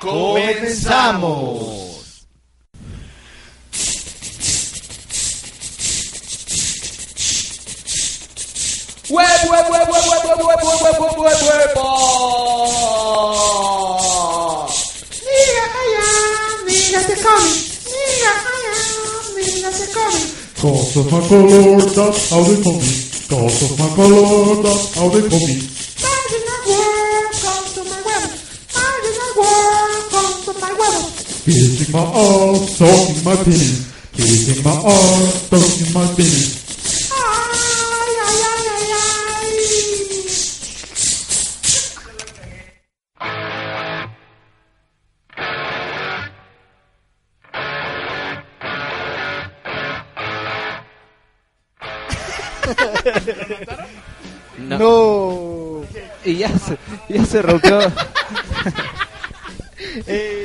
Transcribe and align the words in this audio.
Comic. 0.00 0.56
Cause 20.60 20.96
of 20.96 21.10
my 21.10 21.20
color, 21.28 21.80
that's 21.80 22.30
how 22.30 22.42
they 22.42 22.62
call 22.62 22.74
me. 22.74 22.92
Cause 23.28 23.62
of 23.64 23.78
my 23.78 23.88
color, 23.96 24.62
that's 24.62 24.94
how 24.94 25.08
they 25.08 25.28
call 25.28 25.46
me. 25.46 25.79
Kissing 31.50 31.90
my 31.92 31.98
ass, 31.98 32.78
talking 32.78 33.24
my 33.24 33.34
penis. 33.42 33.90
Kissing 34.12 34.62
my 34.62 34.70
ass, 34.70 35.50
talking 35.50 35.92
my 35.92 36.06
ay, 36.06 36.30
ay. 52.76 53.40
No. 54.56 55.82
Y 56.24 56.36
ya 56.36 56.48
se, 56.56 56.78
ya 57.08 57.24
se 57.26 57.42
rompió. 57.42 57.80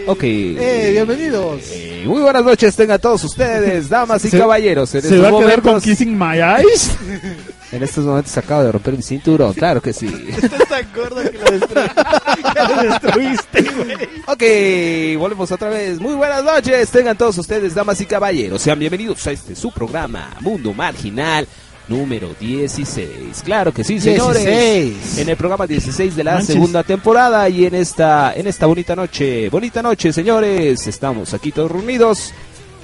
ok. 0.07 0.23
Eh, 0.23 0.89
bienvenidos. 0.93 1.61
Eh, 1.71 2.03
muy 2.05 2.21
buenas 2.21 2.43
noches 2.43 2.75
tengan 2.75 2.99
todos 2.99 3.23
ustedes, 3.23 3.89
damas 3.89 4.23
y 4.25 4.29
Se- 4.29 4.37
caballeros. 4.37 4.93
En 4.95 5.01
¿Se 5.01 5.07
estos 5.07 5.23
va 5.23 5.37
a 5.37 5.41
quedar 5.41 5.61
con 5.61 5.81
Kissing 5.81 6.17
My 6.17 6.37
Eyes? 6.39 6.91
en 7.71 7.83
estos 7.83 8.05
momentos 8.05 8.37
acabo 8.37 8.63
de 8.63 8.71
romper 8.71 8.95
mi 8.95 9.01
cinturón, 9.01 9.53
claro 9.53 9.81
que 9.81 9.91
sí. 9.93 10.07
Estás 10.41 10.67
tan 10.69 10.87
gordo 10.95 11.21
que 11.23 11.37
lo, 11.37 11.45
destru- 11.45 12.53
que 12.53 12.75
lo 12.75 12.91
destruiste, 12.91 13.61
güey. 13.61 15.15
Ok, 15.15 15.19
volvemos 15.19 15.51
otra 15.51 15.69
vez. 15.69 15.99
Muy 15.99 16.13
buenas 16.15 16.43
noches, 16.43 16.89
tengan 16.89 17.17
todos 17.17 17.37
ustedes, 17.37 17.73
damas 17.73 17.99
y 18.01 18.05
caballeros. 18.05 18.61
Sean 18.61 18.77
bienvenidos 18.79 19.25
a 19.27 19.31
este 19.31 19.55
su 19.55 19.71
programa, 19.71 20.29
Mundo 20.41 20.73
Marginal, 20.73 21.47
número 21.87 22.29
16. 22.39 23.41
Claro 23.43 23.73
que 23.73 23.83
sí, 23.83 23.99
señores. 23.99 24.43
16. 24.43 25.19
En 25.19 25.29
el 25.29 25.37
programa 25.37 25.67
16 25.67 26.15
de 26.15 26.23
la 26.23 26.33
Manches. 26.33 26.53
segunda 26.53 26.83
temporada 26.83 27.47
y 27.49 27.65
en 27.65 27.75
esta, 27.75 28.33
en 28.35 28.47
esta 28.47 28.65
bonita 28.65 28.95
noche, 28.95 29.49
bonita 29.49 29.81
noche, 29.81 30.11
señores. 30.11 30.87
Estamos 30.87 31.33
aquí 31.33 31.51
todos 31.51 31.71
reunidos 31.71 32.33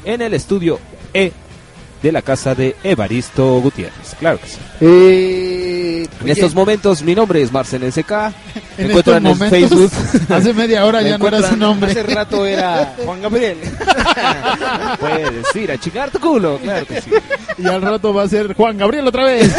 en 0.05 0.21
el 0.21 0.33
estudio 0.33 0.79
E 1.13 1.31
de 2.01 2.11
la 2.11 2.21
casa 2.21 2.55
de 2.55 2.75
Evaristo 2.83 3.61
Gutiérrez. 3.61 4.15
Claro 4.19 4.39
que 4.39 4.47
sí. 4.47 4.57
Eh, 4.81 5.80
En 6.21 6.29
estos 6.29 6.53
momentos, 6.55 7.01
mi 7.03 7.15
nombre 7.15 7.41
es 7.41 7.51
Marcel 7.51 7.91
SK. 7.91 8.11
Me 8.77 8.85
En 8.85 8.89
encuentran 8.89 9.25
en 9.27 9.37
Facebook. 9.37 9.91
hace 10.29 10.53
media 10.53 10.85
hora 10.85 11.01
Me 11.01 11.09
ya 11.09 11.17
no 11.17 11.27
era 11.27 11.49
su 11.49 11.57
nombre. 11.57 11.91
Hace 11.91 12.03
rato 12.03 12.45
era 12.45 12.95
Juan 13.03 13.21
Gabriel. 13.21 13.57
Puedes 14.99 15.55
ir 15.55 15.71
a 15.71 15.77
chingar 15.77 16.09
tu 16.11 16.19
culo, 16.19 16.57
claro 16.57 16.85
que 16.85 17.01
sí. 17.01 17.11
Y 17.57 17.67
al 17.67 17.81
rato 17.81 18.13
va 18.13 18.23
a 18.23 18.27
ser 18.27 18.53
Juan 18.55 18.77
Gabriel 18.77 19.07
otra 19.07 19.25
vez. 19.25 19.53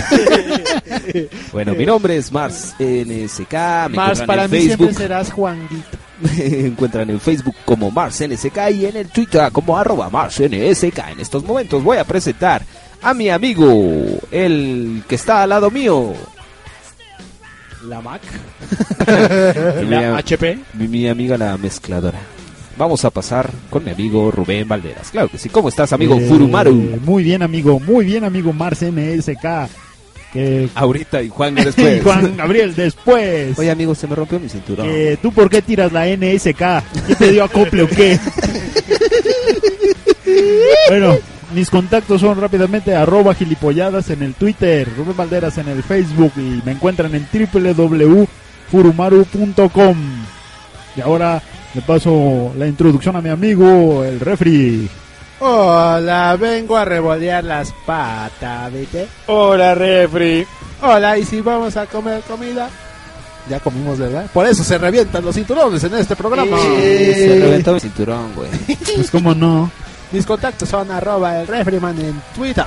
Bueno, 1.52 1.74
mi 1.74 1.84
nombre 1.86 2.16
es 2.16 2.32
Mars 2.32 2.74
NSK. 2.78 3.52
Me 3.90 3.96
encuentran 3.96 4.26
para 4.26 4.44
en 4.44 4.50
mí 4.50 4.60
siempre 4.62 4.94
serás 4.94 5.30
Juanguito. 5.30 5.98
Me 6.20 6.66
encuentran 6.66 7.10
en 7.10 7.20
Facebook 7.20 7.56
como 7.64 7.90
Mars 7.90 8.22
NSK 8.26 8.70
y 8.72 8.86
en 8.86 8.96
el 8.96 9.08
Twitter 9.08 9.50
como 9.52 9.76
arroba 9.76 10.08
Mars 10.08 10.40
NSK. 10.40 10.98
En 11.10 11.20
estos 11.20 11.44
momentos 11.44 11.82
voy 11.82 11.98
a 11.98 12.04
presentar 12.04 12.62
a 13.02 13.14
mi 13.14 13.28
amigo, 13.28 14.20
el 14.30 15.02
que 15.08 15.16
está 15.16 15.42
al 15.42 15.50
lado 15.50 15.70
mío. 15.70 16.12
La 17.84 18.00
Mac. 18.00 18.20
Mi, 19.82 19.88
La 19.88 20.16
HP. 20.18 20.58
mi, 20.74 20.88
mi 20.88 21.08
amiga 21.08 21.36
la 21.36 21.56
mezcladora. 21.56 22.18
Vamos 22.76 23.04
a 23.04 23.10
pasar 23.10 23.50
con 23.70 23.84
mi 23.84 23.90
amigo 23.90 24.30
Rubén 24.30 24.66
Valderas. 24.66 25.10
Claro 25.10 25.28
que 25.28 25.36
sí. 25.38 25.48
¿Cómo 25.48 25.68
estás, 25.68 25.92
amigo 25.92 26.16
Eh, 26.16 26.26
Furumaru? 26.28 26.72
Muy 27.04 27.22
bien, 27.22 27.42
amigo. 27.42 27.78
Muy 27.80 28.04
bien, 28.06 28.24
amigo 28.24 28.52
Mars 28.52 28.82
NSK. 28.82 29.68
Que 30.32 30.68
Ahorita 30.74 31.22
y 31.22 31.28
Juan 31.28 31.54
después. 31.54 32.02
Juan 32.04 32.36
Gabriel 32.36 32.74
después. 32.74 33.58
Oye, 33.58 33.70
amigo, 33.70 33.94
se 33.94 34.06
me 34.06 34.14
rompió 34.14 34.40
mi 34.40 34.48
cinturón. 34.48 34.86
Eh, 34.88 35.18
¿Tú 35.20 35.30
por 35.32 35.50
qué 35.50 35.60
tiras 35.60 35.92
la 35.92 36.06
NSK? 36.06 36.58
¿Quién 37.06 37.18
te 37.18 37.30
dio 37.32 37.44
acople 37.44 37.82
o 37.82 37.88
qué? 37.88 38.18
bueno, 40.88 41.18
mis 41.54 41.70
contactos 41.70 42.20
son 42.20 42.40
rápidamente 42.40 42.94
arroba 42.94 43.34
gilipolladas 43.34 44.10
en 44.10 44.22
el 44.22 44.34
Twitter, 44.34 44.88
Rubén 44.96 45.16
Valderas 45.16 45.58
en 45.58 45.68
el 45.68 45.82
Facebook 45.82 46.32
y 46.36 46.62
me 46.64 46.72
encuentran 46.72 47.14
en 47.14 47.26
www.furumaru.com. 47.32 49.96
Y 50.96 51.00
ahora 51.00 51.42
le 51.74 51.82
paso 51.82 52.52
la 52.56 52.66
introducción 52.66 53.16
a 53.16 53.20
mi 53.20 53.28
amigo, 53.30 54.04
el 54.04 54.20
refri. 54.20 54.88
Hola, 55.40 56.36
vengo 56.38 56.76
a 56.76 56.84
revolear 56.84 57.42
las 57.42 57.72
patas, 57.84 58.72
¿viste? 58.72 59.08
Hola, 59.26 59.74
refri. 59.74 60.46
Hola, 60.82 61.18
¿y 61.18 61.24
si 61.24 61.40
vamos 61.40 61.76
a 61.76 61.86
comer 61.86 62.20
comida? 62.22 62.68
Ya 63.50 63.58
comimos, 63.58 63.98
¿verdad? 63.98 64.26
Por 64.32 64.46
eso 64.46 64.62
se 64.62 64.78
revientan 64.78 65.24
los 65.24 65.34
cinturones 65.34 65.82
en 65.82 65.94
este 65.94 66.14
programa. 66.14 66.56
Eh, 66.76 67.12
se 67.16 67.40
reventó 67.44 67.74
mi 67.74 67.80
cinturón, 67.80 68.32
güey. 68.36 68.48
Pues 68.94 69.10
cómo 69.10 69.34
no. 69.34 69.68
Mis 70.12 70.26
contactos 70.26 70.68
son 70.68 70.90
arroba 70.90 71.40
el 71.40 71.46
refriman 71.46 71.98
en 71.98 72.20
Twitter. 72.34 72.64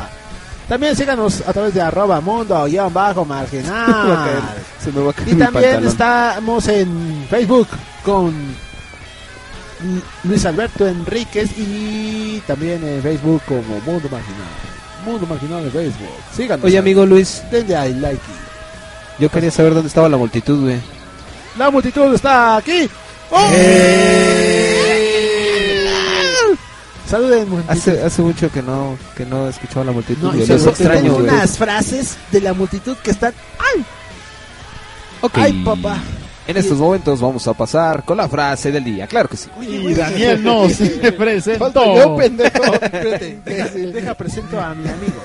También 0.67 0.95
síganos 0.95 1.43
a 1.47 1.53
través 1.53 1.73
de 1.75 1.81
arroba 1.81 2.19
mundo 2.21 2.65
guion 2.65 2.91
bajo 2.91 3.21
a 3.23 3.25
marginal. 3.25 3.85
caer, 4.25 4.39
se 4.83 4.91
me 4.91 5.01
va 5.03 5.11
a 5.11 5.13
caer 5.13 5.29
Y 5.29 5.33
mi 5.35 5.39
también 5.39 5.63
pantalón. 5.65 5.89
estamos 5.91 6.67
en 6.69 7.27
Facebook 7.29 7.67
con 8.03 8.33
Luis 10.23 10.45
Alberto 10.45 10.87
Enríquez 10.87 11.51
y 11.57 12.41
también 12.47 12.83
en 12.83 13.01
Facebook 13.03 13.41
como 13.47 13.61
Mundo 13.85 14.09
Marginal. 14.09 14.47
Mundo 15.05 15.27
Marginal 15.27 15.63
en 15.65 15.71
Facebook. 15.71 16.07
Síganos. 16.35 16.65
Oye, 16.65 16.79
amigo 16.79 17.05
Luis, 17.05 17.43
denle 17.51 17.75
ahí 17.75 17.93
like. 17.93 18.19
yo 19.19 19.29
quería 19.29 19.51
saber 19.51 19.75
dónde 19.75 19.89
estaba 19.89 20.09
la 20.09 20.17
multitud, 20.17 20.63
güey. 20.63 20.79
La 21.59 21.69
multitud 21.69 22.11
está 22.15 22.57
aquí. 22.57 22.89
¡Oh! 23.29 23.51
Saluden, 27.07 27.49
multitud. 27.49 27.71
Hace, 27.71 28.01
hace 28.03 28.21
mucho 28.21 28.51
que 28.51 28.61
no, 28.61 28.97
que 29.15 29.25
no 29.25 29.47
escuchaba 29.47 29.85
la 29.85 29.91
multitud. 29.91 30.23
No, 30.23 30.33
Los 30.33 30.47
se- 30.47 30.55
extraño, 30.69 31.15
unas 31.17 31.57
frases 31.57 32.17
de 32.31 32.41
la 32.41 32.53
multitud 32.53 32.95
que 32.97 33.11
están. 33.11 33.33
¡Ay! 33.59 33.85
Ok. 35.21 35.37
¡Ay, 35.37 35.53
papá! 35.63 35.97
En 36.47 36.57
estos 36.57 36.77
momentos 36.77 37.21
vamos 37.21 37.47
a 37.47 37.53
pasar 37.53 38.03
con 38.05 38.17
la 38.17 38.29
frase 38.29 38.71
del 38.71 38.83
día. 38.83 39.07
Claro 39.07 39.27
que 39.29 39.35
sí. 39.37 39.49
Y 39.61 39.93
Daniel 39.93 40.43
nos 40.43 40.73
presentó. 41.17 41.59
Falta 41.71 41.95
yo, 41.95 42.15
pendejo. 42.15 42.71
Deja- 43.43 43.69
Deja 43.69 44.13
presento 44.13 44.59
a 44.59 44.73
mi 44.75 44.87
amigo, 44.87 45.23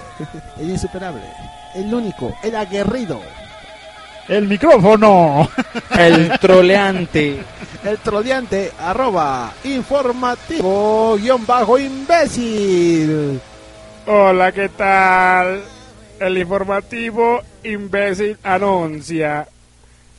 el 0.60 0.70
insuperable, 0.70 1.20
el 1.74 1.92
único, 1.92 2.34
el 2.42 2.56
aguerrido, 2.56 3.20
El 4.30 4.46
micrófono. 4.46 5.50
El 5.98 6.38
troleante. 6.38 7.40
el 7.82 7.98
troleante, 7.98 8.70
arroba, 8.78 9.52
informativo, 9.64 11.16
guion 11.16 11.44
bajo, 11.44 11.76
imbécil. 11.76 13.40
Hola, 14.06 14.52
¿qué 14.52 14.68
tal? 14.68 15.62
El 16.20 16.38
informativo 16.38 17.42
imbécil 17.64 18.38
anuncia. 18.44 19.48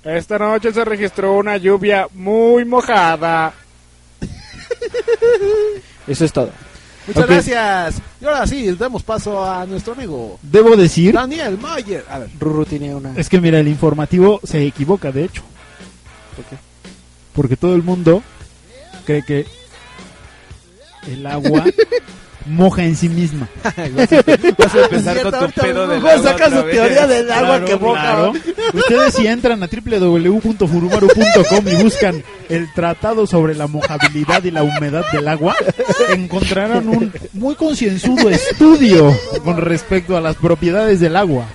Esta 0.04 0.38
noche 0.38 0.74
se 0.74 0.84
registró 0.84 1.38
una 1.38 1.56
lluvia 1.56 2.06
muy 2.14 2.66
mojada. 2.66 3.54
Eso 6.06 6.26
es 6.26 6.34
todo. 6.34 6.52
Muchas 7.14 7.30
gracias. 7.30 8.02
Y 8.22 8.26
ahora 8.26 8.48
sí, 8.48 8.72
damos 8.72 9.04
paso 9.04 9.44
a 9.44 9.66
nuestro 9.66 9.94
amigo 9.94 10.40
Debo 10.42 10.76
decir, 10.76 11.14
Daniel 11.14 11.58
Mayer. 11.58 12.06
A 12.10 12.20
ver, 12.20 12.30
Ruru 12.40 12.66
tiene 12.66 12.94
una. 12.94 13.14
es 13.16 13.30
que 13.30 13.42
mira, 13.42 13.60
el 13.60 13.68
informativo 13.68 14.40
se 14.44 14.66
equivoca, 14.66 15.12
de 15.12 15.26
hecho. 15.26 15.44
¿Por 16.36 16.46
qué? 16.46 16.56
Porque 17.34 17.58
todo 17.58 17.76
el 17.76 17.84
mundo 17.84 18.22
cree 19.06 19.24
que 19.24 19.46
el 21.08 21.26
agua 21.26 21.66
moja 22.46 22.84
en 22.84 22.96
sí 22.96 23.10
misma. 23.10 23.48
Vas 23.64 24.12
a 24.76 24.84
empezar 24.84 25.22
con 25.32 25.32
tu 25.32 25.52
pedo 25.62 25.88
del 25.88 26.02
Luego 26.02 26.20
agua 26.20 26.32
saca 26.32 26.50
su 26.50 26.64
vez. 26.66 26.76
teoría 26.76 27.08
del 27.08 27.32
agua 27.32 27.48
Claro, 27.60 27.66
que 27.66 27.76
moja. 27.76 28.02
claro. 28.02 28.34
Ustedes 28.74 29.14
si 29.14 29.28
entran 29.28 29.64
a 29.64 29.68
www.furumaru.com 29.68 31.68
y 31.68 31.84
buscan 31.84 32.24
el 32.50 32.72
tratado 32.74 33.28
sobre 33.28 33.56
la 33.56 33.68
mojabilidad 33.68 34.44
y 34.44 34.52
la 34.52 34.64
humedad 34.64 35.06
del 35.12 35.28
agua, 35.28 35.56
encontrarán 36.10 36.88
un 36.90 37.14
muy 37.34 37.56
concienzudo 37.56 38.30
estudio 38.30 39.18
con 39.44 39.58
respecto 39.58 40.18
a 40.18 40.22
las 40.22 40.36
propiedades 40.36 41.00
del 41.00 41.16
agua. 41.16 41.46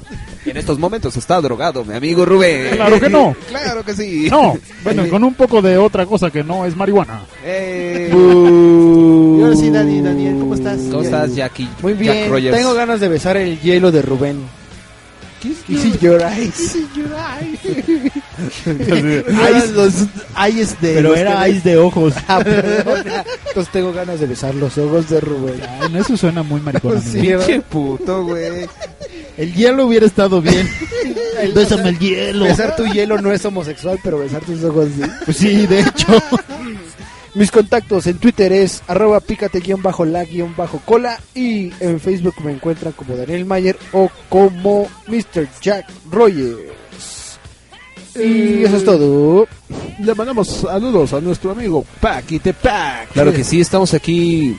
En 0.47 0.57
estos 0.57 0.79
momentos 0.79 1.17
está 1.17 1.41
drogado, 1.41 1.85
mi 1.85 1.95
amigo 1.95 2.25
Rubén. 2.25 2.77
Claro 2.77 3.01
que 3.01 3.09
no. 3.09 3.37
Claro 3.49 3.85
que 3.85 3.95
sí. 3.95 4.29
No, 4.31 4.57
bueno, 4.85 5.09
con 5.09 5.25
un 5.25 5.35
poco 5.35 5.61
de 5.61 5.77
otra 5.77 6.07
cosa 6.07 6.31
que 6.31 6.45
no 6.45 6.65
es 6.65 6.77
marihuana. 6.77 7.23
Eh, 7.45 8.09
y 8.13 9.43
ahora 9.43 9.57
sí, 9.57 9.71
Dani, 9.71 10.01
Daniel, 10.01 10.37
¿cómo 10.39 10.55
estás? 10.55 10.79
¿Cómo 10.91 11.03
estás, 11.03 11.35
Jackie? 11.35 11.69
Muy 11.83 11.95
bien. 11.95 12.31
Tengo 12.53 12.75
ganas 12.75 13.01
de 13.01 13.09
besar 13.09 13.37
el 13.37 13.61
hielo 13.61 13.91
de 13.91 14.03
Rubén. 14.03 14.45
Kiss 15.41 15.59
Kissing 15.67 15.99
your 16.01 16.23
eyes. 16.23 16.55
Kissing 16.57 16.89
your 16.95 17.13
eyes. 17.15 17.59
Eyes, 19.29 19.71
los 19.73 19.95
eyes 20.35 20.81
de. 20.81 20.95
Pero 20.95 21.15
era 21.15 21.47
ice 21.49 21.69
de 21.71 21.77
ojos. 21.77 22.15
Ah. 22.29 22.43
Entonces 23.49 23.73
tengo 23.73 23.93
ganas 23.93 24.19
de 24.21 24.27
besar 24.27 24.55
los 24.55 24.77
ojos 24.79 25.09
de 25.09 25.21
Rubén. 25.21 25.61
Ay, 25.81 25.91
no, 25.93 26.01
eso 26.01 26.17
suena 26.17 26.43
muy 26.43 26.61
maricón. 26.61 27.01
Qué 27.13 27.63
puto, 27.69 28.25
güey. 28.25 28.67
El 29.37 29.55
hielo 29.55 29.87
hubiera 29.87 30.07
estado 30.07 30.41
bien. 30.41 30.69
Bésame 31.55 31.91
el 31.91 31.99
hielo. 31.99 32.47
Besar 32.47 32.77
tu 32.77 32.87
hielo 32.87 33.21
no 33.21 33.33
es 33.33 33.45
homosexual, 33.45 33.99
pero 34.03 34.19
besar 34.19 34.43
tus 34.43 34.63
ojos 34.65 34.89
sí. 34.95 35.03
Pues 35.25 35.37
sí, 35.37 35.67
de 35.67 35.81
hecho. 35.81 36.07
Mis 37.35 37.51
contactos 37.51 38.07
en 38.07 38.17
Twitter 38.17 38.51
es 38.51 38.83
arroba 38.87 39.21
pícate-la-cola 39.21 41.21
y 41.35 41.71
en 41.81 42.01
Facebook 42.01 42.37
me 42.43 42.53
encuentran 42.53 42.95
como 42.95 43.15
Daniel 43.15 43.45
Mayer 43.45 43.77
o 43.93 44.11
como 44.31 44.89
Mr. 45.07 45.47
Jack 45.61 45.87
Rogers. 46.11 47.39
Y 48.15 48.65
eso 48.65 48.79
es 48.79 48.85
todo. 48.87 49.47
Le 49.99 50.15
mandamos 50.15 50.49
saludos 50.49 51.13
a 51.13 51.21
nuestro 51.21 51.51
amigo 51.51 51.85
Paquite 52.01 52.55
Pac. 52.55 53.11
Claro 53.13 53.35
que 53.35 53.45
sí, 53.45 53.61
estamos 53.61 53.93
aquí. 53.93 54.57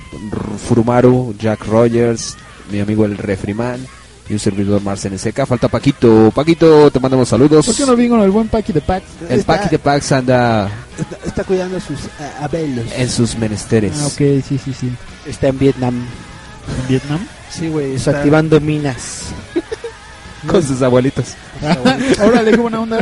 Furumaru, 0.68 1.34
Jack 1.40 1.66
Rogers, 1.66 2.38
mi 2.72 2.80
amigo 2.80 3.06
el 3.06 3.18
Refriman 3.18 3.88
y 4.30 4.34
un 4.34 4.40
servidor 4.40 4.82
Marcen 4.82 5.18
Seca. 5.18 5.46
Falta 5.46 5.68
Paquito. 5.68 6.32
Paquito, 6.34 6.92
te 6.92 7.00
mandamos 7.00 7.30
saludos. 7.30 7.66
¿Por 7.66 7.76
qué 7.76 7.86
no 7.86 7.96
vino 7.96 8.24
el 8.24 8.32
buen 8.32 8.48
Paki 8.48 8.74
de 8.74 8.82
Pac? 8.82 9.04
El 9.30 9.40
Está- 9.40 9.58
Paqui 9.58 9.70
de 9.70 9.80
Pax 9.80 10.12
anda 10.12 10.70
Está, 10.98 11.18
está 11.28 11.44
cuidando 11.44 11.78
a 11.78 11.80
sus 11.80 12.06
eh, 12.06 12.10
abelos. 12.42 12.86
en 12.96 13.10
sus 13.10 13.36
menesteres. 13.38 13.94
Ah, 14.02 14.08
ok, 14.08 14.18
sí, 14.48 14.60
sí, 14.64 14.74
sí. 14.74 14.92
Está 15.26 15.48
en 15.48 15.60
Vietnam. 15.60 15.96
¿En 15.96 16.88
Vietnam? 16.90 17.20
Sí, 17.50 17.70
güey. 17.70 17.96
Está, 17.96 18.12
Desactivando 18.12 18.60
minas. 18.60 19.24
Con 20.48 20.62
sus 20.64 20.82
abuelitos. 20.82 21.34
Órale, 22.22 22.52
qué 22.52 22.58
buena 22.58 22.82
onda. 22.82 22.98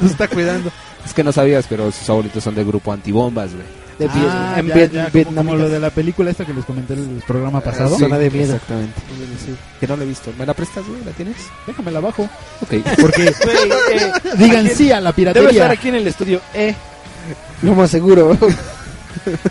nos 0.00 0.10
está 0.10 0.28
cuidando. 0.28 0.70
Es 1.04 1.12
que 1.14 1.24
no 1.24 1.32
sabías, 1.32 1.64
pero 1.68 1.90
sus 1.90 2.08
abuelitos 2.10 2.44
son 2.44 2.54
del 2.54 2.64
grupo 2.66 2.92
Antibombas, 2.92 3.52
güey. 3.54 3.66
De 3.98 4.06
Ah, 4.08 4.12
Vietnam. 4.14 4.58
En 4.58 4.66
ya, 4.66 4.74
Viet- 4.74 4.90
ya, 4.92 5.00
como- 5.04 5.12
Vietnam. 5.12 5.34
como 5.46 5.56
lo 5.56 5.68
de 5.68 5.80
la 5.80 5.90
película 5.90 6.30
esta 6.30 6.44
que 6.44 6.54
les 6.54 6.64
comenté 6.64 6.94
en 6.94 7.00
el 7.00 7.22
programa 7.26 7.60
pasado. 7.60 7.98
Zona 7.98 8.18
de 8.18 8.30
miedo. 8.30 8.54
Exactamente. 8.54 8.94
Que 9.80 9.86
no 9.86 9.96
la 9.96 10.04
he 10.04 10.06
visto. 10.06 10.32
¿Me 10.38 10.46
la 10.46 10.54
prestas, 10.54 10.86
güey? 10.86 11.04
¿La 11.04 11.12
tienes? 11.12 11.36
Déjamela 11.66 11.98
abajo. 11.98 12.28
Ok. 12.62 12.74
Porque 13.00 13.32
digan 14.38 14.68
sí 14.70 14.90
a 14.92 15.00
la 15.00 15.12
Debe 15.12 15.28
estar 15.28 15.34
piratería. 15.42 15.70
aquí 15.70 15.88
en 15.88 15.94
el 15.96 16.06
estudio. 16.06 16.40
Eh. 16.54 16.74
Lo 17.62 17.74
más 17.74 17.90
seguro. 17.90 18.36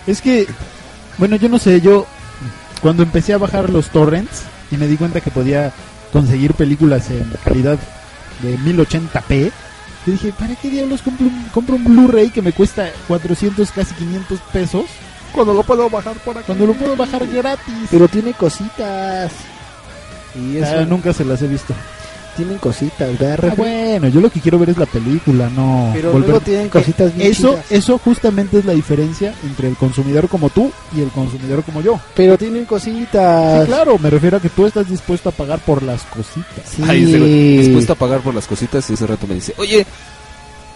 Es 0.07 0.21
que, 0.21 0.47
bueno, 1.17 1.35
yo 1.35 1.47
no 1.47 1.59
sé, 1.59 1.79
yo 1.81 2.07
cuando 2.81 3.03
empecé 3.03 3.33
a 3.33 3.37
bajar 3.37 3.69
los 3.69 3.89
torrents 3.89 4.41
y 4.71 4.75
me 4.77 4.87
di 4.87 4.97
cuenta 4.97 5.21
que 5.21 5.29
podía 5.29 5.71
conseguir 6.11 6.55
películas 6.55 7.09
en 7.11 7.31
calidad 7.45 7.77
de 8.41 8.57
1080p, 8.57 9.51
yo 10.05 10.13
dije, 10.13 10.33
¿para 10.33 10.55
qué 10.55 10.69
diablos 10.69 11.01
compro 11.01 11.27
un, 11.27 11.43
compro 11.53 11.75
un 11.75 11.83
Blu-ray 11.83 12.31
que 12.31 12.41
me 12.41 12.53
cuesta 12.53 12.91
400, 13.07 13.71
casi 13.71 13.93
500 13.95 14.39
pesos 14.51 14.85
Cuando 15.31 15.53
lo 15.53 15.63
puedo 15.63 15.89
bajar 15.89 16.17
por 16.17 16.41
cuando 16.43 16.65
lo 16.65 16.73
puedo 16.73 16.95
bajar 16.95 17.27
gratis? 17.27 17.87
Pero 17.89 18.07
tiene 18.07 18.33
cositas. 18.33 19.31
Y 20.35 20.57
eso. 20.57 20.79
Ah, 20.79 20.85
nunca 20.85 21.13
se 21.13 21.25
las 21.25 21.41
he 21.41 21.47
visto. 21.47 21.73
Tienen 22.37 22.57
cositas, 22.59 23.19
¿verdad? 23.19 23.49
Ah, 23.51 23.53
bueno, 23.57 24.07
yo 24.07 24.21
lo 24.21 24.29
que 24.29 24.39
quiero 24.39 24.57
ver 24.57 24.69
es 24.69 24.77
la 24.77 24.85
película, 24.85 25.49
no 25.49 25.89
Pero 25.93 26.13
volver- 26.13 26.25
luego 26.27 26.39
tienen 26.39 26.69
cositas 26.69 27.13
bien 27.13 27.29
Eso, 27.31 27.51
chidas. 27.51 27.65
eso 27.71 27.97
justamente 27.97 28.59
es 28.59 28.65
la 28.65 28.71
diferencia 28.73 29.33
entre 29.43 29.67
el 29.67 29.75
consumidor 29.75 30.29
como 30.29 30.49
tú 30.49 30.71
y 30.95 31.01
el 31.01 31.09
consumidor 31.09 31.61
como 31.63 31.81
yo. 31.81 31.99
Pero 32.15 32.37
tienen 32.37 32.61
Sí, 32.61 32.67
cositas. 32.67 33.65
claro, 33.67 33.97
me 33.99 34.09
refiero 34.09 34.37
a 34.37 34.39
que 34.39 34.49
tú 34.49 34.65
estás 34.65 34.87
dispuesto 34.89 35.29
a 35.29 35.31
pagar 35.33 35.59
por 35.59 35.83
las 35.83 36.03
cositas. 36.03 36.63
Sí. 36.65 36.81
Dispuesto 36.83 37.93
a 37.93 37.95
pagar 37.97 38.21
por 38.21 38.33
las 38.33 38.47
cositas 38.47 38.89
y 38.89 38.93
ese 38.93 39.05
rato 39.07 39.27
me 39.27 39.35
dice, 39.35 39.53
oye, 39.57 39.85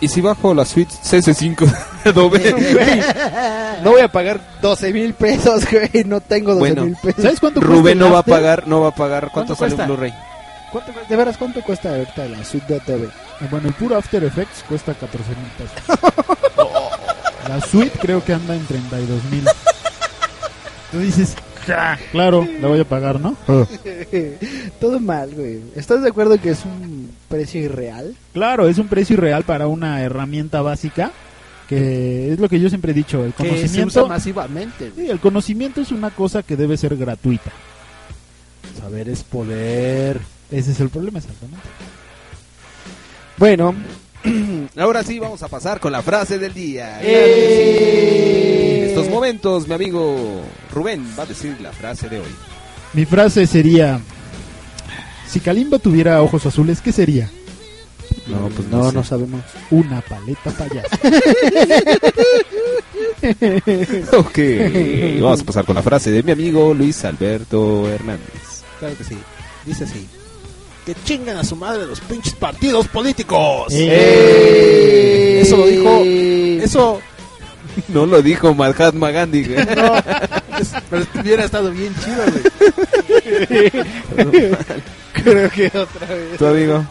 ¿y 0.01 0.07
si 0.09 0.19
bajo 0.21 0.53
la 0.53 0.65
suite 0.65 0.93
CS5 1.03 1.65
de 2.03 2.09
Adobe? 2.09 2.51
Güey, 2.51 3.01
no 3.83 3.91
voy 3.91 4.01
a 4.01 4.09
pagar 4.11 4.41
12 4.61 4.91
mil 4.91 5.13
pesos, 5.13 5.63
güey. 5.71 6.03
No 6.05 6.19
tengo 6.19 6.51
12 6.53 6.59
Bueno. 6.59 6.85
mil 6.85 6.97
pesos. 7.01 7.23
¿Sabes 7.23 7.39
cuánto 7.39 7.61
Rubén 7.61 7.97
no 7.97 8.11
va 8.11 8.19
a 8.19 8.23
pagar, 8.23 8.67
no 8.67 8.81
va 8.81 8.89
a 8.89 8.95
pagar. 8.95 9.29
¿Cuánto, 9.33 9.55
¿Cuánto 9.55 9.77
sale 9.77 9.89
un? 9.89 9.95
Blu-ray? 9.95 10.13
¿Cuánto- 10.83 10.93
¿De 11.09 11.15
veras 11.15 11.37
cuánto 11.37 11.61
cuesta 11.61 11.89
ahorita 11.89 12.27
la 12.27 12.43
suite 12.43 12.73
de 12.73 12.79
Adobe? 12.81 13.05
Eh, 13.05 13.47
Bueno, 13.49 13.67
el 13.69 13.73
puro 13.73 13.95
After 13.97 14.23
Effects 14.23 14.63
cuesta 14.67 14.93
14 14.93 15.29
mil 15.29 15.49
pesos. 15.57 15.99
La 17.47 17.61
suite 17.61 17.97
creo 18.01 18.23
que 18.25 18.33
anda 18.33 18.55
en 18.55 18.65
32 18.65 19.23
mil. 19.25 19.45
Tú 20.91 20.97
dices, 20.99 21.35
"Ja, 21.67 21.97
claro, 22.11 22.47
la 22.59 22.67
voy 22.67 22.79
a 22.79 22.85
pagar, 22.85 23.19
¿no? 23.19 23.37
Todo 24.79 24.99
mal, 24.99 25.29
güey. 25.31 25.61
¿Estás 25.75 26.01
de 26.01 26.09
acuerdo 26.09 26.39
que 26.41 26.49
es 26.49 26.65
un 26.65 27.11
precio 27.29 27.61
irreal? 27.61 28.15
Claro, 28.33 28.67
es 28.67 28.79
un 28.79 28.87
precio 28.87 29.13
irreal 29.13 29.43
para 29.43 29.67
una 29.67 30.01
herramienta 30.01 30.61
básica, 30.63 31.11
que 31.69 32.33
es 32.33 32.39
lo 32.39 32.49
que 32.49 32.59
yo 32.59 32.67
siempre 32.69 32.91
he 32.91 32.95
dicho, 32.95 33.23
el 33.23 33.33
Que 33.33 33.43
se 33.43 33.49
usa 33.49 33.57
conocimiento... 33.59 34.07
masivamente. 34.07 34.91
Sí, 34.95 35.07
el 35.09 35.19
conocimiento 35.19 35.81
es 35.81 35.91
una 35.91 36.09
cosa 36.09 36.41
que 36.41 36.55
debe 36.55 36.77
ser 36.77 36.97
gratuita. 36.97 37.51
Saber 38.81 39.07
es 39.07 39.23
poder. 39.23 40.19
Ese 40.51 40.71
es 40.71 40.79
el 40.79 40.89
problema, 40.89 41.19
exactamente. 41.19 41.67
Bueno, 43.37 43.75
Ahora 44.77 45.03
sí, 45.03 45.19
vamos 45.19 45.43
a 45.43 45.47
pasar 45.47 45.79
con 45.79 45.91
la 45.91 46.01
frase 46.01 46.39
del 46.39 46.53
día. 46.53 46.99
Eh. 47.01 48.81
En 48.83 48.89
estos 48.89 49.09
momentos, 49.09 49.67
mi 49.67 49.73
amigo 49.73 50.41
Rubén 50.71 51.05
va 51.17 51.23
a 51.23 51.25
decir 51.25 51.59
la 51.61 51.71
frase 51.71 52.09
de 52.09 52.19
hoy. 52.19 52.35
Mi 52.93 53.05
frase 53.05 53.45
sería, 53.45 53.99
si 55.27 55.39
Kalimba 55.39 55.79
tuviera 55.79 56.21
ojos 56.21 56.45
azules, 56.45 56.81
¿qué 56.81 56.91
sería? 56.91 57.29
No, 58.27 58.49
pues 58.49 58.67
no, 58.69 58.91
no, 58.91 59.03
sabemos. 59.03 59.41
Una 59.69 60.01
paleta 60.01 60.51
payasa. 60.51 60.99
Ok, 64.17 64.39
vamos 65.21 65.41
a 65.41 65.43
pasar 65.43 65.65
con 65.65 65.75
la 65.75 65.81
frase 65.81 66.11
de 66.11 66.23
mi 66.23 66.31
amigo 66.31 66.73
Luis 66.73 67.03
Alberto 67.05 67.89
Hernández. 67.89 68.63
Claro 68.79 68.95
que 68.97 69.03
sí. 69.03 69.17
Dice 69.65 69.83
así. 69.83 70.07
Que 70.85 70.93
chingan 71.03 71.37
a 71.37 71.43
su 71.43 71.55
madre 71.55 71.85
los 71.87 71.99
pinches 72.01 72.33
partidos 72.35 72.87
políticos. 72.87 73.67
Eh. 73.71 75.39
Eso 75.41 75.57
lo 75.57 75.65
dijo. 75.67 76.01
Eso. 76.63 77.01
No 77.89 78.05
lo 78.05 78.21
dijo 78.21 78.53
Mahatma 78.53 79.11
Gandhi. 79.11 79.43
güey. 79.43 79.65
No. 79.75 79.95
es- 79.97 80.71
pero 80.89 81.05
hubiera 81.21 81.43
estado 81.43 81.71
bien 81.71 81.93
chido, 82.01 82.23
güey. 82.31 83.71
Creo 85.13 85.49
que 85.49 85.67
otra 85.77 86.07
vez. 86.07 86.37
Tu 86.37 86.45
amigo 86.45 86.85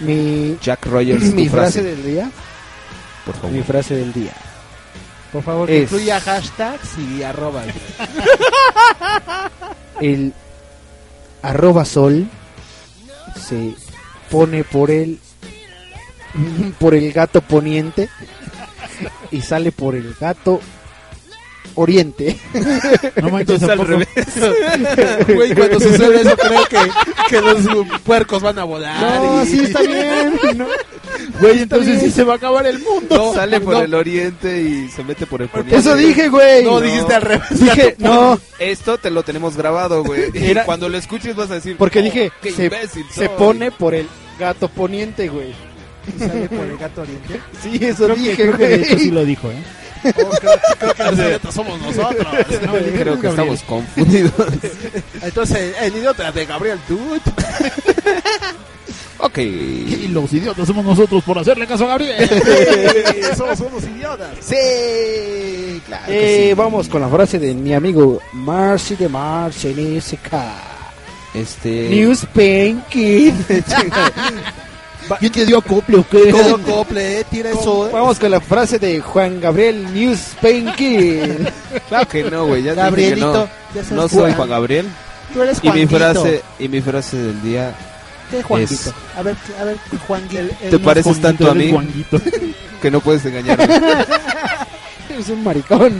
Mi, 0.00 0.56
Jack 0.62 0.86
Rogers. 0.86 1.22
mi 1.34 1.48
frase 1.48 1.80
frase, 1.80 1.82
del 1.82 2.04
día. 2.04 2.30
por 3.24 3.34
Mi 3.34 3.40
favor. 3.58 3.64
frase 3.64 3.96
del 3.96 4.12
día. 4.12 4.32
Por 5.32 5.42
favor, 5.42 5.66
que 5.66 5.78
incluya 5.80 6.20
hashtags 6.20 6.90
y 6.98 7.22
arrobas. 7.24 7.66
El 10.00 10.32
arroba 11.42 11.84
sol 11.84 12.28
se 13.44 13.74
pone 14.30 14.64
por 14.64 14.90
el 14.90 15.18
por 16.78 16.94
el 16.94 17.12
gato 17.12 17.40
poniente 17.40 18.08
y 19.30 19.40
sale 19.42 19.72
por 19.72 19.94
el 19.94 20.14
gato 20.14 20.60
Oriente. 21.74 22.36
No 23.20 23.30
manches, 23.30 23.62
Entonces, 23.62 23.68
¿a 23.68 23.72
al 23.72 23.78
revés. 23.86 24.08
Güey, 25.34 25.54
cuando 25.54 25.80
sucede 25.80 26.20
eso, 26.22 26.36
creo 26.36 26.64
que, 26.66 26.78
que 27.30 27.40
los 27.40 27.58
puercos 28.04 28.42
van 28.42 28.58
a 28.58 28.64
volar. 28.64 29.00
No, 29.22 29.42
y- 29.42 29.46
sí 29.46 29.60
está 29.64 29.80
bien. 29.82 30.38
no. 30.56 30.66
Güey, 31.40 31.60
entonces 31.60 32.00
sí 32.00 32.10
se 32.10 32.22
va 32.24 32.34
a 32.34 32.36
acabar 32.36 32.66
el 32.66 32.78
mundo. 32.80 33.32
Sale 33.34 33.60
por 33.60 33.74
no. 33.74 33.82
el 33.82 33.94
oriente 33.94 34.60
y 34.62 34.88
se 34.88 35.02
mete 35.04 35.26
por 35.26 35.42
el 35.42 35.48
poniente. 35.48 35.76
Eso 35.76 35.96
dije, 35.96 36.28
güey. 36.28 36.64
No, 36.64 36.80
dijiste 36.80 37.14
al 37.14 37.22
revés. 37.22 37.48
Dije, 37.50 37.94
no, 37.98 38.38
Esto 38.58 38.98
te 38.98 39.10
lo 39.10 39.22
tenemos 39.22 39.56
grabado, 39.56 40.02
güey. 40.04 40.24
Y 40.34 40.54
cuando 40.64 40.88
lo 40.88 40.98
escuches 40.98 41.34
vas 41.36 41.50
a 41.50 41.54
decir... 41.54 41.76
porque 41.76 42.00
"Oh, 42.00 42.02
dije, 42.02 42.32
qué 42.42 42.52
se, 42.52 42.64
imbécil 42.64 43.04
se 43.10 43.26
soy". 43.26 43.36
pone 43.38 43.70
por 43.70 43.94
el 43.94 44.08
gato 44.38 44.68
poniente, 44.68 45.28
güey. 45.28 45.54
Y 46.14 46.18
sale 46.18 46.48
por 46.48 46.64
el 46.66 46.76
gato 46.76 47.02
oriente. 47.02 47.40
Sí, 47.62 47.78
eso 47.80 48.04
Creo 48.04 48.16
que, 48.16 48.20
dije, 48.22 48.36
creo 48.42 48.58
que 48.58 48.68
de 48.68 48.74
hecho 48.76 48.98
sí 48.98 49.10
lo 49.10 49.24
dijo, 49.24 49.48
¿eh? 49.50 49.62
Creo, 50.12 50.30
creo 50.78 50.94
que 50.94 51.04
los 51.04 51.18
idiotas 51.26 51.54
somos 51.54 51.80
nosotros. 51.80 52.26
Creo 52.98 53.20
que 53.20 53.28
estamos 53.28 53.62
confundidos. 53.62 54.32
Entonces, 55.22 55.74
el 55.80 55.96
idiota 55.96 56.30
de 56.32 56.44
Gabriel 56.46 56.78
Dude. 56.88 57.20
ok. 59.18 59.38
Y 59.38 60.08
los 60.08 60.32
idiotas 60.32 60.66
somos 60.66 60.84
nosotros 60.84 61.22
por 61.24 61.38
hacerle 61.38 61.66
caso 61.66 61.84
a 61.84 61.88
Gabriel. 61.88 62.28
somos 63.36 63.60
unos 63.60 63.84
idiotas. 63.84 64.30
Sí, 64.40 65.80
claro. 65.86 66.04
Eh, 66.08 66.54
Vamos 66.56 66.88
con 66.88 67.00
la 67.00 67.08
frase 67.08 67.38
de 67.38 67.54
mi 67.54 67.72
amigo 67.74 68.20
Marcy 68.32 68.96
de 68.96 69.08
Marcy 69.08 69.68
en 69.68 70.00
SK. 70.00 70.34
Este... 71.34 71.88
News 71.88 72.26
Pain 72.32 72.82
Kid. 72.88 73.34
¿Quién 75.20 75.32
te 75.32 75.46
dio 75.46 75.58
acople 75.58 75.98
o 75.98 76.08
qué? 76.08 76.30
Todo 76.30 76.58
cople, 76.62 77.20
eh, 77.20 77.24
tira 77.30 77.50
eso. 77.50 77.88
eh. 77.88 77.90
Vamos 77.92 78.18
con 78.18 78.30
la 78.30 78.40
frase 78.40 78.78
de 78.78 79.00
Juan 79.00 79.40
Gabriel 79.40 79.92
News 79.92 80.20
Pain 80.40 80.72
Kid. 80.76 81.20
Claro 81.88 82.08
que 82.08 82.22
no, 82.24 82.46
güey. 82.46 82.62
Ya 82.62 82.74
Gabrielito, 82.74 83.32
no. 83.32 83.48
ya 83.74 83.82
sabes 83.84 83.92
No 83.92 84.08
soy 84.08 84.32
Juan 84.32 84.48
Gabriel. 84.48 84.86
Tú 85.32 85.42
eres 85.42 85.58
Y 85.62 85.70
mi 85.70 85.86
frase, 85.86 86.42
y 86.58 86.68
mi 86.68 86.80
frase 86.80 87.16
del 87.16 87.42
día 87.42 87.74
¿Qué 88.30 88.42
Juanguito? 88.42 88.72
es- 88.74 88.92
A 89.16 89.22
ver, 89.22 89.36
a 89.60 89.64
ver, 89.64 89.76
Juanguito. 90.06 90.42
¿Te 90.70 90.78
pareces 90.78 91.20
tanto 91.20 91.50
a 91.50 91.54
mí? 91.54 91.70
Juanguito. 91.70 92.20
que 92.82 92.90
no 92.90 93.00
puedes 93.00 93.24
engañarme. 93.26 93.64
es 95.18 95.28
un 95.28 95.42
maricón. 95.44 95.92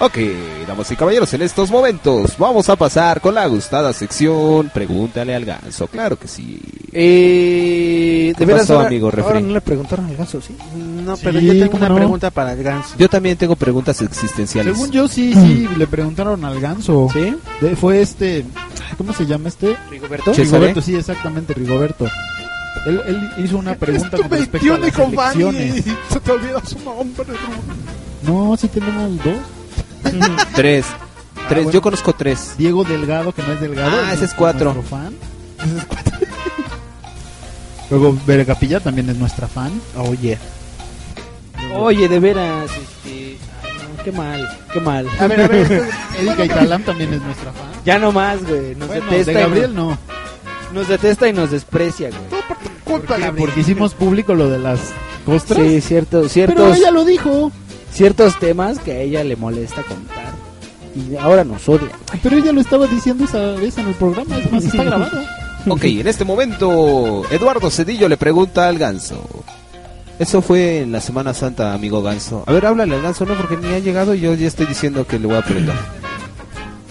Ok, 0.00 0.18
damas 0.66 0.90
y 0.90 0.96
caballeros, 0.96 1.32
en 1.34 1.42
estos 1.42 1.70
momentos 1.70 2.36
vamos 2.38 2.68
a 2.68 2.76
pasar 2.76 3.20
con 3.20 3.34
la 3.34 3.46
gustada 3.46 3.92
sección 3.92 4.70
Pregúntale 4.72 5.34
al 5.34 5.44
ganso. 5.44 5.86
Claro 5.88 6.18
que 6.18 6.28
sí. 6.28 6.60
Eh, 6.92 8.32
¿Qué 8.34 8.40
de 8.40 8.46
veras, 8.46 8.62
pasó, 8.62 8.74
ahora- 8.74 8.88
amigo 8.88 9.10
ahora 9.16 9.40
no 9.40 9.52
le 9.54 9.60
preguntaron 9.60 10.06
al 10.06 10.16
ganso, 10.16 10.40
¿sí? 10.40 10.56
No, 10.76 11.16
pero 11.16 11.40
Sí, 11.40 11.46
yo 11.46 11.52
tengo 11.52 11.66
¿cómo 11.72 11.78
una 11.78 11.88
no? 11.88 11.94
pregunta 11.96 12.30
para 12.30 12.52
el 12.52 12.62
ganso. 12.62 12.94
Yo 12.98 13.08
también 13.08 13.36
tengo 13.36 13.56
preguntas 13.56 14.00
existenciales. 14.02 14.74
Según 14.74 14.90
yo, 14.90 15.08
sí, 15.08 15.32
sí, 15.34 15.68
le 15.76 15.86
preguntaron 15.86 16.44
al 16.44 16.60
ganso. 16.60 17.08
¿Sí? 17.12 17.34
De- 17.60 17.76
fue 17.76 18.00
este. 18.02 18.44
¿Cómo 18.98 19.12
se 19.12 19.24
llama 19.26 19.48
este? 19.48 19.76
¿Rigoberto? 19.90 20.32
Rigoberto, 20.32 20.80
sí, 20.82 20.94
exactamente, 20.94 21.54
Rigoberto. 21.54 22.06
Él, 22.86 23.00
él 23.06 23.30
hizo 23.44 23.58
una 23.58 23.74
pregunta 23.74 24.16
con 24.18 24.30
respecto 24.30 24.74
a 24.74 24.78
las 24.78 24.98
elecciones. 24.98 25.84
se 26.10 26.20
te 26.20 26.30
olvida 26.32 26.62
su 26.64 26.78
nombre. 26.80 27.24
No, 28.26 28.56
sí 28.56 28.68
tenemos 28.68 29.10
dos. 29.24 29.36
Tres. 30.54 30.86
Tres, 31.48 31.64
bueno. 31.64 31.70
yo 31.72 31.82
conozco 31.82 32.12
tres. 32.12 32.54
Diego 32.56 32.84
Delgado, 32.84 33.32
que 33.32 33.42
no 33.42 33.52
es 33.52 33.60
Delgado. 33.60 33.90
Ah, 34.04 34.12
ese 34.14 34.24
es 34.26 34.34
cuatro. 34.34 34.72
nuestro 34.74 34.96
fan. 34.98 35.14
Luego 37.90 38.16
Vergapilla 38.26 38.80
también 38.80 39.08
es 39.10 39.16
nuestra 39.16 39.48
fan. 39.48 39.72
Oye. 39.96 40.38
Oye, 41.74 42.08
de 42.08 42.18
veras, 42.20 42.70
este... 42.70 43.36
ay, 43.62 43.70
no, 43.96 44.02
qué 44.04 44.12
mal, 44.12 44.58
qué 44.72 44.80
mal. 44.80 45.06
A 45.18 45.26
ver, 45.26 45.40
a 45.42 45.48
ver. 45.48 45.88
Erika 46.18 46.44
Italam 46.44 46.82
también 46.84 47.12
es 47.14 47.20
nuestra 47.22 47.52
fan. 47.52 47.70
Ya 47.84 47.98
no 47.98 48.12
más, 48.12 48.42
güey. 48.44 48.74
Nos 48.76 48.88
Bueno, 48.88 49.04
detesta 49.10 49.32
de 49.32 49.40
Gabriel 49.40 49.74
no. 49.74 49.98
nos 50.72 50.88
detesta 50.88 51.28
y 51.28 51.32
nos 51.32 51.50
desprecia, 51.50 52.08
güey. 52.10 52.20
Culpa, 52.84 53.06
Porque, 53.08 53.22
Gabriel. 53.22 53.46
porque 53.46 53.60
hicimos 53.60 53.94
público 53.94 54.34
lo 54.34 54.48
de 54.48 54.58
las 54.58 54.80
costras. 55.26 55.58
Sí, 55.60 55.80
cierto, 55.80 56.18
Pero 56.18 56.28
ciertos, 56.28 56.76
ella 56.78 56.90
lo 56.90 57.04
dijo. 57.04 57.50
Ciertos 57.92 58.38
temas 58.38 58.78
que 58.78 58.92
a 58.92 59.00
ella 59.00 59.24
le 59.24 59.36
molesta 59.36 59.82
contar. 59.82 60.32
Y 60.94 61.16
ahora 61.16 61.44
nos 61.44 61.66
odia. 61.68 61.88
Pero 62.22 62.36
ella 62.36 62.52
lo 62.52 62.60
estaba 62.60 62.86
diciendo 62.86 63.24
esa 63.24 63.52
vez 63.52 63.78
en 63.78 63.88
el 63.88 63.94
programa. 63.94 64.38
Es 64.38 64.52
más, 64.52 64.64
está 64.64 64.84
grabado. 64.84 65.18
Ok, 65.68 65.84
en 65.84 66.08
este 66.08 66.24
momento 66.24 67.22
Eduardo 67.30 67.70
Cedillo 67.70 68.08
le 68.08 68.16
pregunta 68.16 68.66
al 68.66 68.78
ganso. 68.78 69.22
Eso 70.18 70.42
fue 70.42 70.80
en 70.80 70.92
la 70.92 71.00
Semana 71.00 71.34
Santa, 71.34 71.72
amigo 71.72 72.02
ganso. 72.02 72.44
A 72.46 72.52
ver, 72.52 72.66
háblale 72.66 72.96
al 72.96 73.02
ganso, 73.02 73.24
¿no? 73.24 73.34
Porque 73.34 73.56
ni 73.56 73.72
ha 73.72 73.78
llegado 73.78 74.14
y 74.14 74.20
yo 74.20 74.34
ya 74.34 74.48
estoy 74.48 74.66
diciendo 74.66 75.06
que 75.06 75.18
le 75.18 75.26
voy 75.26 75.36
a 75.36 75.42
preguntar. 75.42 75.76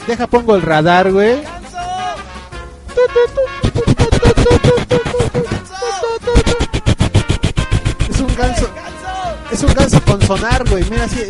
Deja, 0.08 0.28
pongo 0.28 0.56
el 0.56 0.62
radar, 0.62 1.12
güey. 1.12 1.34
Es 1.34 1.42
Es 9.62 9.68
un 9.68 9.74
ganso 9.76 10.02
con 10.02 10.20
sonar, 10.24 10.68
güey. 10.68 10.84
Mira 10.90 11.04
así. 11.04 11.22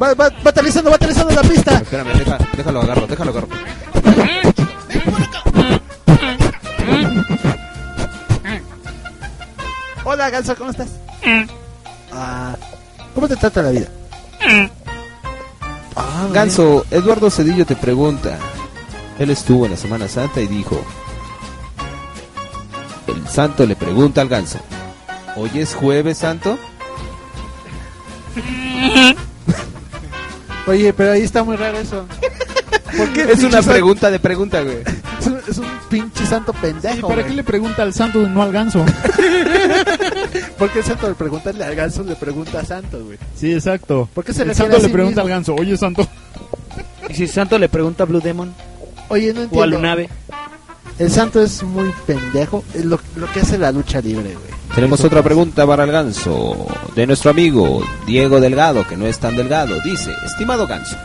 Va, 0.00 0.12
va, 0.12 0.28
va 0.28 0.50
aterrizando, 0.50 0.90
va 0.90 0.96
aterrizando 0.96 1.32
la 1.32 1.40
pista. 1.40 1.76
Espérame, 1.78 2.12
deja, 2.12 2.38
déjalo 2.54 2.82
agarro, 2.82 3.06
déjalo 3.06 3.30
agarro. 3.30 3.48
Hola, 10.04 10.28
ganso, 10.28 10.54
¿cómo 10.56 10.70
estás? 10.72 10.88
Ah, 12.12 12.54
¿Cómo 13.14 13.26
te 13.26 13.36
trata 13.36 13.62
la 13.62 13.70
vida? 13.70 13.86
Ah, 15.96 16.28
Ganso, 16.34 16.84
Eduardo 16.90 17.30
Cedillo 17.30 17.64
te 17.64 17.76
pregunta. 17.76 18.36
Él 19.18 19.30
estuvo 19.30 19.64
en 19.64 19.70
la 19.70 19.78
Semana 19.78 20.06
Santa 20.06 20.42
y 20.42 20.48
dijo: 20.48 20.78
El 23.06 23.26
santo 23.26 23.64
le 23.64 23.74
pregunta 23.74 24.20
al 24.20 24.28
ganso: 24.28 24.58
¿Hoy 25.34 25.50
es 25.54 25.74
jueves 25.74 26.18
santo? 26.18 26.58
Oye, 30.66 30.92
pero 30.92 31.12
ahí 31.12 31.22
está 31.22 31.42
muy 31.42 31.56
raro 31.56 31.78
eso. 31.78 32.06
¿Por 32.96 33.12
qué 33.12 33.22
Es 33.22 33.42
una 33.42 33.62
pregunta 33.62 34.10
de 34.10 34.18
pregunta, 34.18 34.62
güey. 34.62 34.78
Es 35.18 35.26
un, 35.26 35.40
es 35.48 35.58
un 35.58 35.66
pinche 35.88 36.26
santo 36.26 36.52
pendejo. 36.52 36.98
¿Y 36.98 37.02
para 37.02 37.14
güey. 37.14 37.26
qué 37.26 37.34
le 37.34 37.44
pregunta 37.44 37.82
al 37.82 37.94
santo 37.94 38.20
y 38.22 38.26
no 38.26 38.42
al 38.42 38.52
ganso? 38.52 38.84
¿Por 40.58 40.70
qué 40.70 40.80
el 40.80 40.84
santo 40.84 41.08
le 41.08 41.14
pregunta 41.14 41.50
al 41.50 41.74
ganso 41.74 42.02
le 42.04 42.16
pregunta 42.16 42.60
a 42.60 42.64
santo, 42.64 43.04
güey? 43.04 43.18
Sí, 43.36 43.52
exacto. 43.52 44.08
¿Por 44.14 44.24
qué 44.24 44.32
se 44.32 44.42
el 44.42 44.54
santo 44.54 44.76
le 44.76 44.84
sí 44.84 44.88
pregunta 44.90 45.22
mismo? 45.22 45.22
al 45.22 45.28
ganso, 45.28 45.54
oye 45.54 45.76
santo. 45.76 46.06
Y 47.08 47.14
si 47.14 47.26
Santo 47.26 47.58
le 47.58 47.68
pregunta 47.68 48.04
a 48.04 48.06
Blue 48.06 48.20
Demon 48.20 48.54
Oye, 49.08 49.32
no 49.32 49.40
o 49.40 49.42
a 49.42 49.44
entiendo. 49.44 49.66
Lunave. 49.66 50.08
El 50.98 51.10
santo 51.10 51.42
es 51.42 51.62
muy 51.62 51.92
pendejo. 52.06 52.62
Es 52.74 52.84
lo, 52.84 53.00
lo 53.16 53.30
que 53.32 53.40
hace 53.40 53.58
la 53.58 53.72
lucha 53.72 54.00
libre, 54.00 54.34
güey. 54.34 54.59
Tenemos 54.74 55.02
otra 55.04 55.22
pregunta 55.22 55.66
para 55.66 55.84
el 55.84 55.90
ganso 55.92 56.66
de 56.94 57.06
nuestro 57.06 57.30
amigo 57.32 57.82
Diego 58.06 58.40
Delgado, 58.40 58.86
que 58.86 58.96
no 58.96 59.06
es 59.06 59.18
tan 59.18 59.36
delgado. 59.36 59.80
Dice, 59.80 60.14
estimado 60.24 60.66
ganso, 60.66 60.96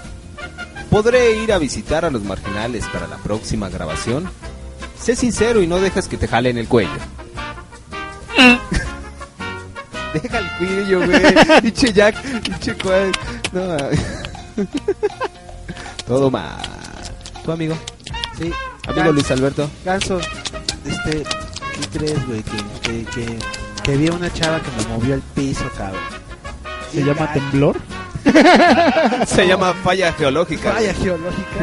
¿podré 0.90 1.38
ir 1.44 1.52
a 1.52 1.58
visitar 1.58 2.06
a 2.06 2.12
los 2.12 2.24
marginales 2.24 2.86
para 2.88 3.08
la 3.08 3.18
próxima 3.18 3.70
grabación? 3.70 4.30
Sé 5.00 5.16
sincero 5.16 5.62
y 5.62 5.68
no 5.68 5.80
dejes 5.80 6.08
que 6.08 6.18
te 6.18 6.28
jalen 6.28 6.58
el 6.58 6.68
cuello. 6.68 6.92
Deja 10.14 10.40
el 10.40 10.50
cuello, 10.58 11.06
güey. 11.06 11.22
Pinche 11.62 11.92
Jack, 11.92 12.16
pinche 12.42 12.74
cual. 12.76 13.12
No. 13.52 13.78
Todo 16.08 16.32
mal. 16.32 16.62
¿Tu 17.44 17.52
amigo? 17.52 17.76
Sí. 18.38 18.52
Amigo 18.88 19.12
Luis 19.12 19.30
Alberto. 19.32 19.70
Ganso, 19.84 20.20
este, 20.86 21.24
¿qué 21.80 22.00
crees, 22.00 22.28
güey? 22.28 22.44
Que, 22.44 22.58
que, 22.82 23.06
que, 23.06 23.40
que 23.84 23.96
vi 23.98 24.08
a 24.08 24.14
una 24.14 24.32
chava 24.34 24.60
que 24.62 24.70
me 24.82 24.88
movió 24.94 25.16
el 25.16 25.22
piso, 25.22 25.66
cabrón. 25.78 26.02
Se 26.92 27.04
llama 27.04 27.32
temblor. 27.34 27.78
Se 29.28 29.48
llama 29.48 29.74
falla 29.84 30.12
geológica. 30.14 30.72
Vaya 30.74 30.94
geológica. 30.94 31.60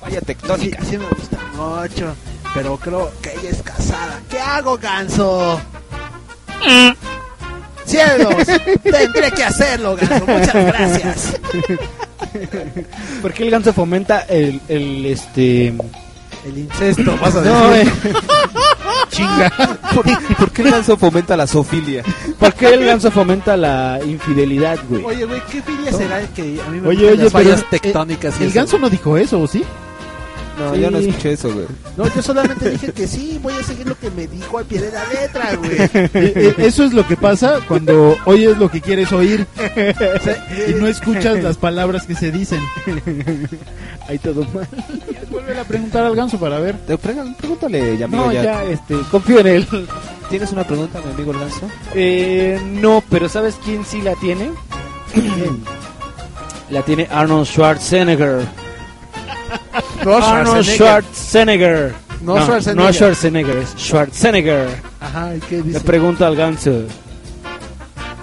Falla 0.00 0.20
Sí, 0.20 0.26
tectónica. 0.26 0.84
sí 0.84 0.98
me 0.98 1.06
gusta 1.06 1.38
mucho. 1.56 2.14
Pero 2.54 2.76
creo 2.76 3.10
que 3.22 3.32
ella 3.32 3.50
es 3.50 3.62
casada. 3.62 4.20
¿Qué 4.28 4.38
hago, 4.40 4.76
ganso? 4.78 5.60
¡Cielos! 7.84 8.46
Tendré 8.82 9.30
que 9.32 9.44
hacerlo, 9.44 9.96
ganso. 9.96 10.26
Muchas 10.26 10.54
gracias. 10.54 11.40
¿Por 13.22 13.32
qué 13.32 13.44
el 13.44 13.50
ganso 13.50 13.72
fomenta 13.72 14.20
el, 14.28 14.60
el 14.68 15.06
este... 15.06 15.74
El 16.44 16.56
incesto, 16.56 17.18
vas 17.20 17.34
a 17.36 17.40
decir. 17.42 17.52
No, 17.52 17.74
eh, 17.74 17.92
Chinga. 19.20 19.50
¿Por, 19.94 20.36
por 20.36 20.50
qué 20.50 20.62
el 20.62 20.70
ganso 20.70 20.96
fomenta 20.96 21.36
la 21.36 21.46
zoofilia? 21.46 22.02
¿Por 22.38 22.52
qué 22.54 22.68
el 22.74 22.84
ganso 22.84 23.10
fomenta 23.10 23.56
la 23.56 24.00
infidelidad, 24.04 24.78
güey? 24.88 25.04
Oye, 25.04 25.24
güey, 25.24 25.40
¿qué 25.50 25.62
filia 25.62 25.92
será 25.92 26.20
que 26.28 26.60
a 26.66 26.70
mí 26.70 26.80
me 26.80 26.88
Oye, 26.88 27.06
oye, 27.10 27.24
las 27.24 27.32
pero 27.32 27.44
fallas 27.44 27.60
eh, 27.60 27.66
tectónicas? 27.70 28.34
y 28.40 28.44
El 28.44 28.48
eso? 28.50 28.56
ganso 28.58 28.78
no 28.78 28.88
dijo 28.90 29.16
eso, 29.16 29.40
¿o 29.40 29.46
sí? 29.46 29.62
No, 30.60 30.74
Sí. 30.74 30.80
yo 30.80 30.90
no 30.90 30.98
escuché 30.98 31.32
eso, 31.32 31.52
güey. 31.52 31.66
No, 31.96 32.14
yo 32.14 32.22
solamente 32.22 32.70
dije 32.70 32.92
que 32.92 33.06
sí, 33.06 33.38
voy 33.42 33.54
a 33.54 33.62
seguir 33.62 33.86
lo 33.86 33.98
que 33.98 34.10
me 34.10 34.26
dijo 34.26 34.58
al 34.58 34.64
pie 34.66 34.80
de 34.80 34.92
la 34.92 35.04
letra, 35.08 35.54
güey. 35.56 35.70
Eh, 35.92 36.10
eh, 36.14 36.54
Eso 36.58 36.84
es 36.84 36.92
lo 36.92 37.06
que 37.06 37.16
pasa 37.16 37.60
cuando 37.66 38.16
oyes 38.26 38.58
lo 38.58 38.70
que 38.70 38.80
quieres 38.80 39.10
oír 39.12 39.46
y 40.68 40.74
no 40.74 40.86
escuchas 40.86 41.42
las 41.42 41.56
palabras 41.56 42.06
que 42.06 42.14
se 42.14 42.30
dicen. 42.30 42.60
Ahí 44.08 44.18
todo 44.18 44.44
mal. 44.52 44.68
Vuelve 45.30 45.58
a 45.58 45.64
preguntar 45.64 46.04
al 46.04 46.14
ganso 46.16 46.38
para 46.38 46.58
ver. 46.58 46.76
Te 46.86 46.98
Pregúntale, 46.98 47.96
ya, 47.96 48.04
amigo, 48.06 48.26
No, 48.26 48.32
ya. 48.32 48.42
ya, 48.42 48.64
este, 48.64 48.96
confío 49.10 49.40
en 49.40 49.46
él. 49.46 49.66
¿Tienes 50.28 50.52
una 50.52 50.64
pregunta, 50.64 51.00
mi 51.04 51.12
amigo 51.12 51.32
el 51.32 51.38
ganso? 51.40 51.68
Eh, 51.94 52.60
no, 52.66 53.02
pero 53.08 53.28
¿sabes 53.28 53.56
quién 53.64 53.84
sí 53.84 54.02
la 54.02 54.14
tiene? 54.16 54.50
la 56.70 56.82
tiene 56.82 57.08
Arnold 57.10 57.46
Schwarzenegger. 57.46 58.46
No, 60.04 60.16
Arnold 60.16 60.64
Schwarzenegger. 60.64 61.94
No 62.22 62.36
Schwarzenegger. 62.40 62.84
No 62.86 62.92
Schwarzenegger, 62.92 63.56
es 63.58 63.74
Schwarzenegger. 63.76 64.68
Ajá, 65.00 65.34
¿y 65.36 65.40
qué 65.40 65.56
Le 65.58 65.62
dice? 65.62 65.80
pregunto 65.80 66.24
al 66.26 66.36
ganso. 66.36 66.84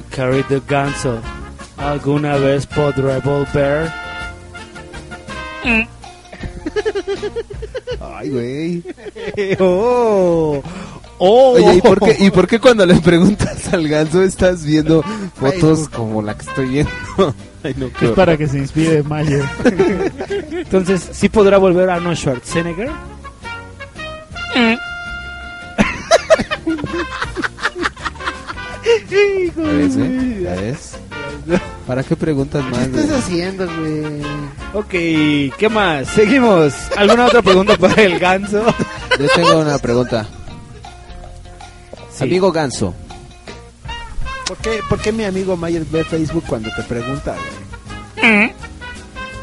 Querido 0.09 0.61
ganso, 0.67 1.19
¿alguna 1.77 2.37
vez 2.37 2.65
podré 2.65 3.19
volver? 3.19 3.91
Ay, 8.01 8.29
güey. 8.29 8.83
oh, 9.59 10.61
oh. 11.19 11.51
Oye, 11.53 11.75
¿y 11.75 11.81
por, 11.81 11.99
qué, 11.99 12.15
¿y 12.19 12.31
por 12.31 12.47
qué 12.47 12.59
cuando 12.59 12.85
le 12.85 12.95
preguntas 12.95 13.71
al 13.73 13.87
ganso 13.87 14.23
estás 14.23 14.63
viendo 14.65 15.03
fotos 15.39 15.87
como 15.89 16.21
la 16.21 16.35
que 16.35 16.49
estoy 16.49 16.67
viendo? 16.69 17.35
Ay, 17.63 17.73
no, 17.77 17.91
qué 17.91 18.05
Es 18.05 18.11
para 18.11 18.37
que 18.37 18.47
se 18.47 18.57
inspire 18.59 19.03
Mayer. 19.03 19.43
Entonces, 20.51 21.09
¿sí 21.11 21.27
podrá 21.29 21.57
volver 21.57 21.89
Arnold 21.89 22.17
Schwarzenegger? 22.17 22.91
¿Ya 29.57 29.65
ves, 30.55 30.93
eh? 31.47 31.59
¿Para 31.85 32.03
qué 32.03 32.15
preguntas 32.15 32.63
más? 32.65 32.79
¿Qué 32.79 32.85
estás 32.85 33.05
güey? 33.07 33.19
haciendo, 33.19 33.65
güey? 33.65 34.21
Ok, 34.73 35.55
¿qué 35.57 35.69
más? 35.71 36.07
Seguimos. 36.09 36.73
¿Alguna 36.95 37.25
otra 37.25 37.41
pregunta 37.41 37.77
para 37.77 38.01
el 38.03 38.19
ganso? 38.19 38.63
Yo 39.19 39.27
tengo 39.35 39.59
una 39.59 39.77
pregunta. 39.77 40.27
Sí. 42.11 42.23
Amigo 42.25 42.51
ganso, 42.51 42.93
¿Por 44.47 44.57
qué, 44.57 44.79
¿Por 44.87 44.99
qué 44.99 45.11
mi 45.11 45.25
amigo 45.25 45.57
Mayer 45.57 45.85
ve 45.85 46.03
Facebook 46.03 46.45
cuando 46.47 46.69
te 46.73 46.83
pregunta, 46.83 47.35
güey? 47.35 48.53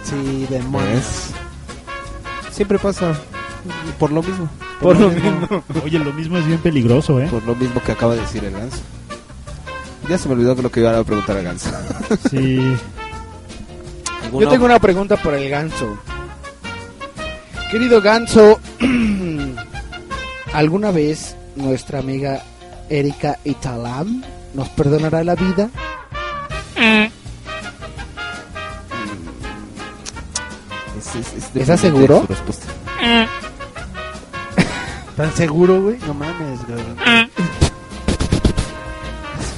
Sí, 0.02 0.46
demonios. 0.48 0.92
¿ves? 0.92 1.30
Siempre 2.52 2.78
pasa 2.78 3.14
por 3.98 4.12
lo 4.12 4.22
mismo. 4.22 4.48
Por 4.80 4.98
lo 4.98 5.10
mismo. 5.10 5.64
Oye, 5.84 5.98
lo 5.98 6.12
mismo 6.12 6.38
es 6.38 6.46
bien 6.46 6.58
peligroso, 6.58 7.20
¿eh? 7.20 7.28
Por 7.30 7.42
lo 7.44 7.54
mismo 7.54 7.82
que 7.82 7.92
acaba 7.92 8.14
de 8.14 8.20
decir 8.20 8.44
el 8.44 8.52
ganso. 8.52 8.78
Ya 10.08 10.18
se 10.18 10.28
me 10.28 10.34
olvidó 10.34 10.54
que 10.54 10.62
lo 10.62 10.70
que 10.70 10.80
iba 10.80 10.98
a 10.98 11.04
preguntar 11.04 11.36
al 11.36 11.44
ganso. 11.44 11.70
Sí. 12.30 12.76
Yo 14.32 14.48
tengo 14.48 14.64
una 14.64 14.78
pregunta 14.78 15.16
para 15.16 15.38
el 15.38 15.48
ganso. 15.48 15.98
Querido 17.70 18.00
ganso, 18.00 18.60
¿alguna 20.52 20.90
vez 20.90 21.36
nuestra 21.56 21.98
amiga 21.98 22.42
Erika 22.88 23.38
Italam 23.44 24.22
nos 24.54 24.68
perdonará 24.70 25.22
la 25.24 25.34
vida? 25.34 25.68
Es- 30.98 31.14
es- 31.16 31.34
es 31.34 31.56
¿Estás 31.56 31.80
seguro? 31.80 32.24
respuesta. 32.28 32.66
¿Tan 35.16 35.32
seguro, 35.36 35.80
güey? 35.82 35.96
No 36.06 36.14
mames, 36.14 36.60
güey. 36.66 36.82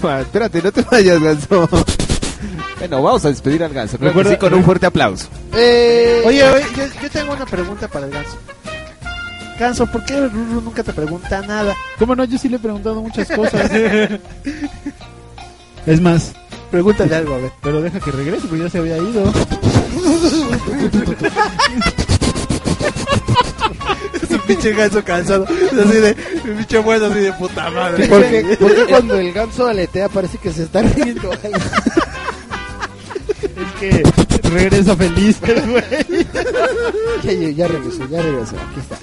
Ah, 0.02 0.20
espérate, 0.20 0.62
no 0.62 0.70
te 0.70 0.82
vayas, 0.82 1.20
ganso. 1.20 1.68
Bueno, 2.78 3.02
vamos 3.02 3.24
a 3.24 3.28
despedir 3.28 3.64
al 3.64 3.72
ganso. 3.72 3.98
Claro 3.98 4.30
sí, 4.30 4.36
con 4.36 4.52
un 4.54 4.62
fuerte 4.62 4.86
aplauso. 4.86 5.26
Oye, 5.52 6.22
oye, 6.24 6.44
yo, 6.76 6.84
yo 7.02 7.10
tengo 7.10 7.32
una 7.32 7.46
pregunta 7.46 7.88
para 7.88 8.06
el 8.06 8.12
ganso. 8.12 8.36
Ganso, 9.58 9.86
¿por 9.86 10.04
qué 10.04 10.20
Ruru 10.28 10.60
nunca 10.60 10.82
te 10.82 10.92
pregunta 10.92 11.40
nada? 11.42 11.74
¿Cómo 11.98 12.14
no? 12.14 12.24
Yo 12.24 12.38
sí 12.38 12.48
le 12.48 12.56
he 12.56 12.60
preguntado 12.60 13.00
muchas 13.02 13.28
cosas. 13.30 13.70
es 15.86 16.00
más, 16.00 16.32
Pregúntale 16.70 17.14
algo, 17.14 17.34
a 17.34 17.38
ver. 17.38 17.52
pero 17.62 17.80
deja 17.80 18.00
que 18.00 18.10
regrese, 18.10 18.46
porque 18.48 18.64
ya 18.64 18.70
se 18.70 18.78
había 18.78 18.98
ido. 18.98 19.32
Es 24.22 24.30
un 24.30 24.38
pinche 24.40 24.72
ganso 24.72 25.02
cansado. 25.04 25.44
Así 25.44 26.00
de, 26.00 26.16
un 26.44 26.56
pinche 26.56 26.78
bueno, 26.78 27.06
así 27.06 27.18
de 27.20 27.32
puta 27.32 27.70
madre. 27.70 28.08
Porque, 28.08 28.56
porque 28.58 28.84
cuando 28.88 29.16
el 29.16 29.32
ganso 29.32 29.68
aletea 29.68 30.08
parece 30.08 30.38
que 30.38 30.52
se 30.52 30.64
está 30.64 30.82
riendo. 30.82 31.30
Es 31.32 31.40
que 33.80 34.02
regresa 34.50 34.96
feliz, 34.96 35.38
el 35.42 35.60
güey. 35.70 35.84
ya, 37.22 37.32
ya, 37.32 37.50
ya 37.50 37.68
regresó, 37.68 38.08
ya 38.08 38.22
regresó. 38.22 38.56
Aquí 38.56 38.80
está. 38.80 38.96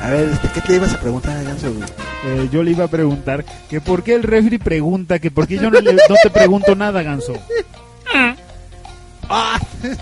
A 0.00 0.10
ver, 0.10 0.28
este, 0.28 0.48
¿qué 0.48 0.60
te 0.60 0.74
ibas 0.76 0.92
a 0.92 1.00
preguntar 1.00 1.42
ganso, 1.44 1.72
güey? 1.72 1.88
Eh, 2.26 2.48
yo 2.52 2.62
le 2.62 2.72
iba 2.72 2.84
a 2.84 2.88
preguntar 2.88 3.44
que 3.70 3.80
por 3.80 4.02
qué 4.02 4.14
el 4.14 4.22
refri 4.22 4.58
pregunta 4.58 5.18
que 5.18 5.30
por 5.30 5.46
qué 5.46 5.56
yo 5.56 5.70
no, 5.70 5.80
le- 5.80 5.92
no 5.94 6.14
te 6.22 6.30
pregunto 6.30 6.74
nada, 6.74 7.02
ganso. 7.02 7.32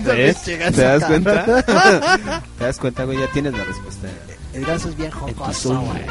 ¿Ves? 0.04 0.36
pinche 0.44 0.56
¿Te 0.72 0.82
das 0.82 1.04
cuenta? 1.04 1.62
¿Te 2.58 2.64
das 2.64 2.78
cuenta, 2.78 3.04
güey? 3.04 3.18
Ya 3.18 3.26
tienes 3.28 3.52
la 3.52 3.64
respuesta. 3.64 4.08
El 4.52 4.64
ganso 4.64 4.88
es 4.88 4.96
bien 4.96 5.10
jocoso, 5.10 5.80
güey. 5.80 6.02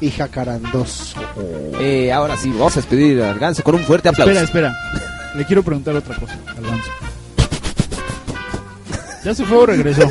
Y 0.00 0.10
jacarandoso. 0.10 1.20
Eh, 1.80 2.10
ahora 2.12 2.36
sí, 2.36 2.50
vamos 2.50 2.72
a 2.76 2.80
despedir 2.80 3.22
al 3.22 3.38
ganso 3.38 3.62
con 3.62 3.74
un 3.76 3.82
fuerte 3.84 4.08
aplauso. 4.08 4.32
Espera, 4.32 4.70
espera. 4.72 5.32
Le 5.36 5.44
quiero 5.44 5.62
preguntar 5.62 5.94
otra 5.94 6.16
cosa 6.16 6.36
al 6.56 6.62
ganso. 6.64 6.90
¿Ya 9.24 9.34
se 9.34 9.44
fue 9.44 9.58
o 9.58 9.66
regresó? 9.66 10.10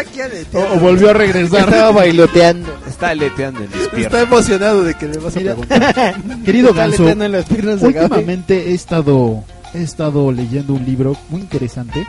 Está 0.00 0.10
aquí 0.10 0.20
O, 0.20 0.24
aleteando. 0.24 0.74
o 0.74 0.78
volvió 0.80 1.10
a 1.10 1.12
regresar. 1.12 1.60
Estaba 1.68 1.90
bailoteando. 1.92 2.78
Está 2.86 3.08
aleteando 3.10 3.60
despierto. 3.60 3.96
Está 3.98 4.20
emocionado 4.20 4.84
de 4.84 4.94
que 4.94 5.08
le 5.08 5.18
vas 5.18 5.36
a 5.36 5.38
Mira. 5.40 5.54
preguntar. 5.56 6.14
Querido 6.44 6.68
Está 6.70 6.80
ganso, 6.82 7.08
en 7.08 7.32
las 7.32 7.44
piernas 7.46 7.80
de 7.80 7.92
Gaby. 7.92 8.04
últimamente 8.06 8.70
he 8.70 8.74
estado, 8.74 9.44
he 9.74 9.82
estado 9.82 10.30
leyendo 10.32 10.74
un 10.74 10.84
libro 10.84 11.16
muy 11.30 11.40
interesante 11.42 12.06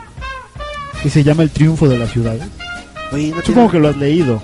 que 1.02 1.10
se 1.10 1.22
llama 1.24 1.42
El 1.42 1.50
triunfo 1.50 1.88
de 1.88 1.98
las 1.98 2.10
ciudades. 2.10 2.42
Oye, 3.12 3.32
no 3.34 3.42
Supongo 3.42 3.70
que 3.70 3.78
lo 3.80 3.88
has 3.88 3.96
leído. 3.96 4.42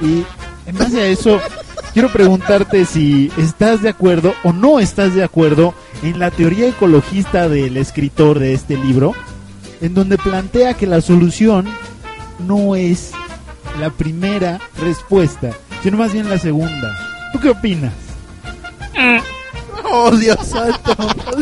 Y 0.00 0.22
en 0.66 0.78
base 0.78 1.00
a 1.00 1.06
eso, 1.06 1.40
quiero 1.92 2.08
preguntarte 2.12 2.84
si 2.84 3.32
estás 3.36 3.82
de 3.82 3.88
acuerdo 3.88 4.32
o 4.44 4.52
no 4.52 4.78
estás 4.78 5.14
de 5.14 5.24
acuerdo 5.24 5.74
en 6.04 6.18
la 6.20 6.30
teoría 6.30 6.68
ecologista 6.68 7.48
del 7.48 7.76
escritor 7.76 8.38
de 8.38 8.52
este 8.54 8.76
libro, 8.76 9.14
en 9.80 9.94
donde 9.94 10.18
plantea 10.18 10.74
que 10.74 10.86
la 10.86 11.00
solución 11.00 11.66
no 12.46 12.74
es 12.76 13.12
la 13.80 13.90
primera 13.90 14.58
respuesta, 14.80 15.50
sino 15.82 15.96
más 15.98 16.12
bien 16.12 16.28
la 16.28 16.38
segunda. 16.38 16.96
¿Tú 17.32 17.40
qué 17.40 17.50
opinas? 17.50 17.92
Oh, 19.90 20.10
Dios 20.14 20.38
santo. 20.46 20.94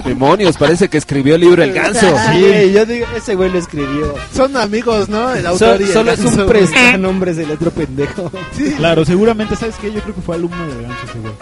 Demonios, 0.05 0.57
parece 0.57 0.88
que 0.88 0.99
escribió 0.99 1.35
el 1.35 1.40
libro 1.40 1.62
El 1.64 1.72
Ganso. 1.72 2.07
Sí, 2.33 2.72
yo 2.72 2.87
digo, 2.87 3.07
ese 3.16 3.35
güey 3.35 3.51
lo 3.51 3.59
escribió. 3.59 4.14
Son 4.33 4.57
amigos, 4.57 5.09
¿no? 5.09 5.35
El 5.35 5.42
So- 5.42 5.49
autor 5.49 5.81
y 5.81 5.85
el 5.85 5.92
solo 5.92 6.12
es 6.12 6.20
un 6.20 6.46
prestanombres 6.46 7.37
del 7.38 7.51
otro 7.51 7.72
pendejo. 7.72 8.31
Claro, 8.77 9.05
seguramente, 9.05 9.57
¿sabes 9.57 9.75
qué? 9.81 9.92
Yo 9.92 10.01
creo 10.01 10.14
que 10.14 10.20
fue 10.22 10.37
alumno 10.37 10.64
de 10.64 10.83
Ganso 10.83 11.07
ese 11.11 11.18
güey. 11.18 11.33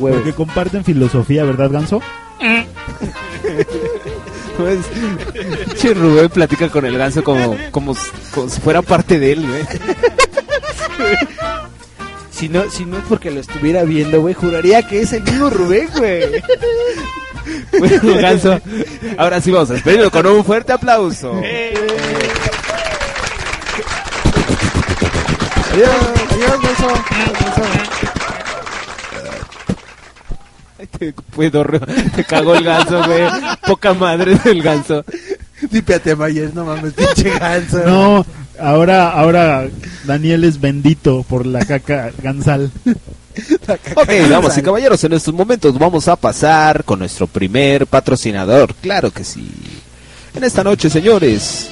Huevo. 0.00 0.16
Porque 0.18 0.32
comparten 0.34 0.84
filosofía, 0.84 1.44
¿verdad, 1.44 1.70
Ganso? 1.70 2.02
Che, 5.78 5.94
Rubén 5.94 6.28
platica 6.28 6.68
con 6.68 6.84
el 6.84 6.96
ganso 6.98 7.22
como, 7.24 7.56
como, 7.70 7.96
como 8.34 8.48
si 8.48 8.60
fuera 8.60 8.82
parte 8.82 9.18
de 9.18 9.32
él, 9.32 9.46
güey. 9.46 9.62
Si 12.30 12.48
no, 12.48 12.70
si 12.70 12.84
no 12.86 12.98
es 12.98 13.04
porque 13.08 13.30
lo 13.30 13.40
estuviera 13.40 13.82
viendo, 13.84 14.20
güey, 14.20 14.34
juraría 14.34 14.82
que 14.82 15.02
es 15.02 15.12
el 15.12 15.22
mismo 15.22 15.50
Rubén, 15.50 15.88
güey. 15.96 16.42
Bueno, 17.78 18.16
ganso, 18.20 18.60
ahora 19.18 19.40
sí 19.40 19.50
vamos 19.50 19.70
a 19.70 19.74
despedirlo 19.74 20.10
con 20.10 20.26
un 20.26 20.44
fuerte 20.44 20.72
aplauso. 20.72 21.32
Adiós, 25.72 25.90
adiós, 26.30 26.60
ganso. 26.62 26.88
Adiós, 27.10 27.32
ganso. 27.40 27.99
Ay, 31.00 31.12
Te, 31.12 31.22
puedo, 31.34 31.64
re- 31.64 31.80
te 32.14 32.24
cagó 32.24 32.54
el 32.54 32.64
ganso, 32.64 33.02
güey. 33.04 33.22
Poca 33.66 33.94
madre 33.94 34.34
del 34.44 34.62
ganso. 34.62 35.04
Límpiate, 35.70 36.14
Mayer, 36.16 36.54
no 36.54 36.64
mames, 36.64 36.92
pinche 36.94 37.30
ganso. 37.38 37.78
No, 37.84 38.26
ahora, 38.58 39.10
ahora 39.10 39.68
Daniel 40.04 40.44
es 40.44 40.60
bendito 40.60 41.22
por 41.28 41.46
la 41.46 41.64
caca 41.64 42.10
gansal. 42.22 42.70
Ok, 43.94 44.08
damas 44.28 44.58
y 44.58 44.62
caballeros, 44.62 45.02
en 45.04 45.12
estos 45.14 45.32
momentos 45.34 45.78
vamos 45.78 46.08
a 46.08 46.16
pasar 46.16 46.84
con 46.84 46.98
nuestro 46.98 47.26
primer 47.26 47.86
patrocinador. 47.86 48.74
Claro 48.74 49.10
que 49.10 49.24
sí. 49.24 49.50
En 50.34 50.44
esta 50.44 50.62
noche, 50.64 50.90
señores, 50.90 51.68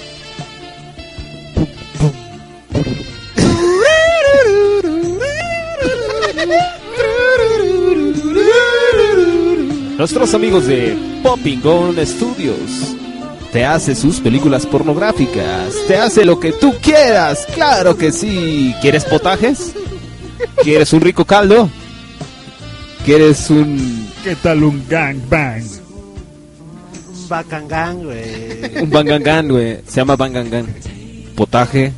Nuestros 9.98 10.32
amigos 10.32 10.68
de 10.68 10.96
Popping 11.24 11.60
Gone 11.60 12.06
Studios. 12.06 12.94
Te 13.52 13.64
hace 13.64 13.96
sus 13.96 14.20
películas 14.20 14.64
pornográficas. 14.64 15.74
Te 15.88 15.96
hace 15.96 16.24
lo 16.24 16.38
que 16.38 16.52
tú 16.52 16.72
quieras. 16.80 17.44
Claro 17.52 17.96
que 17.96 18.12
sí. 18.12 18.72
¿Quieres 18.80 19.04
potajes? 19.04 19.72
¿Quieres 20.62 20.92
un 20.92 21.00
rico 21.00 21.24
caldo? 21.24 21.68
¿Quieres 23.04 23.50
un, 23.50 24.08
¿Qué 24.22 24.36
tal 24.36 24.62
un 24.62 24.84
gangbang? 24.88 25.64
Un 25.64 27.28
bacangán, 27.28 28.04
güey. 28.04 28.80
un 28.80 28.90
bangangan, 28.90 29.48
güey? 29.48 29.78
Se 29.84 29.96
llama 29.96 30.14
bangangan. 30.14 30.66
Potaje. 31.34 31.92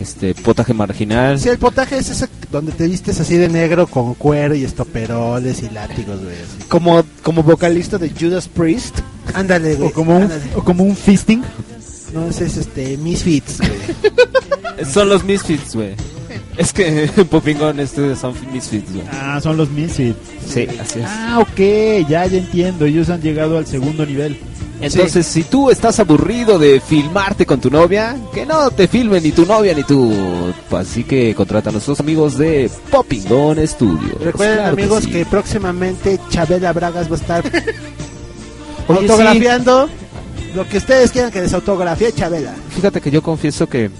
Este, 0.00 0.34
potaje 0.34 0.74
marginal. 0.74 1.38
Sí, 1.38 1.48
el 1.48 1.58
potaje 1.58 1.98
es 1.98 2.10
ese 2.10 2.28
donde 2.50 2.72
te 2.72 2.86
vistes 2.86 3.20
así 3.20 3.36
de 3.36 3.48
negro 3.48 3.86
con 3.86 4.14
cuero 4.14 4.54
y 4.54 4.64
estoperoles 4.64 5.62
y 5.62 5.70
látigos, 5.70 6.20
güey. 6.22 6.34
así. 6.34 6.68
Como, 6.68 7.02
como 7.22 7.42
vocalista 7.42 7.98
de 7.98 8.10
Judas 8.10 8.48
Priest. 8.48 8.98
Ándale, 9.34 9.76
güey. 9.76 9.88
O 9.88 9.92
como 9.92 10.18
un, 10.18 10.30
o 10.56 10.62
como 10.64 10.84
un 10.84 10.96
fisting. 10.96 11.42
No, 12.12 12.28
ese 12.28 12.46
es 12.46 12.56
este, 12.56 12.96
Misfits, 12.96 13.58
güey. 13.58 14.84
Son 14.92 15.08
los 15.08 15.24
Misfits, 15.24 15.74
güey. 15.74 15.94
Es 16.56 16.72
que 16.72 17.08
Popping 17.30 17.58
Gone 17.58 17.86
Studios 17.86 18.20
son 18.20 18.34
Misfits, 18.52 18.92
güey. 18.92 19.04
Ah, 19.10 19.40
son 19.42 19.56
los 19.56 19.70
Misfits. 19.70 20.16
Sí, 20.46 20.66
así 20.80 21.00
es. 21.00 21.06
Ah, 21.08 21.38
ok, 21.40 22.08
ya, 22.08 22.26
ya 22.26 22.38
entiendo. 22.38 22.84
Ellos 22.84 23.10
han 23.10 23.20
llegado 23.20 23.58
al 23.58 23.66
segundo 23.66 24.06
nivel. 24.06 24.38
Entonces, 24.80 25.26
si 25.26 25.44
tú 25.44 25.70
estás 25.70 25.98
aburrido 26.00 26.58
de 26.58 26.80
filmarte 26.80 27.46
con 27.46 27.60
tu 27.60 27.70
novia, 27.70 28.16
que 28.34 28.44
no 28.44 28.70
te 28.70 28.88
filmen 28.88 29.22
ni 29.22 29.30
tu 29.32 29.46
novia 29.46 29.72
ni 29.74 29.82
tú. 29.84 30.12
Así 30.72 31.04
que 31.04 31.34
contrata 31.34 31.70
a 31.70 31.72
nuestros 31.72 32.00
amigos 32.00 32.36
de 32.36 32.70
Popping 32.90 33.24
Gone 33.28 33.66
Studios. 33.66 34.20
Recuerden, 34.20 34.56
Claro 34.58 34.72
amigos, 34.72 35.04
sí. 35.04 35.10
que 35.10 35.24
próximamente 35.26 36.18
Chabela 36.28 36.72
Bragas 36.72 37.10
va 37.10 37.16
a 37.16 37.18
estar 37.18 37.44
Oye, 38.88 38.98
autografiando 39.00 39.88
lo 40.54 40.68
que 40.68 40.78
ustedes 40.78 41.10
quieran 41.12 41.30
que 41.30 41.40
les 41.40 41.52
autografie 41.54 42.12
Chabela. 42.12 42.54
Fíjate 42.70 43.00
que 43.00 43.10
yo 43.10 43.22
confieso 43.22 43.68
que 43.68 43.90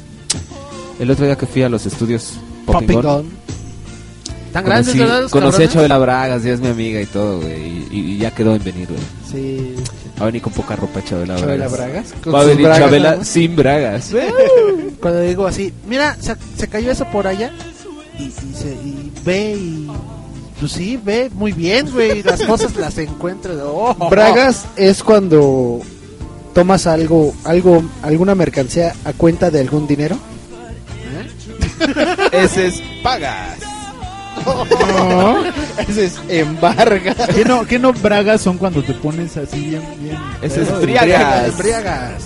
el 0.98 1.10
otro 1.10 1.24
día 1.24 1.36
que 1.36 1.46
fui 1.46 1.62
a 1.62 1.68
los 1.68 1.86
estudios 1.86 2.34
Gone. 2.66 3.24
Tan 4.52 4.64
grandes, 4.64 4.86
conocí, 4.94 4.98
¿verdad? 4.98 5.22
los 5.22 5.32
conocí 5.32 5.48
a 5.48 5.50
cabrones? 5.58 5.72
Chabela 5.74 5.98
Bragas, 5.98 6.42
ya 6.44 6.52
es 6.52 6.60
mi 6.60 6.68
amiga 6.68 7.00
y 7.00 7.06
todo, 7.06 7.40
güey. 7.40 7.86
Y, 7.90 8.14
y 8.14 8.18
ya 8.18 8.30
quedó 8.32 8.54
en 8.54 8.62
venir, 8.62 8.88
güey. 8.88 9.00
Sí. 9.30 9.74
Va 10.18 10.22
a 10.22 10.26
venir 10.26 10.42
con 10.42 10.52
poca 10.52 10.76
ropa 10.76 11.02
Chabela 11.02 11.36
Chabela 11.36 11.68
Bragas. 11.68 12.10
Bragas. 12.10 12.22
con 12.22 12.34
Va 12.34 12.40
a 12.40 12.44
venir 12.44 12.64
bragas 12.64 12.78
Chabela 12.78 13.24
sin 13.24 13.56
bragas. 13.56 14.10
Cuando 15.00 15.20
digo 15.20 15.46
así, 15.46 15.72
mira, 15.86 16.16
se, 16.20 16.36
se 16.56 16.68
cayó 16.68 16.92
eso 16.92 17.04
por 17.06 17.26
allá 17.26 17.52
y, 18.18 18.24
y 18.24 18.54
se, 18.54 18.68
y 18.72 19.12
ve 19.24 19.56
y... 19.56 19.90
Pues 20.60 20.72
sí, 20.72 20.98
ve 21.02 21.30
muy 21.34 21.52
bien, 21.52 21.90
güey. 21.90 22.22
Las 22.22 22.42
cosas 22.42 22.76
las 22.76 22.96
encuentra. 22.98 23.52
Oh, 23.64 24.08
Bragas 24.08 24.66
es 24.76 25.02
cuando 25.02 25.80
tomas 26.54 26.86
algo, 26.86 27.34
algo, 27.44 27.82
alguna 28.02 28.34
mercancía 28.36 28.94
a 29.04 29.12
cuenta 29.12 29.50
de 29.50 29.60
algún 29.60 29.86
dinero. 29.86 30.16
Ese 32.32 32.68
es 32.68 32.82
pagas. 33.02 33.73
Ese 35.88 36.04
es 36.06 36.20
embarga. 36.28 37.14
¿Qué 37.34 37.44
no, 37.44 37.66
qué 37.66 37.78
no 37.78 37.92
bragas 37.92 38.40
son 38.42 38.58
cuando 38.58 38.82
te 38.82 38.92
pones 38.94 39.36
así 39.36 39.60
bien, 39.60 39.82
bien? 40.00 40.18
Ese 40.42 40.62
es 40.62 40.80
briagas. 40.80 41.48
Embriagas. 41.48 42.22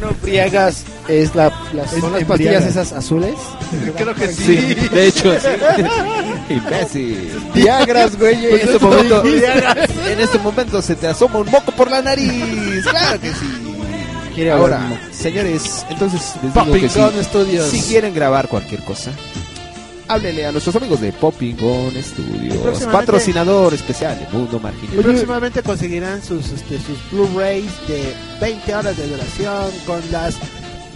No, 0.00 0.08
Briagas 0.22 0.82
es 1.06 1.36
la, 1.36 1.52
las, 1.72 1.92
Es 1.92 2.00
son 2.00 2.12
las 2.12 2.22
embriagas. 2.22 2.26
pastillas 2.26 2.64
esas 2.64 2.92
azules. 2.92 3.34
Creo 3.96 4.12
que 4.14 4.26
Sí, 4.28 4.56
de 4.74 5.06
hecho, 5.06 5.32
sí. 5.38 5.46
Imbécil. 6.54 7.30
Viagras, 7.54 8.18
güey. 8.18 8.44
En 8.46 8.54
este 8.56 8.78
momento, 8.80 9.22
en 9.24 10.20
este 10.20 10.38
momento 10.38 10.82
se 10.82 10.96
te 10.96 11.06
asoma 11.06 11.38
un 11.38 11.50
moco 11.50 11.70
por 11.72 11.90
la 11.90 12.02
nariz. 12.02 12.82
Claro 12.90 13.20
que 13.20 13.28
sí. 13.28 13.64
Quiere 14.34 14.50
Ahora, 14.52 14.80
señores, 15.12 15.84
entonces 15.90 16.22
les 16.42 16.52
digo 16.54 16.64
Popping 16.64 16.80
que 16.82 16.88
sí. 16.88 17.00
Studios. 17.22 17.68
Si 17.70 17.80
quieren 17.82 18.14
grabar 18.14 18.48
cualquier 18.48 18.82
cosa, 18.84 19.12
háblenle 20.08 20.46
a 20.46 20.52
nuestros 20.52 20.74
amigos 20.76 21.00
de 21.00 21.12
Popping 21.12 21.56
Gone 21.56 22.02
Studios, 22.02 22.82
patrocinador 22.90 23.74
especial 23.74 24.18
de 24.18 24.26
Mundo 24.36 24.56
Y 24.58 24.62
Marginal. 24.62 24.96
próximamente 25.04 25.62
conseguirán 25.62 26.22
sus, 26.22 26.46
este, 26.50 26.78
sus 26.78 26.98
Blu-rays 27.10 27.70
de 27.86 28.14
20 28.40 28.74
horas 28.74 28.96
de 28.96 29.06
duración 29.06 29.70
con 29.86 30.00
las 30.10 30.36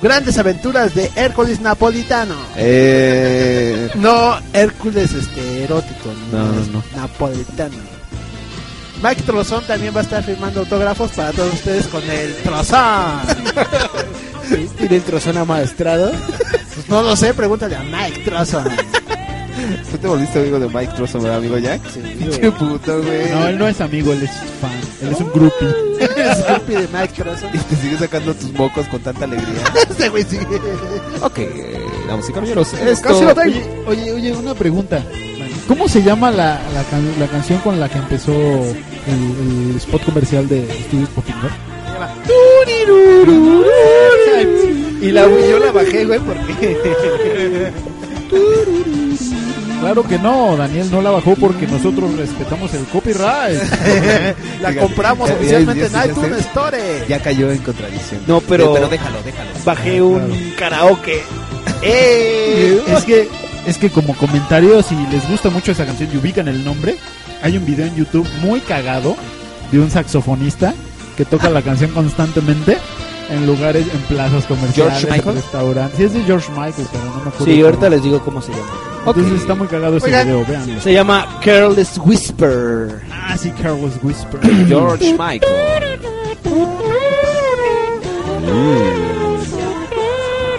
grandes 0.01 0.39
aventuras 0.39 0.95
de 0.95 1.11
Hércules 1.15 1.61
Napolitano. 1.61 2.35
Eh, 2.57 3.91
No 3.97 4.37
Hércules 4.53 5.13
este, 5.13 5.65
erótico, 5.65 6.11
No, 6.33 6.39
no, 6.47 6.53
no. 6.73 6.85
napolitano. 6.97 7.93
Mike 9.03 9.23
Trozón 9.23 9.65
también 9.65 9.95
va 9.95 9.99
a 10.01 10.03
estar 10.05 10.23
firmando 10.23 10.61
autógrafos 10.61 11.11
para 11.11 11.33
todos 11.33 11.53
ustedes 11.55 11.87
con 11.89 12.03
el 12.09 12.35
Trozón. 12.37 13.21
Tiene 14.79 14.97
el 14.97 15.03
trozón 15.03 15.37
amaestrado. 15.39 16.13
Pues 16.75 16.89
no 16.89 17.03
lo 17.03 17.17
sé, 17.17 17.33
pregúntale 17.35 17.75
a 17.77 17.83
Mike 17.83 18.21
Trozón. 18.25 18.69
¿Tú 19.91 19.99
te 19.99 20.07
volviste 20.09 20.39
amigo 20.41 20.59
de 20.59 20.69
Mike 20.69 20.93
Trosso, 20.97 21.21
verdad, 21.21 21.39
amigo 21.39 21.59
Jack? 21.59 21.81
Qué 22.41 22.51
puto, 22.53 23.03
güey. 23.03 23.31
No, 23.31 23.47
él 23.49 23.59
no 23.59 23.69
es 23.69 23.81
amigo, 23.81 24.13
él 24.13 24.23
es 24.23 24.31
fan. 24.61 24.71
Él 25.03 25.13
es 25.13 25.21
un 25.21 25.31
groupie. 25.33 25.69
Es 26.03 26.45
groupie 26.47 26.79
de 26.81 26.89
Mike 26.93 27.13
Trozón. 27.23 27.51
Y 27.55 27.59
te 27.59 27.77
sigues 27.77 27.99
sacando 28.01 28.35
tus 28.35 28.53
mocos 28.53 28.87
con 28.89 29.01
tanta 29.01 29.25
alegría. 29.25 29.63
Este 29.89 30.09
güey 30.09 30.25
sí. 30.25 30.39
ok, 31.23 31.39
damas 32.09 32.29
y 32.29 32.33
caballeros, 32.33 32.73
esto... 32.75 33.09
Casi 33.09 33.25
lo 33.25 33.35
tengo. 33.35 33.57
Oye, 33.87 34.03
oye, 34.03 34.13
oye, 34.13 34.33
una 34.33 34.55
pregunta. 34.55 35.03
¿Cómo 35.69 35.87
se 35.89 36.03
llama 36.03 36.31
la, 36.33 36.61
la, 36.75 36.83
can- 36.91 37.15
la 37.21 37.27
canción 37.29 37.61
con 37.61 37.79
la 37.79 37.89
que 37.89 37.99
empezó 37.99 38.33
el, 38.33 39.71
el 39.71 39.77
spot 39.77 40.05
comercial 40.05 40.49
de 40.49 40.65
Estudios 40.65 41.09
Popingo? 41.11 41.49
Y 45.01 45.11
la, 45.13 45.23
yo 45.29 45.59
la 45.59 45.73
bajé, 45.73 46.05
güey, 46.05 46.19
porque 46.21 47.73
Claro 49.83 50.03
que 50.05 50.19
no, 50.19 50.57
Daniel 50.57 50.91
no 50.91 51.03
la 51.03 51.11
bajó 51.11 51.35
porque 51.35 51.67
nosotros 51.67 52.15
respetamos 52.17 52.73
el 52.75 52.85
copyright. 52.87 53.61
La 54.63 54.75
compramos 54.77 55.29
Ya, 55.29 55.35
oficialmente 55.35 55.83
ya, 55.83 55.89
ya, 55.89 56.05
en 56.05 56.11
iTunes. 56.11 56.39
Store. 56.47 57.05
Ya 57.09 57.19
cayó 57.21 57.51
en 57.51 57.59
contradicción. 57.59 58.21
No, 58.27 58.41
pero- 58.41 58.73
Pero 58.75 58.89
déjalo, 58.89 59.19
déjalo. 59.25 59.51
bajé 59.65 60.01
un 60.01 60.55
karaoke. 60.57 61.21
¡Eh! 61.83 62.81
es 62.97 63.05
que 63.05 63.29
es 63.67 63.79
que 63.79 63.91
como 63.91 64.15
comentario, 64.15 64.83
si 64.83 64.95
les 65.11 65.29
gusta 65.29 65.51
mucho 65.51 65.73
esa 65.73 65.85
canción 65.87 66.09
y 66.13 66.17
ubican 66.17 66.49
el 66.49 66.65
nombre, 66.65 66.97
hay 67.43 67.57
un 67.57 67.65
video 67.67 67.87
en 67.87 67.95
YouTube 67.97 68.27
muy 68.41 68.61
cagado 68.61 69.17
de 69.73 69.79
un 69.81 69.91
saxofonista 69.91 70.75
que 71.17 71.25
toca 71.25 71.51
la 71.51 71.63
canción 71.63 71.91
constantemente 71.93 72.79
en 73.33 73.47
lugares, 73.47 73.87
en 73.93 74.01
plazas 74.03 74.45
comerciales, 74.47 74.93
¿George 74.99 75.07
Michael? 75.11 75.37
en 75.37 75.43
restaurantes. 75.43 75.97
Sí, 75.99 76.05
es 76.05 76.13
de 76.15 76.23
George 76.25 76.51
Michael, 76.53 76.87
pero 76.93 77.05
no 77.05 77.11
me 77.11 77.19
acuerdo. 77.21 77.45
Sí, 77.45 77.53
cómo. 77.55 77.65
ahorita 77.67 77.89
les 77.91 78.03
digo 78.03 78.21
cómo 78.25 78.43
se 78.43 78.53
llama. 78.53 78.71
Entonces 79.07 79.41
está 79.41 79.55
muy 79.55 79.67
cagado 79.67 79.97
ese 79.97 80.07
Oigan. 80.07 80.27
video, 80.27 80.45
véanlo. 80.47 80.81
Se 80.81 80.93
llama 80.93 81.27
Careless 81.45 81.99
Whisper. 81.99 83.01
Ah, 83.11 83.37
sí, 83.37 83.51
Carlos 83.61 83.93
Whisper. 84.03 84.41
George 84.69 85.13
Michael. 85.19 86.01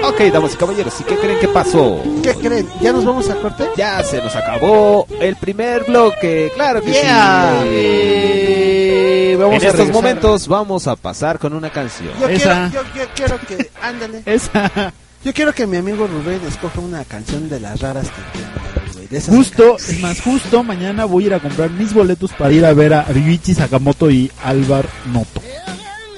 Ok, 0.04 0.20
damas 0.34 0.54
y 0.54 0.58
caballeros, 0.58 0.94
¿y 1.00 1.04
qué 1.06 1.16
creen 1.18 1.40
que 1.40 1.48
pasó? 1.48 2.02
¿Qué 2.22 2.34
creen? 2.36 2.68
¿Ya 2.82 2.92
nos 2.92 3.06
vamos 3.06 3.30
a 3.30 3.36
corte? 3.36 3.70
Ya 3.78 4.04
se 4.04 4.18
nos 4.22 4.36
acabó 4.36 5.08
el 5.22 5.36
primer 5.38 5.86
bloque, 5.86 6.52
claro 6.56 6.82
que 6.82 6.92
Yeah. 6.92 7.60
sí. 7.64 7.70
Eh, 7.72 9.36
vamos 9.40 9.56
en 9.56 9.64
a 9.64 9.66
estos 9.68 9.80
regresar. 9.80 9.94
momentos 9.94 10.48
vamos 10.50 10.88
a 10.88 10.96
pasar 10.98 11.40
con 11.40 11.54
una 11.54 11.70
canción. 11.70 12.10
Yo 12.20 12.28
Esa. 12.28 12.70
quiero, 12.70 12.86
yo, 12.94 13.00
yo 13.02 13.08
quiero 13.16 13.40
que, 13.48 13.70
ándale. 13.82 14.24
Esa. 14.26 14.94
Yo 15.24 15.34
quiero 15.34 15.54
que 15.54 15.66
mi 15.68 15.78
amigo 15.78 16.06
Rubén 16.06 16.42
escoja 16.50 16.82
una 16.82 17.06
canción 17.06 17.48
de 17.50 17.62
las 17.62 17.80
raras 17.80 18.08
que 18.08 19.22
Justo, 19.22 19.78
es 19.78 20.00
más, 20.00 20.20
justo 20.22 20.64
mañana 20.64 21.06
voy 21.06 21.26
a 21.26 21.28
ir 21.28 21.34
a 21.36 21.40
comprar 21.40 21.70
mis 21.70 21.94
boletos 21.94 22.32
para 22.34 22.52
ir 22.52 22.66
a 22.66 22.74
ver 22.74 22.94
a 22.96 23.04
Ryuichi 23.04 23.54
Sakamoto 23.54 24.10
y 24.10 24.30
Alvar 24.44 24.86
Noto. 25.14 25.40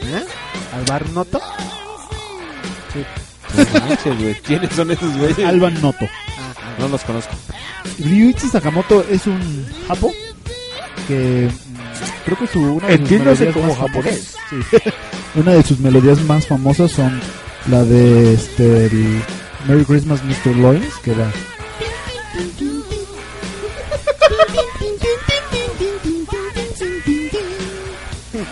¿Eh? 0.01 0.23
¿Alvar 0.73 1.07
Noto? 1.09 1.39
No 3.57 3.79
manches, 3.87 4.17
güey. 4.21 4.35
¿Quiénes 4.41 4.71
son 4.73 4.91
esos 4.91 5.17
güeyes? 5.17 5.39
Alvar 5.47 5.73
Noto. 5.73 6.07
No 6.79 6.87
los 6.87 7.01
conozco. 7.03 7.33
Ryuichi 7.99 8.47
Sakamoto 8.49 9.05
es 9.09 9.25
un 9.27 9.65
japo 9.87 10.11
que 11.07 11.49
mm, 11.49 12.25
creo 12.25 12.37
que 12.37 12.47
su 12.47 12.61
una 12.61 12.87
de 12.87 12.97
sus 12.97 13.09
melodías 13.11 13.53
como 13.53 13.67
más 13.67 13.77
japonés. 13.77 14.35
famosas- 14.49 14.83
sí. 14.83 14.89
una 15.35 15.51
de 15.53 15.63
sus 15.63 15.79
melodías 15.79 16.21
más 16.23 16.47
famosas 16.47 16.91
son 16.91 17.21
la 17.69 17.83
de 17.83 18.33
este 18.33 18.85
el 18.87 19.21
Merry 19.67 19.85
Christmas 19.85 20.21
Mr. 20.23 20.55
Lawrence 20.57 20.89
que 21.03 21.11
era 21.11 21.31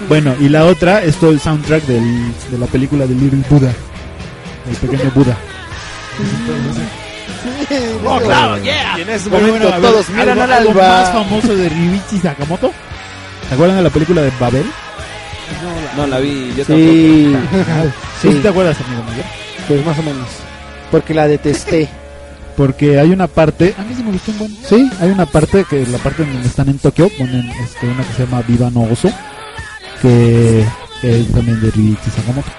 bueno 0.07 0.35
y 0.39 0.49
la 0.49 0.65
otra 0.65 1.03
es 1.03 1.15
todo 1.17 1.31
el 1.31 1.39
soundtrack 1.39 1.83
del, 1.85 2.03
de 2.51 2.57
la 2.57 2.67
película 2.67 3.05
de 3.07 3.15
Little 3.15 3.43
Buddha 3.49 3.73
el 4.69 4.75
pequeño 4.77 5.11
Buda 5.13 5.37
Oh, 8.05 8.19
claro, 8.19 8.57
yeah. 8.59 8.97
Y 8.97 9.01
en 9.01 9.09
ese 9.09 9.29
Pero 9.29 9.41
momento 9.45 9.59
bueno, 9.69 9.75
a 9.75 9.79
ver, 9.79 9.91
todos 9.91 10.09
miran 10.09 10.29
algo, 10.29 10.43
al 10.43 10.51
algo 10.53 10.71
alba. 10.71 10.87
más 11.01 11.11
famoso 11.11 11.55
de 11.55 11.69
Ryuichi 11.69 12.19
Sakamoto 12.19 12.71
¿Se 13.47 13.53
acuerdan 13.55 13.77
de 13.77 13.83
la 13.83 13.89
película 13.89 14.21
de 14.21 14.31
Babel? 14.39 14.65
No 15.97 16.07
la 16.07 16.19
vi, 16.19 16.53
yo 16.55 16.63
Sí, 16.65 17.35
¿Sí? 18.21 18.31
sí, 18.31 18.39
te 18.41 18.47
acuerdas, 18.47 18.77
amigo 18.85 19.03
mayor? 19.03 19.25
pues 19.67 19.85
más 19.85 19.97
o 19.99 20.03
menos. 20.03 20.27
Porque 20.91 21.13
la 21.13 21.27
detesté. 21.27 21.87
Porque 22.57 22.99
hay 22.99 23.09
una 23.11 23.27
parte, 23.27 23.73
a 23.77 23.81
mí 23.83 23.93
sí 23.95 24.03
me 24.03 24.11
gustó 24.11 24.31
un 24.31 24.37
buen. 24.39 24.57
Sí, 24.67 24.89
hay 25.01 25.09
una 25.09 25.25
parte 25.25 25.65
que 25.69 25.85
la 25.87 25.97
parte 25.99 26.23
en 26.23 26.33
donde 26.33 26.47
están 26.47 26.69
en 26.69 26.79
Tokio 26.79 27.09
ponen 27.17 27.49
este, 27.63 27.87
una 27.87 28.03
que 28.03 28.13
se 28.13 28.25
llama 28.25 28.41
Viva 28.47 28.69
no 28.69 28.81
Oso, 28.83 29.09
que, 30.01 30.65
que 31.01 31.19
es 31.21 31.31
también 31.31 31.59
de 31.61 31.71
Ryuichi 31.71 32.09
Sakamoto. 32.15 32.49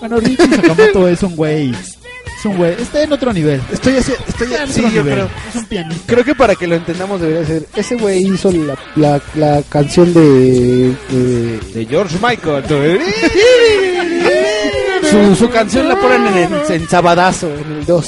Bueno, 0.00 0.20
Ryuichi 0.20 0.48
Sakamoto 0.54 1.08
es 1.08 1.22
un 1.22 1.36
güey, 1.36 1.70
es 1.70 2.44
un 2.44 2.56
güey, 2.56 2.72
está 2.80 3.02
en 3.02 3.12
otro 3.12 3.32
nivel. 3.32 3.60
Estoy 3.72 3.96
así, 3.96 4.12
estoy 4.28 4.48
Está 4.52 4.64
en 4.64 4.72
sí, 4.72 4.80
otro 4.80 4.92
yo 4.92 5.02
nivel. 5.02 5.14
creo. 5.14 5.28
Es 5.48 5.56
un 5.56 5.64
pianista. 5.66 6.02
Creo 6.06 6.24
que 6.24 6.34
para 6.34 6.54
que 6.54 6.66
lo 6.66 6.74
entendamos 6.74 7.20
debería 7.20 7.46
ser. 7.46 7.66
Ese 7.74 7.96
güey 7.96 8.26
hizo 8.26 8.52
la, 8.52 8.76
la, 8.96 9.20
la 9.34 9.62
canción 9.68 10.12
de. 10.12 10.94
de- 11.10 11.60
De 11.74 11.86
George 11.88 12.16
Michael. 12.22 12.64
su, 15.10 15.36
su 15.36 15.50
canción 15.50 15.88
la 15.88 15.96
ponen 15.96 16.26
en, 16.26 16.36
el- 16.54 16.70
en 16.72 16.88
Sabadazo, 16.88 17.48
en 17.48 17.78
el 17.78 17.86
2. 17.86 18.06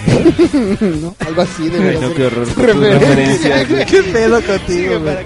¿No? 1.02 1.14
Algo 1.26 1.42
así 1.42 1.62
Ay, 1.64 1.68
debería 1.70 2.00
no, 2.00 2.08
ser. 2.08 2.16
qué 2.16 2.24
horror 2.26 2.44
con 2.46 2.54
tus 2.54 2.64
Referencia. 2.66 2.98
referencias, 3.08 3.68
güey. 3.68 3.86
¿Qué 3.90 4.02
pedo 4.02 4.42
contigo, 4.42 5.00
güey? 5.00 5.16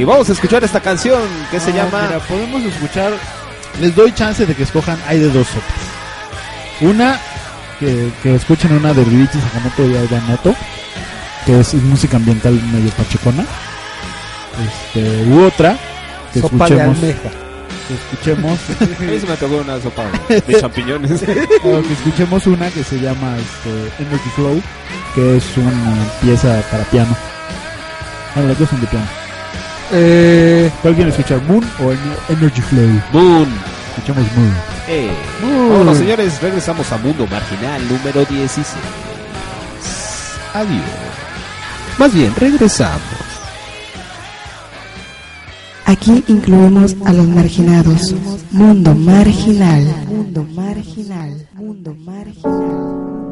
Ok, 0.00 0.06
vamos 0.06 0.28
a 0.28 0.32
escuchar 0.32 0.64
esta 0.64 0.80
canción 0.80 1.20
que 1.50 1.58
se 1.60 1.70
Ah, 1.70 1.74
llama 1.76 2.02
Mira, 2.08 2.18
podemos 2.20 2.62
escuchar. 2.64 3.12
Les 3.80 3.94
doy 3.94 4.12
chance 4.12 4.46
de 4.46 4.54
que 4.54 4.62
escojan. 4.62 4.98
Hay 5.06 5.18
de 5.18 5.30
dos 5.30 5.46
sopas. 5.48 5.72
Una, 6.80 7.18
que, 7.78 8.10
que 8.22 8.34
escuchen 8.34 8.72
una 8.72 8.92
de 8.92 9.04
Ryuichi 9.04 9.38
Sakamoto 9.40 9.88
y 9.88 9.96
Alba 9.96 10.20
Noto, 10.28 10.54
que 11.46 11.60
es 11.60 11.74
música 11.74 12.16
ambiental 12.16 12.54
medio 12.72 12.90
pachecona. 12.90 13.44
Este, 14.66 15.24
u 15.24 15.44
otra, 15.44 15.76
que 16.32 16.40
Sopa 16.40 16.68
de 16.68 16.80
almeja. 16.80 17.30
Que 17.88 17.94
escuchemos. 17.94 18.58
A 18.80 19.02
mí 19.02 19.20
se 19.20 19.26
me 19.26 19.32
antojó 19.32 19.56
una 19.56 19.80
sopa 19.80 20.04
de 20.28 20.54
champiñones. 20.60 21.22
o 21.62 21.82
que 21.82 21.92
escuchemos 21.92 22.46
una 22.46 22.70
que 22.70 22.82
se 22.82 22.98
llama 22.98 23.36
este, 23.36 24.02
Energy 24.02 24.30
Flow, 24.36 24.62
que 25.14 25.36
es 25.36 25.44
una 25.56 26.06
pieza 26.22 26.62
para 26.70 26.84
piano. 26.84 27.14
Bueno, 28.34 28.48
las 28.48 28.58
dos 28.58 28.68
son 28.70 28.80
de 28.80 28.86
piano. 28.86 29.06
Eh, 29.96 30.70
¿Cuál 30.82 30.94
quieren 30.94 31.12
escuchar? 31.12 31.40
¿Moon 31.42 31.64
o 31.80 31.92
Ener- 31.92 32.18
Energy 32.30 32.60
Flow? 32.62 33.00
Moon. 33.12 33.48
Escuchamos 33.96 34.26
Moon. 34.36 34.52
Eh, 34.88 35.10
Bueno, 35.68 35.94
señores, 35.94 36.40
regresamos 36.42 36.90
a 36.92 36.98
Mundo 36.98 37.26
Marginal 37.30 37.80
número 37.88 38.24
16. 38.24 38.66
Adiós. 40.52 40.82
Más 41.98 42.12
bien, 42.12 42.34
regresamos. 42.36 43.00
Aquí 45.86 46.24
incluimos 46.28 46.96
a 47.04 47.12
los 47.12 47.28
marginados. 47.28 48.14
Mundo 48.50 48.94
marginal. 48.94 49.84
Mundo 50.08 50.46
marginal. 50.54 51.46
Mundo 51.54 51.94
marginal. 52.04 53.23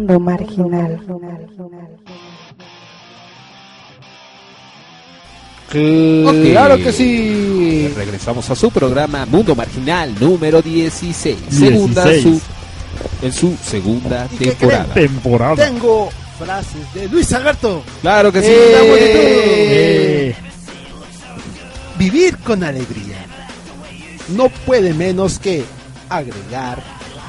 Mundo 0.00 0.18
marginal. 0.18 0.98
Claro 5.68 6.76
que 6.78 6.90
sí. 6.90 7.92
Regresamos 7.94 8.48
a 8.48 8.56
su 8.56 8.70
programa 8.70 9.26
Mundo 9.26 9.54
Marginal 9.54 10.14
número 10.18 10.62
16. 10.62 11.36
Segunda 11.50 12.04
16. 12.06 12.22
su 12.22 13.26
en 13.26 13.32
su 13.32 13.54
segunda 13.62 14.26
¿Y 14.32 14.36
qué 14.38 14.46
temporada. 14.52 14.94
Temporada. 14.94 15.56
Tengo 15.56 16.08
frases 16.38 16.94
de 16.94 17.06
Luis 17.06 17.30
Alberto. 17.34 17.82
Claro 18.00 18.32
que 18.32 18.40
sí. 18.40 18.48
¡Eh! 18.50 20.28
Eh, 20.30 20.34
Vivir 21.98 22.38
con 22.38 22.64
alegría. 22.64 23.18
No 24.34 24.48
puede 24.48 24.94
menos 24.94 25.38
que 25.38 25.62
agregar 26.08 26.82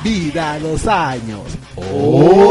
vida 0.03 0.53
a 0.53 0.59
los 0.59 0.87
años. 0.87 1.41
Oh. 1.75 2.50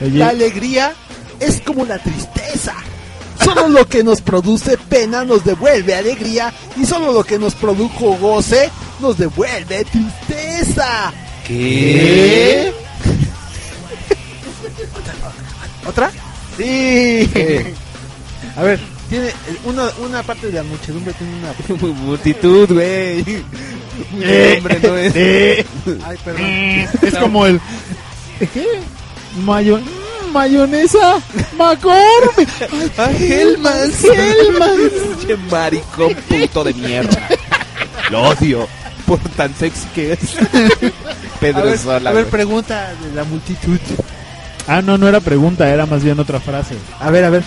Oye. 0.00 0.18
La 0.18 0.28
alegría 0.28 0.92
es 1.40 1.60
como 1.60 1.84
la 1.84 1.98
tristeza. 1.98 2.74
Solo 3.42 3.68
lo 3.68 3.86
que 3.88 4.02
nos 4.02 4.20
produce 4.20 4.76
pena 4.76 5.24
nos 5.24 5.44
devuelve 5.44 5.94
alegría 5.94 6.52
y 6.76 6.84
solo 6.84 7.12
lo 7.12 7.22
que 7.24 7.38
nos 7.38 7.54
produjo 7.54 8.16
goce 8.16 8.68
nos 9.00 9.16
devuelve 9.16 9.84
tristeza. 9.84 11.12
¿Qué? 11.46 12.72
¿Otra? 15.86 16.10
Sí. 16.56 17.30
A 18.56 18.62
ver, 18.62 18.80
tiene 19.08 19.30
una, 19.64 19.88
una 20.04 20.22
parte 20.24 20.48
de 20.48 20.54
la 20.54 20.62
muchedumbre 20.64 21.14
tiene 21.14 21.32
una 21.38 21.54
Multitud, 22.02 22.68
güey. 22.72 23.24
Eh, 24.20 24.54
Hombre, 24.58 24.80
no 24.82 24.96
es. 24.96 25.12
eh, 25.16 25.66
Ay, 26.04 26.18
perdón. 26.24 26.42
es 27.02 27.14
como 27.20 27.46
el. 27.46 27.60
¿Qué? 28.52 28.66
Mayo- 29.44 29.78
mm, 29.78 30.32
mayonesa. 30.32 31.18
McCormick. 31.56 32.48
Hellmans. 33.20 34.04
Hellmans. 34.04 34.92
Qué 35.26 35.36
maricón 35.50 36.14
puto 36.28 36.64
de 36.64 36.74
mierda. 36.74 37.28
Lo 38.10 38.22
odio 38.30 38.66
por 39.06 39.18
tan 39.36 39.54
sexy 39.54 39.86
que 39.94 40.12
es. 40.12 40.20
A 41.38 41.40
Pedro 41.40 41.64
ver, 41.66 41.78
Sola. 41.78 42.10
a 42.10 42.12
ver, 42.12 42.24
güey. 42.24 42.30
pregunta 42.32 42.92
de 43.00 43.14
la 43.14 43.22
multitud. 43.24 43.78
Ah, 44.66 44.82
no, 44.82 44.98
no 44.98 45.06
era 45.08 45.20
pregunta, 45.20 45.68
era 45.68 45.86
más 45.86 46.02
bien 46.02 46.18
otra 46.18 46.40
frase. 46.40 46.74
A 46.98 47.10
ver, 47.10 47.24
a 47.24 47.30
ver. 47.30 47.44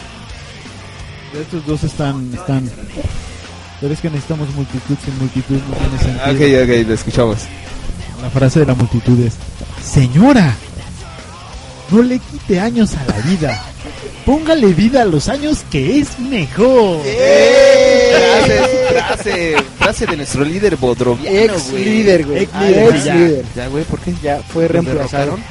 Estos 1.40 1.66
dos 1.66 1.84
están. 1.84 2.32
están 2.34 2.70
pero 3.82 3.94
es 3.94 4.00
que 4.00 4.10
necesitamos 4.10 4.48
multitud 4.54 4.96
sin 5.04 5.18
multitud, 5.18 5.58
no 5.70 5.76
tiene 5.76 5.98
sentido. 6.00 6.64
Ok, 6.64 6.70
ok, 6.82 6.88
lo 6.88 6.94
escuchamos. 6.94 7.38
La 8.22 8.30
frase 8.30 8.60
de 8.62 8.66
la 8.68 8.76
multitud 8.76 9.20
es: 9.20 9.34
Señora, 9.84 10.56
no 11.92 12.02
le 12.02 12.20
quite 12.20 12.60
años 12.60 12.92
a 12.96 13.06
la 13.06 13.18
vida. 13.30 13.62
Póngale 14.26 14.68
vida 14.68 15.02
a 15.02 15.06
los 15.06 15.28
años 15.30 15.64
que 15.72 16.00
es 16.00 16.20
mejor. 16.20 17.02
Frase, 18.12 18.62
frase, 18.90 19.56
frase 19.78 20.06
de 20.06 20.18
nuestro 20.18 20.44
líder 20.46 20.76
bodroviano, 20.78 21.54
Ex 21.56 21.72
güey. 21.72 21.86
líder, 21.86 22.26
güey. 22.26 22.44
Ex 22.44 22.54
líder, 22.60 22.96
Ex 22.96 23.04
ya. 23.04 23.16
líder. 23.16 23.46
Ya, 23.56 23.68
güey, 23.68 23.84
¿por 23.86 24.00
qué? 24.00 24.14
Ya 24.22 24.42
fue 24.42 24.64
¿Lo 24.64 24.70
reemplazado. 24.70 25.24
derrocaron? 25.26 25.44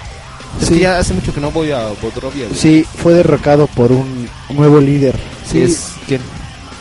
Es 0.61 0.69
que 0.69 0.79
ya 0.79 0.99
hace 0.99 1.15
mucho 1.15 1.33
que 1.35 1.41
no 1.41 1.51
voy 1.51 1.73
a 1.73 1.87
Bodrovia, 2.03 2.47
güey. 2.47 2.59
Sí, 2.59 2.85
fue 3.03 3.15
derrocado 3.15 3.67
por 3.69 3.93
un 3.93 4.29
nuevo 4.51 4.81
líder. 4.81 5.15
Sí, 5.51 5.63
es... 5.63 5.93
¿Quién? 6.07 6.21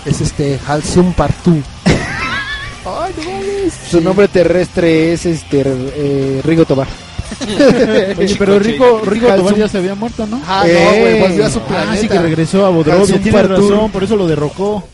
Es 0.05 0.21
este 0.21 0.59
Halsum 0.67 1.13
Partu. 1.13 1.61
Su 3.89 4.01
nombre 4.01 4.27
terrestre 4.27 5.13
es 5.13 5.25
este 5.25 5.63
eh, 5.65 6.41
Rigo 6.43 6.65
Tobar. 6.65 6.87
Oye, 8.17 8.35
pero 8.37 8.59
Rico, 8.59 9.01
Rico. 9.05 9.27
Tobar 9.27 9.55
ya 9.55 9.67
se 9.67 9.77
había 9.77 9.95
muerto, 9.95 10.25
¿no? 10.27 10.41
Ah, 10.47 10.63
Eh, 10.65 10.73
no, 10.83 10.99
güey, 10.99 11.19
volvió 11.21 11.45
a 11.45 11.49
su 11.49 11.59
Ah, 11.59 11.65
planeta. 11.67 12.01
sí 12.01 12.07
que 12.07 12.19
regresó 12.19 12.65
a 12.65 12.69
Bodrovia, 12.69 13.05
tiene 13.21 13.31
Partur. 13.31 13.71
razón, 13.71 13.91
por 13.91 14.03
eso 14.03 14.15
lo 14.15 14.27
derrocó. 14.27 14.87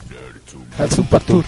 Halsum 0.78 1.06
Partur. 1.08 1.44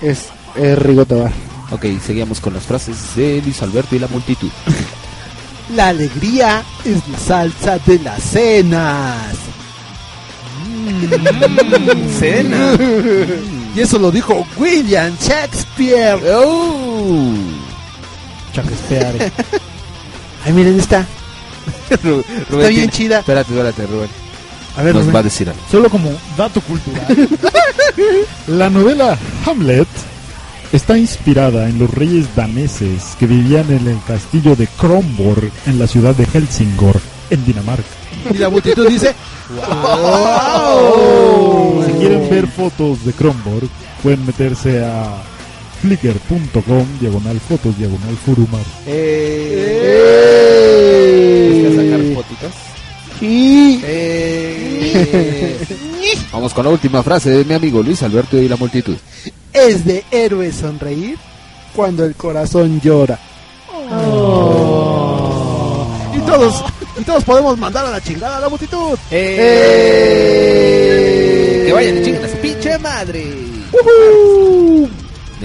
Es, 0.00 0.26
es 0.56 0.78
Rigo 0.78 1.04
Tobar. 1.04 1.32
Ok, 1.70 1.86
seguimos 2.04 2.40
con 2.40 2.52
las 2.54 2.64
frases 2.64 2.96
de 3.16 3.40
Luis 3.42 3.62
Alberto 3.62 3.94
y 3.96 3.98
la 3.98 4.08
multitud. 4.08 4.50
La 5.76 5.88
alegría 5.88 6.62
es 6.84 6.96
la 7.08 7.18
salsa 7.18 7.78
de 7.86 7.98
las 8.00 8.20
cenas. 8.22 9.16
Cena. 12.18 12.76
Y 13.74 13.80
eso 13.80 13.98
lo 13.98 14.10
dijo 14.10 14.44
William 14.58 15.16
Shakespeare. 15.20 16.18
Oh. 16.34 17.32
Shakespeare. 18.52 19.32
Ay, 20.44 20.52
miren 20.52 20.78
esta. 20.78 21.06
Ru- 22.02 22.20
Está 22.20 22.44
Rubén 22.50 22.68
bien 22.68 22.90
tiene- 22.90 22.92
chida. 22.92 23.18
Espérate, 23.20 23.52
espérate, 23.52 23.86
Rubén. 23.86 24.08
A 24.76 24.82
ver, 24.82 24.94
Nos 24.94 25.04
Rubén. 25.04 25.16
va 25.16 25.20
a 25.20 25.22
decir 25.22 25.48
algo. 25.48 25.60
Solo 25.70 25.88
como 25.90 26.10
dato 26.36 26.60
cultural. 26.62 27.06
La 28.48 28.70
novela 28.70 29.16
Hamlet 29.46 29.86
está 30.72 30.96
inspirada 30.96 31.68
en 31.68 31.78
los 31.78 31.90
reyes 31.90 32.34
daneses 32.34 33.14
que 33.18 33.26
vivían 33.26 33.70
en 33.70 33.86
el 33.86 33.98
castillo 34.06 34.56
de 34.56 34.66
Kronborg 34.66 35.50
en 35.66 35.78
la 35.78 35.86
ciudad 35.86 36.14
de 36.14 36.24
Helsingor, 36.26 36.98
en 37.30 37.44
Dinamarca. 37.44 37.84
Y 38.32 38.38
la 38.38 38.48
multitud 38.48 38.88
dice, 38.88 39.14
Si 41.86 41.92
quieren 41.98 42.28
ver 42.30 42.46
fotos 42.48 43.04
de 43.04 43.12
Kronborg, 43.12 43.68
pueden 44.02 44.24
meterse 44.26 44.84
a 44.84 45.22
flickr.com 45.82 46.86
diagonal 47.00 47.38
fotos 47.40 47.76
diagonal 47.76 48.16
furumar. 48.24 48.64
¿Viste 51.50 51.66
a 51.66 51.72
sacar 51.76 52.00
fotitos? 52.14 52.52
Eh. 53.24 54.62
Vamos 56.32 56.54
con 56.54 56.64
la 56.64 56.70
última 56.70 57.02
frase 57.02 57.30
de 57.30 57.44
mi 57.44 57.54
amigo 57.54 57.82
Luis 57.82 58.00
Alberto 58.04 58.38
y 58.38 58.48
la 58.48 58.54
multitud. 58.56 58.96
es 59.52 59.84
de 59.84 60.04
héroe 60.10 60.52
sonreír 60.52 61.18
cuando 61.74 62.04
el 62.04 62.14
corazón 62.14 62.80
llora. 62.80 63.18
Y 66.14 66.20
todos, 66.20 66.64
y 66.98 67.02
todos 67.04 67.24
podemos 67.24 67.58
mandar 67.58 67.86
a 67.86 67.90
la 67.90 68.00
chingada 68.00 68.36
a 68.36 68.40
la 68.40 68.48
multitud. 68.48 68.96
Eh. 69.10 70.22
Que 71.66 71.72
vayan 71.72 71.98
y 71.98 72.02
chinguen 72.04 72.24
a 72.24 72.28
su 72.28 72.36
pinche 72.36 72.78
madre. 72.78 73.22
En 73.22 75.01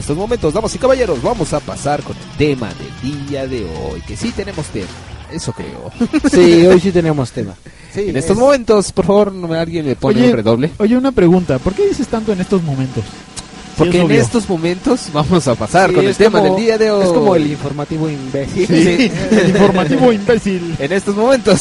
estos 0.08 0.18
momentos, 0.18 0.54
damas 0.54 0.74
y 0.74 0.78
caballeros, 0.78 1.22
vamos 1.22 1.52
a 1.52 1.60
pasar 1.60 2.02
con 2.02 2.16
el 2.16 2.38
tema 2.38 2.70
del 3.04 3.28
día 3.28 3.46
de 3.46 3.66
hoy. 3.66 4.00
Que 4.08 4.16
sí 4.16 4.32
tenemos 4.32 4.66
tema. 4.68 4.88
Eso 5.30 5.52
creo. 5.52 5.92
sí, 6.32 6.66
hoy 6.66 6.80
sí 6.80 6.94
tenemos 6.94 7.30
tema. 7.32 7.56
Sí, 7.94 8.06
En 8.08 8.16
estos 8.16 8.38
es- 8.38 8.42
momentos, 8.42 8.94
por 8.94 9.06
favor, 9.06 9.34
no 9.34 9.50
me- 9.50 9.58
alguien 9.58 9.86
me 9.86 9.98
pone 9.98 10.22
Oye, 10.22 10.30
un 10.30 10.36
redoble. 10.38 10.72
Oye, 10.78 10.96
una 10.96 11.12
pregunta, 11.12 11.60
¿por 11.60 11.74
qué 11.74 11.86
dices 11.90 12.08
tanto 12.08 12.32
en 12.32 12.40
estos 12.40 12.64
momentos? 12.64 13.04
Sí, 13.04 13.74
Porque 13.80 13.98
es 13.98 14.00
en 14.00 14.06
obvio. 14.06 14.22
estos 14.22 14.48
momentos 14.48 15.02
vamos 15.12 15.46
a 15.46 15.56
pasar 15.56 15.90
Sí, 15.90 15.96
con 15.98 16.06
el 16.06 16.16
tema 16.16 16.40
como- 16.40 16.56
del 16.56 16.64
día 16.64 16.78
de 16.78 16.90
hoy. 16.90 17.04
Es 17.04 17.10
como 17.12 17.36
el 17.36 17.46
informativo 17.52 18.10
imbécil. 18.10 18.66
Sí. 18.66 19.12
El 19.32 19.50
informativo 19.50 20.14
imbécil. 20.14 20.74
En 20.80 20.94
estos 20.94 21.18
momentos. 21.18 21.60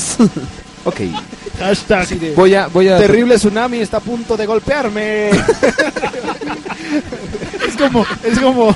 ok. 0.85 1.01
Hashtag. 1.59 2.35
Voy 2.37 2.55
a, 2.55 2.69
voy 2.69 2.87
a. 2.89 2.99
Terrible 2.99 3.37
tsunami 3.39 3.79
está 3.79 3.97
a 3.97 4.01
punto 4.01 4.37
de 4.37 4.47
golpearme. 4.47 5.31
Es 7.77 7.83
como, 7.91 8.07
es 8.25 8.39
como, 8.39 8.75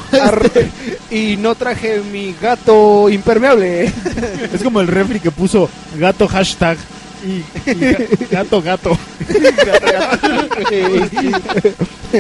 y 1.11 1.37
no 1.39 1.55
traje 1.55 2.01
mi 2.13 2.35
gato 2.41 3.09
impermeable. 3.09 3.85
es 4.53 4.63
como 4.63 4.81
el 4.81 4.89
refri 4.89 5.21
que 5.21 5.31
puso 5.31 5.69
gato 5.99 6.29
hashtag 6.29 6.77
y, 7.25 7.37
y 7.71 7.75
ga- 7.75 8.29
gato 8.31 8.63
gato. 8.63 8.99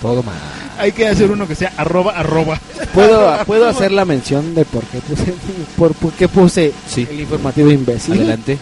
Todo 0.00 0.22
mal. 0.22 0.34
Hay 0.78 0.92
que 0.92 1.08
hacer 1.08 1.28
uno 1.28 1.48
que 1.48 1.56
sea 1.56 1.72
arroba 1.76 2.12
arroba. 2.12 2.60
¿Puedo, 2.94 3.36
¿Puedo 3.46 3.66
hacer 3.66 3.90
la 3.90 4.04
mención 4.04 4.54
de 4.54 4.64
por 4.64 4.84
qué 4.84 5.00
puse, 5.00 5.34
por, 5.76 5.92
por 5.94 6.12
qué 6.12 6.28
puse 6.28 6.72
Sí. 6.88 7.04
el 7.10 7.18
informativo 7.20 7.68
imbécil? 7.72 8.14
Adelante. 8.14 8.58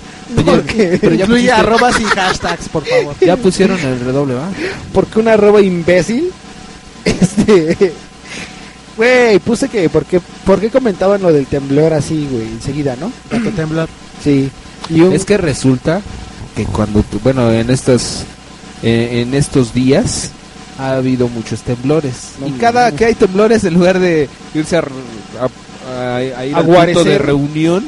Porque, 0.46 0.96
Pero 0.98 1.14
ya 1.14 1.24
Incluye 1.26 1.48
pusiste- 1.50 1.60
arrobas 1.60 2.00
y 2.00 2.04
hashtags, 2.04 2.68
por 2.70 2.86
favor. 2.86 3.14
Ya 3.20 3.36
pusieron 3.36 3.78
el 3.80 4.00
redoble, 4.00 4.32
¿va? 4.34 4.48
porque 4.94 5.18
una 5.20 5.34
arroba 5.34 5.60
imbécil. 5.60 6.32
Este. 7.06 7.92
Güey, 8.96 9.38
puse 9.40 9.68
que. 9.68 9.88
¿por 9.88 10.04
qué, 10.06 10.20
¿Por 10.44 10.60
qué 10.60 10.70
comentaban 10.70 11.20
lo 11.22 11.32
del 11.32 11.46
temblor 11.46 11.92
así, 11.92 12.26
güey? 12.30 12.44
Enseguida, 12.48 12.96
¿no? 12.96 13.12
Temblor. 13.52 13.88
Sí. 14.22 14.50
Y 14.88 15.00
un, 15.00 15.12
Es 15.12 15.24
que 15.24 15.36
resulta 15.36 16.00
que 16.54 16.64
cuando, 16.64 17.02
tu- 17.02 17.18
bueno, 17.20 17.52
en 17.52 17.68
estos, 17.70 18.22
eh, 18.82 19.22
en 19.22 19.34
estos 19.34 19.74
días 19.74 20.30
ha 20.78 20.92
habido 20.96 21.28
muchos 21.28 21.60
temblores. 21.62 22.30
No, 22.40 22.46
y 22.48 22.52
cada 22.52 22.90
no. 22.90 22.96
que 22.96 23.04
hay 23.06 23.14
temblores, 23.14 23.64
en 23.64 23.74
lugar 23.74 23.98
de 23.98 24.28
irse 24.54 24.76
a, 24.76 24.80
a- 24.80 25.90
a- 25.90 26.16
a 26.16 26.22
ir 26.46 26.54
A 26.54 26.58
al 26.60 26.66
punto 26.66 27.04
de 27.04 27.18
reunión, 27.18 27.84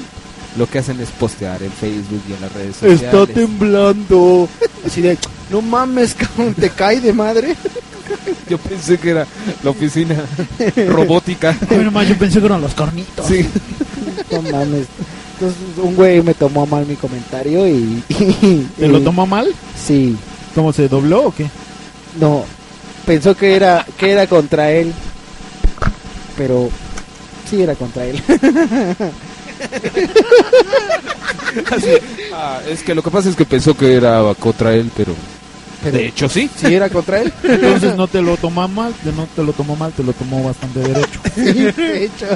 lo 0.59 0.66
que 0.69 0.79
hacen 0.81 1.01
es 1.01 1.09
postear 1.11 1.62
en 1.62 1.73
Facebook 1.73 2.21
y 2.29 2.33
en 2.35 2.41
las 2.43 2.53
redes 2.53 2.77
sociales. 2.77 3.03
Está 3.03 3.27
temblando. 3.27 4.49
Así 4.85 5.01
de. 5.01 5.16
No 5.51 5.62
mames, 5.62 6.14
cabrón, 6.14 6.53
te 6.55 6.69
cae 6.69 7.01
de 7.01 7.12
madre. 7.14 7.57
Yo 8.49 8.59
pensé 8.59 8.99
que 8.99 9.11
era 9.11 9.27
la 9.63 9.71
oficina 9.71 10.17
robótica. 10.89 11.57
Ay, 11.71 11.79
nomás, 11.79 12.09
yo 12.09 12.17
pensé 12.17 12.41
que 12.41 12.47
eran 12.47 12.61
los 12.61 12.75
cornitos. 12.75 13.27
Sí. 13.27 13.47
No 14.31 14.43
mames. 14.43 14.87
Entonces 15.35 15.59
un 15.83 15.95
güey 15.97 16.21
me 16.23 16.35
tomó 16.35 16.65
a 16.65 16.67
mal 16.67 16.85
mi 16.87 16.97
comentario 16.97 17.67
y... 17.67 18.03
y- 18.11 18.69
¿Te 18.79 18.89
lo 18.89 19.01
tomó 19.01 19.27
mal? 19.27 19.49
Sí. 19.87 20.17
¿Cómo 20.55 20.71
se 20.73 20.87
dobló 20.89 21.29
o 21.29 21.35
qué? 21.35 21.49
No, 22.21 22.45
pensó 23.07 23.35
que 23.37 23.57
era 23.57 23.87
que 23.97 24.11
era 24.11 24.27
contra 24.27 24.71
él, 24.71 24.93
pero 26.37 26.69
sí 27.49 27.63
era 27.63 27.75
contra 27.75 28.05
él. 28.05 28.23
Así, 31.71 31.91
ah, 32.35 32.61
es 32.69 32.83
que 32.83 32.95
lo 32.95 33.03
que 33.03 33.11
pasa 33.11 33.29
es 33.31 33.37
que 33.37 33.45
pensó 33.45 33.75
que 33.77 33.95
era 33.95 34.23
contra 34.39 34.75
él, 34.75 34.91
pero... 34.97 35.15
Pero 35.83 35.97
de 35.97 36.07
hecho, 36.09 36.29
sí. 36.29 36.51
sí 36.57 36.74
era 36.74 36.89
contra 36.89 37.20
él. 37.20 37.33
Entonces 37.43 37.95
no 37.97 38.09
te 38.09 38.20
lo 38.20 38.37
tomó 38.37 38.66
mal, 38.68 38.93
no 39.05 39.26
te 39.35 39.43
lo 39.45 39.53
tomó 39.53 39.76
mal, 39.76 39.93
te 39.93 40.03
lo 40.03 40.12
tomó 40.12 40.43
bastante 40.43 40.81
derecho. 40.81 41.20
Sí, 41.35 41.43
de 41.53 42.05
hecho, 42.05 42.26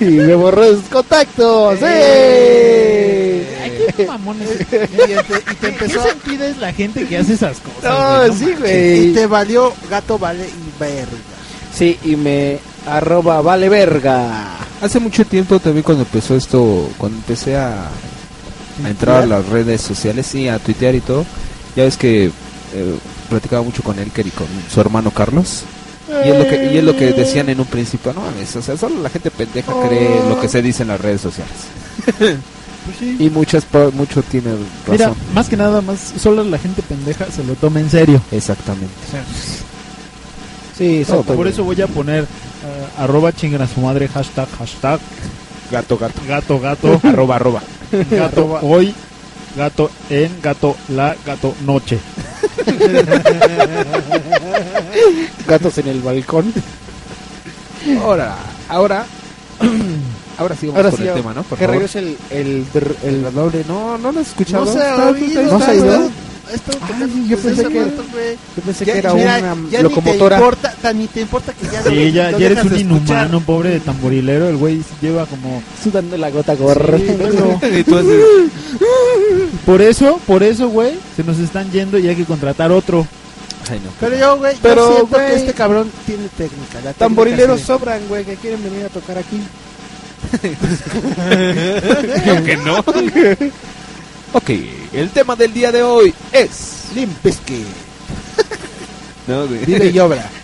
y 0.00 0.04
me 0.04 0.34
borró 0.34 0.66
sus 0.74 0.84
contactos. 0.84 1.78
Ay, 1.82 1.88
¡Eh! 1.94 3.40
qué 3.96 4.06
mamones. 4.06 4.48
Y 4.60 4.66
te, 4.66 5.52
y 5.52 5.54
te 5.54 5.68
empezó 5.68 6.02
¿Qué 6.02 6.10
sentido 6.10 6.44
es 6.44 6.58
la 6.58 6.72
gente 6.72 7.06
que 7.06 7.16
hace 7.18 7.34
esas 7.34 7.58
cosas? 7.58 7.82
No, 7.84 8.18
güey? 8.18 8.32
sí, 8.38 8.44
y 8.50 8.54
güey. 8.60 9.12
te 9.14 9.26
valió 9.26 9.72
gato 9.88 10.18
vale 10.18 10.44
y 10.46 10.78
verga. 10.80 11.06
Sí, 11.74 11.98
y 12.04 12.16
me 12.16 12.58
arroba 12.86 13.40
vale 13.40 13.68
verga. 13.68 14.56
Hace 14.82 14.98
mucho 15.00 15.24
tiempo 15.24 15.58
también 15.58 15.82
cuando 15.82 16.04
empezó 16.04 16.36
esto, 16.36 16.90
cuando 16.98 17.18
empecé 17.18 17.56
a, 17.56 17.84
a 18.84 18.88
entrar 18.88 19.22
a 19.22 19.26
las 19.26 19.46
redes 19.48 19.80
sociales 19.80 20.34
y 20.34 20.48
a 20.48 20.58
tuitear 20.58 20.94
y 20.94 21.00
todo, 21.00 21.24
ya 21.76 21.84
ves 21.84 21.96
que 21.96 22.30
eh, 22.74 22.94
platicaba 23.28 23.62
mucho 23.62 23.82
con 23.82 23.98
Elker 23.98 24.26
y 24.26 24.30
con 24.30 24.46
su 24.72 24.80
hermano 24.80 25.10
Carlos. 25.10 25.62
Y 26.24 26.28
es 26.28 26.38
lo 26.38 26.48
que, 26.48 26.72
y 26.72 26.78
es 26.78 26.84
lo 26.84 26.96
que 26.96 27.12
decían 27.12 27.48
en 27.50 27.60
un 27.60 27.66
principio, 27.66 28.12
no 28.12 28.20
mames, 28.22 28.56
o 28.56 28.62
sea, 28.62 28.76
solo 28.76 29.00
la 29.00 29.08
gente 29.10 29.30
pendeja 29.30 29.72
cree 29.86 30.20
lo 30.28 30.40
que 30.40 30.48
se 30.48 30.60
dice 30.60 30.82
en 30.82 30.88
las 30.88 31.00
redes 31.00 31.20
sociales. 31.20 31.52
Pues 32.82 32.96
sí. 32.98 33.16
Y 33.20 33.28
muchas, 33.28 33.66
mucho 33.92 34.22
tiene 34.22 34.52
Mira, 34.90 35.08
razón. 35.08 35.18
más 35.34 35.50
que 35.50 35.56
nada, 35.58 35.82
más 35.82 36.14
solo 36.18 36.42
la 36.42 36.56
gente 36.56 36.80
pendeja 36.80 37.26
se 37.30 37.44
lo 37.44 37.54
toma 37.54 37.78
en 37.78 37.90
serio. 37.90 38.22
Exactamente. 38.32 38.88
Sí, 40.76 40.94
No, 40.94 41.00
exacto. 41.00 41.34
por 41.34 41.46
eso 41.46 41.62
voy 41.62 41.80
a 41.82 41.86
poner 41.86 42.22
eh, 42.24 42.26
arroba 42.98 43.32
chingan 43.32 43.60
a 43.62 43.68
su 43.68 43.80
madre, 43.80 44.08
hashtag, 44.08 44.48
hashtag, 44.58 44.98
Gato, 45.70 45.98
gato. 45.98 46.20
gato, 46.26 46.58
gato, 46.58 47.00
arroba, 47.04 47.36
arroba. 47.36 47.62
gato 48.10 48.58
hoy, 48.62 48.94
gato 49.56 49.90
en, 50.08 50.40
gato 50.42 50.74
la, 50.88 51.14
gato 51.26 51.54
noche. 51.66 51.98
Gatos 55.46 55.78
en 55.78 55.88
el 55.88 56.00
balcón. 56.00 56.52
Ahora, 58.02 58.36
ahora, 58.68 59.06
ahora 60.38 60.54
sí 60.56 60.66
vamos 60.66 60.76
Ahora 60.78 60.90
con 60.90 60.98
sí, 61.00 61.06
el 61.08 61.14
tema, 61.14 61.34
¿no? 61.34 61.42
Por 61.42 61.58
que 61.58 61.64
favor. 61.64 61.80
regrese 61.82 61.98
el 62.00 62.16
el, 62.30 62.66
el- 63.02 63.24
El 63.26 63.34
doble, 63.34 63.64
no, 63.66 63.98
no 63.98 64.12
lo 64.12 64.20
he 64.20 64.22
escuchado. 64.22 64.64
No 64.64 64.72
se 64.72 64.82
ha 64.86 65.08
oído. 65.08 65.42
¿No 65.42 65.58
se 65.60 65.70
ha 65.70 65.74
ido? 65.74 66.10
Ay, 66.52 66.60
tocando 66.66 67.06
yo 67.28 67.38
pensé 67.38 67.62
que- 67.68 67.80
rato. 67.84 68.02
Yo 68.56 68.62
pensé 68.62 68.84
Ya- 68.84 68.92
que 68.92 68.98
era 68.98 69.14
mira, 69.14 69.38
una 69.54 69.70
ya 69.70 69.82
locomotora. 69.82 70.36
Ni 70.36 70.40
te 70.42 70.46
importa, 70.46 70.74
tan 70.82 70.98
ni 70.98 71.06
te 71.06 71.20
importa 71.20 71.52
que 71.52 71.64
ya 71.66 71.82
Sí, 71.82 72.12
ya, 72.12 72.30
lo 72.32 72.38
ya 72.38 72.46
eres 72.46 72.58
dejas 72.58 72.72
un 72.72 72.78
inhumano, 72.80 73.40
pobre 73.40 73.70
de 73.70 73.80
tamborilero. 73.80 74.48
El 74.48 74.56
güey 74.56 74.82
lleva 75.00 75.26
como. 75.26 75.62
Sudando 75.82 76.16
la 76.16 76.30
gota. 76.30 76.56
Sí, 76.56 76.62
así, 77.94 78.18
Por 79.66 79.82
eso, 79.82 80.20
por 80.26 80.42
eso, 80.42 80.68
güey, 80.68 80.94
se 81.16 81.22
nos 81.24 81.38
están 81.38 81.70
yendo 81.70 81.98
y 81.98 82.08
hay 82.08 82.16
que 82.16 82.24
contratar 82.24 82.72
otro. 82.72 83.06
Ay, 83.70 83.80
no. 83.84 83.90
Pero 84.00 84.16
yo, 84.18 84.36
güey, 84.38 84.56
Pero, 84.60 84.88
yo 84.90 84.96
siento 84.96 85.16
que 85.16 85.34
este 85.36 85.52
cabrón 85.52 85.90
tiene 86.06 86.24
técnica. 86.36 86.74
La 86.74 86.80
técnica 86.80 86.94
Tamborileros 86.98 87.60
sobran, 87.60 88.00
güey, 88.08 88.24
que 88.24 88.34
quieren 88.36 88.62
venir 88.64 88.86
a 88.86 88.88
tocar 88.88 89.16
aquí. 89.18 89.40
Creo 92.22 92.44
que 92.44 92.56
no. 92.58 92.84
Ok, 94.32 94.50
el 94.92 95.10
tema 95.10 95.36
del 95.36 95.52
día 95.52 95.70
de 95.72 95.82
hoy 95.82 96.14
es. 96.32 96.88
Limp 96.94 97.22
Bizkit. 97.22 97.66
No, 99.26 99.46
güey. 99.46 99.64
Vive 99.64 99.86
y 99.90 99.98
obra. 99.98 100.28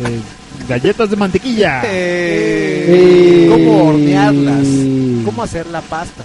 Eh, 0.00 0.20
galletas 0.68 1.10
de 1.10 1.16
mantequilla. 1.16 1.82
Eh, 1.84 3.48
¿Cómo 3.50 3.88
hornearlas? 3.88 4.64
¿Cómo 5.24 5.42
hacer 5.42 5.66
la 5.66 5.80
pasta? 5.80 6.22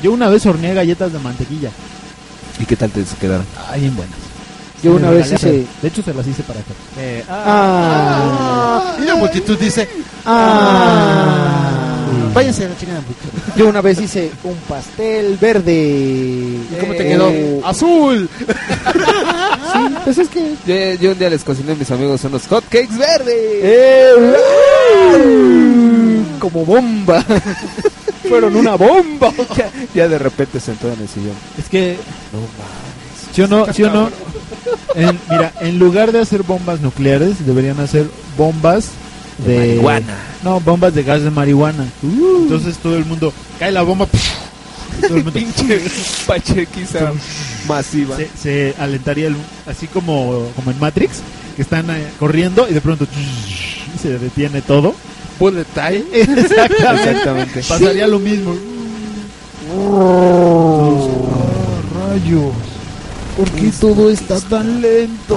Yo 0.00 0.12
una 0.12 0.28
vez 0.28 0.46
horneé 0.46 0.74
galletas 0.74 1.12
de 1.12 1.18
mantequilla. 1.18 1.70
¿Y 2.60 2.64
qué 2.66 2.76
tal 2.76 2.92
te 2.92 3.02
quedaron? 3.20 3.44
Ay, 3.68 3.80
bien 3.80 3.96
buenas. 3.96 4.14
Yo 4.80 4.92
una 4.92 5.10
vez 5.10 5.32
hice-. 5.32 5.66
De 5.82 5.88
hecho, 5.88 6.02
se 6.04 6.14
las 6.14 6.24
hice 6.24 6.44
para 6.44 6.60
acá. 6.60 6.72
Ah. 7.28 8.96
Y 9.02 9.06
la 9.06 9.16
multitud 9.16 9.58
dice, 9.58 9.88
Ah. 10.24 11.83
Váyanse 12.34 12.64
a 12.64 12.68
la 12.68 12.76
chingada 12.76 13.00
multitud. 13.00 13.30
Yo 13.56 13.68
una 13.68 13.80
vez 13.80 14.00
hice 14.00 14.30
un 14.42 14.56
pastel 14.68 15.38
verde. 15.40 15.72
¿Y 15.74 16.66
cómo 16.80 16.92
te 16.94 17.02
Eh, 17.06 17.08
quedó? 17.08 17.66
¡Azul! 17.66 18.28
Sí, 19.72 19.78
pues 20.04 20.18
es 20.18 20.28
que... 20.28 20.54
Yo, 20.66 21.00
yo 21.02 21.12
un 21.12 21.18
día 21.18 21.30
les 21.30 21.42
cociné 21.44 21.72
a 21.72 21.74
mis 21.76 21.90
amigos 21.90 22.22
unos 22.24 22.46
hotcakes 22.46 22.96
verdes. 22.98 23.34
Eh, 23.62 24.12
como 26.38 26.64
bomba. 26.64 27.24
Fueron 28.28 28.56
una 28.56 28.74
bomba. 28.76 29.32
Ya, 29.56 29.70
ya 29.94 30.08
de 30.08 30.18
repente 30.18 30.58
sentado 30.60 30.92
en 30.94 31.00
el 31.02 31.08
sillón. 31.08 31.34
Es 31.58 31.68
que, 31.68 31.96
No 32.32 32.40
mames. 32.40 33.28
¿sí 33.32 33.42
o 33.42 33.48
no? 33.48 33.72
¿Sí 33.72 33.82
o 33.84 33.90
no? 33.90 34.10
En- 34.94 35.18
mira, 35.30 35.52
en 35.60 35.78
lugar 35.78 36.12
de 36.12 36.20
hacer 36.20 36.42
bombas 36.42 36.80
nucleares, 36.80 37.44
deberían 37.46 37.78
hacer 37.80 38.06
bombas 38.36 38.86
de... 39.38 39.58
Marihuana. 39.58 40.16
No, 40.42 40.60
bombas 40.60 40.94
de 40.94 41.02
gas 41.02 41.22
de 41.22 41.30
marihuana. 41.30 41.86
Entonces 42.02 42.76
todo 42.78 42.96
el 42.96 43.04
mundo... 43.04 43.32
Cae 43.58 43.72
la 43.72 43.82
bomba... 43.82 44.06
Todo 45.00 45.16
el 45.16 45.24
mundo... 45.24 45.32
Pinche 45.40 45.80
pachequiza 46.26 47.12
masiva. 47.68 48.16
se, 48.16 48.28
se 48.40 48.74
alentaría 48.78 49.26
el- 49.28 49.36
así 49.66 49.86
como, 49.88 50.48
como 50.54 50.70
en 50.70 50.78
Matrix, 50.78 51.18
que 51.56 51.62
están 51.62 51.90
eh, 51.90 52.06
corriendo 52.18 52.66
y 52.68 52.74
de 52.74 52.80
pronto 52.80 53.06
se 54.02 54.18
detiene 54.18 54.62
todo. 54.62 54.94
Bullet 55.40 55.64
time. 55.74 56.04
Exactamente. 56.12 57.10
Exactamente. 57.10 57.62
Pasaría 57.68 58.06
lo 58.06 58.20
mismo. 58.20 58.54
Rayos. 62.08 62.52
¿Por 63.36 63.50
qué 63.50 63.72
todo 63.80 64.10
está 64.10 64.40
tan 64.40 64.80
lento? 64.80 65.36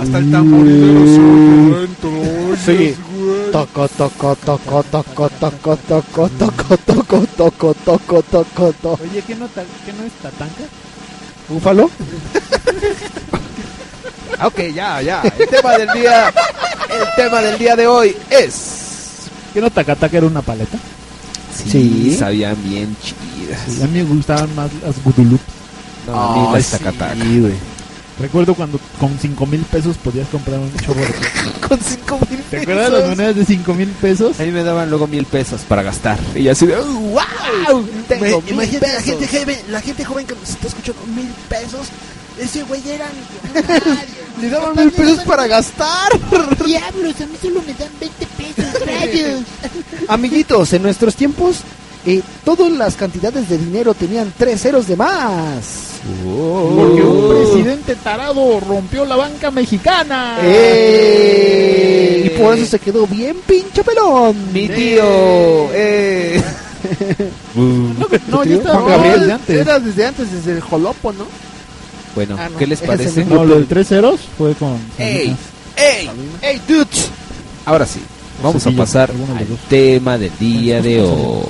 Hasta 0.00 0.18
el 0.18 0.30
tamborilero 0.30 1.86
Sí. 2.64 2.94
Toco, 3.50 3.88
toco, 3.88 4.36
toco, 4.36 4.82
toco, 4.84 5.28
toco, 5.30 5.76
toco, 5.76 6.28
toco, 6.28 6.28
toco, 6.28 6.78
toco, 6.78 7.74
toco, 7.74 7.74
toco, 8.22 8.22
toco. 8.80 8.98
Oye, 9.02 9.22
¿qué 9.26 9.34
no, 9.34 9.46
ta- 9.48 9.64
qué 9.84 9.92
no 9.92 10.04
es 10.04 10.12
tatanca? 10.22 10.62
¿Búfalo? 11.48 11.90
Ok, 14.44 14.58
ya, 14.74 15.02
ya. 15.02 15.22
El 15.38 15.48
tema 15.48 15.72
del 15.76 15.88
día, 15.92 16.28
el 16.28 17.08
tema 17.16 17.40
del 17.42 17.58
día 17.58 17.76
de 17.76 17.86
hoy 17.86 18.16
es. 18.30 19.28
¿Qué 19.52 19.60
no 19.60 19.70
tacataca 19.70 20.16
era 20.16 20.26
una 20.26 20.42
paleta? 20.42 20.78
Sí. 21.54 22.16
Sabían 22.18 22.56
bien 22.64 22.96
chidas. 23.02 23.60
Sí, 23.68 23.82
a 23.82 23.86
mí 23.86 23.98
me 24.02 24.04
gustaban 24.04 24.54
más 24.54 24.70
las 24.82 25.02
Gudulup. 25.04 25.40
No, 26.06 26.14
a 26.20 26.34
mí 26.36 26.44
Ay, 26.48 26.52
las 26.54 26.66
sí. 26.66 26.72
Recuerdo 28.22 28.54
cuando 28.54 28.78
con 29.00 29.18
5 29.18 29.46
mil 29.46 29.60
pesos 29.62 29.96
podías 29.98 30.28
comprar 30.28 30.58
un 30.60 30.72
chorro 30.76 31.00
de... 31.00 31.08
Con 31.68 31.78
cinco 31.80 32.18
mil 32.30 32.40
¿Te 32.50 32.58
acuerdas 32.60 32.92
de 32.92 32.98
las 33.00 33.08
monedas 33.08 33.34
de 33.36 33.44
5 33.44 33.74
mil 33.74 33.88
pesos? 33.88 34.38
A 34.38 34.44
mí 34.44 34.52
me 34.52 34.62
daban 34.62 34.88
luego 34.90 35.06
mil 35.08 35.24
pesos 35.24 35.62
para 35.62 35.82
gastar. 35.82 36.18
Y 36.36 36.46
así 36.48 36.66
de, 36.66 36.78
"Uh, 36.78 36.84
¡wow! 37.14 37.84
Tengo 38.08 38.24
Me- 38.24 38.30
mil 38.42 38.52
Imagínate 38.52 38.86
la 38.88 38.98
pesos". 39.00 39.04
gente, 39.04 39.26
joven, 39.38 39.58
la 39.70 39.80
gente 39.80 40.04
joven 40.04 40.26
que 40.26 40.34
nos 40.36 40.48
está 40.50 40.66
escuchando 40.68 41.02
mil 41.16 41.26
pesos. 41.48 41.88
Ese 42.38 42.62
güey 42.62 42.80
era 42.88 43.06
Le 44.40 44.48
daban 44.50 44.76
mil 44.76 44.90
pesos 44.92 45.18
para 45.24 45.46
gastar. 45.48 46.12
Diablos, 46.64 47.14
a 47.20 47.26
mí 47.26 47.36
solo 47.42 47.60
me 47.66 47.74
dan 47.74 47.88
20 48.00 48.26
pesos, 48.26 48.86
rayos. 48.86 49.40
Amiguitos, 50.08 50.72
en 50.74 50.82
nuestros 50.82 51.16
tiempos, 51.16 51.58
eh, 52.06 52.20
todas 52.44 52.70
las 52.72 52.96
cantidades 52.96 53.48
de 53.48 53.58
dinero 53.58 53.94
tenían 53.94 54.32
tres 54.36 54.60
ceros 54.62 54.86
de 54.88 54.96
más. 54.96 56.00
Porque 56.04 57.02
un 57.02 57.28
presidente 57.28 57.94
tarado 57.96 58.58
rompió 58.60 59.04
la 59.04 59.14
banca 59.16 59.50
mexicana. 59.52 60.38
Eh, 60.42 62.22
y 62.26 62.28
por 62.38 62.56
eso 62.56 62.66
se 62.66 62.78
quedó 62.80 63.06
bien 63.06 63.36
pinche 63.46 63.84
pelón. 63.84 64.36
Mi 64.52 64.68
tío, 64.68 65.02
eh. 65.72 66.42
No, 67.54 68.08
ya 68.10 68.42
tío? 68.44 68.56
estaba 68.58 68.80
Juan 68.80 68.90
Gabriel. 68.90 69.20
desde 69.20 69.32
antes. 69.32 69.56
Era 69.60 69.78
desde 69.78 70.06
antes, 70.06 70.32
desde 70.32 70.52
el 70.52 70.60
jolopo, 70.60 71.12
¿no? 71.12 71.26
Bueno, 72.16 72.36
Ah, 72.38 72.48
no, 72.50 72.58
¿qué 72.58 72.66
les 72.66 72.80
parece? 72.80 73.24
No, 73.24 73.44
lo 73.44 73.54
del 73.54 73.66
tres 73.66 73.88
ceros 73.88 74.20
fue 74.36 74.54
con... 74.54 74.76
¡Ey! 74.98 75.36
¡Ey! 75.76 76.10
¡Ey, 76.42 76.60
dudes! 76.68 77.10
Ahora 77.64 77.86
sí, 77.86 78.00
vamos 78.42 78.66
a 78.66 78.70
pasar 78.72 79.10
al 79.10 79.46
tema 79.70 80.18
del 80.18 80.32
día 80.38 80.82
de 80.82 81.00
hoy. 81.00 81.44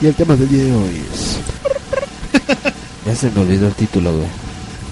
Y 0.00 0.06
el 0.06 0.14
tema 0.14 0.36
del 0.36 0.48
día 0.48 0.64
de 0.64 0.72
hoy 0.72 1.02
es... 1.12 1.36
Ya 3.06 3.14
se 3.16 3.30
me 3.30 3.40
olvidó 3.40 3.66
el 3.68 3.72
título, 3.74 4.12
güey. 4.12 4.26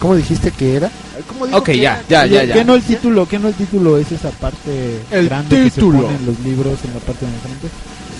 ¿Cómo 0.01 0.17
dijiste 0.17 0.51
que 0.51 0.77
era? 0.77 0.91
¿cómo 1.29 1.47
digo 1.47 1.59
Ok, 1.59 1.67
que 1.67 1.79
ya, 1.79 1.93
era? 2.09 2.09
ya, 2.09 2.27
ya, 2.27 2.45
ya. 2.45 2.55
¿Qué 2.55 2.65
no 2.65 2.75
el 2.75 2.83
título? 2.83 3.27
¿Qué 3.29 3.39
no 3.39 3.49
el 3.49 3.55
título 3.55 3.99
es 3.99 4.11
esa 4.13 4.31
parte 4.31 5.01
El 5.11 5.29
grande 5.29 5.65
título. 5.71 5.99
que 5.99 6.01
se 6.05 6.05
pone 6.09 6.17
en 6.21 6.27
los 6.27 6.41
libros 6.41 6.79
en 6.85 6.95
la 6.95 7.01
parte 7.01 7.27
de 7.27 7.33
enfrente? 7.33 7.69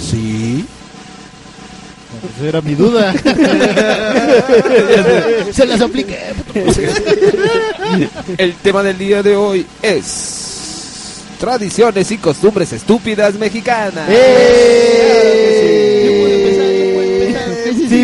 Sí. 0.01 0.64
Bueno, 2.12 2.28
pues 2.37 2.49
era 2.49 2.61
mi 2.61 2.74
duda. 2.74 3.12
Se 5.53 5.66
las 5.66 5.80
apliqué. 5.80 6.18
El 8.39 8.55
tema 8.57 8.82
del 8.82 8.99
día 8.99 9.22
de 9.22 9.37
hoy 9.37 9.64
es 9.82 10.43
tradiciones 11.41 12.11
y 12.11 12.18
costumbres 12.18 12.72
estúpidas 12.72 13.34
mexicanas. 13.34 14.09
Sí, 14.09 14.14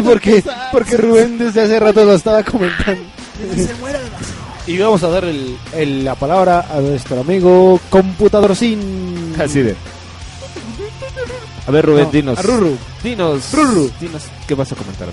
porque, 0.04 0.42
porque 0.70 0.96
Rubén 0.96 1.38
desde 1.38 1.62
hace 1.62 1.78
rato 1.80 2.04
lo 2.04 2.14
estaba 2.14 2.42
comentando. 2.42 3.02
Y 4.66 4.78
vamos 4.78 5.02
a 5.02 5.08
dar 5.08 5.24
el, 5.24 5.56
el- 5.74 6.04
la 6.04 6.14
palabra 6.14 6.66
a 6.72 6.80
nuestro 6.80 7.20
amigo 7.20 7.80
computador 7.90 8.54
sin. 8.54 9.34
Así 9.40 9.60
de. 9.62 9.74
A 11.66 11.70
ver, 11.70 11.84
Rubén, 11.86 12.04
No, 12.06 12.10
dinos. 12.10 12.38
a 12.38 12.42
Ruru. 12.42 12.76
Dinos. 13.02 13.52
Ruru. 13.52 13.90
Dinos 14.00 14.22
qué 14.46 14.54
vas 14.54 14.70
a 14.72 14.76
comentar. 14.76 15.08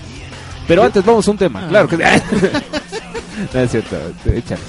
Pero 0.68 0.84
antes 0.84 1.04
vamos 1.04 1.28
a 1.28 1.32
un 1.32 1.38
tema. 1.38 1.68
Claro 1.68 1.88
que. 1.88 1.98
no 3.54 3.60
es 3.60 3.72
cierto. 3.72 3.96
Échale. 4.26 4.62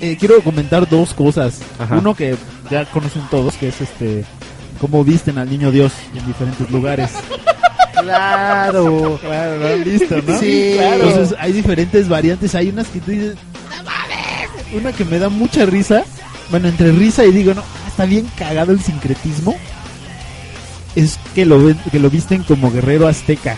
Eh, 0.00 0.16
quiero 0.18 0.40
comentar 0.42 0.88
dos 0.88 1.14
cosas. 1.14 1.60
Ajá. 1.78 1.96
Uno 1.98 2.14
que 2.14 2.36
ya 2.70 2.84
conocen 2.86 3.22
todos, 3.30 3.54
que 3.56 3.68
es 3.68 3.80
este 3.80 4.24
cómo 4.80 5.02
visten 5.04 5.38
al 5.38 5.48
niño 5.48 5.70
Dios 5.70 5.92
en 6.14 6.26
diferentes 6.26 6.70
lugares. 6.70 7.10
Claro. 8.02 9.18
Claro, 9.20 9.58
lo 9.58 9.68
han 9.68 9.84
visto, 9.84 10.16
¿no? 10.26 10.38
Sí, 10.38 10.74
claro. 10.76 11.08
Entonces 11.08 11.36
hay 11.38 11.52
diferentes 11.52 12.08
variantes. 12.08 12.54
Hay 12.54 12.68
unas 12.68 12.86
que 12.88 13.00
tú 13.00 13.10
dices, 13.10 13.36
"No 13.70 13.84
mames". 13.84 14.74
Una 14.74 14.92
que 14.92 15.04
me 15.04 15.18
da 15.18 15.28
mucha 15.28 15.64
risa. 15.66 16.04
Bueno, 16.50 16.68
entre 16.68 16.92
risa 16.92 17.24
y 17.24 17.32
digo, 17.32 17.54
no, 17.54 17.62
está 17.88 18.04
bien 18.04 18.28
cagado 18.36 18.72
el 18.72 18.80
sincretismo. 18.80 19.56
Es 20.94 21.18
que 21.34 21.44
lo, 21.44 21.74
que 21.90 21.98
lo 21.98 22.10
visten 22.10 22.42
como 22.42 22.70
guerrero 22.70 23.08
azteca. 23.08 23.56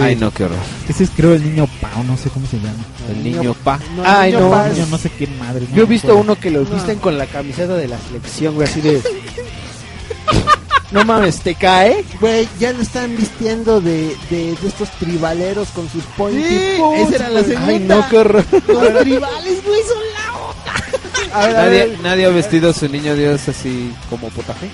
Ay, 0.00 0.14
no, 0.14 0.30
qué 0.30 0.44
horror. 0.44 0.58
Ese 0.88 1.04
es 1.04 1.10
creo 1.16 1.34
el 1.34 1.42
niño 1.42 1.66
Pau, 1.80 2.04
no 2.04 2.16
sé 2.16 2.28
cómo 2.28 2.46
se 2.46 2.58
llama. 2.58 2.74
El 3.10 3.24
niño 3.24 3.54
pa. 3.54 3.78
No, 3.96 4.02
Ay, 4.04 4.30
niño 4.32 4.44
no. 4.44 4.50
Paz. 4.50 4.72
Niño 4.74 4.86
no 4.90 4.98
sé 4.98 5.10
qué 5.10 5.26
madre. 5.26 5.66
no 5.70 5.76
Yo 5.76 5.82
he 5.84 5.86
visto 5.86 6.08
acuerdo. 6.08 6.32
uno 6.32 6.40
que 6.40 6.50
lo 6.50 6.64
visten 6.64 6.98
con 6.98 7.16
la 7.16 7.26
camiseta 7.26 7.74
de 7.74 7.88
la 7.88 7.98
selección, 7.98 8.54
güey, 8.54 8.68
así 8.68 8.80
de. 8.82 9.00
No 10.90 11.04
mames, 11.04 11.40
¿te 11.40 11.54
cae? 11.54 12.04
Güey, 12.20 12.48
ya 12.58 12.72
lo 12.72 12.82
están 12.82 13.16
vistiendo 13.16 13.80
de, 13.80 14.16
de, 14.28 14.56
de 14.60 14.68
estos 14.68 14.90
tribaleros 14.98 15.68
con 15.68 15.88
sus 15.88 16.02
pointy 16.16 16.42
Sí, 16.48 16.80
esa 16.96 17.14
era 17.14 17.28
la 17.30 17.44
segunda. 17.44 17.66
Ay, 17.68 17.78
no, 17.80 18.08
qué 18.08 18.18
horror. 18.18 18.44
Los 18.66 18.98
tribales, 19.02 19.64
güey, 19.64 19.80
son 19.82 20.02
la 20.12 21.36
A 21.40 21.46
ver, 21.46 21.56
a 21.56 21.62
Nadie, 21.62 21.78
ver. 21.86 22.00
nadie 22.00 22.26
ha 22.26 22.30
vestido 22.30 22.70
a 22.70 22.72
su 22.72 22.88
niño 22.88 23.14
Dios 23.14 23.48
así 23.48 23.92
como 24.08 24.28
potaje. 24.30 24.68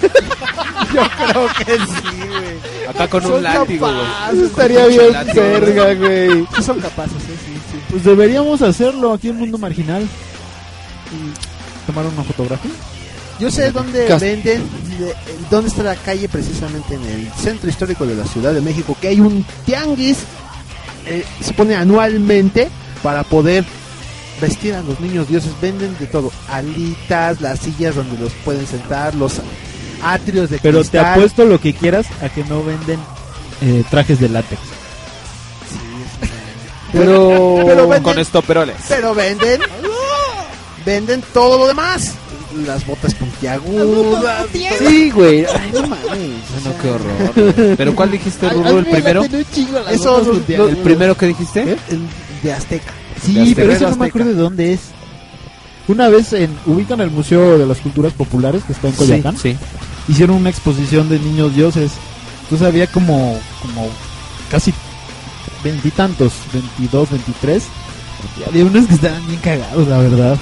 Creo 0.92 1.48
que 1.58 1.72
sí, 1.76 2.18
güey. 2.28 2.88
Acá 2.88 3.08
con 3.08 3.22
Son 3.22 3.32
un 3.34 3.42
látigo, 3.42 3.86
güey. 3.90 4.44
Estaría 4.46 4.86
bien 4.86 5.12
látigo, 5.12 5.42
verga, 5.44 5.94
güey. 5.94 6.46
Sí 6.56 6.62
son 6.62 6.80
capaces, 6.80 7.16
sí, 7.26 7.32
sí, 7.46 7.52
sí. 7.72 7.78
Pues 7.90 8.04
deberíamos 8.04 8.60
hacerlo 8.62 9.12
aquí 9.14 9.28
en 9.30 9.36
Mundo 9.38 9.56
Marginal. 9.58 10.02
Y 10.02 11.86
tomar 11.86 12.06
una 12.06 12.22
fotografía. 12.22 12.70
Yo 13.40 13.50
sé 13.50 13.70
dónde 13.72 14.06
venden, 14.18 14.62
de- 14.98 15.14
dónde 15.50 15.68
está 15.68 15.82
la 15.82 15.96
calle 15.96 16.28
precisamente 16.28 16.94
en 16.94 17.02
el 17.04 17.32
centro 17.32 17.68
histórico 17.68 18.06
de 18.06 18.14
la 18.14 18.24
Ciudad 18.26 18.52
de 18.54 18.60
México, 18.60 18.96
que 19.00 19.08
hay 19.08 19.20
un 19.20 19.44
tianguis, 19.66 20.18
eh, 21.06 21.24
se 21.40 21.52
pone 21.52 21.74
anualmente 21.74 22.68
para 23.02 23.24
poder 23.24 23.64
vestir 24.40 24.74
a 24.74 24.82
los 24.82 25.00
niños 25.00 25.28
dioses. 25.28 25.50
Venden 25.60 25.96
de 25.98 26.06
todo, 26.06 26.30
alitas, 26.48 27.40
las 27.40 27.58
sillas 27.60 27.96
donde 27.96 28.16
los 28.18 28.32
pueden 28.44 28.66
sentar, 28.66 29.14
los 29.14 29.34
atrios 30.02 30.48
de 30.50 30.58
Pero 30.58 30.84
te 30.84 30.98
apuesto 30.98 31.44
lo 31.44 31.60
que 31.60 31.74
quieras 31.74 32.06
a 32.22 32.28
que 32.28 32.44
no 32.44 32.62
venden 32.62 33.00
eh, 33.62 33.82
trajes 33.90 34.20
de 34.20 34.28
látex. 34.28 34.60
Pero. 36.92 37.62
Pero 37.66 37.88
venden, 37.88 38.02
Con 38.02 38.18
estoperoles. 38.18 38.76
pero 38.88 39.14
venden, 39.14 39.60
venden 40.86 41.22
todo 41.32 41.58
lo 41.58 41.66
demás. 41.66 42.12
Las 42.66 42.86
botas 42.86 43.14
puntiagudas. 43.14 44.46
Sí, 44.78 45.10
güey. 45.10 45.44
Ay, 45.44 45.70
no 45.72 45.82
mames. 45.82 46.04
Bueno, 46.06 46.78
qué 46.80 46.90
horror. 46.90 47.74
¿Pero 47.76 47.94
cuál 47.96 48.10
dijiste, 48.12 48.48
Ruru? 48.48 48.78
¿El 48.78 48.86
primero? 48.86 49.24
Eso, 49.90 50.22
lo- 50.48 50.68
¿El 50.68 50.76
primero 50.78 51.16
que 51.16 51.26
dijiste? 51.26 51.62
el 51.90 52.00
de 52.42 52.52
Azteca. 52.52 52.92
Sí, 53.24 53.38
Azteca. 53.38 53.54
pero 53.56 53.72
eso 53.72 53.80
no 53.82 53.86
Azteca. 53.88 54.02
me 54.04 54.08
acuerdo 54.08 54.28
de 54.30 54.34
dónde 54.36 54.72
es. 54.74 54.80
Una 55.88 56.08
vez 56.08 56.32
en 56.32 56.56
ubican 56.66 57.00
el 57.00 57.10
Museo 57.10 57.58
de 57.58 57.66
las 57.66 57.78
Culturas 57.78 58.12
Populares 58.12 58.62
que 58.64 58.72
está 58.72 58.88
en 58.88 58.94
Coyoacán. 58.94 59.36
Sí. 59.36 59.56
Hicieron 60.08 60.36
una 60.36 60.50
exposición 60.50 61.08
de 61.08 61.18
niños 61.18 61.54
dioses. 61.54 61.92
Entonces 62.44 62.66
había 62.66 62.86
como 62.86 63.38
como 63.62 63.88
casi 64.50 64.72
veintitantos, 65.62 66.32
22, 66.52 67.10
23. 67.10 67.62
Y 68.40 68.48
había 68.48 68.64
unos 68.64 68.86
que 68.86 68.94
estaban 68.94 69.26
bien 69.26 69.40
cagados, 69.40 69.86
la 69.88 69.98
verdad. 69.98 70.38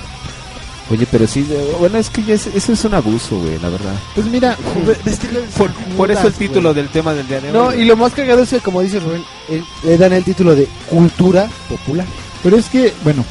Oye, 0.91 1.07
pero 1.11 1.27
sí, 1.27 1.47
bueno, 1.79 1.97
es 1.99 2.11
que 2.11 2.23
ya 2.23 2.35
es- 2.35 2.49
eso 2.49 2.73
es 2.73 2.85
un 2.85 2.93
abuso, 2.95 3.39
güey, 3.39 3.59
la 3.61 3.69
verdad. 3.71 3.95
Pues 4.15 4.27
mira, 4.27 4.57
Por, 5.57 5.71
por 5.97 6.11
eso 6.11 6.27
el 6.27 6.33
título 6.35 6.75
del 6.75 6.89
tema 6.89 7.15
del 7.15 7.27
día 7.29 7.41
de 7.41 7.49
hoy. 7.49 7.53
No, 7.55 7.75
y 7.75 7.85
lo 7.85 7.97
más 7.97 8.13
cagado 8.13 8.43
es 8.43 8.51
que, 8.51 8.61
como 8.61 8.81
dice 8.83 9.01
Rubén, 9.01 9.23
eh, 9.49 9.63
le 9.85 9.97
dan 9.97 10.13
el 10.13 10.25
título 10.25 10.55
de 10.55 10.69
cultura 10.91 11.49
popular. 11.69 12.07
Pero 12.43 12.57
es 12.57 12.67
que, 12.69 12.93
bueno, 13.05 13.25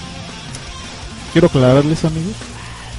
quiero 1.33 1.47
aclararles, 1.47 2.03
amigos, 2.05 2.33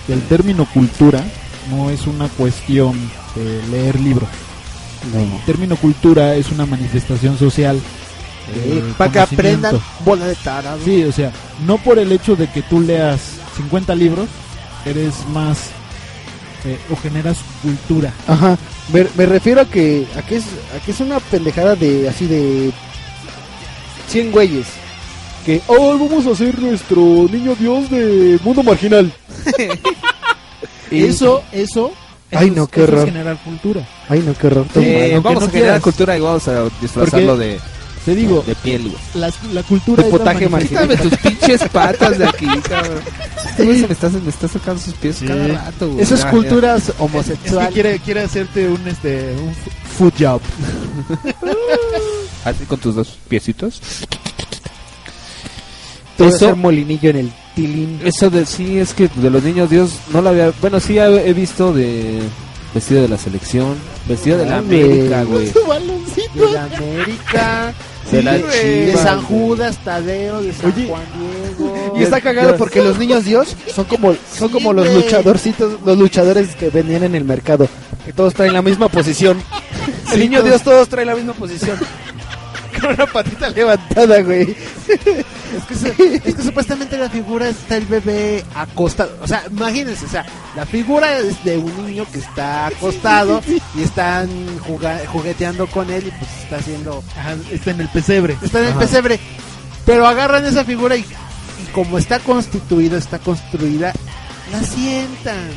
que 0.07 0.13
el 0.13 0.23
término 0.23 0.67
cultura 0.67 1.25
no 1.71 1.91
es 1.91 2.07
una 2.07 2.29
cuestión 2.29 2.99
de 3.35 3.61
leer 3.71 3.99
libros. 4.01 4.29
El 5.15 5.45
término 5.47 5.75
cultura 5.77 6.35
es 6.37 6.51
una 6.53 6.67
manifestación 6.67 7.37
social. 7.39 7.81
de 8.55 8.83
para 8.99 9.11
que 9.11 9.19
aprendan 9.21 9.81
bola 10.05 10.27
de 10.27 10.35
tarados. 10.37 10.83
Sí, 10.85 11.03
o 11.05 11.13
sea, 11.13 11.33
no 11.67 11.79
por 11.79 11.99
el 11.99 12.13
hecho 12.13 12.37
de 12.37 12.49
que 12.51 12.63
tú 12.63 12.81
leas 12.81 13.32
50 13.57 13.95
libros, 13.95 14.29
eres 14.85 15.15
más 15.33 15.59
eh, 16.65 16.79
o 16.91 16.97
generas 16.97 17.39
cultura. 17.63 18.13
Ajá. 18.27 18.57
Me, 18.93 19.07
me 19.17 19.27
refiero 19.27 19.61
a 19.61 19.65
que, 19.65 20.07
a 20.17 20.23
que 20.23 20.37
es 20.37 20.45
a 20.77 20.85
que 20.85 20.91
es 20.93 21.01
una 21.01 21.21
pendejada 21.21 21.75
de 21.77 22.09
así 22.09 22.27
de 22.27 22.71
100 24.09 24.33
güeyes. 24.33 24.67
Que, 25.47 25.61
oh, 25.67 25.99
vamos 25.99 26.25
a 26.27 26.31
hacer 26.31 26.57
nuestro 26.61 26.97
niño 27.31 27.55
dios 27.57 27.91
de 27.91 28.39
mundo 28.45 28.63
marginal. 28.63 29.13
Eso, 30.91 31.43
eso, 31.53 31.93
Ay, 32.31 32.51
no, 32.51 32.65
es- 32.65 32.69
qué 32.69 32.85
eso 32.85 32.99
es 32.99 33.05
generar 33.07 33.39
cultura. 33.43 33.81
Ay, 34.09 34.23
no, 34.27 34.35
qué 34.35 34.47
horror. 34.47 34.67
Eh, 34.77 35.19
vamos 35.23 35.41
no 35.43 35.47
a 35.49 35.51
generar 35.51 35.51
quieras. 35.51 35.83
cultura 35.83 36.19
y 36.19 36.21
vamos 36.21 36.47
a 36.49 36.65
disfrazarlo 36.81 37.37
de, 37.37 37.59
Te 38.05 38.15
digo, 38.17 38.43
de 38.47 38.55
piel, 38.57 38.83
güey. 38.83 38.95
la, 39.15 39.33
la 39.53 39.63
cultura 39.63 40.03
De 40.03 40.09
es 40.09 40.13
potaje 40.17 40.49
Quítame 40.69 40.97
tus 40.97 41.17
pinches 41.19 41.63
patas 41.71 42.19
de 42.19 42.27
aquí, 42.27 42.47
cabrón. 42.69 43.01
Se 43.57 43.65
me 43.65 43.93
está, 43.93 44.09
me 44.09 44.29
está 44.29 44.49
sacando 44.49 44.81
sus 44.81 44.95
pies 44.95 45.17
Sí. 45.17 45.27
cada 45.27 45.47
rato, 45.47 45.89
güey. 45.91 46.01
Eso 46.03 46.15
es 46.15 46.23
Ya, 46.23 46.31
culturas 46.31 46.89
Es 46.89 46.95
que 46.97 47.03
homosexuales. 47.03 47.73
quiere, 47.73 47.99
quiere 48.01 48.23
hacerte 48.23 48.69
un 48.69 48.89
este 48.89 49.35
un 49.39 49.55
food 49.99 50.13
job. 50.19 50.41
Así 52.45 52.65
con 52.65 52.79
tus 52.81 52.95
dos 52.97 53.17
piecitos. 53.29 53.81
A 56.19 56.25
Eso- 56.25 56.37
hacer 56.37 56.57
molinillo 56.57 57.11
en 57.11 57.17
el 57.17 57.33
tilín. 57.55 58.01
Eso 58.05 58.31
de 58.31 58.47
sí, 58.47 58.79
es 58.79 58.95
que 58.95 59.09
de 59.09 59.31
los 59.31 59.43
niños 59.43 59.71
Dios 59.71 59.93
no 60.13 60.23
lo 60.23 60.31
había. 60.31 60.53
Bueno, 60.61 60.81
sí 60.81 60.99
he, 60.99 61.29
he 61.29 61.33
visto 61.33 61.73
de 61.73 62.21
vestido 62.75 63.03
de 63.03 63.09
la 63.09 63.19
selección, 63.19 63.77
vestido 64.09 64.39
de 64.39 64.47
la 64.47 64.61
güey. 64.61 64.83
América, 64.83 65.23
güey. 65.25 65.47
De 66.35 66.51
la 66.53 66.65
América, 66.65 67.75
De 68.13 68.23
la 68.23 68.33
de 68.35 68.95
San. 68.97 69.23
Judas, 69.23 69.79
Tadeo, 69.85 70.43
de 70.43 70.53
San 70.53 70.73
Oye, 70.73 70.87
Juan 70.87 71.03
Diego. 71.19 71.95
Y 71.99 72.03
está 72.03 72.21
cagado 72.21 72.57
porque 72.57 72.83
los 72.83 72.99
niños 72.99 73.25
dios 73.25 73.57
son 73.75 73.85
como 73.87 74.15
son 74.39 74.49
Sí, 74.49 74.53
como 74.53 74.73
los 74.73 74.87
güey. 74.87 75.03
luchadorcitos, 75.03 75.81
los 75.85 75.99
luchadores 75.99 76.55
que 76.55 76.69
vendían 76.71 77.05
en 77.05 77.15
el 77.15 77.25
mercado, 77.25 77.69
que 78.05 78.13
todos 78.13 78.35
traen 78.35 78.53
la 78.53 78.63
misma 78.63 78.89
posición. 78.89 79.43
El 80.13 80.21
niño 80.21 80.43
dios 80.43 80.63
todos 80.63 80.89
traen 80.89 81.09
la 81.09 81.15
misma 81.17 81.33
posición. 81.33 81.79
Con 82.83 82.91
una 82.95 83.07
patita 83.07 83.49
levantada, 83.49 84.21
güey. 84.23 84.55
Es 84.89 85.65
que, 85.69 85.75
se- 85.75 86.17
es 86.29 86.35
que 86.35 86.43
supuestamente 86.43 86.97
la 86.99 87.09
figura 87.11 87.49
está 87.49 87.77
el 87.77 87.87
bebé 87.87 88.45
acostado. 88.55 89.17
O 89.23 89.27
sea, 89.27 89.45
imagínense, 89.51 90.05
o 90.07 90.09
sea, 90.09 90.25
la 90.57 90.67
figura 90.67 91.19
es 91.19 91.43
de 91.45 91.59
un 91.59 91.87
niño 91.87 92.07
que 92.13 92.19
está 92.19 92.67
acostado 92.67 93.43
y 93.75 93.83
están 93.83 94.29
jugueteando 95.13 95.67
con 95.69 95.91
él 95.91 96.05
y 96.07 96.11
pues 96.11 96.31
está 96.43 96.57
haciendo. 96.57 97.03
Ajá, 97.17 97.37
está 97.51 97.71
en 97.71 97.81
el 97.83 97.89
pesebre. 97.89 98.37
Está 98.43 98.59
en 98.61 98.65
el 98.67 98.71
Ajá. 98.73 98.81
pesebre. 98.81 99.21
Pero 99.87 100.07
agarran 100.07 100.45
esa 100.45 100.65
figura 100.65 100.97
y, 100.97 101.01
y 101.01 101.73
como 101.73 101.99
está 101.99 102.19
constituida, 102.21 102.97
está 102.99 103.19
construida, 103.19 103.93
la 104.53 104.63
sientan. 104.63 105.49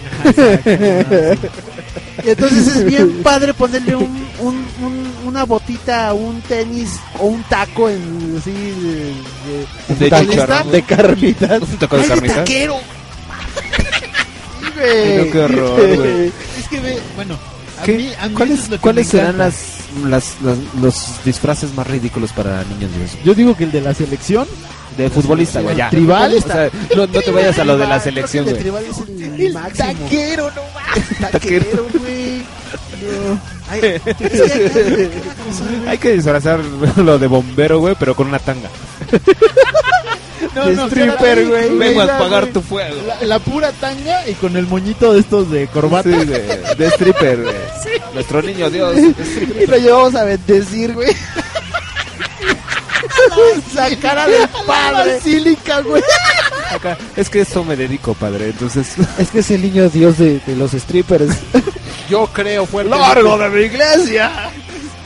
Y 2.23 2.29
entonces 2.29 2.67
es 2.67 2.85
bien 2.85 3.21
padre 3.21 3.53
ponerle 3.53 3.95
un, 3.95 4.25
un- 4.39 4.65
un- 4.81 5.13
una 5.25 5.43
botita, 5.43 6.13
un 6.13 6.41
tenis 6.41 6.91
o 7.19 7.25
un 7.27 7.43
taco 7.43 7.89
en 7.89 8.35
así 8.39 8.51
de, 8.51 9.95
de, 9.95 10.09
De 10.09 10.27
chicharrón. 10.27 10.71
De 10.71 10.81
carnitas. 10.83 11.61
¿Un 11.61 11.77
taco 11.77 11.97
de 11.97 12.01
¡Ay, 12.03 12.07
de 12.09 12.13
carnitas? 12.15 12.35
taquero! 12.37 12.77
Sí, 14.75 15.13
no, 15.17 15.31
qué 15.31 15.39
horror, 15.39 15.95
güey. 15.97 16.31
Es 16.59 16.67
que 16.69 16.79
ve, 16.79 16.99
bueno, 17.15 17.37
a 17.79 17.83
¿Qué- 17.83 17.93
mí, 17.97 18.09
a 18.19 18.27
mí 18.27 18.33
¿Cuáles, 18.33 18.55
eso 18.55 18.63
es 18.65 18.69
lo 18.71 18.75
que 18.77 18.81
cuáles 18.81 19.05
me 19.07 19.11
serán 19.11 19.37
las, 19.37 19.55
las, 20.07 20.36
las- 20.41 20.57
los 20.81 21.23
disfraces 21.25 21.73
más 21.73 21.88
ridículos 21.88 22.31
para 22.33 22.63
niños 22.65 22.91
de 22.95 23.05
eso? 23.05 23.17
Yo 23.23 23.33
digo 23.33 23.55
que 23.55 23.63
el 23.65 23.71
de 23.71 23.81
la 23.81 23.93
selección, 23.93 24.47
De 24.97 25.09
futbolista, 25.09 25.61
güey, 25.61 25.75
ya. 25.75 25.89
tribal, 25.89 26.33
O 26.38 26.41
sea, 26.41 26.69
no, 26.95 27.07
no 27.07 27.21
te 27.21 27.31
vayas 27.31 27.57
a 27.59 27.65
lo 27.65 27.77
de 27.77 27.88
la 27.88 27.99
selección, 27.99 28.45
güey. 28.45 28.55
el 28.57 28.63
de 28.63 28.69
tribal 28.69 28.83
es 28.86 29.39
el, 29.39 29.53
máximo. 29.53 29.89
Taquero, 29.93 30.51
no 30.51 30.61
Taquero, 31.31 31.88
güey. 31.99 32.38
No. 32.39 33.39
Hay 33.67 33.81
Hay 35.88 35.97
que 35.97 36.13
disfrazar 36.13 36.59
lo 36.97 37.17
de 37.19 37.27
bombero, 37.27 37.79
güey, 37.79 37.95
pero 37.99 38.15
con 38.15 38.27
una 38.27 38.39
tanga. 38.39 38.69
no, 40.56 40.66
De 40.66 40.76
no, 40.76 40.88
stripper, 40.88 41.38
sí, 41.39 41.45
güey. 41.45 41.78
Vengo 41.78 42.01
a 42.01 42.28
güey, 42.28 42.51
tu 42.51 42.62
fuego. 42.62 42.95
La, 43.06 43.26
la 43.26 43.39
pura 43.39 43.72
tanga 43.74 44.28
y 44.28 44.34
con 44.34 44.56
el 44.56 44.66
moñito 44.68 45.14
de 45.14 45.20
estos 45.20 45.51
de 45.51 45.68
corbata. 45.68 46.10
Sí, 46.10 46.26
de, 46.26 46.76
de 46.78 46.88
stripper, 46.88 47.43
güey. 47.43 47.56
Nuestro 48.14 48.41
niño 48.41 48.70
Dios. 48.70 48.95
Y 48.97 49.68
lo 49.68 49.78
llevamos 49.78 50.16
a 50.16 50.24
bendecir, 50.24 50.93
güey. 50.93 51.14
Esa 53.68 53.95
cara 53.97 54.28
del 54.28 54.47
padre. 54.66 55.16
Basílica, 55.16 55.82
güey. 55.82 56.01
Acá. 56.72 56.97
Es 57.16 57.30
que 57.30 57.41
esto 57.41 57.64
me 57.64 57.76
dedico, 57.76 58.14
padre. 58.14 58.49
Entonces, 58.49 58.88
Es 59.20 59.30
que 59.30 59.39
es 59.39 59.51
el 59.51 59.62
niño 59.62 59.89
dios 59.89 60.18
de, 60.18 60.39
de 60.39 60.56
los 60.56 60.72
strippers. 60.72 61.36
Yo 62.10 62.28
creo 62.28 62.66
fue 62.66 62.84
¡Largo 62.84 63.38
de 63.38 63.49
mi 63.49 63.62
iglesia! 63.64 64.51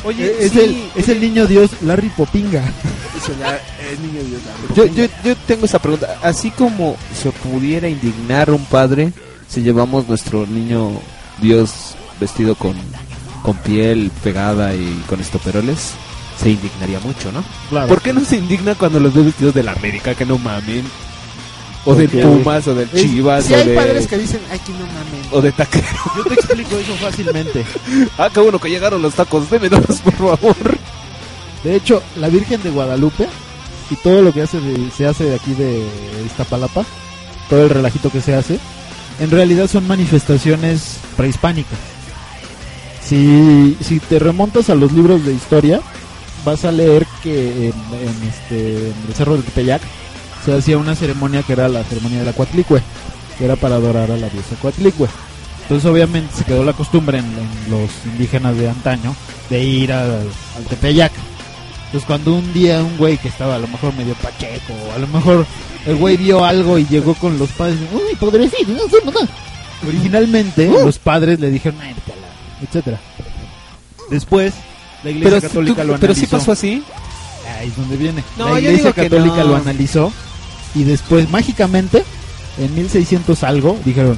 Oye, 0.04 0.36
es, 0.39 0.52
sí, 0.52 0.60
el, 0.60 1.02
es 1.02 1.10
el 1.10 1.22
niño 1.22 1.47
dios 1.47 1.72
Larry 1.82 2.10
Popinga. 2.10 2.64
el 3.91 4.02
niño 4.02 4.24
Dios. 4.24 4.41
Yo, 4.76 4.86
yo, 4.86 5.06
yo 5.24 5.36
tengo 5.47 5.66
esa 5.66 5.80
pregunta. 5.80 6.20
Así 6.24 6.52
como 6.52 6.97
se 7.14 7.32
pudiera 7.32 7.89
indignar 7.89 8.50
un 8.52 8.66
padre 8.66 9.12
si 9.50 9.62
llevamos 9.62 10.08
nuestro 10.08 10.45
niño 10.45 10.91
Dios 11.41 11.95
vestido 12.20 12.56
con, 12.56 12.76
con 13.41 13.58
piel 13.58 14.12
pegada 14.24 14.76
y 14.76 15.04
con 15.08 15.20
estoperoles, 15.20 15.93
se 16.38 16.52
indignaría 16.52 17.00
mucho, 17.00 17.32
¿no? 17.32 17.43
Claro. 17.70 17.88
¿Por 17.88 18.02
qué 18.02 18.14
no 18.14 18.24
se 18.24 18.38
indigna 18.38 18.76
cuando 18.76 19.00
los 19.00 19.14
ve 19.14 19.24
vestidos 19.24 19.54
de 19.54 19.64
la 19.64 19.74
América, 19.74 20.16
que 20.16 20.26
no 20.26 20.38
mamen? 20.38 20.86
O 21.86 21.95
del 21.95 22.09
Pumas, 22.09 22.67
o 22.67 22.75
del 22.75 22.91
Chivas, 22.91 23.45
Si 23.45 23.53
o, 23.53 23.57
hay 23.57 23.67
de, 23.69 23.75
padres 23.75 24.05
que 24.07 24.17
dicen, 24.17 24.41
ay, 24.51 24.59
que 24.59 24.71
no 24.73 24.80
mamen. 24.80 25.21
o 25.32 25.41
de 25.41 25.51
taquero. 25.51 25.88
Yo 26.17 26.23
te 26.25 26.34
explico 26.34 26.77
eso 26.77 26.93
fácilmente. 26.95 27.65
Ah, 28.17 28.30
qué 28.34 28.39
bueno 28.41 28.59
que 28.59 28.69
llegaron 28.69 29.01
los 29.01 29.13
tacos. 29.13 29.49
Deme 29.49 29.69
dos, 29.69 30.01
por 30.03 30.13
favor. 30.13 30.55
De 31.63 31.75
hecho, 31.75 32.03
la 32.17 32.27
Virgen 32.30 32.61
de 32.63 32.69
Guadalupe 32.69 33.27
y 33.89 33.95
todo 33.95 34.21
lo 34.21 34.34
que 34.34 34.41
hace 34.41 34.59
de- 34.59 34.91
se 34.91 35.05
hace 35.07 35.23
de 35.25 35.36
aquí 35.36 35.53
de 35.53 35.84
Iztapalapa, 36.25 36.86
todo 37.49 37.63
el 37.63 37.69
relajito 37.69 38.11
que 38.11 38.21
se 38.21 38.36
hace, 38.36 38.59
en 39.19 39.32
realidad 39.32 39.67
son 39.69 39.88
manifestaciones 39.88 40.97
prehispánicas. 41.17 41.80
Si, 43.03 43.75
si 43.82 43.99
te 43.99 44.19
remontas 44.19 44.69
a 44.69 44.75
los 44.75 44.91
libros 44.91 45.25
de 45.25 45.34
historia, 45.34 45.82
vas 46.45 46.63
a 46.65 46.71
leer 46.71 47.07
que 47.23 47.67
en, 47.69 47.73
en 47.99 48.30
este, 48.30 48.89
en 48.89 48.93
el 49.07 49.13
Cerro 49.15 49.34
del 49.34 49.43
Tepeyac 49.43 49.82
se 50.45 50.55
hacía 50.55 50.77
una 50.77 50.95
ceremonia 50.95 51.43
que 51.43 51.53
era 51.53 51.67
la 51.67 51.83
ceremonia 51.83 52.19
de 52.19 52.25
la 52.25 52.33
Coatlicue, 52.33 52.81
que 53.37 53.45
era 53.45 53.55
para 53.55 53.75
adorar 53.75 54.11
a 54.11 54.17
la 54.17 54.29
diosa 54.29 54.55
Coatlicue. 54.61 55.07
Entonces 55.63 55.89
obviamente 55.89 56.35
se 56.35 56.43
quedó 56.45 56.63
la 56.63 56.73
costumbre 56.73 57.19
en, 57.19 57.25
en 57.25 57.71
los 57.71 57.89
indígenas 58.05 58.57
de 58.57 58.69
antaño 58.69 59.15
de 59.49 59.63
ir 59.63 59.93
al, 59.93 60.11
al 60.57 60.63
Tepeyac. 60.67 61.11
Entonces 61.85 62.05
cuando 62.07 62.33
un 62.35 62.53
día 62.53 62.79
un 62.83 62.97
güey 62.97 63.17
que 63.17 63.27
estaba 63.27 63.55
a 63.55 63.59
lo 63.59 63.67
mejor 63.67 63.93
medio 63.95 64.13
pacheco, 64.15 64.73
o 64.89 64.95
a 64.95 64.99
lo 64.99 65.07
mejor 65.07 65.45
el 65.85 65.95
güey 65.95 66.17
vio 66.17 66.43
algo 66.45 66.77
y 66.79 66.85
llegó 66.85 67.13
con 67.15 67.37
los 67.37 67.49
padres, 67.51 67.77
uy, 67.93 68.15
padrecito, 68.15 68.71
no 68.71 68.89
sé 68.89 69.05
nada. 69.05 69.27
Originalmente 69.87 70.67
los 70.67 70.97
padres 70.99 71.39
le 71.39 71.49
dijeron, 71.51 71.79
"Ay, 71.81 71.93
vete 71.93 72.13
a 72.13 72.15
la-", 72.15 72.65
etcétera. 72.67 72.99
Después 74.09 74.53
la 75.03 75.11
iglesia 75.11 75.37
Pero, 75.39 75.47
católica 75.49 75.81
tú- 75.83 75.87
lo 75.87 75.99
pero 75.99 76.13
sí 76.13 76.21
analizó. 76.21 76.37
pasó 76.37 76.51
así. 76.51 76.83
Ahí 77.59 77.67
es 77.67 77.75
donde 77.77 77.95
viene. 77.97 78.23
No, 78.37 78.45
la 78.53 78.59
yo 78.59 78.69
iglesia 78.69 78.93
católica 78.93 79.37
no. 79.37 79.43
lo 79.45 79.55
analizó 79.55 80.11
y 80.76 80.84
después 80.84 81.30
mágicamente 81.30 82.03
en 82.57 82.74
1600 82.76 83.43
algo 83.43 83.78
dijeron, 83.86 84.17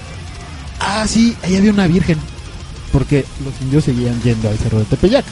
ah 0.80 1.06
sí, 1.08 1.36
ahí 1.44 1.56
había 1.56 1.72
una 1.72 1.88
virgen, 1.88 2.18
porque 2.92 3.26
los 3.44 3.54
indios 3.62 3.84
seguían 3.86 4.22
yendo 4.24 4.50
al 4.50 4.58
cerro 4.58 4.80
de 4.80 4.86
Tepeyac. 4.86 5.26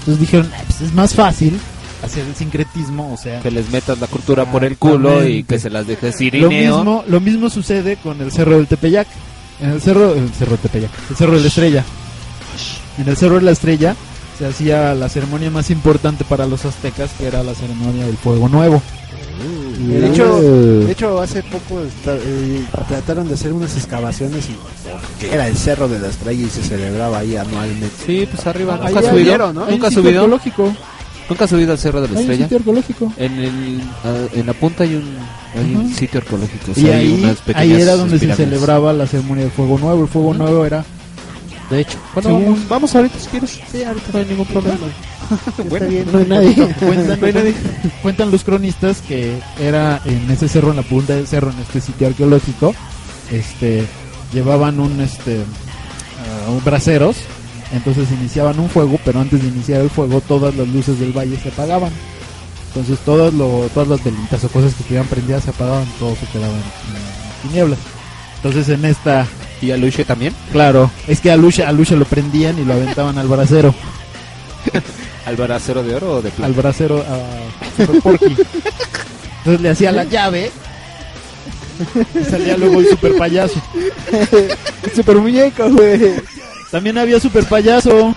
Entonces 0.00 0.20
dijeron, 0.20 0.50
"Ah, 0.54 0.62
pues 0.66 0.80
es 0.82 0.92
más 0.94 1.14
fácil 1.14 1.58
hacer 2.04 2.24
el 2.26 2.34
sincretismo, 2.36 3.12
o 3.12 3.16
sea, 3.16 3.40
Que 3.40 3.50
les 3.50 3.70
metas 3.70 3.98
la 3.98 4.06
cultura 4.06 4.44
por 4.50 4.64
el 4.64 4.76
culo 4.76 5.26
y 5.26 5.42
que 5.42 5.58
se 5.58 5.70
las 5.70 5.86
dejes 5.86 6.20
lo 6.20 6.26
irineo. 6.26 6.78
mismo, 6.78 7.04
lo 7.08 7.20
mismo 7.20 7.50
sucede 7.50 7.96
con 7.96 8.20
el 8.20 8.30
cerro 8.30 8.56
del 8.56 8.66
Tepeyac. 8.66 9.08
En 9.60 9.70
el 9.70 9.80
cerro, 9.80 10.14
el 10.14 10.30
cerro 10.34 10.56
Tepeyac, 10.58 10.90
el 11.10 11.16
cerro 11.16 11.34
de 11.36 11.40
la 11.40 11.48
Estrella. 11.48 11.84
En 12.98 13.08
el 13.08 13.16
cerro 13.16 13.36
de 13.36 13.42
la 13.42 13.50
Estrella 13.52 13.96
se 14.38 14.46
hacía 14.46 14.94
la 14.94 15.08
ceremonia 15.08 15.50
más 15.50 15.70
importante 15.70 16.24
para 16.24 16.46
los 16.46 16.64
aztecas, 16.64 17.10
que 17.18 17.26
era 17.26 17.42
la 17.42 17.54
ceremonia 17.54 18.06
del 18.06 18.16
fuego 18.16 18.48
nuevo. 18.48 18.82
Y 19.78 19.88
De 19.88 20.08
hecho, 20.08 20.40
de 20.40 20.90
hecho, 20.92 21.20
hace 21.20 21.42
poco 21.42 21.80
eh, 22.06 22.64
trataron 22.88 23.28
de 23.28 23.34
hacer 23.34 23.52
unas 23.52 23.76
excavaciones 23.76 24.46
y 24.48 24.56
que 25.20 25.32
era 25.34 25.46
el 25.48 25.56
Cerro 25.56 25.86
de 25.88 25.98
la 25.98 26.08
Estrella 26.08 26.46
y 26.46 26.48
se 26.50 26.62
celebraba 26.62 27.18
ahí 27.18 27.36
anualmente. 27.36 27.90
Sí, 28.06 28.26
pues 28.30 28.46
arriba. 28.46 28.78
¿Nunca 28.82 29.00
subido? 29.02 29.16
vieron, 29.24 29.54
¿no? 29.54 29.66
¿Nunca 29.66 29.90
subido? 29.90 30.08
arqueológico. 30.22 30.72
¿Nunca 31.28 31.44
has 31.44 31.50
subido 31.50 31.72
al 31.72 31.78
Cerro 31.78 32.00
de 32.00 32.08
la 32.08 32.12
Hay 32.12 32.16
un 32.16 32.20
Estrella? 32.22 32.44
sitio 32.44 32.56
arqueológico. 32.58 33.12
En, 33.18 33.32
el, 33.38 33.80
ah, 34.04 34.26
en 34.32 34.46
la 34.46 34.52
punta 34.54 34.84
hay 34.84 34.94
un, 34.94 35.16
hay 35.54 35.74
un 35.74 35.92
sitio 35.94 36.20
arqueológico. 36.20 36.70
o 36.74 36.80
Y 36.80 36.82
sea, 36.84 36.96
ahí, 36.96 37.20
unas 37.22 37.56
ahí 37.56 37.72
era 37.74 37.96
donde 37.96 38.18
se 38.18 38.34
celebraba 38.34 38.92
la 38.94 39.06
ceremonia 39.06 39.44
del 39.44 39.52
fuego 39.52 39.78
nuevo. 39.78 40.02
El 40.02 40.08
fuego 40.08 40.32
nuevo 40.34 40.64
era, 40.64 40.84
de 41.70 41.80
hecho, 41.80 41.98
Bueno, 42.14 42.28
según- 42.28 42.44
vamos, 42.44 42.68
vamos 42.68 42.94
ahorita 42.94 43.18
si 43.18 43.26
quieres. 43.28 43.60
Sí, 43.70 43.82
ahorita 43.82 44.06
No 44.12 44.18
hay 44.20 44.24
ningún 44.26 44.46
problema. 44.46 44.78
bien. 45.88 46.06
No 46.12 46.18
hay 46.18 46.26
nadie. 46.26 46.54
cuentan, 46.78 47.54
cuentan 48.02 48.30
los 48.30 48.44
cronistas 48.44 49.00
que 49.02 49.38
era 49.60 50.00
en 50.04 50.30
ese 50.30 50.48
cerro, 50.48 50.70
en 50.70 50.76
la 50.76 50.82
punta 50.82 51.14
del 51.16 51.26
cerro, 51.26 51.50
en 51.50 51.58
este 51.58 51.80
sitio 51.80 52.06
arqueológico, 52.06 52.74
este, 53.32 53.84
llevaban 54.32 54.78
un, 54.80 55.00
este, 55.00 55.40
ah, 56.46 56.50
un 56.50 56.62
braseros, 56.64 57.16
entonces 57.72 58.08
iniciaban 58.12 58.60
un 58.60 58.68
fuego, 58.70 58.98
pero 59.04 59.20
antes 59.20 59.42
de 59.42 59.48
iniciar 59.48 59.80
el 59.80 59.90
fuego 59.90 60.20
todas 60.20 60.54
las 60.54 60.68
luces 60.68 61.00
del 61.00 61.12
valle 61.12 61.36
se 61.42 61.48
apagaban. 61.48 61.90
Entonces 62.68 62.98
todas, 63.04 63.32
lo, 63.34 63.68
todas 63.72 63.88
las 63.88 64.04
velitas 64.04 64.44
o 64.44 64.48
cosas 64.48 64.74
que 64.74 64.80
estuvieran 64.82 65.08
prendidas 65.08 65.42
se 65.44 65.50
apagaban, 65.50 65.86
todo 65.98 66.14
se 66.14 66.26
quedaba 66.26 66.52
en, 66.52 66.58
en 66.58 67.48
tinieblas. 67.48 67.78
Entonces 68.36 68.68
en 68.68 68.84
esta, 68.84 69.26
¿Y 69.62 69.70
a 69.70 69.76
Luche 69.76 70.04
también? 70.04 70.34
claro, 70.52 70.90
es 71.08 71.20
que 71.20 71.30
a 71.30 71.36
Lucha, 71.36 71.68
a 71.68 71.72
Lucha 71.72 71.94
lo 71.96 72.04
prendían 72.04 72.58
y 72.58 72.64
lo 72.64 72.74
aventaban 72.74 73.16
al 73.18 73.26
brasero. 73.28 73.74
¿Al 75.26 75.36
baracero 75.36 75.82
de 75.82 75.94
oro 75.94 76.12
o 76.16 76.22
de 76.22 76.30
plata? 76.30 76.46
al 76.46 76.52
bracero 76.52 76.98
a 77.02 77.76
Super 77.82 78.00
Porky. 78.00 78.36
Entonces 79.38 79.60
le 79.60 79.70
hacía 79.70 79.90
la 79.92 80.04
llave 80.04 80.50
y 82.20 82.24
salía 82.24 82.56
luego 82.56 82.80
el 82.80 82.88
super 82.88 83.16
payaso. 83.16 83.60
Super 84.94 85.16
muñeca, 85.16 85.66
güey. 85.66 86.14
También 86.70 86.96
había 86.98 87.18
super 87.20 87.44
payaso. 87.44 88.14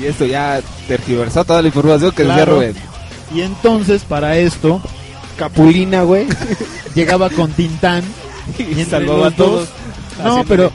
Y 0.00 0.06
esto 0.06 0.24
ya 0.24 0.60
tergiversó 0.86 1.44
toda 1.44 1.62
la 1.62 1.68
información 1.68 2.12
que 2.12 2.22
decía 2.22 2.36
Claro. 2.36 2.54
Rubén. 2.56 2.74
Y 3.34 3.40
entonces 3.42 4.02
para 4.04 4.38
esto 4.38 4.80
Capulina, 5.36 6.02
güey. 6.02 6.26
llegaba 6.94 7.28
con 7.30 7.50
Tintán 7.52 8.02
y 8.58 8.84
salvaba 8.84 9.28
a 9.28 9.30
todos. 9.32 9.68
No, 10.24 10.44
pero 10.46 10.72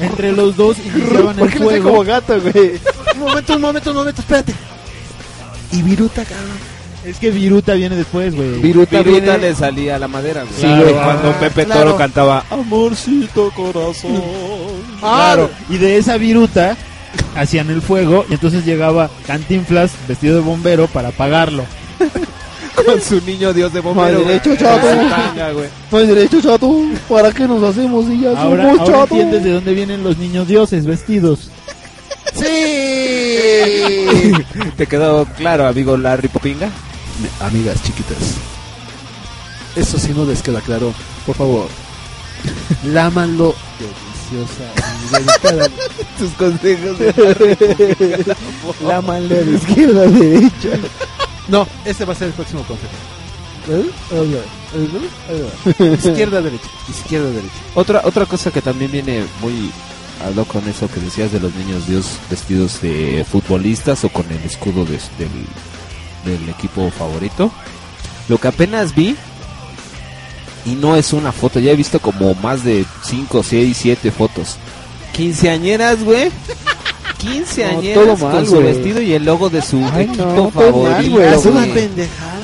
entre 0.00 0.32
los 0.32 0.56
dos 0.56 0.76
iniciaban 0.78 1.30
el 1.30 1.40
¿Por 1.40 1.50
qué 1.50 1.58
le 1.58 1.64
hace 1.66 1.80
fuego. 1.80 1.90
como 1.90 2.04
gato, 2.04 2.40
güey? 2.40 2.72
Un 3.14 3.20
momento, 3.20 3.54
un 3.56 3.60
momento, 3.60 3.90
un 3.90 3.96
momento, 3.96 4.20
espérate. 4.20 4.54
Y 5.72 5.82
Viruta, 5.82 6.24
cabrón. 6.24 6.74
Es 7.04 7.18
que 7.18 7.30
Viruta 7.30 7.74
viene 7.74 7.96
después, 7.96 8.34
güey. 8.34 8.60
Viruta, 8.60 9.02
Viruta 9.02 9.20
viene- 9.36 9.38
le 9.50 9.54
salía 9.54 9.96
a 9.96 9.98
la 9.98 10.08
madera, 10.08 10.42
güey. 10.44 10.54
Sí, 10.58 10.66
güey. 10.82 10.94
Cuando 10.94 11.30
Ah, 11.30 11.36
Pepe 11.40 11.64
claro. 11.66 11.82
Toro 11.82 11.96
cantaba 11.96 12.44
Amorcito 12.50 13.50
corazón. 13.50 14.22
Claro. 15.00 15.50
Y 15.68 15.76
de 15.76 15.98
esa 15.98 16.16
viruta 16.16 16.76
hacían 17.36 17.68
el 17.70 17.82
fuego 17.82 18.24
y 18.30 18.34
entonces 18.34 18.64
llegaba 18.64 19.10
Cantinflas 19.26 19.92
vestido 20.08 20.36
de 20.36 20.40
bombero 20.40 20.86
para 20.86 21.08
apagarlo. 21.08 21.64
Con 22.74 23.00
su 23.00 23.20
niño 23.22 23.52
Dios 23.52 23.72
de 23.72 23.80
bombero. 23.80 24.22
Güey. 24.22 24.28
derecho, 24.28 24.56
chato. 24.56 24.86
Tanga, 24.86 25.52
derecho, 26.04 26.40
chato. 26.40 26.74
¿Para 27.08 27.32
qué 27.32 27.46
nos 27.46 27.62
hacemos 27.62 28.06
si 28.06 28.20
ya 28.20 28.30
Ahora, 28.30 28.64
somos 28.64 28.80
ahora 28.88 29.02
entiendes 29.02 29.44
de 29.44 29.52
dónde 29.52 29.74
vienen 29.74 30.02
los 30.02 30.18
niños 30.18 30.48
dioses 30.48 30.84
vestidos. 30.86 31.50
¡Sí! 32.34 32.44
¿Te 34.76 34.86
quedó 34.86 35.24
claro, 35.36 35.66
amigo 35.66 35.96
Larry 35.96 36.28
Popinga? 36.28 36.68
Amigas 37.40 37.82
chiquitas. 37.82 38.34
Eso 39.76 39.98
sí 39.98 40.12
no 40.14 40.24
les 40.24 40.42
queda 40.42 40.60
claro. 40.60 40.92
Por 41.26 41.36
favor, 41.36 41.68
Lámanlo 42.84 43.54
deliciosa 43.78 44.64
y 45.00 45.14
delicada. 45.14 45.68
Tus 46.18 46.30
consejos 46.32 46.98
de 46.98 48.24
La 48.86 49.00
mano 49.00 49.28
de 49.28 49.52
izquierda 49.52 50.02
a 50.02 50.06
derecha. 50.06 50.70
No, 51.48 51.66
ese 51.84 52.04
va 52.04 52.12
a 52.12 52.16
ser 52.16 52.28
el 52.28 52.34
próximo 52.34 52.62
consejo. 52.64 52.92
Izquierda 55.94 56.42
derecha, 56.42 56.66
izquierda 56.88 57.28
derecha. 57.30 57.54
Otra, 57.74 58.02
otra 58.04 58.26
cosa 58.26 58.50
que 58.50 58.60
también 58.60 58.90
viene 58.92 59.24
muy 59.40 59.70
habló 60.24 60.44
con 60.44 60.66
eso 60.68 60.88
que 60.88 61.00
decías 61.00 61.32
de 61.32 61.40
los 61.40 61.54
niños 61.54 61.86
Dios 61.86 62.06
vestidos 62.30 62.80
de 62.80 63.24
futbolistas 63.30 64.04
o 64.04 64.08
con 64.10 64.30
el 64.30 64.42
escudo 64.44 64.84
de- 64.84 64.98
del, 65.18 66.38
del 66.40 66.48
equipo 66.48 66.90
favorito. 66.90 67.50
Lo 68.28 68.38
que 68.38 68.48
apenas 68.48 68.94
vi, 68.94 69.16
y 70.66 70.70
no 70.76 70.96
es 70.96 71.12
una 71.12 71.30
foto, 71.32 71.58
ya 71.60 71.72
he 71.72 71.76
visto 71.76 72.00
como 72.00 72.34
más 72.36 72.64
de 72.64 72.84
5, 73.04 73.42
6, 73.42 73.76
7 73.80 74.10
fotos. 74.10 74.56
Quinceañeras, 75.12 76.02
güey. 76.04 76.30
Quinceañeras 77.32 78.06
No, 78.06 78.14
todo 78.14 78.26
mal, 78.28 78.36
con 78.36 78.46
su 78.46 78.52
güey. 78.54 78.64
vestido 78.66 79.00
y 79.02 79.12
el 79.12 79.24
logo 79.24 79.50
de 79.50 79.62
su 79.62 79.82
Ay, 79.92 80.04
equipo 80.04 80.24
no, 80.26 80.42
mal, 80.44 80.52
favorito. 80.52 81.20
Es 81.22 81.46
una 81.46 81.64
pendejada. 81.66 82.34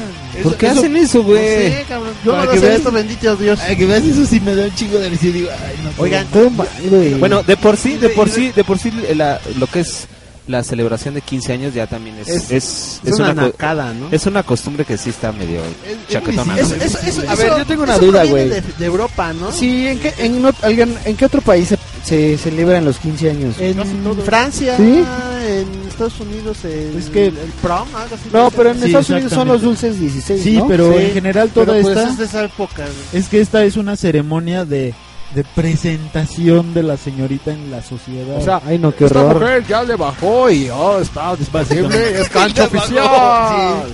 ¿Por 0.43 0.57
qué 0.57 0.67
Eso- 0.69 0.79
hacen 0.81 0.97
eso, 0.97 1.19
No 1.19 1.25
güey? 1.25 1.39
sé, 1.39 1.85
cabrón. 1.89 2.13
Yo 2.25 2.33
Para 2.33 2.45
no 2.47 2.51
que 2.53 2.59
veas- 2.61 2.77
esto, 2.77 2.91
bendito 2.93 3.37
Dios. 3.37 3.61
Ay, 3.61 3.77
que 3.77 3.85
veas 3.87 4.05
eso 4.05 4.25
sí 4.25 4.41
me 4.41 4.55
da 4.55 4.65
un 4.65 4.75
chingo 4.75 4.99
de 4.99 5.09
risa 5.11 5.27
y 5.27 5.33
digo, 5.33 5.49
ay, 5.51 5.75
no. 5.85 6.03
Oigan, 6.03 6.27
Todo 6.29 6.51
mal, 6.51 6.69
güey. 6.89 7.15
Bueno, 7.15 7.43
de 7.43 7.57
por 7.59 7.77
sí, 7.77 7.97
de 7.99 8.09
por 8.11 8.31
sí, 8.31 8.51
de 8.55 8.65
por 8.65 8.79
sí, 8.79 8.91
la- 9.15 9.39
lo 9.59 9.67
que 9.67 9.81
es 9.81 10.07
la 10.47 10.65
celebración 10.65 11.15
de 11.15 11.21
15 11.21 11.53
años 11.53 11.75
ya 11.75 11.87
también 11.87 12.17
es 12.19 12.29
Es- 12.29 12.51
es, 12.51 13.01
es 13.05 13.15
una 13.21 13.35
co- 13.35 13.41
nacada, 13.43 13.93
¿no? 13.93 14.09
es 14.11 14.25
una 14.27 14.43
costumbre 14.43 14.85
que 14.87 14.97
sí 14.97 15.11
está 15.11 15.31
medio 15.31 15.61
chaquetona. 16.09 16.59
Eso- 16.59 16.75
¿no? 16.77 16.83
A 17.31 17.35
ver, 17.37 17.47
eso- 17.47 17.59
yo 17.59 17.67
tengo 17.67 17.83
una 17.83 17.99
duda, 17.99 18.25
güey. 18.25 18.49
De, 18.49 18.63
de 18.79 18.85
Europa, 18.87 19.33
¿no? 19.35 19.53
Sí, 19.53 19.87
¿en 19.89 19.99
qué, 20.01 20.15
en, 20.19 20.41
no- 20.43 20.53
alguien- 20.63 20.97
¿en 21.05 21.17
qué 21.17 21.25
otro 21.27 21.41
país 21.43 21.69
se, 21.69 21.79
se 22.03 22.37
celebran 22.39 22.85
los 22.85 22.99
15 22.99 23.31
años? 23.31 23.55
En 23.59 23.77
Francia, 24.25 24.77
¿Sí? 24.77 25.05
en 25.47 25.89
Estados 25.89 26.19
Unidos, 26.21 26.65
el, 26.65 26.97
Es 26.99 27.11
que- 27.11 27.27
el 27.27 27.35
prom, 27.63 27.87
algo 27.95 28.15
así. 28.15 28.29
No, 28.33 28.51
pero 28.51 28.71
en 28.71 28.79
Sí, 28.81 28.87
Estados 28.87 29.11
Unidos 29.11 29.33
son 29.33 29.49
los 29.49 29.63
dulces 29.63 29.99
16, 30.01 30.43
Sí, 30.43 30.57
¿no? 30.59 30.67
pero 30.67 30.93
Sí, 30.93 31.05
en 31.05 31.13
general 31.13 31.51
Pero 31.55 31.67
toda 31.67 31.81
pues 31.83 31.97
esta 31.97 32.11
es 32.11 32.19
de 32.19 32.25
esa 32.25 32.45
época. 32.45 32.85
es 33.13 33.29
que 33.29 33.41
esta 33.41 33.65
es 33.65 33.77
una 33.77 33.97
ceremonia 33.97 34.65
de, 34.65 34.95
de 35.35 35.45
presentación 35.55 36.73
de 36.75 36.83
la 36.83 36.97
señorita 36.97 37.53
en 37.53 37.71
la 37.71 37.83
sociedad. 37.83 38.37
O 38.39 38.45
sea, 38.45 38.61
ay 38.67 38.79
no, 38.79 38.95
qué 38.95 39.05
Esta 39.07 39.21
horror. 39.23 39.43
mujer 39.43 39.65
ya 39.69 39.83
le 39.83 39.97
bajó 39.97 40.51
y 40.51 40.69
oh, 40.71 41.01
está 41.01 41.37
disponible, 41.37 42.21
es 42.21 42.29
cancha 42.29 42.65
oficial. 42.65 43.85
Sí. 43.87 43.93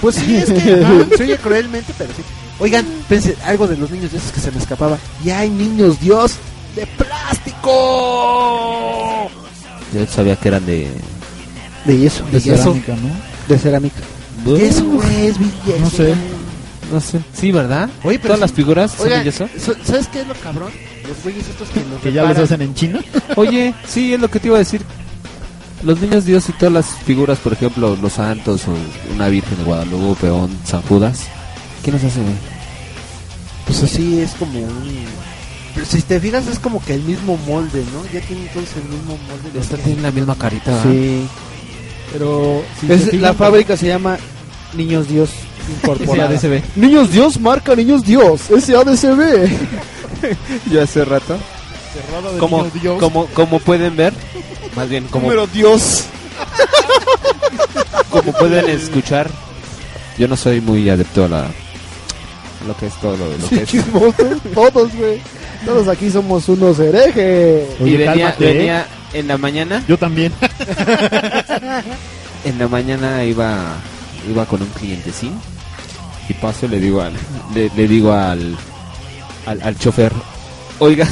Pues 0.00 0.14
sí, 0.14 0.36
es 0.36 0.50
que 0.50 0.84
se 1.16 1.22
oye 1.24 1.36
cruelmente, 1.38 1.92
pero 1.98 2.10
sí. 2.14 2.22
Oigan, 2.60 2.84
pensé, 3.08 3.36
algo 3.44 3.66
de 3.66 3.76
los 3.76 3.90
niños 3.90 4.10
dioses 4.10 4.32
que 4.32 4.40
se 4.40 4.50
me 4.50 4.58
escapaba. 4.58 4.98
Ya 5.24 5.40
hay 5.40 5.50
niños 5.50 6.00
Dios 6.00 6.32
de 6.80 6.86
plástico. 6.86 9.30
Yo 9.94 10.06
sabía 10.06 10.36
que 10.36 10.48
eran 10.48 10.66
de 10.66 10.88
De 11.84 11.98
yeso. 11.98 12.24
de 12.30 12.40
yeso. 12.40 12.56
cerámica, 12.62 12.94
¿no? 12.96 13.10
De 13.48 13.58
cerámica. 13.58 14.00
Eso, 14.58 14.84
güey, 14.84 15.26
es 15.26 15.38
billete. 15.38 15.80
No 15.80 15.90
sé. 15.90 16.14
no 16.92 17.00
sé. 17.00 17.20
Sí, 17.34 17.50
¿verdad? 17.52 17.88
Oye, 18.04 18.18
pero 18.18 18.34
Todas 18.34 18.38
sí. 18.38 18.40
las 18.42 18.52
figuras 18.52 18.90
son 18.92 19.06
Oigan, 19.06 19.18
de 19.20 19.24
yeso. 19.24 19.48
so- 19.58 19.74
¿sabes 19.84 20.08
qué 20.08 20.20
es 20.20 20.26
lo 20.28 20.34
cabrón? 20.34 20.70
Los 21.08 21.22
güeyes 21.22 21.48
estos 21.48 21.68
que 21.70 21.80
los 21.90 22.00
Que 22.02 22.12
ya 22.12 22.22
reparan. 22.22 22.44
hacen 22.44 22.62
en 22.62 22.74
China. 22.74 23.00
Oye, 23.36 23.74
sí, 23.86 24.14
es 24.14 24.20
lo 24.20 24.30
que 24.30 24.38
te 24.40 24.48
iba 24.48 24.56
a 24.56 24.60
decir. 24.60 24.82
Los 25.82 26.00
niños 26.00 26.24
Dios 26.24 26.48
y 26.48 26.52
todas 26.52 26.72
las 26.72 26.86
figuras, 27.04 27.38
por 27.38 27.52
ejemplo, 27.52 27.96
los 28.00 28.12
santos 28.14 28.62
o 28.66 28.72
una 29.14 29.28
Virgen 29.28 29.58
de 29.58 29.64
Guadalupe, 29.64 30.22
Peón, 30.22 30.50
San 30.64 30.82
Judas. 30.82 31.26
¿Qué 31.84 31.92
nos 31.92 32.02
hace, 32.02 32.20
güey? 32.20 32.34
Pues 33.66 33.82
así 33.84 34.18
es 34.20 34.32
como 34.32 34.58
un... 34.58 35.04
Pero 35.78 35.86
si 35.90 36.02
te 36.02 36.18
fijas 36.18 36.46
es 36.48 36.58
como 36.58 36.84
que 36.84 36.94
el 36.94 37.02
mismo 37.02 37.36
molde, 37.46 37.84
¿no? 37.92 38.02
Ya 38.12 38.20
tienen 38.26 38.48
todos 38.48 38.66
el 38.76 38.82
mismo 38.84 39.16
molde. 39.28 39.50
de 39.52 39.60
Esta 39.60 39.76
que- 39.76 39.82
tiene 39.84 40.02
la 40.02 40.10
misma 40.10 40.34
carita. 40.36 40.72
¿verdad? 40.72 40.90
Sí. 40.90 41.26
Pero 42.12 42.62
si 42.80 42.92
Es- 42.92 43.00
se 43.04 43.10
fijan, 43.12 43.22
la 43.22 43.34
fábrica 43.34 43.76
se 43.76 43.86
llama 43.86 44.18
Niños 44.74 45.06
Dios 45.08 45.30
Incorporada. 45.82 46.36
SADCB. 46.36 46.62
Niños 46.76 47.10
Dios 47.12 47.38
marca 47.40 47.76
Niños 47.76 48.02
Dios. 48.04 48.40
SADCB. 48.48 49.48
Yo 50.72 50.82
hace 50.82 51.04
rato. 51.04 51.38
cerrado 51.92 52.32
de 52.32 52.38
Como, 52.38 52.58
niños 52.64 52.82
Dios. 52.82 52.98
como, 52.98 53.26
como 53.26 53.60
pueden 53.60 53.94
ver, 53.96 54.12
más 54.74 54.88
bien 54.88 55.04
como, 55.04 55.24
Número 55.26 55.46
Dios. 55.46 56.04
como 58.10 58.32
pueden 58.32 58.68
escuchar, 58.68 59.30
yo 60.18 60.26
no 60.28 60.36
soy 60.36 60.60
muy 60.60 60.88
adepto 60.90 61.24
a 61.24 61.28
la 61.28 61.40
a 61.44 62.64
lo 62.66 62.76
que 62.76 62.86
es 62.86 62.94
todo 63.00 63.16
lo, 63.16 63.26
lo 63.36 63.48
que 63.48 63.56
Sí, 63.56 63.60
es. 63.62 63.68
chismoso. 63.68 64.14
Todos, 64.54 64.94
güey. 64.96 65.20
Todos 65.68 65.86
aquí 65.88 66.10
somos 66.10 66.48
unos 66.48 66.78
herejes. 66.78 67.68
Y 67.78 67.98
venía, 67.98 68.30
¿eh? 68.30 68.34
venía 68.38 68.86
en 69.12 69.28
la 69.28 69.36
mañana, 69.36 69.84
Yo 69.86 69.98
también. 69.98 70.32
en 72.46 72.58
la 72.58 72.68
mañana 72.68 73.22
iba 73.24 73.58
iba 74.26 74.46
con 74.46 74.62
un 74.62 74.68
clientecín 74.68 75.38
y 76.26 76.32
paso 76.34 76.64
y 76.64 76.70
le 76.70 76.80
digo 76.80 77.02
al 77.02 77.12
le, 77.54 77.70
le 77.76 77.86
digo 77.86 78.14
al, 78.14 78.56
al 79.44 79.60
al 79.62 79.78
chofer, 79.78 80.10
"Oiga, 80.78 81.06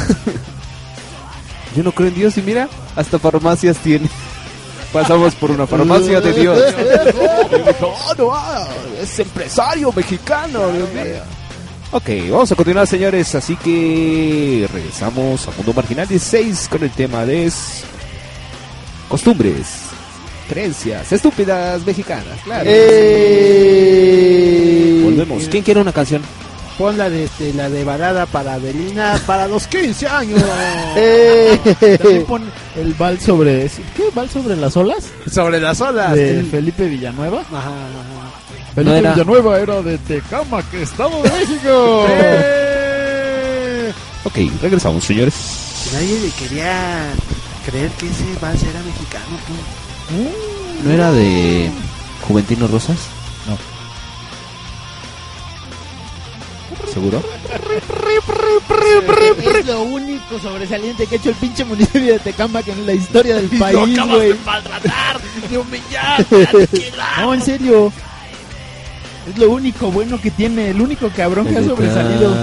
yo 1.77 1.83
no 1.83 1.93
creo 1.93 2.09
en 2.09 2.15
Dios 2.15 2.39
y 2.39 2.43
mira, 2.43 2.67
hasta 2.97 3.19
farmacias 3.19 3.77
tiene." 3.77 4.09
Pasamos 4.93 5.35
por 5.35 5.51
una 5.51 5.67
farmacia 5.67 6.23
de 6.23 6.33
Dios. 6.33 6.59
Oh, 7.83 8.15
no, 8.17 8.33
es 9.03 9.19
empresario 9.19 9.93
mexicano. 9.93 10.73
Dios 10.73 10.91
mío. 10.95 11.23
Ok, 11.97 12.11
vamos 12.31 12.53
a 12.53 12.55
continuar, 12.57 12.87
señores. 12.87 13.35
Así 13.35 13.57
que 13.57 14.69
regresamos 14.71 15.49
a 15.49 15.51
Mundo 15.53 15.73
Marginal 15.73 16.07
16 16.07 16.69
con 16.69 16.83
el 16.83 16.91
tema 16.91 17.25
de 17.25 17.51
costumbres, 19.09 19.67
creencias 20.49 21.11
estúpidas 21.13 21.87
mexicanas. 21.87 22.39
Claro. 22.45 22.65
Eh, 22.67 23.81
Volvemos. 25.05 25.49
¿Quién 25.49 25.63
quiere 25.65 25.81
una 25.81 25.93
canción? 25.93 26.21
Pon 26.77 26.99
la 26.99 27.09
de, 27.09 27.25
este, 27.25 27.55
la 27.55 27.71
de 27.71 27.83
balada 27.85 28.27
para 28.27 28.53
Adelina 28.55 29.19
para 29.27 29.49
los 29.49 29.67
15 29.67 30.07
años. 30.07 30.43
eh, 30.97 31.59
También 31.99 32.27
pon 32.27 32.43
el 32.77 32.93
bal 32.93 33.19
sobre. 33.19 33.71
¿Qué? 33.97 34.11
¿Bal 34.15 34.29
sobre 34.29 34.55
las 34.57 34.77
olas? 34.77 35.07
Sobre 35.33 35.59
las 35.61 35.81
olas. 35.81 36.15
De 36.15 36.41
El- 36.41 36.47
Felipe 36.51 36.85
Villanueva. 36.87 37.41
Ajá, 37.41 37.59
ajá. 37.61 38.26
Felipe 38.77 38.99
era- 38.99 39.13
Villanueva 39.15 39.59
era 39.59 39.83
de 39.83 39.99
Tecamac, 39.99 40.73
Estado 40.75 41.21
de 41.23 41.31
México. 41.31 42.07
Ok, 44.25 44.39
regresamos, 44.61 45.05
señores. 45.05 45.35
Nadie 45.93 46.19
le 46.19 46.31
quería 46.31 47.07
creer 47.65 47.89
que 47.93 48.07
ese 48.07 48.25
vals 48.41 48.61
era 48.65 48.81
mexicano. 48.83 49.39
tú. 49.47 50.85
¿No 50.85 50.93
era 50.93 51.13
de 51.13 51.71
Juventino 52.27 52.67
Rosas? 52.67 52.97
No. 53.47 53.57
¿Seguro? 56.93 57.23
Es 59.53 59.67
lo 59.67 59.83
único 59.83 60.39
sobresaliente 60.41 61.07
que 61.07 61.15
ha 61.15 61.19
hecho 61.19 61.29
el 61.31 61.37
pinche 61.37 61.65
municipio 61.65 62.15
de 62.15 62.19
Tecamac 62.19 62.67
en 62.69 62.85
la 62.85 62.95
historia 62.95 63.37
del 63.37 63.49
país, 63.59 63.79
güey. 64.09 64.35
maltratar, 64.45 65.21
de 65.49 65.59
humillar, 65.59 66.27
No, 67.21 67.33
en 67.35 67.43
serio. 67.43 67.93
Es 69.29 69.39
lo 69.39 69.51
único 69.51 69.91
bueno 69.91 70.21
que 70.21 70.31
tiene, 70.31 70.71
el 70.71 70.81
único 70.81 71.09
cabrón 71.11 71.47
que 71.47 71.59
ha 71.59 71.65
sobresalido. 71.65 72.35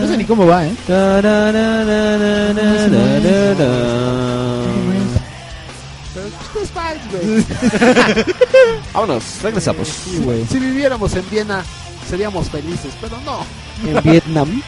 No 0.00 0.06
sé 0.06 0.16
ni 0.16 0.24
cómo 0.24 0.46
va, 0.46 0.66
¿eh? 0.66 0.72
Vámonos, 8.92 9.22
regresamos. 9.42 9.88
Sí, 9.88 10.18
güey. 10.22 10.44
Si 10.46 10.58
viviéramos 10.58 11.14
en 11.14 11.30
Viena, 11.30 11.64
seríamos 12.08 12.48
felices, 12.48 12.92
pero 13.00 13.18
no. 13.24 13.40
en 13.88 14.02
Vietnam. 14.02 14.62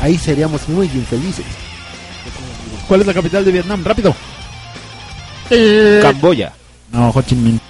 Ahí 0.00 0.18
seríamos 0.18 0.68
muy 0.68 0.86
infelices. 0.86 1.44
¿Cuál 2.88 3.02
es 3.02 3.06
la 3.06 3.14
capital 3.14 3.44
de 3.44 3.52
Vietnam? 3.52 3.84
Rápido. 3.84 4.14
Camboya. 6.02 6.52
No, 6.92 7.10
Ho 7.10 7.22
Chi 7.22 7.34
Minh. 7.34 7.60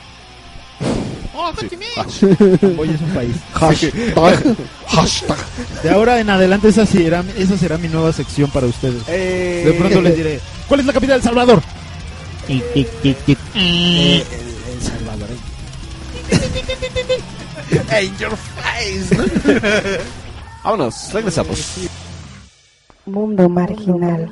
Oh, 1.43 1.53
Camboya 2.61 2.93
es 2.95 3.01
un 3.01 3.11
país. 3.15 3.37
Hashtag. 3.55 4.57
Hashtag. 4.89 5.39
De 5.83 5.91
ahora 5.91 6.21
en 6.21 6.29
adelante 6.29 6.69
esa 6.69 6.85
será, 6.85 7.25
esa 7.37 7.57
será 7.57 7.79
mi 7.79 7.89
nueva 7.89 8.13
sección 8.13 8.51
para 8.51 8.67
ustedes. 8.67 9.03
Eh, 9.09 9.63
De 9.65 9.73
pronto 9.73 10.03
les 10.03 10.17
diré, 10.17 10.41
¿cuál 10.69 10.81
es 10.81 10.87
la 10.87 10.93
capital 10.93 11.15
de 11.15 11.17
El 11.17 11.23
Salvador? 11.23 11.63
Tic, 12.47 12.63
tic, 13.03 13.17
tic. 13.25 13.39
Eh, 13.55 14.23
el, 14.33 14.41
el. 17.91 18.05
In 18.05 18.17
your 18.19 18.37
face. 18.37 19.15
¿no? 19.17 19.25
Vámonos, 20.65 21.13
regresamos. 21.13 21.77
Mundo 23.07 23.49
marginal. 23.49 24.31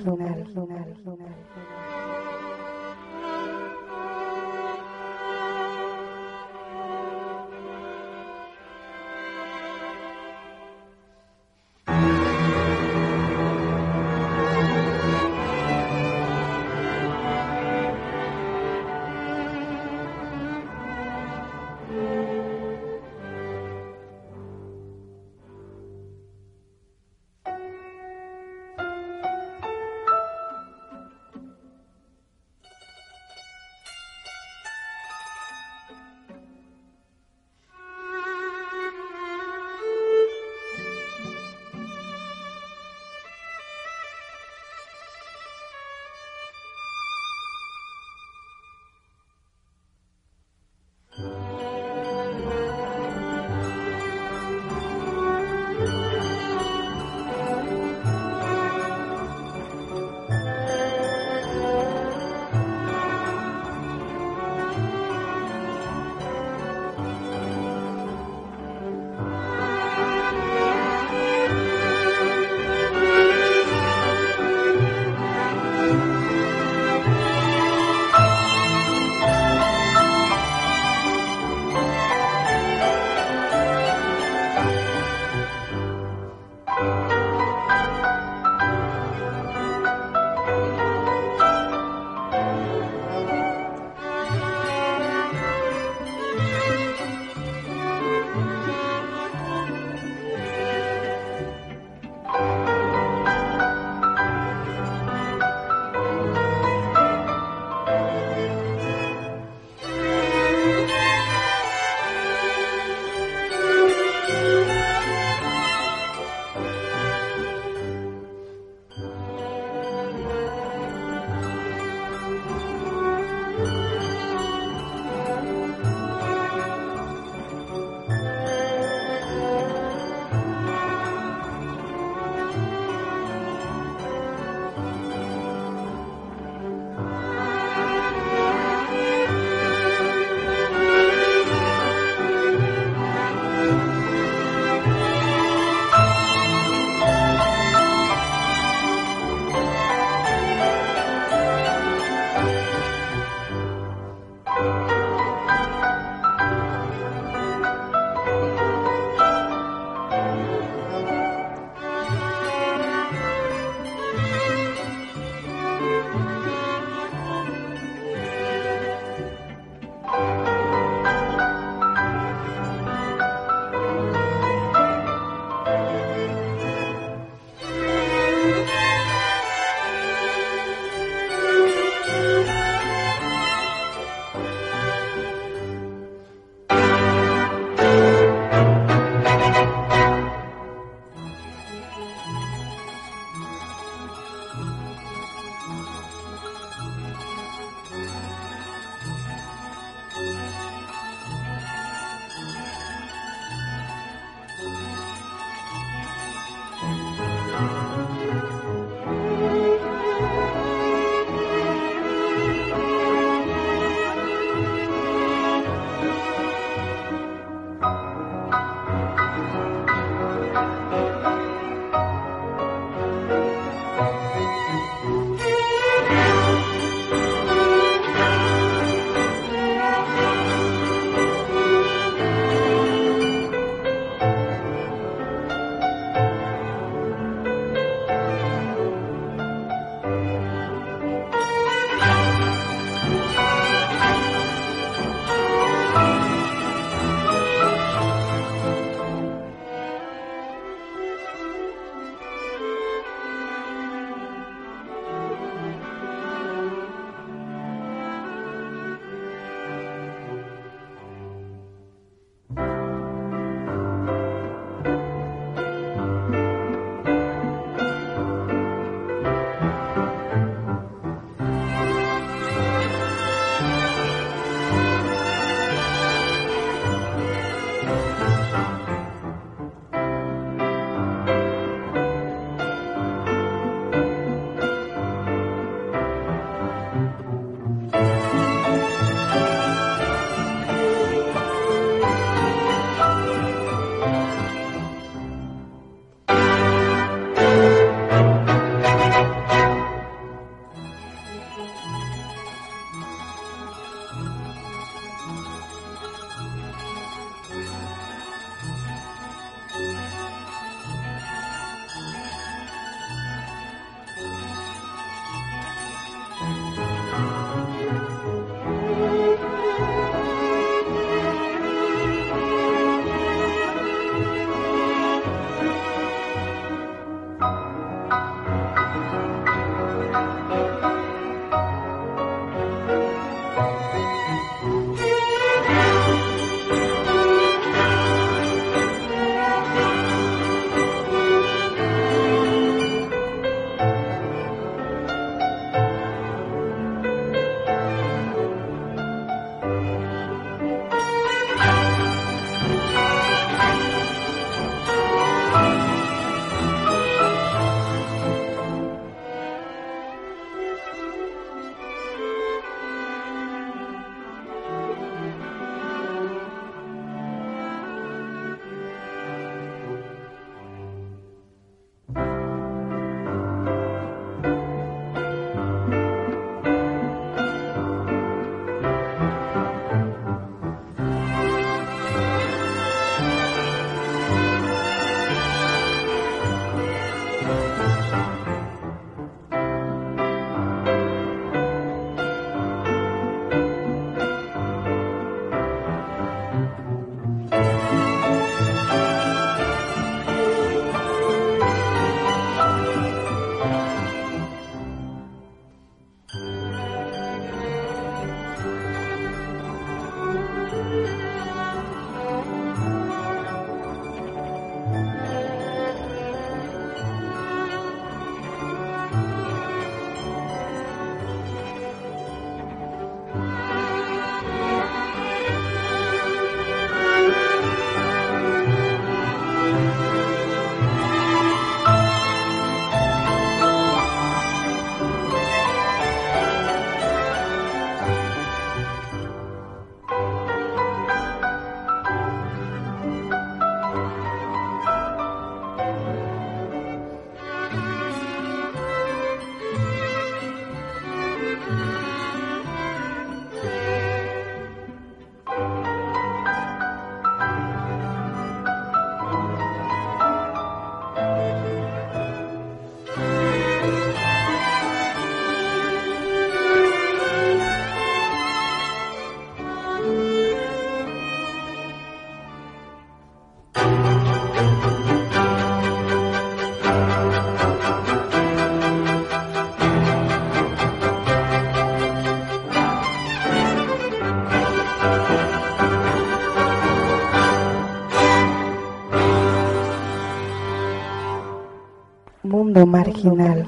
Mundo 492.59 492.85
marginal. 492.87 493.67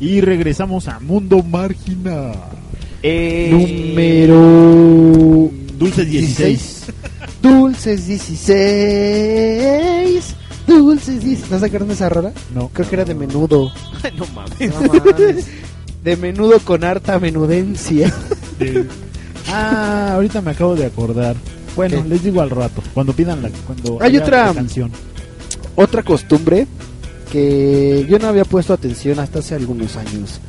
Y 0.00 0.22
regresamos 0.22 0.88
a 0.88 0.98
Mundo 0.98 1.42
Marginal. 1.42 2.32
Eh, 3.02 3.50
Número 3.52 5.50
Dulces 5.78 6.08
16. 6.08 6.86
Dulces 7.42 8.06
16. 8.06 10.34
Dulces 10.66 11.22
16. 11.22 11.50
¿No 11.50 11.58
sacaron 11.58 11.90
esa 11.90 12.08
rola? 12.08 12.32
No. 12.54 12.68
Creo 12.68 12.88
que 12.88 12.94
era 12.94 13.04
de 13.04 13.14
menudo. 13.14 13.70
no 14.16 14.24
mames. 14.34 14.74
No 14.74 14.80
mames. 14.94 15.46
De 16.02 16.16
menudo 16.16 16.58
con 16.60 16.82
harta 16.82 17.18
menudencia. 17.18 18.10
Ah, 19.52 20.12
ahorita 20.14 20.40
me 20.40 20.52
acabo 20.52 20.74
de 20.74 20.86
acordar. 20.86 21.36
Bueno, 21.76 22.02
¿Qué? 22.02 22.08
les 22.08 22.22
digo 22.24 22.40
al 22.40 22.48
rato. 22.50 22.82
Cuando 22.94 23.12
pidan 23.12 23.42
la 23.42 23.50
cuando 23.66 23.98
Hay 24.00 24.16
otra- 24.16 24.46
la 24.46 24.54
canción. 24.54 24.90
Otra 25.80 26.02
costumbre 26.02 26.66
que 27.30 28.04
yo 28.10 28.18
no 28.18 28.26
había 28.26 28.44
puesto 28.44 28.72
atención 28.72 29.20
hasta 29.20 29.38
hace 29.38 29.54
algunos 29.54 29.94
años. 29.96 30.40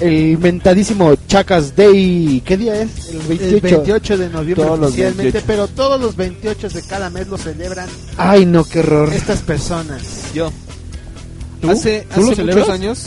El 0.00 0.36
mentadísimo 0.38 1.14
Chacas 1.28 1.76
Day. 1.76 2.42
¿Qué 2.44 2.56
día 2.56 2.82
es? 2.82 3.10
El 3.10 3.18
28. 3.20 3.44
El 3.54 3.60
28 3.60 4.18
de 4.18 4.28
noviembre 4.30 4.64
Todos 4.64 4.78
los 4.80 4.88
oficialmente, 4.88 5.22
28. 5.22 5.46
pero 5.46 5.68
todos 5.68 6.00
los 6.00 6.16
28 6.16 6.68
de 6.70 6.82
cada 6.82 7.08
mes 7.08 7.28
lo 7.28 7.38
celebran 7.38 7.88
Ay, 8.16 8.46
no, 8.46 8.64
qué 8.64 8.80
horror. 8.80 9.12
estas 9.12 9.42
personas. 9.42 10.02
Yo. 10.34 10.50
¿Tú? 11.60 11.70
Hace, 11.70 12.08
¿Tú 12.12 12.22
lo 12.22 12.26
hace 12.26 12.34
celebras? 12.34 12.66
muchos 12.66 12.74
años. 12.74 13.06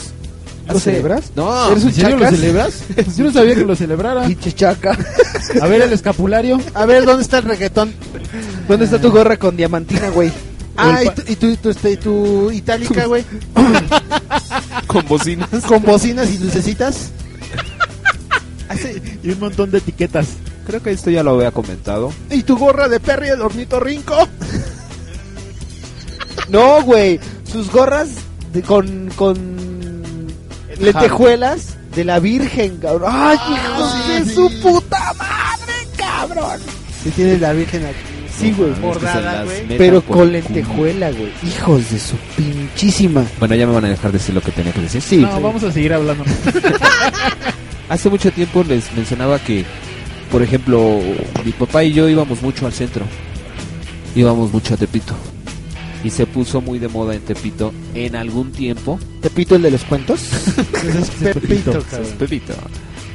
¿Lo 0.68 0.80
celebras? 0.80 1.32
No. 1.36 1.70
¿Eres 1.70 1.82
un 1.84 1.88
¿En 1.90 1.94
serio 1.94 2.16
lo 2.16 2.22
chacas? 2.24 2.38
celebras? 2.40 2.74
Yo 3.18 3.24
no 3.24 3.32
sabía 3.32 3.54
que 3.56 3.64
lo 3.66 3.76
celebrara. 3.76 4.26
Pinche 4.26 4.52
chaca. 4.52 4.96
A 5.60 5.66
ver 5.66 5.82
el 5.82 5.92
escapulario. 5.92 6.58
A 6.72 6.86
ver, 6.86 7.04
¿dónde 7.04 7.22
está 7.22 7.38
el 7.38 7.44
reggaetón? 7.44 7.92
¿Dónde 8.66 8.86
está 8.86 8.98
tu 8.98 9.10
gorra 9.10 9.36
con 9.36 9.54
diamantina, 9.54 10.08
güey? 10.08 10.32
Ah, 10.78 11.02
y 11.04 11.10
tu, 11.10 11.22
y 11.32 11.36
tu, 11.36 11.46
y 11.48 11.56
tu, 11.56 11.68
este, 11.70 11.90
y 11.92 11.96
tu 11.96 12.50
itálica, 12.52 13.06
güey. 13.06 13.24
Con 14.86 15.06
bocinas. 15.06 15.48
Con 15.66 15.82
bocinas 15.82 16.30
y 16.30 16.38
lucecitas. 16.38 17.10
Y 19.22 19.30
un 19.30 19.40
montón 19.40 19.70
de 19.70 19.78
etiquetas. 19.78 20.26
Creo 20.66 20.82
que 20.82 20.90
esto 20.90 21.10
ya 21.10 21.22
lo 21.22 21.30
había 21.36 21.50
comentado. 21.50 22.12
Y 22.30 22.42
tu 22.42 22.56
gorra 22.58 22.86
de 22.88 23.00
Perry 23.00 23.28
el 23.28 23.40
ornitorrinco. 23.40 24.14
No, 26.48 26.82
güey. 26.82 27.20
Sus 27.50 27.70
gorras 27.70 28.08
de- 28.52 28.62
con, 28.62 29.08
con 29.16 29.58
lentejuelas 30.78 31.76
de 31.94 32.04
la 32.04 32.20
Virgen, 32.20 32.76
cabrón. 32.78 33.10
¡Ay, 33.14 33.36
hijos 33.36 33.92
sí, 34.06 34.12
de 34.12 34.24
sí. 34.24 34.34
su 34.34 34.60
puta 34.62 35.12
madre, 35.14 35.74
cabrón! 35.96 36.60
Si 37.02 37.10
tiene 37.10 37.38
la 37.38 37.52
Virgen 37.52 37.84
aquí. 37.84 37.96
Sí, 38.38 38.52
güey. 38.52 38.70
Es 38.72 38.80
Bordada, 38.80 39.44
güey. 39.44 39.66
Pero 39.76 40.02
con 40.02 40.20
el 40.20 40.32
lentejuela, 40.32 41.10
güey. 41.10 41.30
Hijos 41.46 41.90
de 41.90 41.98
su 41.98 42.16
pinchísima. 42.36 43.24
Bueno, 43.38 43.54
ya 43.54 43.66
me 43.66 43.72
van 43.72 43.84
a 43.86 43.88
dejar 43.88 44.12
decir 44.12 44.34
lo 44.34 44.40
que 44.40 44.52
tenía 44.52 44.72
que 44.72 44.80
decir. 44.82 45.00
Sí, 45.02 45.16
no, 45.18 45.40
vamos 45.40 45.62
a 45.64 45.72
seguir 45.72 45.92
hablando. 45.92 46.24
Hace 47.88 48.10
mucho 48.10 48.30
tiempo 48.30 48.62
les 48.64 48.92
mencionaba 48.94 49.38
que, 49.38 49.64
por 50.30 50.42
ejemplo, 50.42 51.00
mi 51.44 51.52
papá 51.52 51.84
y 51.84 51.92
yo 51.92 52.08
íbamos 52.08 52.42
mucho 52.42 52.66
al 52.66 52.72
centro. 52.72 53.04
Íbamos 54.14 54.52
mucho 54.52 54.74
a 54.74 54.76
Tepito. 54.76 55.14
Y 56.04 56.10
se 56.10 56.26
puso 56.26 56.60
muy 56.60 56.78
de 56.78 56.88
moda 56.88 57.14
en 57.14 57.22
Tepito 57.22 57.72
en 57.94 58.14
algún 58.14 58.52
tiempo. 58.52 59.00
¿Te 59.20 59.30
pito 59.30 59.56
el 59.56 59.62
de 59.62 59.72
los 59.72 59.82
cuentos? 59.84 60.20
Es 60.72 61.10
Pepito, 61.10 61.40
Pepito. 61.40 61.84
cabrón. 61.90 62.12
Pepito. 62.18 62.54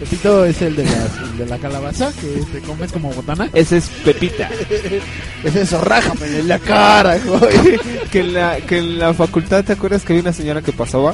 Pepito 0.03 0.45
es 0.45 0.61
el 0.61 0.75
de, 0.75 0.83
las- 0.85 1.17
el 1.31 1.37
de 1.37 1.45
la 1.45 1.57
calabaza 1.57 2.11
que 2.19 2.27
te 2.51 2.59
comes 2.65 2.91
como 2.91 3.11
botana. 3.13 3.49
Ese 3.53 3.77
es 3.77 3.87
Pepita. 4.03 4.49
es 5.43 5.55
eso, 5.55 5.79
rájame 5.81 6.25
en 6.39 6.47
la 6.47 6.59
cara, 6.59 7.17
güey. 7.19 7.79
que, 8.11 8.19
en 8.19 8.33
la, 8.33 8.57
que 8.57 8.79
en 8.79 8.99
la 8.99 9.13
facultad, 9.13 9.63
¿te 9.63 9.73
acuerdas 9.73 10.03
que 10.03 10.13
había 10.13 10.23
una 10.23 10.33
señora 10.33 10.61
que 10.61 10.71
pasaba? 10.73 11.13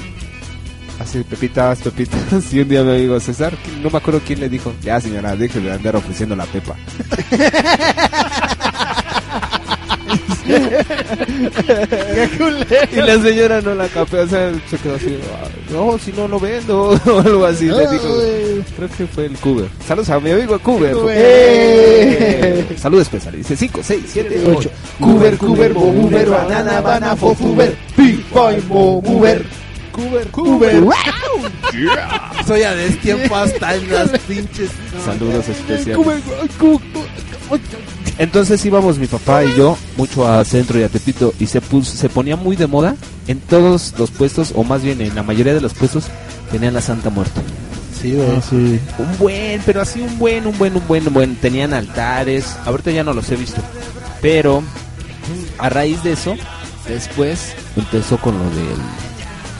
Así, 0.99 1.23
pepitas, 1.23 1.79
pepitas. 1.79 2.19
Y 2.53 2.59
un 2.59 2.67
día 2.69 2.83
me 2.83 2.93
amigo 2.95 3.19
César, 3.19 3.53
no 3.81 3.89
me 3.89 3.97
acuerdo 3.97 4.21
quién 4.25 4.39
le 4.41 4.49
dijo, 4.49 4.73
ya 4.81 4.99
señora, 4.99 5.35
deje 5.35 5.59
de 5.61 5.71
andar 5.71 5.95
ofreciendo 5.95 6.35
la 6.35 6.45
pepa. 6.45 6.75
y 12.91 12.95
la 12.95 13.21
señora 13.21 13.61
no 13.61 13.75
la 13.75 13.87
capea, 13.87 14.23
o 14.23 14.27
sea, 14.27 14.51
se 14.69 14.77
quedó 14.77 14.95
así, 14.95 15.17
"Ah, 15.33 15.47
no, 15.71 15.97
si 15.99 16.11
no 16.11 16.27
lo 16.27 16.39
vendo, 16.39 16.89
o 17.05 17.19
algo 17.19 17.45
así, 17.45 17.65
le 17.65 17.87
dijo, 17.91 18.17
creo 18.75 18.89
que 18.97 19.07
fue 19.07 19.25
el 19.25 19.37
Cuber. 19.37 19.67
Saludos 19.87 20.09
a 20.09 20.19
mi 20.19 20.31
amigo 20.31 20.57
Cuber. 20.59 20.95
¡Eh! 21.09 22.65
Saludos 22.77 23.03
especial, 23.03 23.35
dice 23.35 23.55
5, 23.55 23.79
6, 23.83 24.03
7, 24.07 24.43
8. 24.55 24.69
Cuber, 24.99 25.37
Cuber, 25.37 25.73
Bobuber, 25.73 26.29
banana, 26.29 26.81
banana, 26.81 27.15
fofuber, 27.15 27.75
Big 27.97 28.23
Boy, 28.31 28.55
Bobuber. 28.67 29.43
Cuber, 29.91 30.27
Cuber. 30.27 30.83
Soy 32.47 32.63
a 32.63 32.73
destiempo 32.73 33.35
hasta 33.35 33.75
en 33.75 33.91
las 33.91 34.09
pinches. 34.27 34.69
Saludos 35.03 35.49
especiales. 35.49 35.97
Entonces 38.19 38.63
íbamos 38.65 38.99
mi 38.99 39.07
papá 39.07 39.43
y 39.45 39.55
yo 39.55 39.77
mucho 39.97 40.27
a 40.27 40.43
Centro 40.45 40.77
y 40.79 40.83
a 40.83 40.89
Tepito 40.89 41.33
y 41.39 41.47
se 41.47 41.61
puso, 41.61 41.95
se 41.97 42.09
ponía 42.09 42.35
muy 42.35 42.55
de 42.57 42.67
moda 42.67 42.95
en 43.27 43.39
todos 43.39 43.93
los 43.97 44.11
puestos 44.11 44.51
o 44.55 44.63
más 44.63 44.83
bien 44.83 44.99
en 45.01 45.15
la 45.15 45.23
mayoría 45.23 45.53
de 45.53 45.61
los 45.61 45.73
puestos 45.73 46.05
tenían 46.51 46.73
la 46.73 46.81
Santa 46.81 47.09
Muerte. 47.09 47.39
Sí. 48.01 48.17
Ah, 48.21 48.41
sí. 48.47 48.79
Un 48.99 49.17
buen, 49.17 49.61
pero 49.65 49.81
así 49.81 50.01
un 50.01 50.19
buen, 50.19 50.45
un 50.47 50.57
buen, 50.57 50.75
un 50.75 50.85
buen, 50.87 51.07
un 51.07 51.13
buen. 51.13 51.35
Tenían 51.37 51.73
altares. 51.73 52.55
Ahorita 52.65 52.91
ya 52.91 53.03
no 53.03 53.13
los 53.13 53.29
he 53.31 53.35
visto. 53.37 53.61
Pero 54.21 54.63
a 55.57 55.69
raíz 55.69 56.01
de 56.03 56.11
eso, 56.13 56.35
después 56.87 57.53
empezó 57.75 58.17
con 58.17 58.37
lo 58.37 58.43
del 58.51 58.77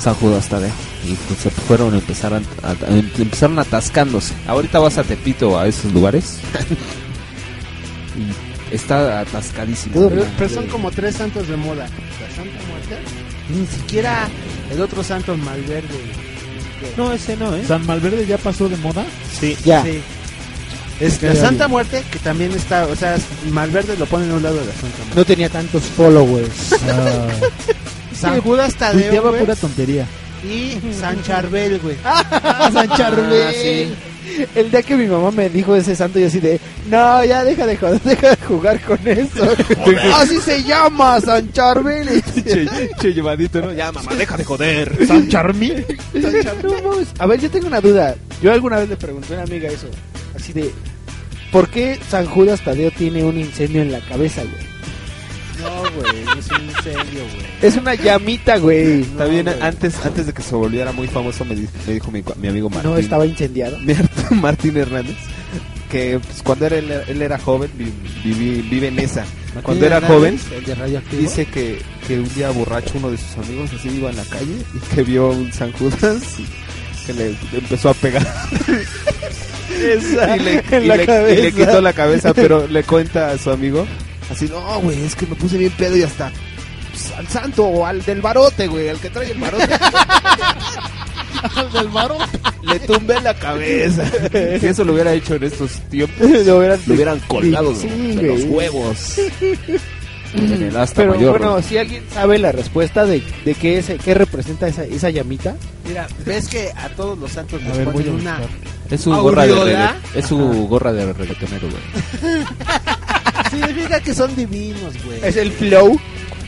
San 0.01 0.13
Judas 0.15 0.47
Tadeo. 0.49 0.71
Y 1.05 1.13
pues 1.27 1.39
se 1.39 1.49
fueron 1.49 1.93
a 1.93 1.97
empezar 1.97 2.33
a, 2.33 2.37
a- 2.37 2.71
a- 2.71 2.97
empezaron 3.21 3.57
atascándose. 3.59 4.33
Ahorita 4.47 4.79
vas 4.79 4.97
a 4.97 5.03
Tepito 5.03 5.57
a 5.59 5.67
esos 5.67 5.91
lugares. 5.93 6.39
está 8.71 9.19
atascadísimo. 9.21 10.09
Pero, 10.09 10.25
pero 10.37 10.49
son 10.49 10.67
como 10.67 10.91
tres 10.91 11.15
santos 11.15 11.47
de 11.47 11.55
moda. 11.57 11.83
La 11.85 12.35
Santa 12.35 12.59
Muerte. 12.69 12.97
Ni 13.49 13.65
siquiera 13.65 14.27
el 14.71 14.81
otro 14.81 15.03
santo 15.03 15.35
Malverde. 15.37 15.87
No, 16.97 17.11
ese 17.11 17.35
no, 17.35 17.55
¿eh? 17.55 17.63
San 17.67 17.85
Malverde 17.85 18.25
ya 18.25 18.37
pasó 18.37 18.69
de 18.69 18.77
moda. 18.77 19.03
Sí. 19.39 19.57
Ya. 19.65 19.83
Sí. 19.83 20.01
Es 20.99 21.21
la 21.21 21.35
Santa 21.35 21.67
Muerte 21.67 22.03
que 22.11 22.19
también 22.19 22.51
está, 22.51 22.85
o 22.85 22.95
sea, 22.95 23.15
Malverde 23.51 23.95
lo 23.97 24.05
ponen 24.05 24.31
a 24.31 24.35
un 24.35 24.43
lado 24.43 24.57
de 24.57 24.65
la 24.65 24.73
Santa 24.73 24.97
Muerte. 24.97 25.15
No 25.15 25.25
tenía 25.25 25.49
tantos 25.49 25.83
followers. 25.83 26.75
Ah, 26.89 27.27
San 28.13 28.41
Judas 28.41 28.75
Tadeo 28.75 29.33
pura 29.33 29.55
tontería. 29.55 30.05
y 30.43 30.77
San 30.93 31.23
Charbel, 31.23 31.79
güey. 31.79 31.95
Ah, 32.03 32.69
San 32.73 32.89
Charbel. 32.89 33.43
Ah, 33.47 33.51
sí. 33.53 33.93
El 34.55 34.71
día 34.71 34.81
que 34.81 34.95
mi 34.95 35.07
mamá 35.07 35.31
me 35.31 35.49
dijo 35.49 35.75
ese 35.75 35.95
santo, 35.95 36.19
yo 36.19 36.27
así 36.27 36.39
de, 36.39 36.59
no, 36.89 37.23
ya 37.23 37.43
deja 37.43 37.65
de 37.65 37.77
joder, 37.77 38.01
deja 38.03 38.29
de 38.31 38.45
jugar 38.45 38.81
con 38.81 38.99
eso. 39.07 39.47
Así 40.15 40.37
se 40.37 40.63
llama, 40.63 41.19
San 41.21 41.51
Charbel. 41.51 42.23
che, 42.43 42.89
che, 42.99 43.13
llevadito, 43.13 43.61
¿no? 43.61 43.73
Ya, 43.73 43.91
mamá, 43.91 44.13
deja 44.15 44.37
de 44.37 44.43
joder. 44.43 45.07
San 45.07 45.27
mames. 45.29 45.85
A 47.19 47.25
ver, 47.25 47.39
yo 47.39 47.49
tengo 47.49 47.67
una 47.67 47.81
duda. 47.81 48.15
Yo 48.41 48.51
alguna 48.51 48.77
vez 48.77 48.89
le 48.89 48.97
pregunté 48.97 49.33
a 49.33 49.37
una 49.37 49.43
amiga 49.43 49.69
eso. 49.69 49.87
Así 50.35 50.53
de, 50.53 50.71
¿por 51.51 51.69
qué 51.69 51.99
San 52.09 52.25
Judas 52.25 52.61
Tadeo 52.63 52.91
tiene 52.91 53.23
un 53.23 53.37
incendio 53.37 53.81
en 53.81 53.91
la 53.91 53.99
cabeza, 53.99 54.41
güey? 54.43 54.78
No, 55.61 55.81
güey, 56.01 56.23
no 56.25 56.33
es 56.33 56.47
un 56.51 56.65
incendio, 56.65 57.21
güey. 57.23 57.45
Es 57.61 57.75
una 57.77 57.95
llamita, 57.95 58.57
güey. 58.57 59.01
Está 59.01 59.25
bien, 59.25 59.47
antes, 59.61 59.95
antes 60.05 60.25
de 60.27 60.33
que 60.33 60.41
se 60.41 60.55
volviera 60.55 60.91
muy 60.91 61.07
famoso, 61.07 61.43
me, 61.45 61.55
di- 61.55 61.67
me 61.87 61.93
dijo 61.93 62.11
mi, 62.11 62.23
mi 62.41 62.47
amigo 62.47 62.69
Martín. 62.69 62.91
No 62.91 62.97
estaba 62.97 63.25
incendiado. 63.25 63.77
Martín, 64.31 64.77
Hernández. 64.77 65.15
Que 65.89 66.19
pues, 66.23 66.43
cuando 66.43 66.67
era, 66.67 66.77
él, 66.77 66.91
él 67.07 67.21
era 67.21 67.39
joven, 67.39 67.71
vi- 67.77 68.61
vive 68.69 68.87
en 68.89 68.99
esa. 68.99 69.25
Cuando 69.63 69.85
era 69.87 69.99
joven, 70.01 70.39
de 70.65 71.17
dice 71.17 71.45
que, 71.47 71.81
que 72.07 72.19
un 72.19 72.31
día 72.35 72.51
borracho 72.51 72.93
uno 72.95 73.09
de 73.09 73.17
sus 73.17 73.35
amigos 73.43 73.71
así 73.77 73.89
iba 73.89 74.11
en 74.11 74.17
la 74.17 74.23
calle 74.25 74.53
y 74.75 74.95
que 74.95 75.01
vio 75.01 75.29
un 75.31 75.51
San 75.51 75.71
Judas 75.71 76.21
y 76.37 76.45
que 77.07 77.13
le 77.13 77.35
empezó 77.53 77.89
a 77.89 77.93
pegar 77.95 78.21
Esa, 79.81 80.37
y 80.37 80.39
le, 80.39 80.63
en 80.71 80.83
y 80.83 80.87
la 80.87 80.95
le- 80.97 81.03
y 81.03 81.05
cabeza. 81.07 81.41
le 81.41 81.51
quitó 81.53 81.81
la 81.81 81.93
cabeza, 81.93 82.33
pero 82.35 82.67
le 82.67 82.83
cuenta 82.83 83.31
a 83.31 83.37
su 83.39 83.49
amigo 83.49 83.87
así, 84.31 84.45
no, 84.47 84.79
güey, 84.81 85.03
es 85.03 85.15
que 85.15 85.25
me 85.25 85.35
puse 85.35 85.57
bien 85.57 85.71
pedo 85.71 85.95
y 85.97 86.03
hasta 86.03 86.31
pues, 86.91 87.11
al 87.17 87.27
santo 87.27 87.63
o 87.65 87.85
al 87.85 88.03
del 88.03 88.21
barote, 88.21 88.67
güey, 88.67 88.89
al 88.89 88.97
que 88.99 89.09
trae 89.09 89.31
el 89.31 89.39
barote. 89.39 89.67
al 91.55 91.71
del 91.71 91.87
barote. 91.89 92.39
Le 92.63 92.79
tumbé 92.81 93.19
la 93.21 93.33
cabeza. 93.33 94.03
si 94.59 94.65
eso 94.67 94.83
lo 94.83 94.93
hubiera 94.93 95.13
hecho 95.13 95.35
en 95.35 95.43
estos 95.43 95.71
tiempos, 95.89 96.19
Lo 96.45 96.57
hubieran- 96.59 96.81
lo 96.85 96.93
hubieran 96.93 97.19
colgado 97.27 97.73
Sí, 97.75 97.87
de, 97.87 98.13
güey. 98.15 98.25
los 98.27 98.43
huevos. 98.45 99.15
en 100.35 100.63
el 100.63 100.77
asta 100.77 100.93
Pero 101.01 101.15
mayor. 101.15 101.39
bueno, 101.39 101.55
¿no? 101.55 101.61
si 101.63 101.77
alguien 101.77 102.03
sabe 102.13 102.37
la 102.37 102.51
respuesta 102.51 103.05
de, 103.05 103.23
de 103.45 103.55
qué, 103.55 103.79
es, 103.79 103.87
qué 104.03 104.13
representa 104.13 104.67
esa, 104.67 104.83
esa 104.83 105.09
llamita, 105.09 105.55
Mira, 105.87 106.07
ves 106.25 106.47
que 106.49 106.69
a 106.75 106.89
todos 106.89 107.17
los 107.17 107.31
santos 107.31 107.61
les 107.63 107.77
ponen 107.87 108.09
una. 108.15 108.39
es 108.91 109.01
su 109.01 109.11
gorra 109.15 109.47
de 109.47 109.89
es 110.13 110.25
su 110.27 110.37
gorra 110.67 110.93
de 110.93 111.13
reggaetonero, 111.13 111.67
güey. 111.69 112.43
Significa 113.49 113.99
que 114.01 114.13
son 114.13 114.35
divinos, 114.35 114.93
güey. 115.03 115.19
es 115.23 115.35
el 115.35 115.51
flow. 115.51 115.99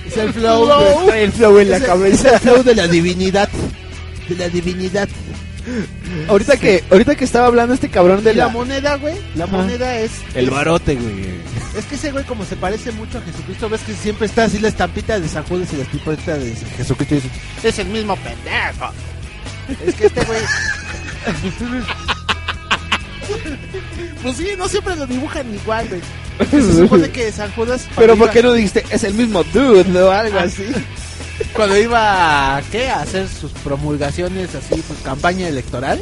Es 0.08 0.18
el 0.18 0.34
flow, 0.34 0.66
Flow. 0.66 1.06
Trae 1.08 1.24
el 1.24 1.32
flow 1.32 1.60
en 1.60 1.70
la 1.72 1.78
el- 1.78 1.86
cabeza. 1.86 2.28
Es 2.30 2.34
el 2.34 2.40
flow 2.40 2.64
de 2.64 2.76
la 2.76 2.88
divinidad. 2.88 3.50
De 4.28 4.36
la 4.36 4.50
divinidad. 4.50 5.08
Ahorita 6.28 6.58
que, 6.58 6.84
ahorita 6.90 7.16
que 7.16 7.24
estaba 7.26 7.46
hablando 7.48 7.74
este 7.76 7.90
cabrón 7.90 8.24
de 8.24 8.34
la 8.34 8.46
la... 8.48 8.52
moneda, 8.52 8.96
güey. 8.98 9.16
La 9.36 9.46
Ajá. 9.46 9.58
moneda 9.58 9.98
es. 10.00 10.12
El 10.34 10.46
es- 10.46 10.52
barote, 10.52 10.96
güey. 10.96 11.42
Es 11.78 11.86
que 11.86 11.96
ese 11.96 12.12
güey, 12.12 12.26
como 12.26 12.44
se 12.44 12.56
parece 12.58 12.92
mucho 12.92 13.20
a 13.20 13.22
Jesucristo, 13.22 13.70
ves 13.70 13.82
que 13.82 13.94
siempre 13.94 14.26
está 14.28 14.44
así 14.46 14.60
la 14.60 14.68
estampita 14.68 15.18
de 15.20 15.30
San 15.30 15.44
Judas 15.44 15.70
y 15.72 15.78
la 15.78 15.84
estampita 15.84 16.38
de 16.38 16.54
Jesucristo. 16.78 17.16
Y 17.16 17.20
dices, 17.20 17.32
es 17.64 17.80
el 17.80 17.88
mismo 17.88 18.18
pendejo. 18.18 18.92
Es 19.86 19.96
que 19.96 20.08
este 20.08 20.26
güey. 20.26 20.42
pues 24.22 24.38
sí, 24.38 24.50
no 24.58 24.68
siempre 24.68 24.96
lo 24.96 25.06
dibujan 25.06 25.54
igual, 25.54 25.88
güey. 25.88 26.02
Se 26.52 26.74
supone 26.74 27.10
que 27.10 27.32
San 27.32 27.52
Judas. 27.52 27.88
Pero 27.96 28.16
¿por 28.16 28.30
qué 28.30 28.42
no 28.42 28.54
dijiste? 28.54 28.84
Es 28.90 29.04
el 29.04 29.14
mismo 29.14 29.44
dude, 29.46 29.86
¿no? 29.86 30.10
Algo 30.10 30.40
así. 30.40 30.66
Cuando 31.54 31.78
iba 31.78 32.58
a, 32.58 32.62
¿qué? 32.72 32.90
a 32.90 33.02
hacer 33.02 33.28
sus 33.28 33.52
promulgaciones, 33.52 34.54
así, 34.56 34.82
pues 34.88 35.00
campaña 35.04 35.48
electoral, 35.48 36.00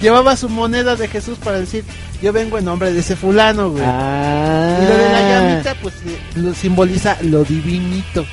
llevaba 0.00 0.36
su 0.36 0.48
moneda 0.48 0.96
de 0.96 1.08
Jesús 1.08 1.38
para 1.38 1.60
decir, 1.60 1.84
yo 2.20 2.32
vengo 2.32 2.58
en 2.58 2.64
nombre 2.64 2.92
de 2.92 3.00
ese 3.00 3.14
fulano, 3.16 3.70
güey. 3.70 3.84
Ah. 3.86 4.78
Y 4.82 4.86
lo 4.88 4.96
de 4.96 5.08
la 5.10 5.28
llamita, 5.28 5.74
pues 5.80 5.94
lo 6.34 6.54
simboliza 6.54 7.16
lo 7.22 7.44
divinito. 7.44 8.26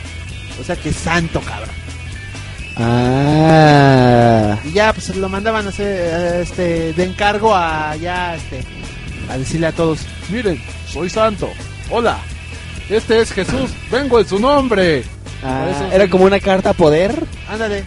O 0.60 0.64
sea 0.64 0.76
que 0.76 0.89
es 0.89 0.95
santo, 0.95 1.41
cabrón. 1.41 1.76
Ah. 2.78 4.57
Y 4.64 4.72
ya, 4.72 4.91
pues 4.94 5.15
lo 5.15 5.30
mandaban 5.30 5.65
a 5.65 5.69
hacer, 5.69 6.41
este, 6.41 6.94
de 6.94 7.03
encargo 7.03 7.56
a, 7.56 7.95
ya, 7.95 8.36
este, 8.36 8.64
a 9.30 9.38
decirle 9.38 9.68
a 9.68 9.72
todos, 9.72 9.99
miren, 10.30 10.61
soy 10.91 11.10
santo. 11.10 11.49
Hola, 11.89 12.19
este 12.89 13.19
es 13.22 13.31
Jesús, 13.31 13.72
vengo 13.91 14.19
en 14.19 14.27
su 14.27 14.39
nombre. 14.39 15.03
Ah, 15.43 15.68
eso- 15.69 15.91
Era 15.95 16.10
como 16.10 16.26
una 16.26 16.39
carta 16.39 16.73
poder. 16.73 17.23
Ándale. 17.47 17.84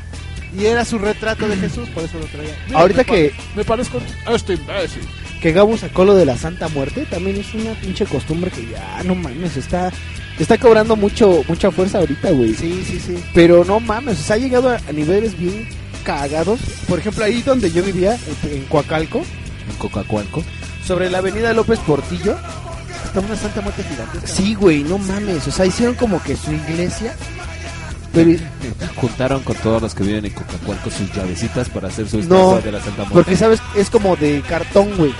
Y 0.58 0.64
era 0.64 0.84
su 0.84 0.98
retrato 0.98 1.46
de 1.46 1.56
Jesús, 1.56 1.88
por 1.90 2.04
eso 2.04 2.18
lo 2.18 2.24
traía. 2.26 2.56
Mira, 2.68 2.80
Ahorita 2.80 2.98
me 3.00 3.04
que, 3.04 3.30
pa- 3.36 3.42
Me 3.56 3.64
parezco 3.64 4.00
a 4.26 4.32
este 4.32 4.54
imbécil. 4.54 5.02
que 5.42 5.52
Gabo 5.52 5.76
sacó 5.76 6.04
lo 6.04 6.14
de 6.14 6.24
la 6.24 6.36
Santa 6.38 6.68
Muerte, 6.68 7.04
también 7.10 7.36
es 7.36 7.52
una 7.54 7.72
pinche 7.74 8.06
costumbre 8.06 8.50
que 8.50 8.66
ya, 8.66 9.02
no 9.04 9.14
mames, 9.14 9.56
está, 9.58 9.92
está 10.38 10.56
cobrando 10.56 10.96
mucho, 10.96 11.44
mucha 11.46 11.70
fuerza 11.70 11.98
ahorita, 11.98 12.30
güey. 12.30 12.54
Sí, 12.54 12.82
sí, 12.86 12.98
sí. 12.98 13.22
Pero 13.34 13.64
no 13.64 13.78
mames, 13.78 14.18
o 14.20 14.22
sea, 14.22 14.36
ha 14.36 14.38
llegado 14.38 14.70
a, 14.70 14.76
a 14.88 14.92
niveles 14.92 15.38
bien 15.38 15.68
cagados. 16.02 16.60
Por 16.88 16.98
ejemplo, 16.98 17.24
ahí 17.24 17.42
donde 17.42 17.70
yo 17.70 17.82
vivía, 17.82 18.16
en, 18.44 18.56
en 18.56 18.64
Coacalco, 18.64 19.18
Un 19.18 19.76
Coca-Cualco. 19.78 20.42
Sobre 20.88 21.10
la 21.10 21.18
avenida 21.18 21.52
López 21.52 21.78
Portillo. 21.80 22.34
Está 23.04 23.20
una 23.20 23.36
santa 23.36 23.60
muerte 23.60 23.84
gigante. 23.84 24.26
Sí, 24.26 24.54
güey, 24.54 24.82
no 24.84 24.96
mames, 24.98 25.46
o 25.46 25.50
sea, 25.52 25.66
hicieron 25.66 25.94
como 25.94 26.20
que 26.22 26.34
su 26.34 26.50
iglesia. 26.52 27.14
Pero, 28.12 28.40
Juntaron 28.96 29.42
con 29.42 29.54
todos 29.56 29.82
los 29.82 29.94
que 29.94 30.02
viven 30.02 30.24
en 30.24 30.32
Coca-Cualco 30.32 30.90
sus 30.90 31.14
llavecitas 31.14 31.68
para 31.68 31.88
hacer 31.88 32.08
su 32.08 32.16
No, 32.16 32.22
estatua 32.22 32.60
de 32.62 32.72
la 32.72 32.78
Santa 32.80 32.96
Muerte. 33.02 33.14
porque 33.14 33.36
sabes, 33.36 33.60
es 33.76 33.90
como 33.90 34.16
de 34.16 34.42
cartón, 34.48 34.96
güey. 34.96 35.14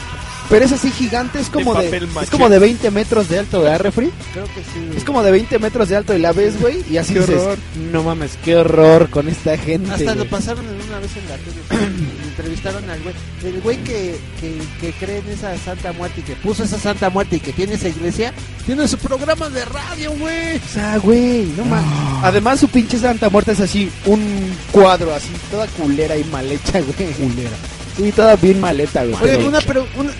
Pero 0.49 0.65
es 0.65 0.73
así 0.73 0.91
gigante, 0.91 1.41
es 1.41 1.51
como 1.51 1.75
De 1.75 2.09
es 2.23 2.31
como 2.31 2.49
de 2.49 2.59
20 2.59 2.91
metros 2.91 3.29
de 3.29 3.39
alto, 3.39 3.61
¿verdad, 3.61 3.81
refri? 3.81 4.11
Creo 4.33 4.45
que 4.47 4.61
sí. 4.63 4.97
Es 4.97 5.05
como 5.05 5.23
de 5.23 5.31
20 5.31 5.59
metros 5.59 5.89
de 5.91 5.97
alto 5.97 6.15
y 6.15 6.19
la 6.21 6.33
ves, 6.33 6.59
güey, 6.61 6.83
y 6.91 6.97
así 6.97 7.13
Qué 7.13 7.21
dices, 7.21 7.37
horror. 7.37 7.59
no 7.93 8.03
mames, 8.03 8.39
qué 8.45 8.57
horror 8.57 9.11
con 9.11 9.29
esta 9.29 9.57
gente. 9.59 9.91
Hasta 9.91 10.13
lo 10.15 10.21
güey". 10.23 10.29
pasaron 10.31 10.65
en 10.67 10.75
una 10.89 10.99
vez 11.01 11.11
en 11.17 11.29
la 11.29 11.37
tele. 11.37 11.87
Le 12.23 12.29
entrevistaron 12.29 12.89
al 12.89 13.01
güey. 13.03 13.15
El 13.45 13.61
güey 13.61 13.77
que, 13.85 14.17
que, 14.41 14.59
que 14.81 14.93
cree 14.93 15.19
en 15.19 15.29
esa 15.29 15.57
santa 15.59 15.93
muerte 15.93 16.21
y 16.21 16.25
que 16.25 16.37
puso 16.37 16.65
esa 16.65 16.79
santa 16.79 17.11
muerte 17.11 17.37
y 17.37 17.41
que 17.41 17.53
tiene 17.53 17.75
esa 17.75 17.89
iglesia, 17.89 18.33
tiene 18.65 18.89
su 18.89 18.97
programa 18.99 19.49
de 19.51 19.65
radio, 19.67 20.13
güey. 20.13 20.57
O 20.57 20.73
sea, 20.73 20.97
güey, 20.99 21.45
no 21.57 21.65
mames. 21.67 21.85
Además, 22.23 22.61
su 22.61 22.69
pinche 22.69 22.99
Santa 22.99 23.29
Muerte 23.31 23.53
es 23.53 23.61
así, 23.61 23.91
un 24.07 24.51
cuadro 24.73 25.15
así, 25.15 25.29
toda 25.51 25.67
culera 25.69 26.17
y 26.17 26.25
mal 26.25 26.51
hecha, 26.51 26.81
güey. 26.81 27.13
Culera. 27.13 27.51
Sí, 27.99 28.13
toda 28.13 28.37
bien 28.37 28.61
maleta, 28.61 29.05
güey. 29.05 29.21
Oye, 29.23 29.47
una, 29.47 29.61
pero, 29.61 29.87
una, 29.97 30.11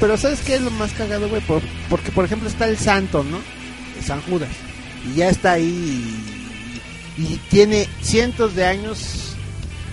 pero 0.00 0.16
¿sabes 0.16 0.40
qué 0.40 0.54
es 0.54 0.62
lo 0.62 0.70
más 0.70 0.92
cagado, 0.92 1.28
güey? 1.28 1.42
Por- 1.42 1.62
porque, 1.90 2.10
por 2.12 2.24
ejemplo, 2.24 2.48
está 2.48 2.66
el 2.66 2.78
santo, 2.78 3.22
¿no? 3.24 3.38
San 4.02 4.22
Judas. 4.22 4.48
y 5.12 5.16
ya 5.18 5.28
está 5.28 5.52
ahí 5.52 6.24
y, 7.18 7.22
y 7.22 7.40
tiene 7.50 7.88
cientos 8.02 8.54
de 8.54 8.64
años, 8.64 9.34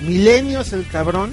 milenios 0.02 0.72
el 0.74 0.88
cabrón 0.88 1.32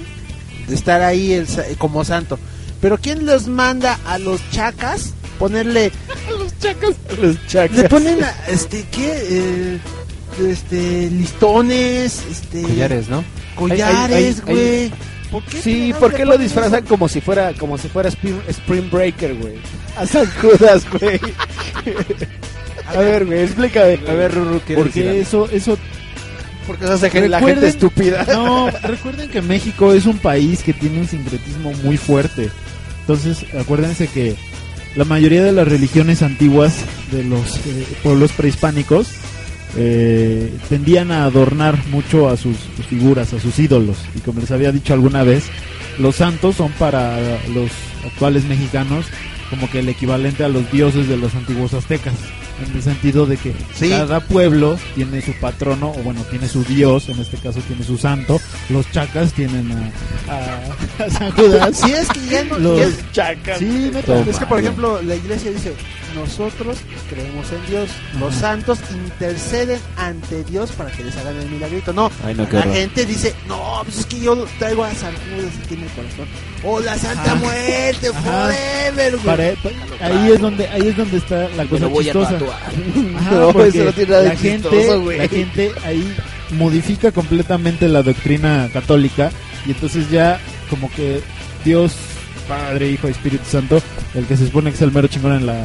de 0.67 0.75
estar 0.75 1.01
ahí 1.01 1.31
el 1.33 1.47
como 1.77 2.03
santo. 2.03 2.37
Pero 2.81 2.97
¿quién 2.97 3.25
los 3.25 3.47
manda 3.47 3.99
a 4.05 4.17
los 4.19 4.39
chacas 4.51 5.13
ponerle 5.37 5.91
Los 6.39 6.57
chacas. 6.59 6.95
Los 7.21 7.37
chacas. 7.47 7.77
le 7.77 7.89
ponen 7.89 8.23
a- 8.23 8.35
este 8.47 8.85
qué 8.91 9.11
Eh, 9.29 9.79
este 10.49 11.09
listones, 11.11 12.21
este 12.31 12.61
Collares, 12.63 13.09
¿no? 13.09 13.23
collares, 13.55 14.43
güey. 14.45 14.91
¿Por 15.31 15.43
qué 15.43 15.61
Sí, 15.61 15.93
¿por 15.99 16.13
qué 16.13 16.25
lo 16.25 16.37
disfrazan 16.37 16.83
como 16.85 17.07
si 17.07 17.21
fuera 17.21 17.53
como 17.53 17.77
si 17.77 17.87
fuera 17.87 18.09
Spring, 18.09 18.39
Spring 18.47 18.89
Breaker, 18.89 19.35
güey? 19.35 19.55
A 19.97 20.05
San 20.05 20.25
Judas, 20.41 20.85
güey. 20.91 21.19
A 22.95 22.99
ver, 22.99 23.25
güey, 23.25 23.41
explícame. 23.43 23.99
A 24.07 24.13
ver, 24.13 24.33
Ruru, 24.33 24.61
¿qué 24.65 24.75
Porque 24.75 25.19
eso, 25.19 25.47
eso 25.51 25.77
porque 26.69 26.85
se 26.85 26.93
hace 26.93 27.29
la 27.29 27.39
gente 27.39 27.67
estúpida. 27.67 28.25
No, 28.31 28.69
recuerden 28.69 29.29
que 29.29 29.41
México 29.41 29.91
es 29.93 30.05
un 30.05 30.19
país 30.19 30.61
que 30.61 30.73
tiene 30.73 30.99
un 30.99 31.07
sincretismo 31.07 31.71
muy 31.83 31.97
fuerte. 31.97 32.49
Entonces, 33.01 33.43
acuérdense 33.59 34.07
que 34.07 34.35
la 34.95 35.03
mayoría 35.03 35.43
de 35.43 35.51
las 35.51 35.67
religiones 35.67 36.21
antiguas 36.21 36.75
de 37.11 37.23
los 37.23 37.57
eh, 37.57 37.87
pueblos 38.03 38.31
prehispánicos 38.33 39.07
eh, 39.77 40.53
tendían 40.69 41.11
a 41.11 41.23
adornar 41.25 41.77
mucho 41.87 42.29
a 42.29 42.37
sus, 42.37 42.57
figuras, 42.89 43.33
a 43.33 43.39
sus 43.39 43.57
ídolos. 43.59 43.97
Y 44.15 44.19
como 44.19 44.39
les 44.41 44.51
había 44.51 44.71
dicho 44.71 44.93
alguna 44.93 45.23
vez, 45.23 45.45
los 45.99 46.15
santos 46.17 46.55
son 46.55 46.71
para 46.73 47.17
los 47.53 47.69
actuales 48.05 48.45
mexicanos 48.45 49.05
como 49.49 49.69
que 49.69 49.79
el 49.79 49.89
equivalente 49.89 50.43
a 50.43 50.47
los 50.47 50.71
dioses 50.71 51.07
de 51.07 51.17
los 51.17 51.33
antiguos 51.33 51.73
aztecas. 51.73 52.13
En 52.67 52.75
el 52.75 52.83
sentido 52.83 53.25
de 53.25 53.37
que 53.37 53.53
Sí. 53.73 53.89
cada 53.89 54.19
pueblo 54.19 54.77
tiene 54.93 55.21
su 55.21 55.31
patrono, 55.39 55.91
o 55.91 56.03
bueno, 56.03 56.21
tiene 56.29 56.47
su 56.47 56.63
dios, 56.65 57.07
en 57.07 57.17
este 57.19 57.37
caso 57.37 57.59
tiene 57.61 57.83
su 57.85 57.97
santo. 57.97 58.39
Los 58.69 58.91
chacas 58.91 59.31
tienen 59.33 59.71
a, 59.71 60.33
a- 60.33 61.05
a 61.05 61.09
San 61.09 61.31
Judas. 61.31 61.77
Si 61.79 61.89
es 61.91 62.07
que 62.09 62.19
ya 62.29 62.43
no 62.43 62.59
Los 62.59 62.79
ya- 62.79 63.11
chacas. 63.13 63.59
Sí. 63.59 63.89
Toma. 64.05 64.25
es 64.29 64.37
que 64.37 64.45
por 64.45 64.59
ejemplo 64.59 65.01
la 65.01 65.15
iglesia 65.15 65.51
dice 65.51 65.73
nosotros 66.15 66.77
creemos 67.09 67.45
en 67.51 67.65
Dios, 67.69 67.89
los 68.19 68.31
Ajá. 68.33 68.39
santos 68.41 68.79
interceden 68.91 69.79
ante 69.97 70.43
Dios 70.43 70.71
para 70.71 70.91
que 70.91 71.03
les 71.03 71.15
hagan 71.17 71.35
el 71.37 71.49
milagrito. 71.49 71.93
No, 71.93 72.11
Ay, 72.25 72.35
no, 72.35 72.47
qué 72.47 72.53
la 72.53 72.59
horror. 72.61 72.73
gente 72.73 73.05
dice, 73.05 73.33
no, 73.47 73.81
pues 73.83 73.99
es 73.99 74.05
que 74.05 74.19
yo 74.19 74.45
traigo 74.59 74.83
a 74.83 74.93
San 74.93 75.13
Judas 75.13 75.53
aquí 75.65 75.73
en 75.75 75.81
el 75.83 75.89
corazón. 75.89 76.27
O 76.63 76.79
la 76.79 76.97
Santa 76.97 77.21
Ajá. 77.23 77.35
Muerte, 77.35 78.07
Ajá. 78.09 78.21
forever, 78.49 79.11
güey. 79.13 79.23
Para- 79.25 79.53
pa- 79.55 80.05
ahí 80.05 80.31
es 80.31 80.39
donde 80.41 80.67
ahí 80.67 80.87
es 80.87 80.97
donde 80.97 81.17
está 81.17 81.47
la 81.49 81.65
cosa 81.65 81.87
voy 81.87 82.03
a 82.09 82.13
chistosa. 82.13 82.31
tatuar. 82.31 82.61
Ajá, 83.17 83.31
No, 83.31 83.53
porque 83.53 83.69
eso 83.69 83.83
no 83.85 83.93
tiene 83.93 84.09
nada 84.11 84.23
de 84.23 84.29
la 84.29 84.35
gente, 84.35 84.69
chistoso, 84.69 85.01
güey. 85.01 85.17
la 85.17 85.27
gente 85.27 85.71
ahí 85.85 86.15
modifica 86.51 87.11
completamente 87.11 87.87
la 87.87 88.01
doctrina 88.03 88.69
católica 88.73 89.31
y 89.65 89.71
entonces 89.71 90.09
ya 90.09 90.39
como 90.69 90.91
que 90.91 91.21
Dios, 91.63 91.93
Padre, 92.47 92.89
Hijo 92.89 93.07
y 93.07 93.11
Espíritu 93.11 93.43
Santo, 93.49 93.81
el 94.15 94.25
que 94.25 94.35
se 94.35 94.45
supone 94.45 94.71
que 94.71 94.75
es 94.77 94.81
el 94.81 94.91
mero 94.91 95.07
chingón 95.07 95.33
en 95.33 95.45
la, 95.45 95.63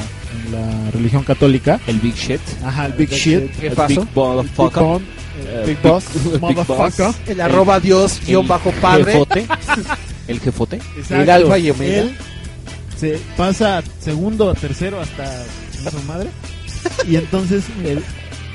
la 0.50 0.90
religión 0.90 1.22
católica, 1.24 1.80
El 1.86 2.00
Big 2.00 2.14
Shit. 2.14 2.40
ajá, 2.64 2.86
el 2.86 2.92
Big 2.94 3.10
Shit, 3.10 3.50
¿Qué 3.60 3.66
El 3.68 3.72
pasó? 3.74 4.00
Big 4.02 4.08
Motherfucker. 4.14 4.82
Big 4.82 4.88
Bomb, 4.88 5.02
Eh, 5.46 5.64
Big 5.66 5.82
Boss, 5.82 6.04
Big 6.32 6.40
motherfucker. 6.40 7.06
Boss. 7.06 7.16
el 7.26 7.40
arroba 7.40 7.80
Dios 7.80 8.20
guion 8.26 8.42
El 8.42 8.48
bajo 8.48 8.70
padre. 8.80 9.12
Jefote. 9.12 9.46
El 10.28 10.40
jefote. 10.40 10.76
Exacto. 10.76 11.22
El 11.22 11.30
alfa 11.30 11.58
y 11.58 11.70
omega. 11.70 11.96
Él 12.02 12.16
se 12.96 13.18
pasa 13.36 13.82
segundo, 14.00 14.48
a 14.50 14.54
tercero 14.54 15.00
hasta 15.00 15.24
su 15.90 16.00
madre. 16.06 16.30
Y 17.08 17.16
entonces 17.16 17.64
el, 17.84 18.02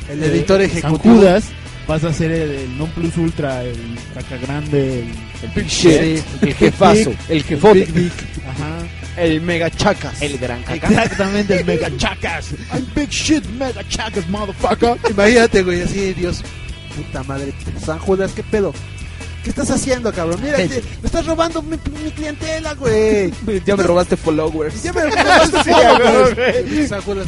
El 0.10 0.24
editor 0.24 0.62
eh, 0.62 0.66
ejecutivo. 0.66 1.16
San 1.16 1.18
Judas 1.18 1.44
pasa 1.90 2.10
a 2.10 2.14
ser 2.14 2.30
el, 2.32 2.52
el 2.52 2.78
non 2.78 2.88
plus 2.94 3.18
ultra, 3.18 3.64
el 3.66 3.98
caca 4.14 4.38
grande, 4.38 5.00
el, 5.02 5.10
El 5.42 5.50
Big 5.56 5.66
Shit. 5.68 6.22
el 6.44 6.54
jefazo, 6.54 7.10
el 7.10 7.18
el 7.38 7.44
jefote, 7.44 7.80
Big 7.80 7.94
Dick. 7.94 8.14
Ajá. 8.48 8.78
el 9.18 9.42
mega 9.42 9.72
chacas. 9.72 10.22
El 10.22 10.38
gran 10.38 10.62
caca. 10.62 10.88
Exactamente, 10.88 11.58
el 11.60 11.66
mega 11.72 11.90
chacas. 11.98 12.52
I'm 12.72 12.86
big 12.94 13.10
shit, 13.10 13.44
mega 13.58 13.82
chacas, 13.90 14.28
motherfucker. 14.30 14.98
Imagínate, 15.10 15.64
güey, 15.64 15.82
así, 15.82 16.14
Dios, 16.14 16.44
puta 16.96 17.24
madre, 17.24 17.54
San 17.84 17.98
Judas, 17.98 18.34
¿qué 18.36 18.44
pedo? 18.44 18.72
¿Qué 19.44 19.50
estás 19.50 19.72
haciendo, 19.72 20.14
cabrón? 20.14 20.40
Mira, 20.44 20.58
te- 20.58 20.84
me 21.02 21.06
estás 21.08 21.26
robando 21.26 21.62
mi, 21.64 21.76
mi 22.04 22.12
clientela, 22.12 22.74
güey. 22.76 23.34
Ya 23.66 23.76
me 23.76 23.82
robaste 23.84 24.16
followers. 24.16 24.84
Ya 24.84 24.94
me 24.94 25.06
robaste. 25.10 26.88
San 26.88 27.02
Judas. 27.02 27.28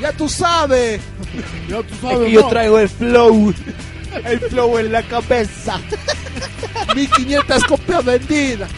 Ya 0.00 0.12
tú 0.12 0.28
sabes. 0.28 1.00
Ya 1.68 1.82
tú 1.82 1.94
Es 1.94 2.00
sabes, 2.00 2.18
que 2.26 2.32
yo 2.32 2.46
traigo 2.48 2.78
el 2.78 2.88
flow. 2.88 3.54
El 4.24 4.40
flow 4.40 4.78
en 4.78 4.92
la 4.92 5.02
cabeza. 5.02 5.78
1500 6.94 7.64
copias 7.64 8.04
vendidas. 8.04 8.70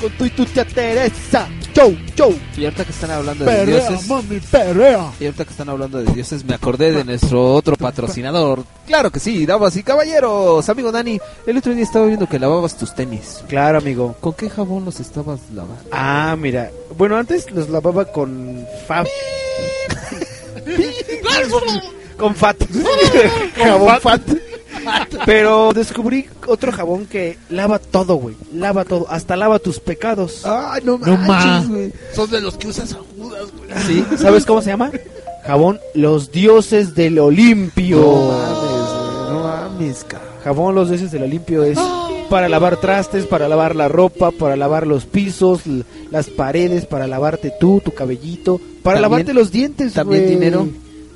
Con 0.00 0.10
tu 0.12 0.24
y 0.24 0.30
tu 0.30 0.44
tía 0.46 0.64
Teresa. 0.64 1.48
Chau, 1.74 1.94
chau. 2.14 2.34
Y 2.56 2.64
ahorita 2.64 2.84
que 2.84 2.90
están 2.90 3.10
hablando 3.10 3.44
de 3.44 3.66
dioses. 3.66 4.06
mami, 4.08 4.40
perrea. 4.40 5.10
Y 5.20 5.24
ahorita 5.26 5.44
que 5.44 5.50
están 5.50 5.68
hablando 5.68 6.02
de 6.02 6.12
dioses, 6.12 6.44
me 6.44 6.54
acordé 6.54 6.92
de 6.92 7.04
nuestro 7.04 7.54
otro 7.54 7.76
patrocinador. 7.76 8.64
Claro 8.86 9.10
que 9.10 9.20
sí, 9.20 9.44
damas 9.46 9.76
y 9.76 9.82
caballeros. 9.82 10.68
Amigo 10.68 10.90
Dani, 10.90 11.20
el 11.46 11.56
otro 11.56 11.74
día 11.74 11.84
estaba 11.84 12.06
viendo 12.06 12.26
que 12.28 12.38
lavabas 12.38 12.76
tus 12.76 12.94
tenis. 12.94 13.44
Claro, 13.48 13.78
amigo. 13.78 14.16
¿Con 14.20 14.32
qué 14.34 14.48
jabón 14.48 14.84
los 14.84 15.00
estabas 15.00 15.40
lavando? 15.54 15.84
Ah, 15.92 16.34
mira. 16.38 16.70
Bueno, 16.96 17.16
antes 17.16 17.50
los 17.50 17.68
lavaba 17.68 18.06
con 18.06 18.64
Fab. 18.88 19.06
Con 22.16 22.34
Fat. 22.34 22.56
jabón 23.56 24.00
Fat. 24.00 24.22
Pero 25.26 25.72
descubrí 25.74 26.26
otro 26.46 26.72
jabón 26.72 27.06
que 27.06 27.38
lava 27.50 27.78
todo, 27.78 28.14
güey. 28.16 28.36
Lava 28.54 28.84
todo. 28.84 29.06
Hasta 29.10 29.36
lava 29.36 29.58
tus 29.58 29.78
pecados. 29.80 30.42
Ay, 30.44 30.82
no, 30.84 30.98
No 30.98 31.16
manches, 31.16 31.68
ma. 31.68 31.74
güey. 31.76 31.92
Son 32.14 32.30
de 32.30 32.40
los 32.40 32.56
que 32.56 32.68
usan 32.68 32.86
San 32.86 33.02
Judas, 33.16 33.46
güey. 33.56 33.70
¿Sí? 33.86 34.04
¿Sabes 34.16 34.46
cómo 34.46 34.62
se 34.62 34.70
llama? 34.70 34.90
Jabón 35.46 35.80
Los 35.94 36.30
Dioses 36.30 36.94
del 36.94 37.18
Olimpio. 37.18 37.98
No 38.00 38.28
mames, 38.28 38.90
güey, 38.90 39.32
no 39.32 39.40
mames, 39.42 40.04
cabrón. 40.04 40.30
Jabón 40.44 40.74
Los 40.74 40.88
Dioses 40.88 41.10
del 41.10 41.22
Olimpio 41.24 41.64
es 41.64 41.78
para 42.30 42.48
lavar 42.48 42.78
trastes, 42.78 43.26
para 43.26 43.48
lavar 43.48 43.76
la 43.76 43.88
ropa, 43.88 44.30
para 44.30 44.56
lavar 44.56 44.86
los 44.86 45.04
pisos, 45.04 45.62
las 46.10 46.28
paredes, 46.30 46.86
para 46.86 47.06
lavarte 47.06 47.52
tú, 47.60 47.82
tu 47.84 47.92
cabellito, 47.92 48.58
para 48.82 48.94
También- 48.96 49.02
lavarte 49.02 49.34
los 49.34 49.50
dientes, 49.52 49.92
también 49.92 50.26
dinero. 50.28 50.66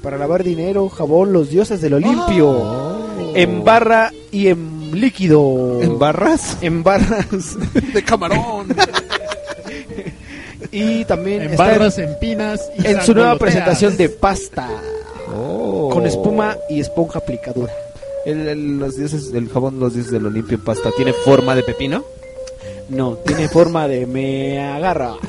Para 0.03 0.19
lavar 0.19 0.45
dinero, 0.45 0.91
jabón 0.91 1.33
Los 1.33 1.49
Dioses 1.49 1.81
del 1.81 1.95
Olimpio. 1.95 2.99
En 3.35 3.65
barra 3.65 4.11
y 4.31 4.49
en 4.49 5.01
líquido. 5.01 5.81
¿En 5.81 5.99
barras? 5.99 6.59
En 6.61 6.83
barras. 6.83 7.57
De 7.95 8.03
camarón. 8.05 8.67
y 10.71 11.05
también 11.07 11.43
En 11.43 11.51
está 11.53 11.67
barras, 11.67 11.99
en 11.99 12.19
pinas. 12.19 12.61
y 12.79 12.87
en 12.87 13.01
su 13.03 13.15
nueva 13.15 13.39
presentación 13.39 13.97
de 13.97 14.09
pasta. 14.11 14.69
Oh. 15.35 15.89
Con 15.91 16.07
espuma 16.07 16.57
y 16.69 16.81
esponja 16.81 17.19
aplicadura. 17.21 17.73
El, 18.27 18.49
el- 18.49 18.79
los 18.79 18.97
dioses 18.97 19.33
del 19.33 19.49
jabón, 19.51 19.79
los 19.81 19.95
dioses 19.95 20.13
del 20.13 20.27
Olimpio 20.27 20.57
en 20.57 20.65
pasta, 20.65 20.91
¿tiene 20.97 21.13
forma 21.13 21.55
de 21.55 21.63
pepino? 21.63 22.05
No, 22.89 23.15
tiene 23.27 23.49
forma 23.49 23.87
de 23.89 24.07
me 24.07 24.61
agarra. 24.61 25.15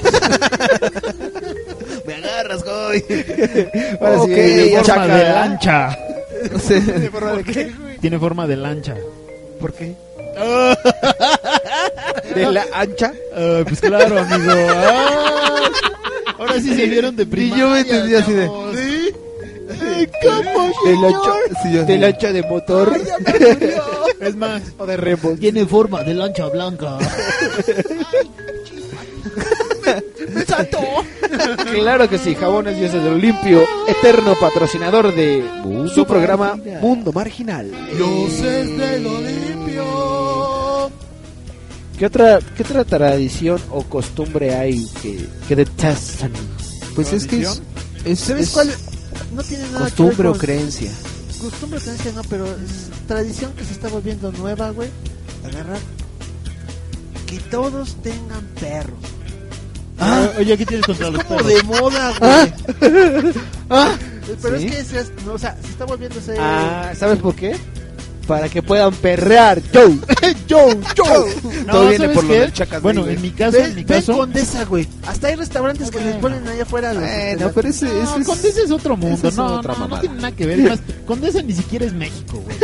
Me 2.05 2.13
agarras, 2.15 2.63
güey. 2.63 3.03
Ahora 3.99 4.19
sí, 4.25 4.27
tiene 4.27 4.69
forma 4.69 4.83
chaca. 4.83 5.17
de 5.17 5.23
lancha. 5.23 5.97
No 6.51 6.59
sé. 6.59 6.81
¿Tiene 6.81 7.09
forma 7.09 7.31
de 7.33 7.43
qué? 7.43 7.71
Tiene 8.01 8.19
forma 8.19 8.47
de 8.47 8.55
lancha. 8.57 8.95
¿Por 9.59 9.73
qué? 9.73 9.95
¿De 12.35 12.51
la 12.51 12.65
ancha? 12.73 13.13
Ah, 13.35 13.61
pues 13.67 13.79
claro, 13.81 14.19
amigo. 14.19 14.51
Ah, 14.75 15.69
ahora 16.37 16.53
sí 16.59 16.75
se 16.75 16.85
vieron 16.87 17.15
de 17.15 17.25
primaria. 17.25 17.63
yo 17.63 17.69
me 17.71 17.79
entendí 17.79 18.15
así 18.15 18.33
de-. 18.33 18.49
¿De 19.95 20.95
la 20.97 21.07
ancha, 21.07 21.83
de 21.85 21.97
la 21.97 22.07
ancha 22.07 22.31
de 22.31 22.43
motor? 22.43 22.93
Es 24.19 24.35
más, 24.35 24.61
¿O 24.77 24.85
de 24.85 24.97
remos? 24.97 25.39
tiene 25.39 25.65
forma 25.65 26.01
de 26.03 26.13
lancha 26.13 26.47
blanca. 26.47 26.97
¡Me 30.33 30.45
saltó! 30.45 30.79
Claro 31.73 32.09
que 32.09 32.17
sí, 32.17 32.33
Jabones 32.33 32.77
Dioses 32.77 33.03
del 33.03 33.13
Olimpio, 33.13 33.63
eterno 33.87 34.33
patrocinador 34.39 35.13
de 35.13 35.43
su 35.93 36.05
programa 36.05 36.57
Mundo 36.81 37.11
Marginal. 37.11 37.69
Dioses 37.95 38.77
del 38.77 39.05
Olimpio. 39.05 40.91
¿Qué 41.99 42.05
otra, 42.05 42.39
¿Qué 42.55 42.63
otra 42.63 42.83
tradición 42.83 43.61
o 43.71 43.83
costumbre 43.83 44.55
hay 44.55 44.85
que, 45.01 45.25
que 45.47 45.55
detestan? 45.55 46.31
Pues 46.95 47.13
es 47.13 47.25
que 47.27 47.41
es, 47.41 47.61
es, 48.05 48.19
¿Sabes 48.19 48.47
es 48.47 48.53
cuál? 48.53 48.71
No 49.33 49.43
tiene 49.43 49.63
nada 49.69 49.79
costumbre 49.85 50.15
que 50.15 50.21
ver 50.21 50.27
o 50.27 50.31
con- 50.31 50.39
creencia. 50.39 50.91
Costumbre, 51.41 51.79
creencia 51.79 52.11
no, 52.13 52.21
pero 52.23 52.45
es 52.45 52.89
tradición 53.07 53.51
que 53.53 53.63
se 53.65 53.73
está 53.73 53.87
volviendo 53.89 54.31
nueva, 54.31 54.69
güey. 54.71 54.89
Agarrar. 55.45 55.79
Que 57.27 57.39
todos 57.39 57.95
tengan 58.01 58.41
perros. 58.59 58.99
Ah, 59.99 60.29
oye, 60.39 60.57
¿qué 60.57 60.65
tienes 60.65 60.85
contra 60.85 61.09
los 61.09 61.23
Como 61.23 61.37
perros? 61.37 61.53
de 61.53 61.63
moda, 61.63 62.13
güey. 62.19 63.33
Ah, 63.69 63.95
Pero 64.41 64.57
¿Sí? 64.59 64.65
es 64.67 64.87
que 64.91 64.99
es- 64.99 65.11
no, 65.25 65.33
o 65.33 65.37
sea, 65.37 65.55
se 65.61 65.69
está 65.69 65.85
volviendo 65.85 66.17
ese... 66.19 66.35
Ah, 66.39 66.91
¿sabes 66.97 67.19
por 67.19 67.35
qué? 67.35 67.55
Para 68.27 68.49
que 68.49 68.61
puedan 68.63 68.93
perrear. 68.93 69.61
Joe, 69.73 69.97
Joe, 70.49 70.77
Joe. 70.97 71.35
No, 71.65 71.73
Todo 71.73 71.89
viene 71.89 71.97
¿sabes 72.05 72.15
por 72.15 72.23
lo 72.23 72.29
qué? 72.33 72.39
del 72.39 72.53
Chacas 72.53 72.81
Bueno, 72.81 73.05
Day, 73.05 73.15
en 73.15 73.21
mi 73.21 73.29
caso, 73.31 73.51
Ven, 73.57 73.65
en 73.65 73.75
mi 73.75 73.83
ven 73.83 73.99
caso. 73.99 74.17
Condesa, 74.17 74.65
güey. 74.65 74.87
Hasta 75.05 75.27
hay 75.27 75.35
restaurantes 75.35 75.91
que 75.91 75.99
les 75.99 76.15
ponen 76.15 76.47
allá 76.47 76.63
afuera 76.63 76.93
los... 76.93 77.03
Este, 77.03 77.49
pero 77.49 77.67
ese, 77.69 77.85
No, 77.85 77.91
ese 78.03 78.19
es... 78.21 78.27
Condesa 78.27 78.61
es 78.63 78.71
otro 78.71 78.97
mundo. 78.97 79.27
es 79.27 79.35
no, 79.35 79.45
otra 79.57 79.75
no, 79.75 79.87
no 79.87 79.99
tiene 79.99 80.15
nada 80.15 80.31
que 80.31 80.45
ver. 80.45 80.59
Más, 80.59 80.79
Condesa 81.05 81.41
ni 81.43 81.53
siquiera 81.53 81.85
es 81.85 81.93
México, 81.93 82.41
güey. 82.43 82.57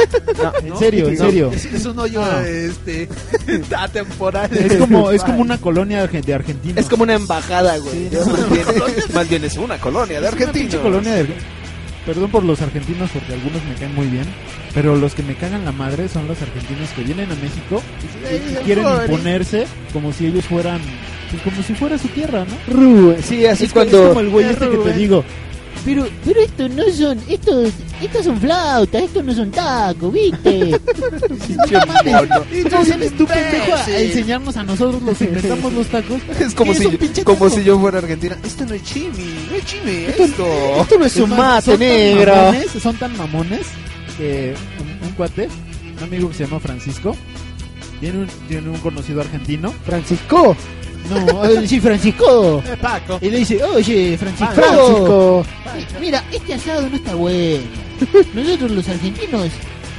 en 0.64 0.70
¿no? 0.70 0.80
serio, 0.80 1.08
en 1.10 1.16
No, 1.18 1.26
serio. 1.26 1.52
Es, 1.54 1.66
es 1.66 1.86
un 1.86 2.00
hoyo 2.00 2.22
Ah. 2.24 2.42
este, 2.48 3.08
atemporal. 3.78 4.50
Es 4.56 4.76
como, 4.78 5.12
es 5.12 5.24
como 5.24 5.42
una 5.42 5.58
colonia 5.60 6.08
de 6.08 6.34
argentinos. 6.34 6.78
Es 6.78 6.90
como 6.90 7.04
una 7.04 7.14
embajada, 7.14 7.78
güey. 7.78 8.10
Sí, 8.10 8.18
Más 8.18 8.50
bien, 8.50 8.66
más 9.14 9.30
bien 9.30 9.46
es 9.46 9.58
una 9.58 9.78
colonia 9.80 10.20
de 10.22 10.28
Es 10.28 10.34
una 10.34 10.52
pinche 10.52 10.78
argentinos. 10.78 10.82
colonia 10.84 11.14
de... 11.16 11.61
Perdón 12.06 12.32
por 12.32 12.44
los 12.44 12.61
argentinos 12.61 13.10
porque 13.14 13.34
algunos 13.34 13.64
me 13.65 13.76
caen 13.76 13.94
muy 13.94 14.07
bien, 14.07 14.26
pero 14.73 14.95
los 14.95 15.14
que 15.14 15.22
me 15.22 15.36
cagan 15.36 15.64
la 15.65 15.72
madre 15.72 16.07
son 16.10 16.28
los 16.28 16.41
argentinos 16.41 16.90
que 16.95 17.03
vienen 17.03 17.32
a 17.32 17.36
México 17.36 17.82
y, 18.23 18.60
y 18.60 18.64
quieren 18.64 18.86
imponerse 19.06 19.68
como 19.94 20.11
si 20.11 20.26
ellos 20.26 20.45
fueran, 20.45 20.80
pues 21.30 21.44
como 21.44 21.61
si 21.61 21.73
fuera 21.76 21.98
su 21.99 22.07
tierra, 22.07 22.44
¿no? 22.45 22.73
Sí, 23.22 23.45
así 23.45 23.65
es, 23.65 23.73
que- 23.73 23.82
es 23.82 23.90
cuando. 23.91 24.07
como 24.10 24.19
el 24.19 24.30
güey 24.30 24.45
este 24.49 24.68
que 24.69 24.78
te 24.78 24.94
digo. 24.94 25.23
Pero, 25.84 26.08
pero 26.24 26.41
estos 26.41 26.70
no 26.70 26.84
son, 26.91 27.20
estos, 27.28 27.72
estos 28.02 28.26
son 28.26 28.40
flautas, 28.40 29.02
estos 29.02 29.24
no 29.26 29.34
son 29.34 29.49
tacos, 29.49 30.14
¿viste? 30.14 30.80
no 31.72 31.86
mames, 31.88 32.28
¿cómo 32.70 32.84
vienes 32.84 33.18
tú, 33.18 33.26
pendejo, 33.26 33.74
a 33.76 33.99
enseñarnos 33.99 34.58
a 34.58 34.64
nosotros 34.64 35.02
los 35.02 35.18
que 35.18 35.24
inventamos 35.32 35.74
los 35.74 35.88
tacos? 35.88 36.22
Es 36.40 36.53
como, 36.53 36.74
¿Qué 36.74 36.78
si, 36.80 36.88
pinche 36.98 37.24
como 37.24 37.49
si 37.49 37.64
yo 37.64 37.80
fuera 37.80 37.98
argentina. 37.98 38.38
Esto 38.44 38.66
no 38.66 38.76
es 38.76 38.84
chimi, 38.84 39.48
no 39.49 39.56
es 39.56 39.66
chimi, 39.66 39.91
esto. 40.06 40.45
Esto 40.82 40.99
no 40.99 41.06
es 41.06 41.16
Es 41.16 41.22
un 41.22 41.30
mate 41.32 41.66
son 41.72 41.80
tan 41.80 41.80
negro. 41.80 42.36
mamones, 42.36 42.72
son 42.72 42.98
tan 42.98 43.18
mamones 43.18 43.62
que 44.18 44.53
un, 44.80 45.08
un 45.08 45.14
cuate, 45.16 45.49
un 45.98 46.03
amigo 46.03 46.30
que 46.30 46.36
se 46.36 46.45
llama 46.45 46.60
Francisco, 46.60 47.16
tiene 47.99 48.20
un, 48.20 48.28
tiene 48.48 48.70
un 48.70 48.78
conocido 48.78 49.22
argentino. 49.22 49.74
Francisco. 49.86 50.56
No, 51.10 51.68
sí, 51.68 51.80
Francisco. 51.80 52.64
Paco. 52.82 53.19
Y 53.22 53.30
le 53.30 53.40
dice, 53.40 53.64
oye, 53.64 54.18
Francisco, 54.18 54.53
Francisco. 54.53 55.45
mi- 55.99 56.06
mira, 56.06 56.23
este 56.32 56.53
asado 56.53 56.88
no 56.90 56.95
está 56.95 57.15
bueno. 57.15 57.64
Nosotros 58.34 58.72
los 58.72 58.88
argentinos 58.90 59.48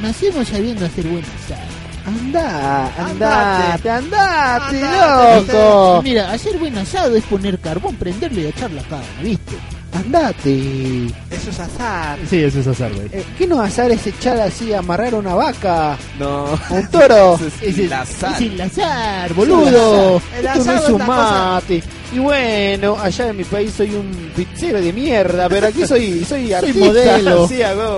nacemos 0.03 0.49
sabiendo 0.49 0.87
hacer 0.87 1.07
buen 1.07 1.25
asado. 1.25 1.73
Anda, 2.05 2.87
Andate. 2.99 3.89
andate, 3.89 3.91
andate, 3.91 4.77
Andate. 4.85 5.53
loco. 5.53 6.01
Mira, 6.03 6.33
hacer 6.33 6.59
buen 6.59 6.77
asado 6.79 7.15
es 7.15 7.23
poner 7.25 7.59
carbón, 7.61 7.95
prenderlo 7.97 8.41
y 8.41 8.47
echar 8.47 8.71
la 8.73 8.83
carne, 8.83 9.07
¿viste? 9.23 9.53
Andate. 9.93 11.07
Eso 11.31 11.51
es 11.51 11.61
azar. 11.61 12.19
Sí, 12.29 12.43
eso 12.43 12.61
es 12.61 12.67
asar, 12.67 12.93
güey. 12.93 13.09
Eh, 13.13 13.25
¿Qué 13.37 13.47
no 13.47 13.61
azar 13.61 13.91
es 13.91 14.07
echar 14.07 14.41
así, 14.41 14.73
amarrar 14.73 15.15
una 15.15 15.35
vaca? 15.35 15.97
No. 16.19 16.47
Un 16.71 16.87
toro. 16.91 17.39
Es 17.63 17.79
el, 17.79 17.91
Lazar. 17.91 18.35
es 18.35 18.41
el 18.41 18.61
azar, 18.61 19.35
boludo. 19.35 20.21
El 20.39 20.47
Esto 20.47 20.55
no 20.57 20.61
asado 20.63 20.77
es 20.79 20.83
es 20.85 20.89
un 20.91 20.99
la 20.99 21.07
cosa- 21.07 21.51
mate. 21.55 21.83
Y 22.15 22.19
bueno, 22.19 22.97
allá 23.01 23.29
en 23.29 23.37
mi 23.37 23.45
país 23.45 23.73
soy 23.77 23.95
un 23.95 24.31
pizzero 24.35 24.81
de 24.81 24.93
mierda, 24.93 25.49
pero 25.49 25.67
aquí 25.69 25.87
soy 25.87 26.25
soy 26.25 26.53
artista. 26.53 26.79
modelo. 26.87 27.49
Sí. 27.53 27.57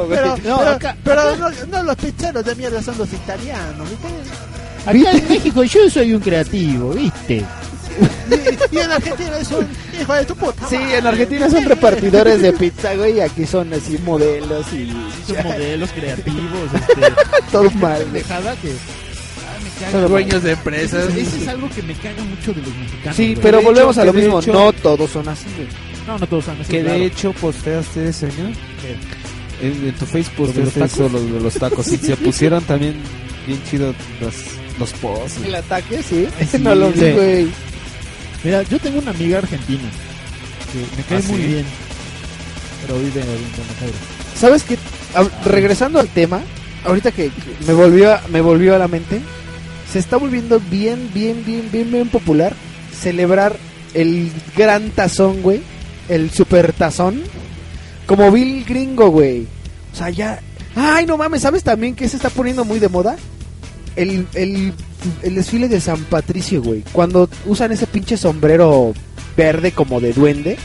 Pero, 0.09 0.37
No, 0.45 0.59
pero, 0.59 0.71
acá- 0.71 0.97
pero 1.05 1.37
no, 1.37 1.49
no 1.71 1.83
los 1.85 1.97
pizzeros 1.97 2.45
de 2.45 2.55
mierda 2.57 2.83
son 2.83 2.99
los 2.99 3.13
italianos, 3.13 3.89
¿viste? 3.89 4.09
Acá 4.87 5.17
en 5.19 5.29
México 5.29 5.63
yo 5.65 5.89
soy 5.89 6.13
un 6.13 6.21
creativo, 6.21 6.91
¿viste? 6.91 7.45
Y, 8.31 8.77
y 8.77 8.79
en 8.81 8.91
Argentina 8.93 9.39
es 9.39 9.51
un 9.51 9.67
hijo 10.01 10.15
de 10.15 10.25
tu 10.25 10.35
puta. 10.37 10.67
Sí, 10.69 10.77
en 10.77 11.07
Argentina 11.07 11.51
son 11.51 11.65
repartidores 11.65 12.41
de 12.43 12.53
pizza, 12.53 12.95
güey, 12.95 13.17
y 13.17 13.21
aquí 13.21 13.47
son 13.47 13.73
así 13.73 13.99
modelos 14.05 14.67
y 14.73 14.89
Son 15.27 15.43
modelos 15.45 15.91
creativos, 15.93 16.71
este, 16.75 17.13
todo 17.53 17.71
mal. 17.73 17.93
güey. 17.95 18.05
pendejada 18.05 18.57
que 18.57 18.69
ah, 18.71 19.81
caga, 19.81 19.91
Son 19.93 20.01
güey. 20.09 20.25
dueños 20.25 20.43
de 20.43 20.53
empresas. 20.53 21.09
Ese, 21.11 21.21
ese 21.23 21.43
es 21.43 21.49
algo 21.49 21.69
que 21.71 21.83
me 21.83 21.95
caga 21.95 22.23
mucho 22.25 22.53
de 22.53 22.63
los 22.63 22.75
mexicanos. 22.77 23.17
Sí, 23.17 23.27
güey. 23.35 23.43
pero 23.43 23.59
De 23.59 23.65
volvemos 23.65 23.97
hecho, 23.97 24.03
a 24.03 24.05
lo 24.07 24.13
mismo, 24.13 24.41
hecho- 24.41 24.53
no 24.53 24.73
todos 24.73 25.11
son 25.11 25.29
así, 25.29 25.47
güey. 25.57 25.69
no, 26.07 26.19
no 26.19 26.27
todos 26.27 26.45
son 26.45 26.61
así. 26.61 26.71
Que 26.71 26.81
claro. 26.83 26.99
de 26.99 27.05
hecho 27.07 27.33
posteaste 27.35 28.09
eso, 28.09 28.27
¿no? 28.27 28.49
En, 29.63 29.87
en 29.89 29.95
tu 29.95 30.05
Facebook 30.07 30.49
¿Lo 30.49 30.53
de 30.53 30.61
los 30.65 30.73
posteaste 30.75 31.07
eso, 31.07 31.19
de 31.19 31.41
los 31.41 31.55
tacos. 31.55 31.89
Y 31.89 31.97
se 31.99 32.17
pusieron 32.19 32.63
también 32.65 32.95
bien 33.47 33.63
chido 33.71 33.95
los, 34.21 34.35
los 34.79 34.93
posts. 34.95 35.39
El 35.45 35.55
ataque, 35.55 36.03
sí. 36.03 36.27
Sí, 36.51 36.59
no 36.61 36.75
lo 36.75 36.91
vi, 36.91 37.01
sí. 37.01 37.51
Mira, 38.45 38.63
yo 38.63 38.79
tengo 38.79 38.99
una 38.99 39.11
amiga 39.11 39.39
argentina 39.39 39.83
que 40.73 40.79
me 40.97 41.03
cae 41.05 41.19
¿Ah, 41.19 41.29
muy 41.33 41.41
sí? 41.43 41.47
bien, 41.49 41.65
pero 42.83 42.99
vive 42.99 43.21
en 43.21 43.27
Buenos 43.27 43.81
Aires. 43.83 43.97
¿Sabes 44.39 44.63
qué? 44.65 44.77
Hab- 45.15 45.31
Regresando 45.45 45.99
al 46.01 46.09
tema, 46.09 46.41
ahorita 46.85 47.11
que 47.13 47.29
que 47.31 47.67
me 47.67 47.73
volvió 47.73 48.13
a, 48.13 48.23
me 48.31 48.41
volvió 48.41 48.75
a 48.75 48.79
la 48.79 48.89
mente, 48.89 49.21
se 49.91 49.99
está 49.99 50.17
volviendo 50.19 50.61
bien, 50.71 51.11
bien, 51.15 51.43
bien, 51.47 51.69
bien, 51.73 51.91
bien 51.91 52.09
popular 52.09 52.55
celebrar 53.01 53.57
el 53.95 54.31
gran 54.57 54.91
tazón, 54.91 55.41
güey, 55.43 55.63
el 56.09 56.31
super 56.31 56.73
tazón, 56.73 57.23
como 58.07 58.31
Bill 58.31 58.65
Gringo, 58.65 59.09
güey. 59.09 59.47
O 59.93 59.97
sea, 59.97 60.11
ya... 60.11 60.41
Ay, 60.77 61.07
no 61.07 61.17
mames, 61.17 61.43
¿sabes 61.43 61.63
también 61.63 61.95
que 61.95 62.09
se 62.09 62.17
está 62.17 62.29
poniendo 62.31 62.65
muy 62.65 62.81
de 62.81 62.89
moda? 62.89 63.17
El, 63.97 64.27
el, 64.35 64.73
el 65.23 65.35
desfile 65.35 65.69
de 65.69 65.81
San 65.81 66.03
Patricio, 66.05 66.63
güey. 66.63 66.83
Cuando 66.93 67.29
usan 67.47 67.73
ese 67.73 67.87
pinche 67.87 68.17
sombrero 68.17 68.93
verde 69.37 69.73
como 69.73 70.01
de 70.01 70.13
duende. 70.13 70.57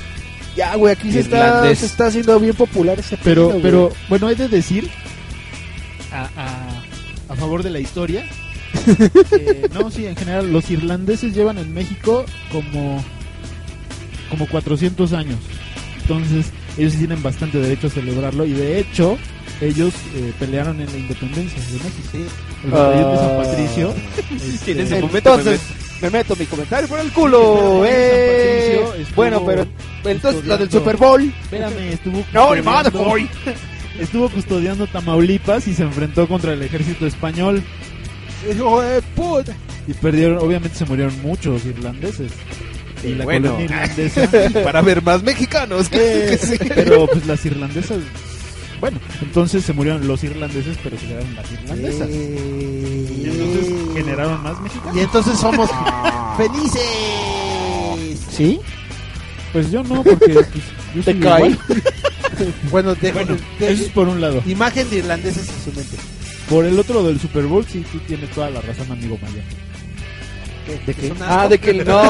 Ya, 0.55 0.75
güey, 0.75 0.93
aquí 0.93 1.11
se 1.11 1.21
está, 1.21 1.73
se 1.75 1.85
está 1.85 2.07
haciendo 2.07 2.39
bien 2.39 2.55
popular 2.55 2.99
ese 2.99 3.17
Pero, 3.23 3.57
pero 3.61 3.91
bueno, 4.09 4.29
he 4.29 4.35
de 4.35 4.47
decir 4.49 4.89
a, 6.11 6.23
a, 6.35 7.33
a 7.33 7.35
favor 7.35 7.63
de 7.63 7.69
la 7.69 7.79
historia. 7.79 8.25
eh, 9.31 9.67
no, 9.73 9.89
sí, 9.89 10.05
en 10.05 10.15
general, 10.15 10.51
los 10.51 10.69
irlandeses 10.69 11.33
llevan 11.35 11.57
en 11.57 11.73
México 11.73 12.25
como, 12.51 13.03
como 14.29 14.47
400 14.47 15.13
años. 15.13 15.39
Entonces, 16.01 16.47
ellos 16.77 16.95
tienen 16.95 17.21
bastante 17.21 17.59
derecho 17.59 17.87
a 17.87 17.91
celebrarlo. 17.91 18.45
Y 18.45 18.53
de 18.53 18.79
hecho, 18.79 19.17
ellos 19.61 19.93
eh, 20.15 20.33
pelearon 20.39 20.79
en 20.81 20.91
la 20.91 20.97
independencia 20.97 21.61
de 21.61 21.73
México. 21.73 22.31
El 22.63 22.71
batallón 22.71 23.11
de 23.11 23.17
San 23.17 23.29
Ah. 23.31 23.43
Patricio. 23.43 23.93
Sí, 24.63 24.71
en 24.71 24.79
ese 24.79 24.81
este, 24.81 25.01
momento 25.01 25.29
me 25.35 25.39
Entonces, 25.41 25.61
me 26.01 26.09
meto 26.09 26.35
mi 26.35 26.45
comentario 26.45 26.87
por 26.87 26.99
el 26.99 27.11
culo. 27.11 27.83
Eh. 27.85 28.79
Patricio 28.85 29.13
Bueno, 29.15 29.45
pero 29.45 29.65
entonces 30.05 30.45
lo 30.45 30.57
del 30.57 30.71
Super 30.71 30.97
Bowl. 30.97 31.21
Espérame, 31.43 31.93
estuvo 31.93 32.23
No, 32.33 32.55
madre, 32.63 32.89
boy. 32.91 33.27
Estuvo 33.99 34.29
custodiando 34.29 34.87
Tamaulipas 34.87 35.67
y 35.67 35.73
se 35.73 35.83
enfrentó 35.83 36.25
contra 36.25 36.53
el 36.53 36.61
ejército 36.61 37.05
español. 37.05 37.61
Hijo 38.49 38.81
de 38.81 39.01
puta. 39.01 39.53
Y 39.87 39.93
perdieron, 39.93 40.37
obviamente 40.37 40.77
se 40.77 40.85
murieron 40.85 41.21
muchos 41.21 41.65
irlandeses. 41.65 42.31
Y 43.03 43.15
la 43.15 43.25
Bueno. 43.25 43.51
colonia 43.55 43.65
irlandesa. 43.85 44.29
Para 44.63 44.81
ver 44.81 45.01
más 45.01 45.21
mexicanos. 45.23 45.87
eh, 45.91 46.27
que 46.29 46.37
sí. 46.37 46.57
pero 46.73 47.07
pues 47.07 47.25
las 47.27 47.45
irlandesas. 47.45 47.97
Bueno, 48.79 48.97
entonces 49.21 49.65
se 49.65 49.73
murieron 49.73 50.07
los 50.07 50.23
irlandeses, 50.23 50.77
pero 50.83 50.97
se 50.97 51.05
quedaron 51.07 51.35
las 51.35 51.51
irlandesas. 51.51 52.09
Y 52.09 53.23
entonces 53.25 53.73
generaron 53.93 54.41
más 54.43 54.59
mexicanos. 54.61 54.95
Y 54.95 54.99
entonces 55.01 55.37
somos 55.39 55.69
felices. 56.37 58.19
¿Sí? 58.31 58.59
Pues 59.51 59.71
yo 59.71 59.83
no, 59.83 60.03
porque 60.03 60.15
pues, 60.29 60.47
yo 60.95 61.01
¿Te 61.03 61.11
soy 61.11 61.19
cae? 61.21 61.49
igual. 61.49 61.59
Bueno, 62.71 62.95
de, 62.95 63.11
Bueno, 63.11 63.35
de- 63.59 63.73
eso 63.73 63.83
es 63.83 63.89
por 63.91 64.07
un 64.07 64.21
lado. 64.21 64.41
imagen 64.45 64.89
de 64.89 64.97
irlandeses 64.99 65.49
en 65.49 65.55
su 65.73 65.77
mente. 65.77 65.97
Por 66.49 66.63
el 66.63 66.79
otro 66.79 67.03
del 67.03 67.19
Super 67.19 67.43
Bowl, 67.43 67.65
sí, 67.65 67.83
tú 67.91 67.99
tienes 68.07 68.29
toda 68.31 68.49
la 68.49 68.61
razón, 68.61 68.89
amigo 68.89 69.17
Maya. 69.21 69.43
¿De 70.85 70.93
qué? 70.93 71.11
Ah, 71.19 71.47
de 71.49 71.59
que 71.59 71.73
no, 71.83 72.01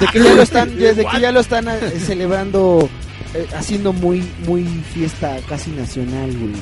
de 0.00 0.06
que 0.12 0.18
ya 0.20 0.34
lo 0.34 0.42
están, 0.42 0.76
de 0.76 0.94
que 1.06 1.20
ya 1.20 1.30
lo 1.30 1.38
están 1.40 1.68
eh, 1.68 1.78
celebrando, 2.04 2.88
haciendo 3.54 3.92
muy, 3.92 4.22
muy 4.46 4.64
fiesta 4.92 5.38
casi 5.48 5.70
nacional, 5.70 6.30
güey. 6.36 6.54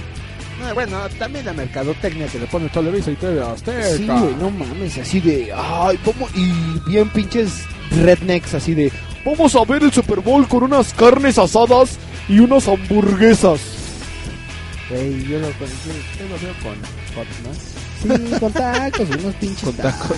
Ah, 0.64 0.72
bueno, 0.72 0.98
también 1.18 1.44
la 1.44 1.52
mercadotecnia 1.52 2.26
que 2.28 2.38
le 2.38 2.46
pone 2.46 2.68
Televisa 2.70 3.10
y 3.10 3.16
TV 3.16 3.42
Azteca. 3.42 3.90
Sí, 3.90 4.06
güey, 4.06 4.34
no 4.36 4.50
mames, 4.50 4.96
así 4.98 5.20
de, 5.20 5.52
ay, 5.54 5.98
¿cómo? 5.98 6.28
Y 6.34 6.50
bien 6.88 7.08
pinches 7.10 7.64
rednecks, 7.90 8.54
así 8.54 8.74
de, 8.74 8.90
vamos 9.24 9.54
a 9.54 9.64
ver 9.64 9.82
el 9.82 9.92
Super 9.92 10.20
Bowl 10.20 10.48
con 10.48 10.62
unas 10.62 10.94
carnes 10.94 11.38
asadas 11.38 11.98
y 12.28 12.38
unas 12.38 12.66
hamburguesas. 12.68 13.60
Güey, 14.88 15.24
yo 15.24 15.38
lo, 15.40 15.48
yo, 15.48 15.66
yo 16.18 16.28
lo 16.28 16.38
veo 16.40 16.54
con 16.62 16.76
hot, 17.14 17.26
¿no? 17.44 17.76
Sí, 18.02 18.40
con 18.40 18.52
tacos, 18.52 19.08
unos 19.08 19.34
pinches 19.36 19.62
Con 19.62 19.74
tacos. 19.74 20.16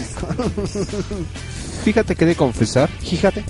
Fíjate 1.84 2.14
que 2.14 2.26
de 2.26 2.36
confesar. 2.36 2.88
Fíjate. 3.00 3.44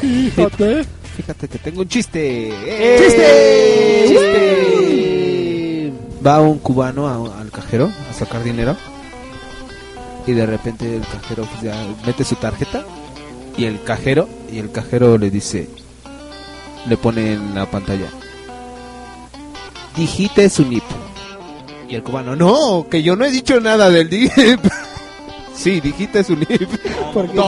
Fíjate. 0.00 0.86
Fíjate 1.16 1.48
que 1.48 1.58
tengo 1.58 1.80
un 1.82 1.88
chiste. 1.88 2.50
¡Chiste! 2.98 4.04
¡Chiste! 4.08 5.92
Va 6.26 6.40
un 6.40 6.58
cubano 6.58 7.08
a- 7.08 7.40
al 7.40 7.50
cajero 7.50 7.90
a 8.10 8.12
sacar 8.14 8.42
dinero. 8.42 8.76
Y 10.26 10.32
de 10.32 10.46
repente 10.46 10.96
el 10.96 11.02
cajero 11.02 11.44
pues, 11.50 11.62
ya 11.62 11.74
mete 12.06 12.24
su 12.24 12.36
tarjeta. 12.36 12.84
Y 13.56 13.64
el 13.66 13.82
cajero, 13.82 14.28
y 14.50 14.58
el 14.58 14.70
cajero 14.72 15.18
le 15.18 15.30
dice, 15.30 15.68
le 16.88 16.96
pone 16.96 17.34
en 17.34 17.54
la 17.54 17.70
pantalla. 17.70 18.08
dijiste 19.96 20.48
su 20.48 20.64
nip. 20.64 20.82
Y 21.88 21.94
el 21.96 22.02
cubano, 22.02 22.34
no, 22.34 22.86
que 22.90 23.02
yo 23.02 23.14
no 23.16 23.26
he 23.26 23.30
dicho 23.30 23.60
nada 23.60 23.90
del 23.90 24.08
dip. 24.08 24.32
sí, 25.62 25.80
dijiste 25.80 26.24
su 26.24 26.36
nip. 26.36 26.48
Porque, 27.12 27.38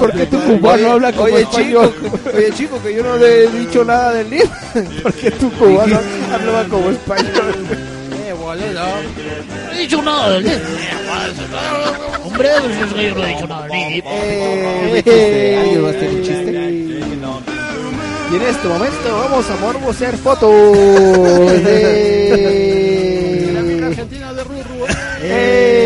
porque 0.00 0.26
tu 0.26 0.40
cubano 0.40 0.92
habla 0.92 1.12
como 1.12 1.24
oye, 1.24 1.42
español. 1.42 1.92
chico, 1.94 2.18
oye 2.34 2.50
chico, 2.54 2.82
que 2.82 2.94
yo 2.94 3.02
no 3.02 3.18
le 3.18 3.44
he 3.44 3.48
dicho 3.50 3.84
nada 3.84 4.14
del 4.14 4.30
nip. 4.30 4.46
Porque 5.02 5.30
tu 5.32 5.50
cubano 5.52 6.00
hablaba 6.32 6.64
como 6.64 6.88
español. 6.88 7.66
Eh, 8.26 8.32
boludo. 8.32 8.86
No 9.66 9.72
he 9.72 9.78
dicho 9.80 10.00
nada 10.00 10.30
del 10.30 10.44
dip. 10.44 10.54
Hombre, 12.24 12.48
pues 12.62 12.78
yo 12.78 12.86
no 13.14 13.24
he 13.24 13.34
dicho 13.34 13.46
nada 13.46 13.66
del 13.66 13.92
dip. 13.92 14.04
Eh, 14.06 15.58
¿Alguien 15.60 15.82
más 15.82 15.98
tiene 15.98 16.14
un 16.14 16.22
chiste? 16.22 16.50
Y 18.32 18.36
en 18.36 18.42
este 18.42 18.66
momento 18.66 19.18
vamos 19.28 19.50
a 19.50 19.56
morbosear 19.56 20.16
fotos 20.16 20.50
de... 21.64 23.02
Argentina 23.92 24.32
de 24.32 24.44
Ruru. 24.44 24.86
Eh. 25.22 25.81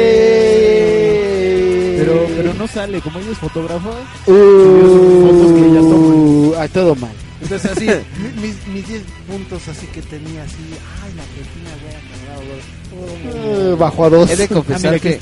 No 2.66 2.72
sale, 2.72 3.00
como 3.00 3.18
ella 3.20 3.30
es 3.30 3.38
fotógrafa, 3.38 3.90
subió 4.24 4.86
sus 4.86 5.30
fotos 5.30 5.52
que 5.52 5.66
ella 5.66 5.80
toma. 5.80 6.06
Uh, 6.14 6.54
a 6.58 6.68
todo 6.68 6.94
mal. 6.96 7.12
Entonces 7.40 7.70
así, 7.70 7.86
mi- 8.18 8.42
mis, 8.48 8.66
mis 8.66 8.88
10 8.88 9.02
puntos 9.28 9.68
así 9.68 9.86
que 9.86 10.02
tenía 10.02 10.42
así, 10.42 10.56
ay, 11.04 11.12
la 11.16 11.22
Argentina, 11.22 11.70
güey, 11.82 13.72
Eh, 13.72 13.76
bajo 13.78 14.04
a 14.04 14.10
dos. 14.10 14.30
He 14.30 14.36
de 14.36 14.44
Ah, 14.44 14.48
confesar 14.48 15.00
que, 15.00 15.18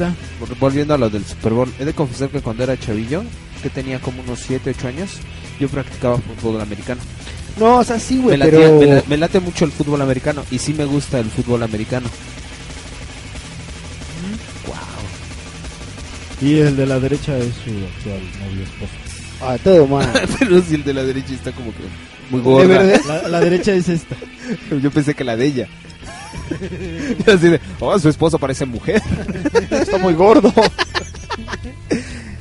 volviendo 0.60 0.94
a 0.94 0.98
lo 0.98 1.10
del 1.10 1.24
Super 1.24 1.52
Bowl, 1.52 1.72
he 1.78 1.84
de 1.84 1.92
confesar 1.92 2.28
que 2.30 2.40
cuando 2.40 2.62
era 2.62 2.78
chavillo, 2.78 3.22
que 3.62 3.68
tenía 3.70 3.98
como 4.00 4.22
unos 4.22 4.40
7, 4.40 4.74
8 4.78 4.88
años, 4.88 5.10
yo 5.60 5.68
practicaba 5.68 6.18
fútbol 6.18 6.60
americano. 6.60 7.00
No, 7.58 7.78
o 7.78 7.84
sea, 7.84 7.98
sí, 8.00 8.18
güey, 8.20 8.36
me, 8.38 8.44
pero... 8.46 9.02
me 9.06 9.16
late 9.16 9.38
mucho 9.40 9.64
el 9.64 9.72
fútbol 9.72 10.00
americano 10.02 10.42
y 10.50 10.58
sí 10.58 10.72
me 10.74 10.84
gusta 10.86 11.18
el 11.20 11.30
fútbol 11.30 11.62
americano. 11.62 12.08
Y 16.44 16.58
el 16.58 16.76
de 16.76 16.86
la 16.86 16.98
derecha 17.00 17.36
es 17.38 17.54
su 17.54 17.70
actual 17.70 18.20
novio 18.40 18.64
esposo. 18.64 19.46
A 19.46 19.58
todo 19.58 19.86
mal. 19.86 20.10
Pero 20.38 20.62
si 20.62 20.74
el 20.74 20.84
de 20.84 20.94
la 20.94 21.02
derecha 21.04 21.34
está 21.34 21.52
como 21.52 21.70
que 21.72 21.82
muy 22.30 22.40
¿De 22.40 22.44
gorda. 22.44 22.66
verdad? 22.82 23.00
La, 23.06 23.28
la 23.28 23.40
derecha 23.40 23.72
es 23.72 23.88
esta. 23.88 24.14
Yo 24.82 24.90
pensé 24.90 25.14
que 25.14 25.24
la 25.24 25.36
de 25.36 25.46
ella. 25.46 25.68
Yo 27.26 27.32
así 27.34 27.48
de, 27.48 27.60
oh, 27.80 27.98
su 27.98 28.08
esposo 28.08 28.38
parece 28.38 28.64
mujer. 28.66 29.02
Está 29.70 29.98
muy 29.98 30.14
gordo. 30.14 30.52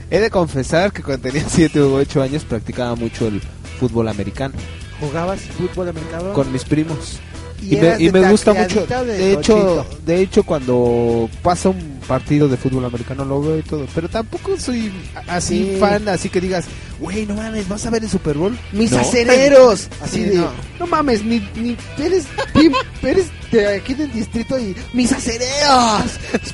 He 0.10 0.20
de 0.20 0.30
confesar 0.30 0.92
que 0.92 1.02
cuando 1.02 1.24
tenía 1.30 1.44
7 1.48 1.82
u 1.82 1.96
8 1.96 2.22
años 2.22 2.44
practicaba 2.44 2.96
mucho 2.96 3.28
el 3.28 3.42
fútbol 3.80 4.08
americano 4.08 4.54
¿Jugabas 5.00 5.40
fútbol 5.42 5.90
americano? 5.90 6.34
con 6.34 6.52
mis 6.52 6.64
primos. 6.64 7.20
¿Y 7.64 7.76
Y, 7.76 8.12
me, 8.12 8.20
y 8.26 8.30
gusta 8.30 8.54
mucho. 8.54 8.86
de 8.86 9.06
De 9.18 9.34
hecho, 9.34 9.86
de 10.06 10.22
hecho 10.22 10.44
cuando 10.44 11.30
pasa 11.42 11.70
un 11.70 12.00
partido 12.08 12.48
de 12.50 12.58
fútbol 12.58 12.86
americano 12.86 13.24
lo 13.26 13.42
veo 13.42 13.58
y 13.60 13.62
todo. 13.64 13.86
Pero 13.96 14.10
tampoco 14.10 14.58
soy 14.60 14.92
así 15.28 15.72
Sí. 15.74 15.78
fan, 15.80 16.08
así 16.10 16.30
que 16.30 16.42
digas, 16.42 16.66
güey, 17.00 17.26
no 17.26 17.36
mames, 17.36 17.68
¿vas 17.70 17.86
a 17.86 17.90
ver 17.90 18.04
el 18.04 18.10
Super 18.10 18.38
Bowl? 18.38 18.58
Mis 18.74 18.92
No. 18.92 19.00
acereros. 19.00 19.88
Así 20.02 20.18
Sí, 20.18 20.24
de. 20.30 20.36
No. 20.38 20.50
no. 20.80 20.88
mames, 20.88 21.24
ni, 21.24 21.40
ni 21.56 21.78
eres, 21.98 22.26
eres 23.02 23.28
de 23.52 23.76
aquí 23.78 23.94
del 23.94 24.12
distrito 24.12 24.60
y. 24.60 24.76
¡Mis 24.94 25.12
acereros! 25.12 26.04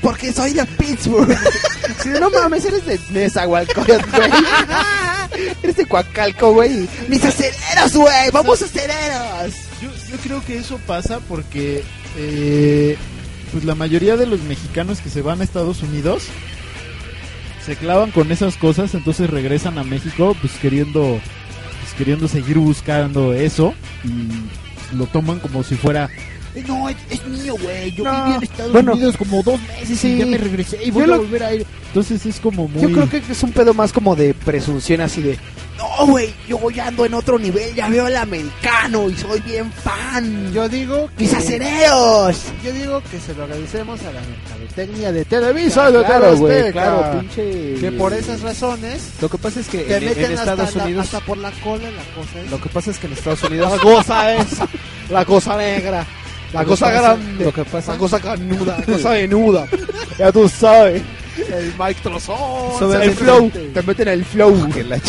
Porque 0.01 0.31
soy 0.31 0.53
de 0.53 0.65
Pittsburgh. 0.65 1.35
De, 2.05 2.19
no 2.19 2.29
mames, 2.29 2.63
eres 2.65 2.85
de 2.85 2.99
Nezahualcóyotl, 3.11 4.09
güey. 4.15 4.29
eres 5.63 5.75
de 5.75 5.85
Coacalco, 5.85 6.53
güey. 6.53 6.87
¡Mis 7.07 7.23
acereros, 7.25 7.93
güey! 7.93 8.29
¡Vamos 8.31 8.61
acereros! 8.61 9.53
Yo, 9.81 9.89
yo 10.09 10.17
creo 10.23 10.41
que 10.45 10.57
eso 10.57 10.77
pasa 10.85 11.19
porque 11.27 11.83
eh, 12.17 12.97
pues 13.51 13.63
la 13.63 13.75
mayoría 13.75 14.17
de 14.17 14.25
los 14.25 14.41
mexicanos 14.41 14.99
que 14.99 15.09
se 15.09 15.21
van 15.21 15.41
a 15.41 15.43
Estados 15.43 15.81
Unidos 15.83 16.23
se 17.65 17.75
clavan 17.75 18.11
con 18.11 18.31
esas 18.31 18.55
cosas, 18.57 18.93
entonces 18.95 19.29
regresan 19.29 19.77
a 19.77 19.83
México 19.83 20.35
pues 20.41 20.53
queriendo 20.61 21.19
pues, 21.81 21.93
queriendo 21.97 22.27
seguir 22.27 22.57
buscando 22.57 23.33
eso 23.33 23.73
y 24.03 24.95
lo 24.95 25.05
toman 25.07 25.39
como 25.39 25.63
si 25.63 25.75
fuera 25.75 26.09
"Eh, 26.55 26.63
no, 26.67 26.89
es, 26.89 26.97
es 27.11 27.23
mío, 27.27 27.55
güey. 27.61 27.91
Yo 27.91 28.03
No, 28.05 28.23
viví 28.25 28.35
en 28.37 28.43
Estados 28.43 28.71
bueno, 28.71 28.93
Unidos 28.93 29.15
como 29.17 29.43
dos 29.43 29.59
meses 29.61 29.99
sí. 29.99 30.13
y 30.13 30.17
ya 30.17 30.25
me 30.25 30.37
regresé 30.39 30.83
y 30.83 30.89
voy 30.89 31.03
a 31.03 31.17
volver 31.17 31.43
a 31.43 31.53
ir. 31.53 31.65
Entonces 31.89 32.25
es 32.25 32.39
como 32.39 32.67
muy... 32.67 32.81
Yo 32.81 32.91
creo 32.91 33.07
que 33.09 33.31
es 33.31 33.43
un 33.43 33.51
pedo 33.51 33.73
más 33.75 33.93
como 33.93 34.15
de 34.15 34.33
presunción 34.33 34.99
así 35.01 35.21
de. 35.21 35.37
No, 35.79 36.05
güey, 36.07 36.33
yo 36.47 36.69
ya 36.71 36.87
ando 36.87 37.05
en 37.05 37.13
otro 37.13 37.39
nivel, 37.39 37.73
ya 37.73 37.87
veo 37.87 38.07
el 38.07 38.17
americano 38.17 39.09
y 39.09 39.15
soy 39.15 39.39
bien 39.39 39.71
fan. 39.71 40.51
Yo 40.51 40.67
digo 40.67 41.09
que... 41.17 41.23
¡Mis 41.23 41.33
acereros! 41.33 42.37
Yo 42.63 42.71
digo 42.73 43.01
que 43.09 43.17
se 43.19 43.33
lo 43.33 43.43
agradecemos 43.45 43.99
a 44.01 44.11
la 44.11 44.19
mercadotecnia 44.21 45.11
de 45.13 45.23
Televisa, 45.23 45.89
de 45.89 46.03
claro, 46.03 46.25
TV 46.31 46.35
güey, 46.35 46.71
claro, 46.73 47.19
pinche. 47.19 47.75
Que 47.79 47.91
por 47.93 48.11
esas 48.13 48.41
razones 48.41 49.09
Lo 49.21 49.29
que 49.29 49.37
pasa 49.37 49.61
es 49.61 49.67
que 49.69 49.77
te 49.79 49.97
en, 49.97 50.05
meten 50.05 50.25
en 50.25 50.31
Estados 50.33 50.59
hasta, 50.67 50.79
la- 50.79 50.83
Unidos, 50.85 51.05
hasta 51.05 51.19
por 51.21 51.37
la 51.37 51.51
cola 51.63 51.83
la 51.89 52.03
cosa 52.21 52.39
es... 52.43 52.51
lo 52.51 52.59
que 52.61 52.69
pasa 52.69 52.91
es 52.91 52.97
que 52.99 53.07
en 53.07 53.13
Estados 53.13 53.43
Unidos, 53.49 53.71
La 53.71 53.77
cosa 53.81 54.33
es. 54.35 54.47
La 55.09 55.25
cosa 55.25 55.57
negra. 55.57 56.05
La 56.51 56.65
cosa 56.65 56.91
grande. 56.91 57.45
lo 57.45 57.53
que 57.53 57.63
pasa- 57.63 57.93
La 57.93 57.97
cosa 57.97 58.19
canuda. 58.19 58.77
La 58.79 58.93
cosa 58.93 59.09
venuda. 59.11 59.67
Ya 60.17 60.31
tú 60.31 60.49
sabes. 60.49 61.01
El 61.41 61.73
Mike 61.79 61.99
Trozón, 62.03 62.35
Obviamente- 62.39 63.05
El 63.05 63.13
flow. 63.15 63.51
Te 63.73 63.81
meten 63.83 64.07
el 64.07 64.25
flow. 64.25 64.69
que 64.73 64.83
la. 64.83 64.99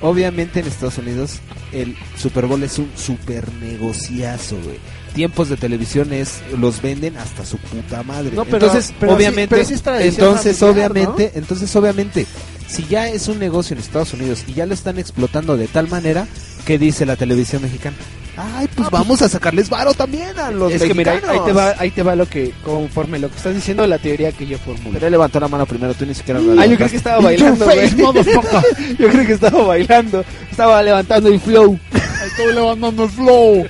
Obviamente 0.00 0.60
en 0.60 0.66
Estados 0.66 0.98
Unidos 0.98 1.38
el 1.72 1.96
Super 2.18 2.46
Bowl 2.46 2.62
es 2.64 2.78
un 2.78 2.90
super 2.96 3.50
negociazo, 3.54 4.56
güey. 4.64 4.76
Tiempos 5.14 5.48
de 5.48 5.56
televisión 5.56 6.12
es 6.12 6.40
los 6.58 6.82
venden 6.82 7.16
hasta 7.18 7.44
su 7.44 7.56
puta 7.58 8.02
madre. 8.02 8.30
No, 8.34 8.44
pero- 8.44 8.66
entonces, 8.66 8.92
pero 8.98 9.12
sí- 9.12 9.16
obviamente, 9.16 9.54
pero 9.56 9.68
sí 9.68 9.74
es 9.74 9.82
tradición 9.82 10.26
entonces 10.28 10.58
familiar, 10.58 10.90
obviamente, 10.90 11.32
entonces 11.34 11.76
obviamente, 11.76 12.26
si 12.66 12.86
ya 12.88 13.08
es 13.08 13.28
un 13.28 13.38
negocio 13.38 13.74
en 13.74 13.80
Estados 13.80 14.12
Unidos 14.14 14.44
y 14.46 14.54
ya 14.54 14.66
lo 14.66 14.74
están 14.74 14.98
explotando 14.98 15.56
de 15.56 15.68
tal 15.68 15.88
manera, 15.88 16.26
¿qué 16.66 16.78
dice 16.78 17.06
la 17.06 17.16
televisión 17.16 17.62
mexicana? 17.62 17.96
Ay, 18.36 18.66
pues 18.74 18.88
vamos 18.90 19.20
a 19.20 19.28
sacarles 19.28 19.68
varo 19.68 19.92
también 19.92 20.38
a 20.38 20.50
los 20.50 20.72
Es 20.72 20.82
que 20.82 20.94
mira, 20.94 21.12
ahí- 21.28 21.40
te 21.44 21.52
va, 21.52 21.74
ahí 21.78 21.90
te 21.90 22.02
va 22.02 22.16
lo 22.16 22.26
que, 22.26 22.52
conforme 22.64 23.18
lo 23.18 23.28
que 23.30 23.36
estás 23.36 23.54
diciendo, 23.54 23.86
la 23.86 23.98
teoría 23.98 24.32
que 24.32 24.46
yo 24.46 24.58
formulo. 24.58 24.92
Pero 24.94 25.06
él 25.06 25.12
levantó 25.12 25.38
la 25.38 25.48
mano 25.48 25.66
primero, 25.66 25.92
tú 25.92 26.06
ni 26.06 26.14
siquiera 26.14 26.40
lo 26.40 26.58
Ah, 26.58 26.64
yo 26.64 26.76
creo 26.76 26.88
que 26.88 26.96
estaba 26.96 27.20
bailando, 27.20 27.64
güey. 27.66 27.90
Yo 28.98 29.08
creo 29.08 29.26
que 29.26 29.32
estaba 29.34 29.62
bailando. 29.64 30.24
Estaba 30.50 30.82
levantando 30.82 31.28
el 31.28 31.40
flow. 31.40 31.78
Estoy 32.26 32.54
levantando 32.54 33.04
el 33.04 33.10
flow. 33.10 33.66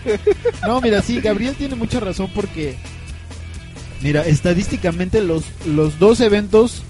No, 0.66 0.80
mira, 0.80 1.02
sí, 1.02 1.20
Gabriel 1.20 1.54
tiene 1.56 1.74
mucha 1.74 1.98
razón 1.98 2.30
porque, 2.34 2.76
mira, 4.00 4.22
estadísticamente 4.26 5.22
los, 5.22 5.42
los 5.66 5.98
dos 5.98 6.20
eventos 6.20 6.82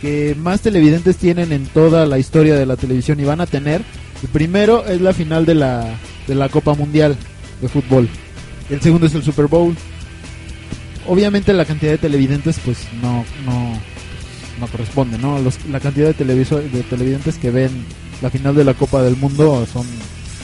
que 0.00 0.36
más 0.38 0.60
televidentes 0.60 1.16
tienen 1.16 1.50
en 1.52 1.66
toda 1.66 2.06
la 2.06 2.18
historia 2.20 2.54
de 2.54 2.66
la 2.66 2.76
televisión 2.76 3.18
y 3.18 3.24
van 3.24 3.40
a 3.40 3.46
tener, 3.46 3.82
el 4.22 4.28
primero 4.28 4.84
es 4.86 5.00
la 5.00 5.12
final 5.12 5.46
de 5.46 5.54
la, 5.54 5.98
de 6.26 6.34
la 6.34 6.48
Copa 6.48 6.74
Mundial 6.74 7.16
de 7.60 7.68
fútbol. 7.68 8.08
El 8.70 8.80
segundo 8.80 9.06
es 9.06 9.14
el 9.14 9.22
Super 9.22 9.46
Bowl. 9.46 9.74
Obviamente 11.06 11.52
la 11.52 11.64
cantidad 11.64 11.92
de 11.92 11.98
televidentes 11.98 12.58
pues 12.64 12.86
no, 13.00 13.24
no, 13.46 13.72
no 14.60 14.66
corresponde, 14.66 15.16
¿no? 15.18 15.38
Los- 15.38 15.64
la 15.66 15.80
cantidad 15.80 16.08
de, 16.08 16.14
televiso- 16.14 16.60
de 16.60 16.82
televidentes 16.82 17.38
que 17.38 17.50
ven 17.50 17.70
la 18.20 18.30
final 18.30 18.54
de 18.54 18.64
la 18.64 18.74
Copa 18.74 19.02
del 19.02 19.16
Mundo 19.16 19.66
son 19.72 19.86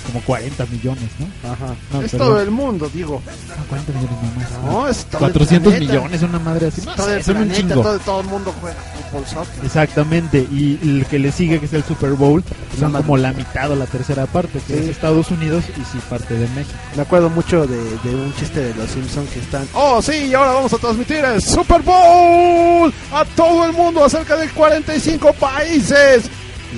como 0.07 0.21
40 0.25 0.67
millones, 0.67 1.11
¿no? 1.19 1.51
Ajá. 1.51 1.75
No, 1.93 2.03
es 2.03 2.11
perdón. 2.13 2.29
todo 2.29 2.41
el 2.41 2.51
mundo, 2.51 2.91
digo. 2.93 3.23
No, 3.57 3.65
40 3.67 3.93
millones 3.93 4.19
nomás. 4.23 4.51
No, 4.65 4.89
es 4.89 5.05
todo 5.07 5.21
400 5.21 5.73
el 5.73 5.79
planeta. 5.79 5.95
millones, 6.01 6.23
una 6.23 6.39
madre 6.39 6.67
así. 6.69 6.83
No 6.83 6.95
todo 6.95 7.07
sé, 7.09 7.17
el 7.17 7.25
son 7.25 7.37
un 7.39 7.53
chingo. 7.53 7.75
todo, 7.83 7.99
todo 8.01 8.21
el 8.21 8.27
mundo 8.27 8.55
juega 8.61 8.77
fútbol 9.11 9.27
soccer. 9.27 9.65
Exactamente, 9.65 10.39
y 10.53 10.79
el 10.83 11.07
que 11.07 11.19
le 11.19 11.33
sigue, 11.33 11.59
que 11.61 11.67
es 11.67 11.73
el 11.73 11.85
Super 11.85 12.13
Bowl, 12.13 12.43
son 12.79 12.93
como 12.93 13.17
la 13.17 13.33
mitad 13.33 13.71
o 13.71 13.77
la 13.77 13.87
tercera 13.87 14.27
parte, 14.27 14.61
que 14.67 14.75
Sí. 14.75 14.79
es 14.81 14.89
Estados 14.89 15.31
Unidos 15.31 15.65
y 15.77 15.81
sí 15.85 15.99
parte 16.11 16.35
de 16.35 16.49
México. 16.49 16.77
Me 16.97 17.03
acuerdo 17.03 17.31
mucho 17.31 17.67
de, 17.67 17.77
de 17.77 18.15
un 18.15 18.35
chiste 18.39 18.61
de 18.61 18.75
los 18.75 18.91
Simpsons 18.91 19.31
que 19.31 19.41
están. 19.41 19.67
Oh, 19.75 20.01
sí, 20.03 20.27
y 20.27 20.35
ahora 20.35 20.53
vamos 20.53 20.73
a 20.73 20.79
transmitir 20.79 21.17
el 21.25 21.41
Super 21.43 21.83
Bowl 21.83 22.93
a 23.13 23.25
todo 23.37 23.65
el 23.67 23.73
mundo, 23.73 24.05
a 24.05 24.11
cerca 24.11 24.37
de 24.37 24.49
45 24.51 25.33
países. 25.35 26.25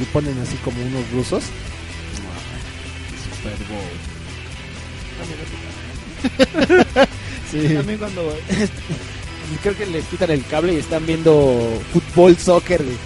Y 0.00 0.04
ponen 0.06 0.38
así 0.42 0.56
como 0.64 0.76
unos 0.82 1.10
rusos. 1.12 1.44
Super 3.52 3.66
Bowl. 3.68 3.86
Sí. 7.50 7.74
También 7.74 7.98
cuando 7.98 8.36
creo 9.62 9.76
que 9.76 9.86
les 9.86 10.04
quitan 10.06 10.30
el 10.32 10.44
cable 10.46 10.74
y 10.74 10.78
están 10.78 11.06
viendo 11.06 11.80
fútbol, 11.92 12.36
soccer, 12.36 12.82
güey. 12.82 12.96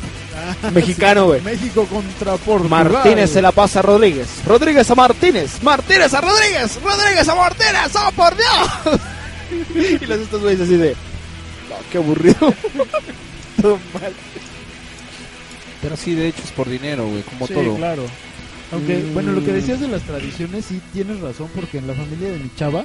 Mexicano, 0.72 1.26
güey. 1.26 1.42
México 1.42 1.84
contra 1.84 2.36
Portugal. 2.36 2.88
Martínez 2.90 3.30
se 3.30 3.42
la 3.42 3.52
pasa 3.52 3.80
a 3.80 3.82
Rodríguez. 3.82 4.26
Rodríguez 4.46 4.90
a 4.90 4.94
Martínez. 4.94 5.62
Martínez 5.62 6.14
a 6.14 6.22
Rodríguez. 6.22 6.80
Rodríguez 6.82 7.28
a 7.28 7.34
Martínez. 7.34 7.94
¡Oh, 7.96 8.12
por 8.12 8.34
Dios! 8.34 9.00
y 10.02 10.06
los 10.06 10.20
estos 10.20 10.40
güeyes 10.40 10.60
así 10.62 10.76
de... 10.76 10.90
No, 11.68 11.76
qué 11.92 11.98
aburrido. 11.98 12.54
Todo 13.60 13.78
mal. 13.92 14.12
Pero 15.82 15.96
sí, 15.98 16.14
de 16.14 16.28
hecho 16.28 16.42
es 16.42 16.52
por 16.52 16.68
dinero, 16.68 17.06
güey, 17.06 17.22
como 17.24 17.46
Sí, 17.46 17.52
todo. 17.52 17.76
claro. 17.76 18.04
Aunque, 18.72 18.98
Mm. 18.98 19.14
bueno, 19.14 19.32
lo 19.32 19.42
que 19.44 19.52
decías 19.52 19.80
de 19.80 19.88
las 19.88 20.02
tradiciones, 20.02 20.64
sí 20.66 20.80
tienes 20.92 21.20
razón, 21.20 21.48
porque 21.54 21.78
en 21.78 21.86
la 21.86 21.94
familia 21.94 22.30
de 22.30 22.38
mi 22.38 22.50
chava, 22.56 22.84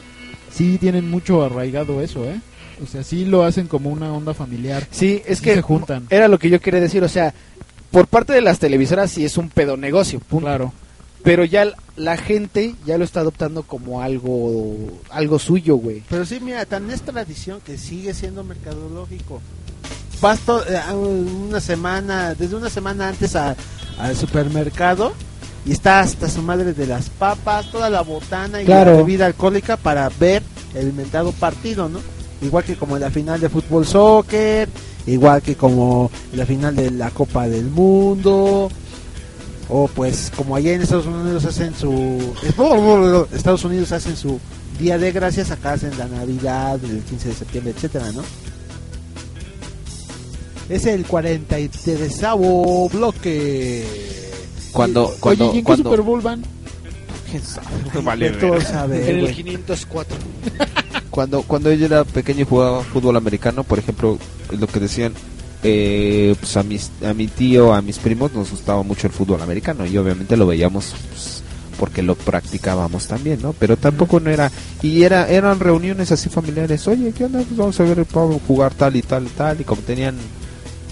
sí 0.52 0.78
tienen 0.80 1.10
mucho 1.10 1.44
arraigado 1.44 2.02
eso, 2.02 2.26
¿eh? 2.26 2.40
O 2.84 2.88
sea, 2.88 3.04
sí 3.04 3.24
lo 3.26 3.44
hacen 3.44 3.68
como 3.68 3.90
una 3.90 4.12
onda 4.12 4.34
familiar. 4.34 4.86
Sí, 4.92 5.22
es 5.26 5.38
Sí 5.40 5.44
que 5.46 5.56
se 5.56 5.62
juntan. 5.62 6.08
era 6.10 6.28
lo 6.28 6.40
que 6.40 6.50
yo 6.50 6.60
quería 6.60 6.80
decir, 6.82 7.04
o 7.04 7.08
sea, 7.10 7.34
por 7.92 8.08
parte 8.08 8.34
de 8.34 8.42
las 8.42 8.60
televisoras 8.60 9.12
sí 9.12 9.24
es 9.24 9.38
un 9.38 9.50
pedo 9.50 9.78
negocio, 9.78 10.20
punto. 10.20 10.46
Claro. 10.48 10.74
Pero 11.24 11.44
ya 11.46 11.72
la 11.96 12.18
gente 12.18 12.76
ya 12.86 12.98
lo 13.00 13.04
está 13.04 13.22
adoptando 13.22 13.64
como 13.64 14.02
algo 14.02 14.76
algo 15.10 15.40
suyo, 15.40 15.76
güey. 15.78 16.04
Pero 16.10 16.24
sí, 16.26 16.40
mira, 16.40 16.66
tan 16.66 16.90
es 16.92 17.02
tradición 17.02 17.62
que 17.66 17.78
sigue 17.80 18.14
siendo 18.14 18.44
mercadológico. 18.44 19.42
Vas 20.22 20.40
to- 20.42 20.64
eh, 20.68 20.78
a 20.78 20.94
una 20.96 21.60
semana, 21.62 22.36
desde 22.36 22.56
una 22.56 22.70
semana 22.70 23.08
antes 23.10 23.36
a- 23.36 23.56
al 23.98 24.16
supermercado 24.16 25.14
y 25.66 25.72
está 25.72 26.00
hasta 26.02 26.30
su 26.30 26.42
madre 26.42 26.74
de 26.74 26.86
las 26.86 27.10
papas, 27.10 27.72
toda 27.72 27.90
la 27.90 28.02
botana 28.02 28.62
y 28.62 28.66
Claro. 28.66 28.92
la 28.92 28.98
bebida 28.98 29.26
alcohólica 29.26 29.78
para 29.78 30.10
ver 30.20 30.44
el 30.76 30.90
inventado 30.90 31.32
partido, 31.32 31.90
¿no? 31.90 32.00
Igual 32.42 32.64
que 32.64 32.76
como 32.76 32.96
en 32.98 33.02
la 33.02 33.10
final 33.12 33.40
de 33.40 33.50
fútbol 33.50 33.86
soccer, 33.86 34.70
igual 35.08 35.42
que 35.42 35.56
como 35.56 36.12
en 36.32 36.38
la 36.38 36.46
final 36.46 36.76
de 36.76 36.92
la 36.92 37.10
Copa 37.10 37.48
del 37.48 37.66
Mundo, 37.66 38.70
o 39.70 39.88
pues 39.88 40.32
como 40.36 40.56
allá 40.56 40.74
en 40.74 40.82
Estados 40.84 41.08
Unidos 41.08 41.46
hacen 41.46 41.74
su 41.74 42.34
Estados 43.34 43.64
Unidos 43.64 43.92
hacen 43.92 44.16
su 44.16 44.40
Día 44.80 44.98
de 44.98 45.12
Gracias, 45.12 45.50
acá 45.52 45.74
hacen 45.74 45.98
la 45.98 46.08
Navidad, 46.08 46.78
el 46.84 47.00
15 47.02 47.30
de 47.30 47.34
septiembre, 47.34 47.74
etcétera, 47.76 48.12
¿no? 48.12 48.22
Es 50.68 50.86
el 50.86 51.06
43 51.06 52.22
bloque. 52.92 54.25
Cuando, 54.76 55.06
Oye, 55.06 55.16
cuando, 55.22 55.46
¿y 55.46 55.48
en 55.48 55.56
qué 55.56 55.64
cuando... 55.64 55.90
Super 55.90 56.02
Bowl 56.02 56.22
van? 56.22 56.44
¿Quién 57.32 57.44
sabe? 57.44 57.68
Ay, 57.94 58.02
Vale, 58.04 58.62
sabe, 58.62 59.10
En 59.10 59.16
el 59.16 59.22
güey. 59.22 59.34
504. 59.36 60.18
Cuando, 61.10 61.44
cuando 61.44 61.72
yo 61.72 61.86
era 61.86 62.04
pequeño 62.04 62.42
y 62.42 62.44
jugaba 62.44 62.84
fútbol 62.84 63.16
americano, 63.16 63.64
por 63.64 63.80
ejemplo, 63.80 64.20
lo 64.52 64.68
que 64.68 64.82
decían, 64.82 65.14
eh, 65.64 66.36
pues 66.38 66.58
a, 66.58 66.64
mis, 66.64 66.92
a 67.08 67.14
mi 67.14 67.28
tío, 67.28 67.74
a 67.74 67.82
mis 67.82 68.00
primos 68.00 68.34
nos 68.34 68.52
gustaba 68.52 68.84
mucho 68.84 69.08
el 69.08 69.14
fútbol 69.14 69.42
americano 69.42 69.86
y 69.86 69.98
obviamente 69.98 70.36
lo 70.36 70.46
veíamos 70.46 70.94
pues, 71.10 71.42
porque 71.80 72.02
lo 72.02 72.16
practicábamos 72.16 73.08
también, 73.08 73.42
¿no? 73.42 73.54
Pero 73.54 73.78
tampoco 73.78 74.20
no 74.20 74.30
era, 74.30 74.52
y 74.82 75.04
era 75.04 75.30
eran 75.30 75.62
reuniones 75.62 76.12
así 76.12 76.28
familiares, 76.28 76.86
oye, 76.90 77.14
¿qué 77.14 77.24
onda? 77.24 77.40
Pues 77.40 77.56
vamos 77.56 77.80
a 77.80 77.84
ver, 77.84 78.06
vamos 78.14 78.36
a 78.36 78.46
jugar 78.46 78.74
tal 78.74 78.98
y 78.98 79.02
tal 79.02 79.26
y 79.26 79.30
tal, 79.30 79.62
y 79.62 79.64
como 79.64 79.84
tenían 79.84 80.18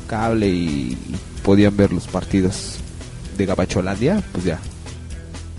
cable 0.08 0.48
y, 0.48 0.94
y 0.94 1.16
podían 1.44 1.76
ver 1.76 1.92
los 1.92 2.08
partidos 2.08 2.78
de 3.38 3.46
Gabacholandia, 3.46 4.22
pues 4.32 4.46
ya. 4.46 4.60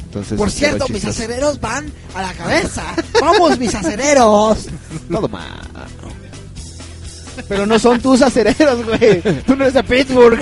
Entonces, 0.04 0.38
Por 0.38 0.48
era 0.48 0.56
cierto, 0.56 0.86
mis 0.88 1.04
acereros 1.04 1.60
van 1.60 1.90
a 2.14 2.22
la 2.22 2.32
cabeza. 2.34 2.84
¡Vamos, 3.20 3.58
mis 3.58 3.74
acereros! 3.74 4.68
Todo 5.10 5.28
mal. 5.28 5.48
Pero 7.48 7.66
no 7.66 7.78
son 7.80 8.00
tus 8.00 8.22
acereros, 8.22 8.84
güey. 8.84 9.20
Tú 9.44 9.56
no 9.56 9.64
eres 9.64 9.74
de 9.74 9.82
Pittsburgh. 9.82 10.38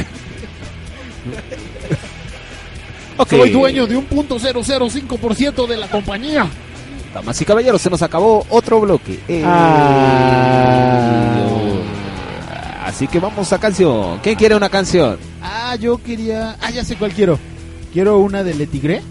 Ok. 3.16 3.30
Soy 3.30 3.50
dueño 3.50 3.86
de 3.86 3.96
un 3.96 4.04
punto 4.04 4.38
.005% 4.38 5.66
de 5.66 5.76
la 5.76 5.88
compañía. 5.88 6.46
Damas 7.14 7.40
y 7.40 7.44
caballeros, 7.44 7.80
se 7.80 7.90
nos 7.90 8.02
acabó 8.02 8.44
otro 8.50 8.80
bloque. 8.80 9.20
Eh, 9.28 9.42
Ah. 9.44 11.01
Así 12.92 13.08
que 13.08 13.18
vamos 13.18 13.52
a 13.52 13.58
canción. 13.58 14.18
¿Quién 14.22 14.36
quiere 14.36 14.54
una 14.54 14.68
canción? 14.68 15.16
Ah, 15.40 15.74
yo 15.76 15.96
quería... 16.02 16.56
Ah, 16.60 16.70
ya 16.70 16.84
sé 16.84 16.94
cuál 16.96 17.12
quiero. 17.12 17.38
Quiero 17.92 18.18
una 18.18 18.44
de 18.44 18.54
Le 18.54 18.66
Tigre, 18.66 19.02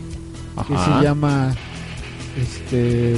que 0.68 0.74
se 0.78 1.04
llama... 1.04 1.54
Este... 2.40 3.18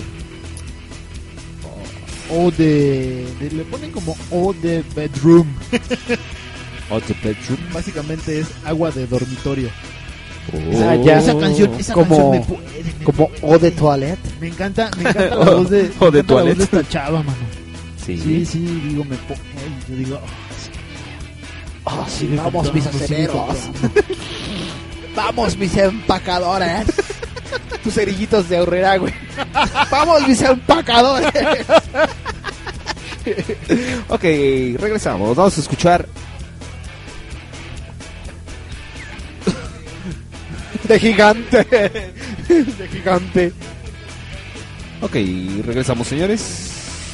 O 2.31 2.49
de, 2.51 3.27
de- 3.39 3.51
Le 3.51 3.63
ponen 3.65 3.91
como 3.91 4.15
O 4.31 4.53
de 4.53 4.83
Bedroom. 4.95 5.45
Otro 6.89 7.15
Bedroom. 7.23 7.59
Básicamente 7.73 8.39
es 8.39 8.47
agua 8.65 8.89
de 8.91 9.05
dormitorio. 9.05 9.69
Ah, 10.81 10.95
ya. 10.95 11.19
Esa 11.19 11.37
canción, 11.37 11.71
esa 11.77 11.93
Como- 11.93 12.07
canción 12.09 12.31
me 12.31 12.39
puede, 12.41 12.83
me 12.83 13.03
Como 13.05 13.29
O 13.43 13.59
de 13.59 13.71
Toilette. 13.71 14.39
Me 14.39 14.47
encanta, 14.47 14.89
me 14.97 15.01
encanta 15.09 15.35
la 15.35 15.45
voz 15.51 15.69
de, 15.69 15.91
O 15.99 16.09
de 16.09 16.23
la 16.23 16.27
voz 16.33 16.41
toilet. 16.43 16.57
de 16.57 16.63
esta 16.63 16.87
chava, 16.89 17.19
mano. 17.21 17.37
Sí. 18.03 18.17
Sí, 18.17 18.45
sí, 18.45 18.59
digo, 18.89 19.05
me 19.05 19.15
pone, 19.17 19.39
yo 19.89 19.95
digo, 19.95 20.19
Oh, 20.21 20.27
sí, 22.07 22.19
sigue 22.19 22.37
vamos, 22.37 22.73
mis 22.73 22.83
comprando. 22.85 23.47
Vamos, 25.15 25.57
mis 25.57 25.77
empacadores. 25.77 26.85
Tus 27.83 27.93
cerillitos 27.93 28.49
de 28.49 28.57
ahorrera, 28.57 28.97
güey. 28.97 29.13
Vamos, 29.91 30.27
mis 30.27 30.41
empacadores. 30.41 31.31
Ok, 34.09 34.23
regresamos. 34.23 35.35
Vamos 35.35 35.57
a 35.57 35.61
escuchar. 35.61 36.07
De 40.87 40.99
gigante. 40.99 41.63
De 41.63 42.87
gigante. 42.91 43.53
Ok, 45.01 45.15
regresamos, 45.65 46.07
señores. 46.07 46.71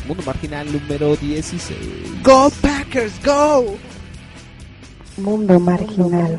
Mundo 0.07 0.23
Marginal 0.25 0.71
número 0.71 1.15
16. 1.15 1.77
Go 2.23 2.51
Packers, 2.61 3.13
go. 3.23 3.77
Mundo 5.25 5.59
marginal. 5.59 6.33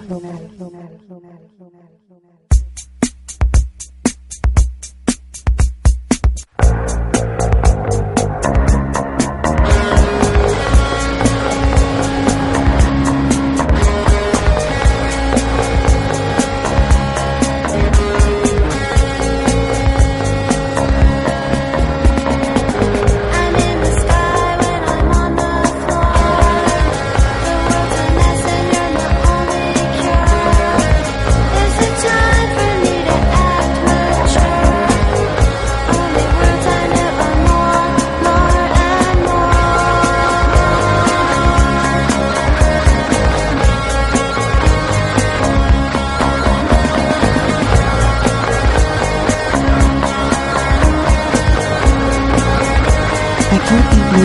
Aquí 54.12 54.18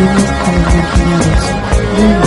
incluimos 0.77 1.45
a 2.21 2.24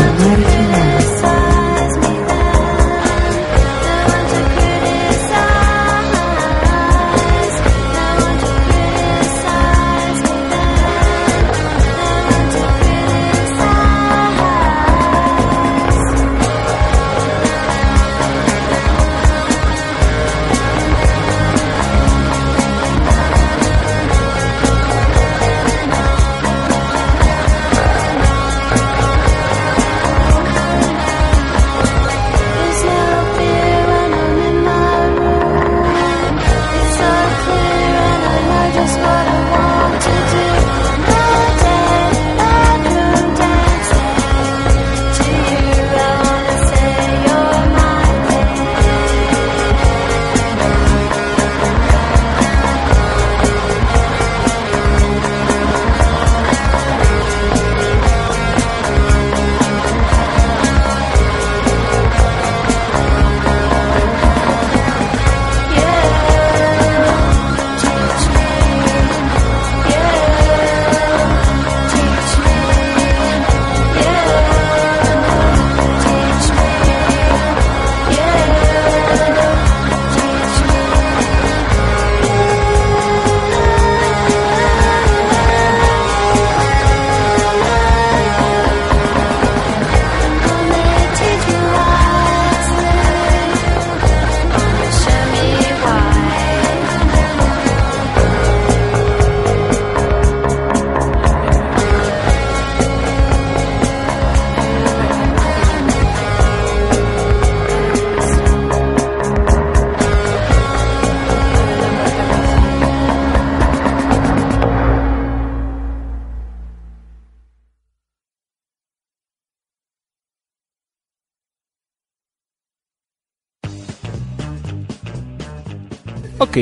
Ok, 126.49 126.57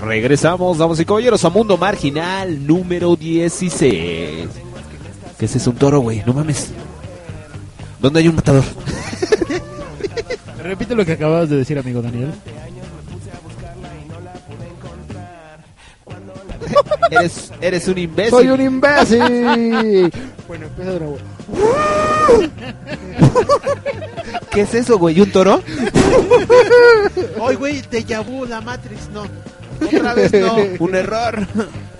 regresamos, 0.00 0.78
damas 0.78 1.00
y 1.00 1.04
caballeros, 1.04 1.44
a 1.44 1.50
Mundo 1.50 1.76
Marginal 1.76 2.64
número 2.64 3.16
16. 3.16 4.48
¿Qué 5.36 5.44
es 5.44 5.56
eso? 5.56 5.70
Un 5.70 5.76
toro, 5.76 5.98
güey, 5.98 6.22
no 6.24 6.32
mames. 6.32 6.70
¿Dónde 8.00 8.20
hay 8.20 8.28
un 8.28 8.36
matador? 8.36 8.62
Repite 10.62 10.94
lo 10.94 11.04
que 11.04 11.12
acabas 11.12 11.50
de 11.50 11.56
decir, 11.56 11.76
amigo 11.76 12.00
Daniel. 12.00 12.32
eres, 17.10 17.52
eres 17.60 17.88
un 17.88 17.98
imbécil. 17.98 18.30
Soy 18.30 18.48
un 18.48 18.60
imbécil. 18.60 19.18
bueno, 20.48 20.66
empieza 20.66 20.92
de 20.92 21.00
nuevo. 21.00 21.18
¿Qué 24.50 24.62
es 24.62 24.74
eso, 24.74 24.98
güey? 24.98 25.20
¿Un 25.20 25.30
toro? 25.30 25.62
Güey, 27.68 28.48
la 28.48 28.60
Matrix, 28.60 29.08
no. 29.12 29.24
Otra 29.84 30.14
vez 30.14 30.32
no. 30.32 30.56
Un 30.84 30.94
error. 30.94 31.46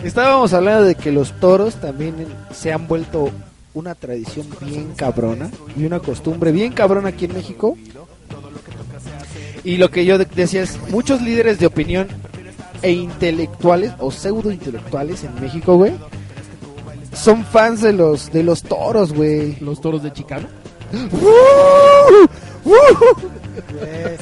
Estábamos 0.02 0.52
hablando 0.52 0.84
de 0.84 0.94
que 0.94 1.12
los 1.12 1.32
toros 1.40 1.74
también 1.76 2.14
se 2.52 2.72
han 2.72 2.86
vuelto 2.88 3.30
una 3.74 3.94
tradición 3.94 4.46
bien 4.60 4.92
cabrona 4.96 5.50
y 5.76 5.84
una 5.84 6.00
costumbre 6.00 6.52
bien 6.52 6.72
cabrona 6.72 7.10
aquí 7.10 7.26
en 7.26 7.34
México. 7.34 7.76
Y 9.64 9.76
lo 9.76 9.90
que 9.90 10.04
yo 10.04 10.18
de- 10.18 10.24
decía 10.24 10.62
es, 10.62 10.78
muchos 10.90 11.20
líderes 11.20 11.58
de 11.58 11.66
opinión 11.66 12.08
e 12.82 12.92
intelectuales 12.92 13.92
o 13.98 14.10
pseudo 14.10 14.50
intelectuales 14.52 15.24
en 15.24 15.34
México, 15.40 15.76
güey, 15.76 15.92
son 17.12 17.44
fans 17.44 17.82
de 17.82 17.92
los 17.92 18.32
de 18.32 18.42
los 18.44 18.62
toros, 18.62 19.12
güey. 19.12 19.56
Los 19.60 19.80
toros 19.80 20.02
de 20.02 20.12
Chicago. 20.12 20.46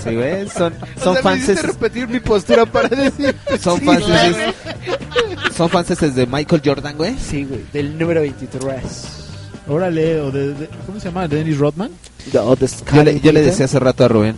Sí, 0.03 0.15
güey, 0.15 0.49
son, 0.49 0.73
O 0.73 1.01
son 1.03 1.13
sea, 1.13 1.13
me 1.15 1.23
fans. 1.23 1.43
hiciste 1.43 1.63
repetir 1.67 2.09
mi 2.09 2.21
postura 2.21 2.67
para 2.67 2.89
decir. 2.89 3.35
Son 3.61 3.79
Sí, 3.79 3.85
fans. 3.85 4.05
güey. 4.07 4.35
Son 5.57 5.69
fans 5.71 6.15
de 6.15 6.27
Michael 6.27 6.63
Jordan, 6.65 6.97
güey. 6.97 7.15
Sí, 7.19 7.45
güey, 7.45 7.61
del 7.73 7.99
número 7.99 8.21
23. 8.21 8.75
Órale, 9.69 10.21
o 10.21 10.31
de, 10.31 10.55
de- 10.55 10.69
¿cómo 10.87 11.01
se 11.01 11.07
llama? 11.09 11.27
Dennis 11.29 11.59
Rodman. 11.59 11.91
Yo 12.33 12.57
le, 13.05 13.21
yo 13.21 13.33
le 13.33 13.43
decía 13.43 13.65
hace 13.65 13.79
rato 13.79 14.05
a 14.05 14.09
Rubén 14.09 14.37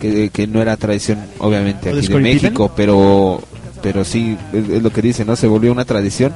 que, 0.00 0.30
que 0.30 0.46
no 0.46 0.60
era 0.62 0.76
tradición, 0.76 1.18
obviamente, 1.38 1.90
¿O 1.90 1.94
de 1.94 2.00
aquí 2.00 2.12
de 2.12 2.18
México, 2.18 2.72
pero 2.76 3.40
pero 3.82 4.04
sí, 4.04 4.36
es, 4.52 4.68
es 4.68 4.82
lo 4.82 4.90
que 4.90 5.02
dice, 5.02 5.24
¿no? 5.24 5.34
Se 5.36 5.46
volvió 5.48 5.70
una 5.72 5.84
tradición. 5.84 6.32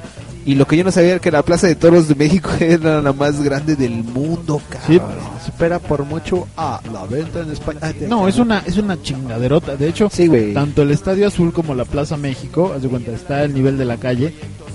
Y 0.46 0.54
lo 0.54 0.66
que 0.66 0.76
yo 0.76 0.84
no 0.84 0.92
sabía 0.92 1.10
era 1.10 1.18
que 1.20 1.30
la 1.32 1.42
Plaza 1.42 1.66
de 1.66 1.74
Toros 1.74 2.06
de 2.08 2.14
México 2.14 2.48
era 2.60 3.02
la 3.02 3.12
más 3.12 3.42
grande 3.42 3.74
del 3.76 4.04
mundo, 4.04 4.60
Sí. 4.86 4.98
cabrón. 4.98 5.26
Supera 5.44 5.78
por 5.80 6.04
mucho 6.04 6.46
a 6.56 6.80
la 6.92 7.04
venta 7.04 7.40
en 7.40 7.50
España. 7.50 7.80
No, 8.08 8.26
es 8.28 8.38
una, 8.38 8.60
es 8.60 8.78
una 8.78 9.00
chingaderota. 9.02 9.76
De 9.76 9.88
hecho, 9.88 10.08
Sí, 10.10 10.28
tanto 10.54 10.82
el 10.82 10.92
Estadio 10.92 11.26
Azul 11.26 11.52
como 11.52 11.74
la 11.74 11.84
Plaza 11.84 12.16
México, 12.16 12.72
haz 12.74 12.82
de 12.82 12.88
cuenta, 12.88 13.10
está 13.12 13.40
al 13.40 13.52
nivel 13.54 13.76
de 13.76 13.84
la 13.84 13.96
calle 13.96 14.34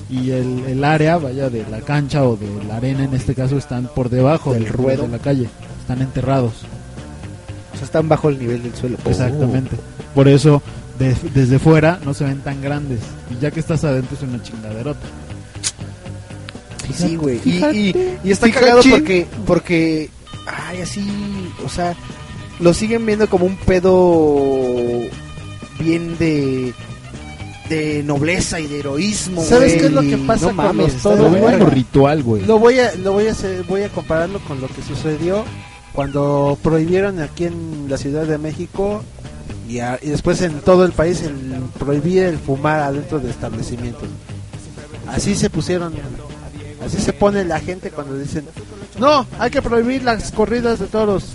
y 0.10 0.32
el, 0.32 0.66
el 0.68 0.84
área, 0.84 1.18
vaya, 1.18 1.50
de 1.50 1.66
la 1.72 1.80
cancha 1.80 2.24
o 2.26 2.36
de 2.36 2.48
la 2.68 2.76
arena 2.78 3.06
en 3.06 3.14
este 3.14 3.34
caso, 3.34 3.58
están 3.58 3.90
por 3.96 4.10
debajo 4.10 4.54
Del 4.54 4.66
del 4.66 4.74
ruedo. 4.74 5.04
de 5.04 5.08
la 5.10 5.20
calle. 5.20 5.50
Están 5.80 6.02
enterrados. 6.02 6.52
O 7.74 7.76
sea, 7.78 7.86
están 7.86 8.10
bajo 8.10 8.28
el 8.30 8.38
nivel 8.40 8.62
del 8.64 8.76
suelo. 8.76 8.98
Exactamente. 9.06 9.78
Por 10.14 10.28
eso, 10.28 10.62
de- 11.00 11.16
desde 11.34 11.60
fuera 11.60 12.00
no 12.06 12.14
se 12.14 12.26
ven 12.26 12.40
tan 12.42 12.62
grandes. 12.62 13.00
Y 13.30 13.42
ya 13.42 13.52
que 13.52 13.62
estás 13.62 13.84
adentro 13.86 14.18
es 14.18 14.24
una 14.24 14.42
chingaderota. 14.44 15.00
Sí, 16.94 17.16
güey. 17.16 17.40
Y, 17.46 17.50
y, 17.66 18.18
y 18.24 18.32
está 18.32 18.48
Fíjate. 18.48 18.66
cagado 18.66 18.82
porque, 18.90 19.26
porque, 19.46 20.10
ay, 20.46 20.82
así, 20.82 21.06
o 21.66 21.70
sea, 21.70 21.96
lo 22.60 22.74
siguen 22.74 23.06
viendo 23.06 23.30
como 23.30 23.46
un 23.46 23.56
pedo 23.58 25.02
bien 25.80 26.18
de, 26.18 26.74
de 27.70 28.04
nobleza 28.04 28.60
y 28.60 28.68
de 28.68 28.80
heroísmo. 28.80 29.44
¿Sabes 29.44 29.74
qué 29.74 29.86
es 29.88 29.92
lo 29.92 30.02
que 30.02 30.18
pasa 30.18 30.48
no 30.52 30.56
con 30.56 30.56
mames, 30.58 31.04
los 31.04 31.32
de 31.32 31.58
Lo 31.58 31.66
ritual, 31.66 32.24
güey. 32.24 32.46
Lo 32.46 32.60
voy 32.60 32.80
a, 32.80 32.94
lo 32.96 33.14
voy 33.14 33.28
a 33.28 33.32
hacer, 33.32 33.64
voy 33.64 33.84
a 33.84 33.90
compararlo 33.90 34.40
con 34.48 34.62
lo 34.62 34.68
que 34.68 34.82
sucedió 34.82 35.44
cuando 35.94 36.58
prohibieron 36.62 37.20
aquí 37.20 37.46
en 37.46 37.88
la 37.90 37.98
Ciudad 37.98 38.26
de 38.26 38.38
México 38.38 39.04
y, 39.68 39.80
a- 39.80 40.00
y 40.02 40.10
después 40.10 40.42
en 40.42 40.60
todo 40.62 40.86
el 40.86 40.92
país 40.92 41.22
el 41.24 41.34
prohibir 41.80 42.24
el 42.24 42.38
fumar 42.38 42.80
adentro 42.82 43.20
de 43.20 43.30
establecimientos. 43.30 44.04
Así 45.08 45.36
se 45.36 45.50
pusieron, 45.50 45.94
así 46.86 47.00
se 47.00 47.14
pone 47.14 47.46
la 47.46 47.60
gente 47.60 47.92
cuando 47.92 48.18
dicen, 48.18 48.46
no, 49.00 49.26
hay 49.40 49.52
que 49.52 49.62
prohibir 49.62 50.04
las 50.04 50.32
corridas 50.32 50.80
de 50.80 50.88
toros. 50.88 51.30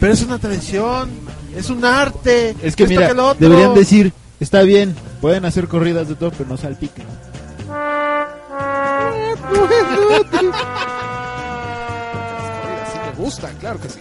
Pero 0.00 0.12
es 0.12 0.22
una 0.22 0.38
tradición, 0.38 1.10
es 1.56 1.70
un 1.70 1.84
arte. 1.84 2.54
Es 2.62 2.76
que 2.76 2.86
mira, 2.86 3.12
lo 3.14 3.28
otro". 3.28 3.48
deberían 3.48 3.74
decir, 3.74 4.12
está 4.40 4.62
bien, 4.62 4.94
pueden 5.20 5.44
hacer 5.44 5.68
corridas 5.68 6.08
de 6.08 6.14
todo, 6.14 6.30
pero 6.30 6.48
no 6.48 6.56
salpiquen. 6.56 7.06
Gusta, 13.16 13.48
claro 13.60 13.80
que 13.80 13.88
sí. 13.88 14.00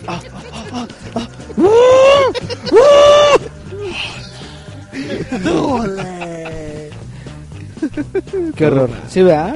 Qué 8.56 8.66
horror. 8.66 8.90
Sí, 9.10 9.22
¿verdad? 9.22 9.56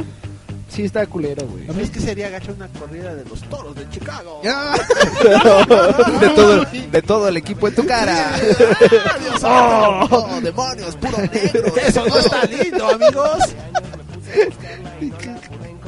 Sí, 0.70 0.84
está 0.84 1.06
culero, 1.08 1.48
güey. 1.48 1.70
A 1.70 1.74
mí 1.74 1.82
es 1.82 1.90
que 1.90 2.00
sería 2.00 2.30
gacho 2.30 2.54
una 2.54 2.68
corrida 2.68 3.16
de 3.16 3.26
los 3.26 3.42
toros 3.44 3.76
de 3.76 3.90
Chicago. 3.90 4.42
de, 4.44 6.30
todo, 6.30 6.66
de 6.92 7.02
todo 7.02 7.28
el 7.30 7.38
equipo 7.38 7.68
en 7.68 7.76
tu 7.76 7.86
cara. 7.86 8.32
¡Oh, 9.44 10.40
demonios! 10.42 10.96
¡Puro 10.98 11.18
negro! 11.18 11.74
¡Eso 11.78 12.06
no 12.06 12.20
está 12.20 12.44
lindo, 12.46 12.88
amigos! 12.88 13.40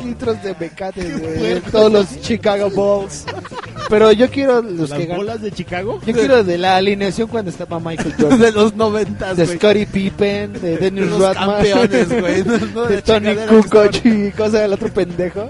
Litros 0.03 0.43
de 0.43 0.55
mecate, 0.59 1.17
güey. 1.17 1.59
Todos 1.61 1.91
los 1.91 2.21
Chicago 2.21 2.69
Bulls. 2.69 3.25
Pero 3.89 4.11
yo 4.11 4.29
quiero 4.29 4.61
los 4.61 4.89
¿Las 4.91 4.99
que 4.99 5.05
ganan. 5.05 5.17
bolas 5.17 5.41
de 5.41 5.51
Chicago? 5.51 5.99
Yo 6.05 6.13
quiero 6.13 6.43
de 6.43 6.57
la 6.57 6.77
alineación 6.77 7.27
cuando 7.27 7.49
estaba 7.51 7.79
Michael 7.79 8.13
Jordan. 8.19 8.39
De 8.39 8.51
los 8.51 8.75
noventas, 8.75 9.35
de. 9.37 9.47
Scottie 9.47 9.87
Pippen, 9.87 10.53
de 10.53 10.77
Dennis 10.77 11.07
Los 11.07 11.19
Rodman, 11.19 11.49
campeones, 11.63 12.21
güey. 12.21 12.43
No, 12.45 12.57
no, 12.73 12.85
de 12.85 12.95
de 12.97 13.01
Tony 13.01 13.35
Kukoc 13.35 14.05
y 14.05 14.31
cosa 14.31 14.59
del 14.59 14.73
otro 14.73 14.89
pendejo. 14.93 15.49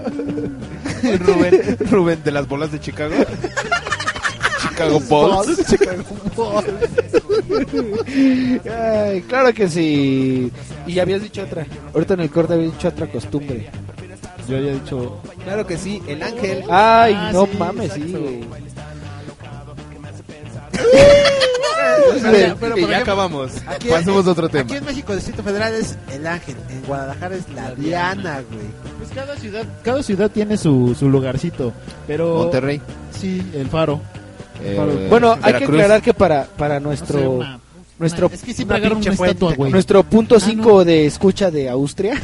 Rubén, 1.20 1.76
Rubén 1.90 2.22
de 2.24 2.30
las 2.32 2.48
bolas 2.48 2.72
de 2.72 2.80
Chicago. 2.80 3.14
Chicago 4.62 5.00
Bulls. 5.00 5.66
Chicago 5.66 6.02
Bulls. 6.36 6.64
Ay, 8.70 9.22
claro 9.22 9.52
que 9.52 9.68
sí. 9.68 10.50
Y 10.86 10.94
ya 10.94 11.02
habías 11.02 11.22
dicho 11.22 11.42
otra. 11.42 11.66
Ahorita 11.94 12.14
en 12.14 12.20
el 12.20 12.30
corte 12.30 12.54
habías 12.54 12.72
dicho 12.72 12.88
otra 12.88 13.06
costumbre. 13.06 13.68
Yo 14.50 14.56
había 14.56 14.72
dicho, 14.72 15.20
Claro 15.44 15.66
que 15.66 15.78
sí, 15.78 16.02
el 16.06 16.22
ángel. 16.22 16.64
Ay, 16.68 17.14
Ah, 17.16 17.30
no 17.32 17.46
sí, 17.46 17.56
mames, 17.58 17.92
sí, 17.92 18.00
güey. 18.12 18.40
Pero, 22.22 22.56
pero, 22.58 22.76
y 22.76 22.80
ya 22.82 22.86
ejemplo, 22.86 22.96
acabamos. 23.12 23.52
aquí- 23.66 23.88
Pasemos 23.88 24.26
a 24.26 24.30
otro 24.30 24.46
Aquí 24.46 24.52
tema. 24.58 24.76
en 24.76 24.84
México, 24.84 25.12
el 25.12 25.18
Distrito 25.18 25.42
Federal 25.42 25.74
es 25.74 25.96
el 26.12 26.26
ángel. 26.26 26.56
En 26.68 26.82
Guadalajara 26.86 27.36
es 27.36 27.48
la 27.54 27.74
Diana, 27.74 28.42
güey. 28.50 28.66
pues 28.98 29.10
cada 29.14 29.36
ciudad, 29.36 29.64
cada 29.82 30.02
ciudad 30.02 30.30
tiene 30.30 30.56
su, 30.56 30.94
su 30.98 31.08
lugarcito, 31.08 31.72
pero... 32.06 32.34
Monterrey. 32.36 32.80
Sí, 33.18 33.42
el 33.54 33.68
faro. 33.68 34.00
Eh, 34.62 34.74
Faro. 34.76 34.92
Bueno, 35.08 35.38
hay 35.42 35.54
que 35.54 35.64
aclarar 35.64 36.02
que 36.02 36.12
para, 36.12 36.44
para 36.44 36.78
No 36.80 36.90
sé, 36.90 36.96
nuestro 36.98 37.30
una- 37.30 37.60
nuestro- 37.98 38.26
una- 38.26 38.34
es 38.34 38.42
que 38.42 38.52
siempre 38.54 38.76
una 38.78 38.86
agarran 38.86 39.02
una 39.02 39.12
estatua, 39.12 39.54
güey. 39.54 39.72
nuestro 39.72 40.02
punto 40.04 40.36
Ah, 40.36 40.40
5 40.40 40.84
de 40.84 41.06
escucha 41.06 41.50
de 41.50 41.68
Austria, 41.70 42.20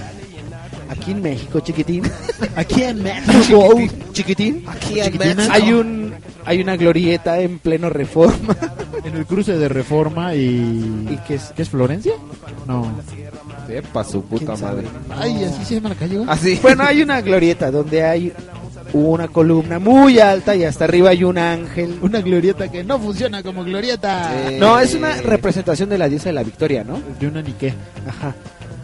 aquí 0.88 1.10
en 1.12 1.22
México, 1.22 1.60
chiquitín. 1.60 2.02
Aquí 2.56 2.82
en 2.82 3.02
México. 3.02 3.68
Chiquitín, 3.72 4.12
chiquitín. 4.12 4.64
Aquí 4.66 5.00
en 5.00 5.04
Chiquitín. 5.06 5.36
México. 5.36 5.52
Hay 5.54 5.72
un 5.72 6.14
hay 6.44 6.60
una 6.60 6.76
glorieta 6.76 7.40
en 7.40 7.58
pleno 7.58 7.90
reforma. 7.90 8.56
En 9.04 9.14
el 9.14 9.24
cruce 9.24 9.56
de 9.56 9.68
Reforma 9.68 10.34
y... 10.34 10.40
¿Y 11.08 11.18
qué 11.28 11.36
es? 11.36 11.52
¿Qué 11.54 11.62
es 11.62 11.68
Florencia? 11.68 12.14
No. 12.66 12.90
Sepa 13.68 14.02
su 14.02 14.20
puta 14.24 14.56
madre. 14.56 14.88
Ay, 15.16 15.44
así 15.44 15.64
se 15.64 15.74
llama 15.76 15.90
la 15.90 15.94
calle. 15.94 16.24
Así. 16.26 16.58
Bueno, 16.60 16.82
hay 16.82 17.02
una 17.02 17.20
glorieta 17.20 17.70
donde 17.70 18.02
hay 18.02 18.32
una 18.92 19.28
columna 19.28 19.78
muy 19.78 20.18
alta 20.18 20.56
y 20.56 20.64
hasta 20.64 20.86
arriba 20.86 21.10
hay 21.10 21.22
un 21.22 21.38
ángel. 21.38 21.98
Una 22.02 22.20
glorieta 22.20 22.68
que 22.68 22.82
no 22.82 22.98
funciona 22.98 23.44
como 23.44 23.62
glorieta. 23.62 24.50
Eh, 24.50 24.58
No, 24.58 24.80
es 24.80 24.92
una 24.94 25.12
representación 25.22 25.88
de 25.88 25.98
la 25.98 26.08
diosa 26.08 26.30
de 26.30 26.32
la 26.32 26.42
victoria, 26.42 26.82
¿no? 26.82 27.00
De 27.20 27.28
una 27.28 27.42
niqué. 27.42 27.74
Ajá. 28.08 28.34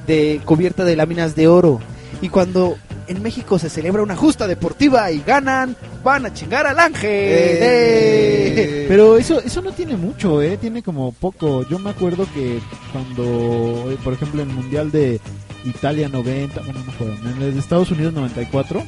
De 0.07 0.41
cubierta 0.45 0.85
de 0.85 0.97
láminas 0.97 1.35
de 1.37 1.49
oro. 1.49 1.81
Y 2.21 2.29
cuando 2.29 2.77
en 3.09 3.23
México 3.23 3.59
se 3.59 3.69
celebra 3.69 4.03
una 4.03 4.17
justa 4.17 4.47
deportiva 4.47 5.11
y 5.11 5.23
ganan, 5.27 5.77
van 6.05 6.27
a 6.27 6.33
chingar 6.33 6.67
al 6.67 6.79
ángel. 6.79 7.11
Eh. 7.11 8.85
Pero 8.89 9.17
eso 9.19 9.41
eso 9.41 9.61
no 9.63 9.73
tiene 9.73 9.97
mucho, 9.97 10.41
¿eh? 10.43 10.57
Tiene 10.57 10.83
como 10.83 11.13
poco. 11.13 11.67
Yo 11.69 11.79
me 11.79 11.91
acuerdo 11.91 12.27
que 12.35 12.61
cuando, 12.93 13.91
eh, 13.91 13.97
por 14.05 14.13
ejemplo, 14.13 14.43
en 14.43 14.51
el 14.51 14.55
Mundial 14.55 14.91
de 14.93 15.21
Italia 15.65 16.09
90, 16.09 16.61
bueno, 16.63 16.81
no 16.85 16.93
fueron, 16.93 17.19
en 17.37 17.43
el 17.43 17.55
de 17.55 17.61
Estados 17.61 17.91
Unidos 17.91 18.13
94, 18.15 18.83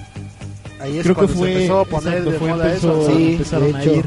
Ahí 0.80 0.98
es 0.98 1.02
creo 1.04 1.14
que 1.16 1.28
fue... 1.28 1.48
se 1.48 1.54
empezó 1.54 1.80
a 1.80 1.84
poner 1.84 2.08
exacto, 2.18 2.30
de 2.32 2.38
fue, 2.38 2.48
moda 2.50 2.66
empezó- 2.66 3.00
eso. 3.02 3.16
Sí, 3.16 3.32
empezaron 3.32 3.72
de 3.72 3.78
a 3.78 3.82
hecho. 3.82 3.94
ir. 3.94 4.04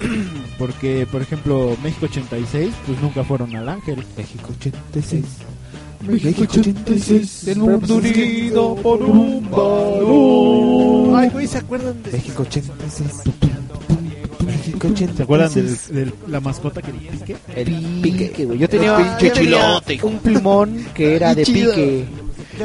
Porque, 0.58 1.06
por 1.10 1.22
ejemplo, 1.22 1.76
México 1.82 2.06
86, 2.06 2.74
pues 2.86 3.00
nunca 3.00 3.22
fueron 3.24 3.54
al 3.56 3.68
Ángel. 3.68 4.04
México 4.16 4.48
86. 4.58 5.24
México 6.00 6.42
86, 6.42 7.48
el 7.48 7.58
mundo 7.58 7.96
unido 7.96 8.74
por 8.76 9.02
un 9.02 9.48
balón. 9.50 11.14
Ay, 11.16 11.28
güey, 11.30 11.46
¿se 11.46 11.58
acuerdan 11.58 12.02
de 12.02 12.12
México 12.12 12.42
86. 12.42 13.08
México 14.46 14.88
86. 14.88 15.16
¿Se 15.16 15.22
acuerdan 15.22 15.52
de 15.54 16.12
la 16.28 16.40
mascota 16.40 16.80
que 16.80 16.90
era 16.90 17.00
Pique? 17.12 17.36
El 17.54 18.00
pique, 18.02 18.44
güey. 18.46 18.58
Yo 18.58 18.68
tenía, 18.68 19.18
yo 19.18 19.32
tenía 19.32 19.80
un 20.02 20.18
plumón 20.18 20.86
que 20.94 21.16
era 21.16 21.34
de 21.34 21.44
pique. 21.44 22.06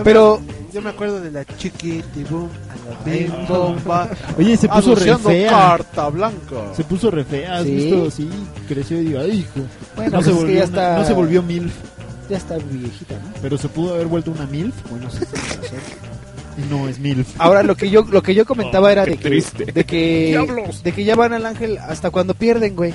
Pero 0.04 0.40
yo 0.74 0.82
me 0.82 0.90
acuerdo 0.90 1.20
de 1.22 1.32
la 1.32 1.46
chiquitibum 1.46 2.48
a 2.70 3.10
la 3.10 3.48
bomba. 3.48 4.10
Oye, 4.38 4.58
se 4.58 4.68
puso 4.68 4.96
re 4.96 5.18
fea. 5.18 5.50
carta 5.50 6.10
blanca. 6.10 6.74
Se 6.76 6.84
puso 6.84 7.12
re 7.12 7.24
fea, 7.24 7.58
¿has 7.58 7.66
¿Sí? 7.66 7.72
visto? 7.72 8.12
Sí, 8.12 8.30
creció 8.68 9.02
y 9.02 9.06
digo, 9.06 9.20
ay, 9.20 9.40
hijo. 9.40 9.66
Bueno, 9.96 10.12
no, 10.12 10.18
pues 10.18 10.26
se 10.26 10.32
es 10.32 10.38
que 10.38 10.44
volvió 10.44 10.58
ya 10.58 10.64
está- 10.64 10.98
no 10.98 11.06
se 11.06 11.14
volvió 11.14 11.44
MILF, 11.44 11.74
ya 12.30 12.38
está 12.38 12.58
viejita, 12.58 13.16
¿no? 13.16 13.34
pero 13.42 13.58
se 13.58 13.70
pudo 13.70 13.94
haber 13.96 14.08
vuelto 14.08 14.32
una 14.32 14.46
MILF. 14.46 14.74
Bueno, 14.90 15.10
sí, 15.10 15.20
no 16.70 16.88
es 16.88 17.00
MILF. 17.00 17.28
Ahora 17.38 17.64
lo 17.64 17.76
que 17.76 17.90
yo 17.90 18.04
lo 18.04 18.22
que 18.24 18.34
yo 18.34 18.46
comentaba 18.46 18.92
era 18.92 19.06
de 19.06 19.18
que 19.18 19.30
triste. 19.30 19.66
de 19.66 19.84
que 19.84 20.72
de 20.84 20.92
que 20.92 21.04
ya 21.04 21.16
van 21.16 21.34
al 21.34 21.46
ángel 21.46 21.78
hasta 21.78 22.10
cuando 22.12 22.34
pierden, 22.34 22.76
güey. 22.76 22.94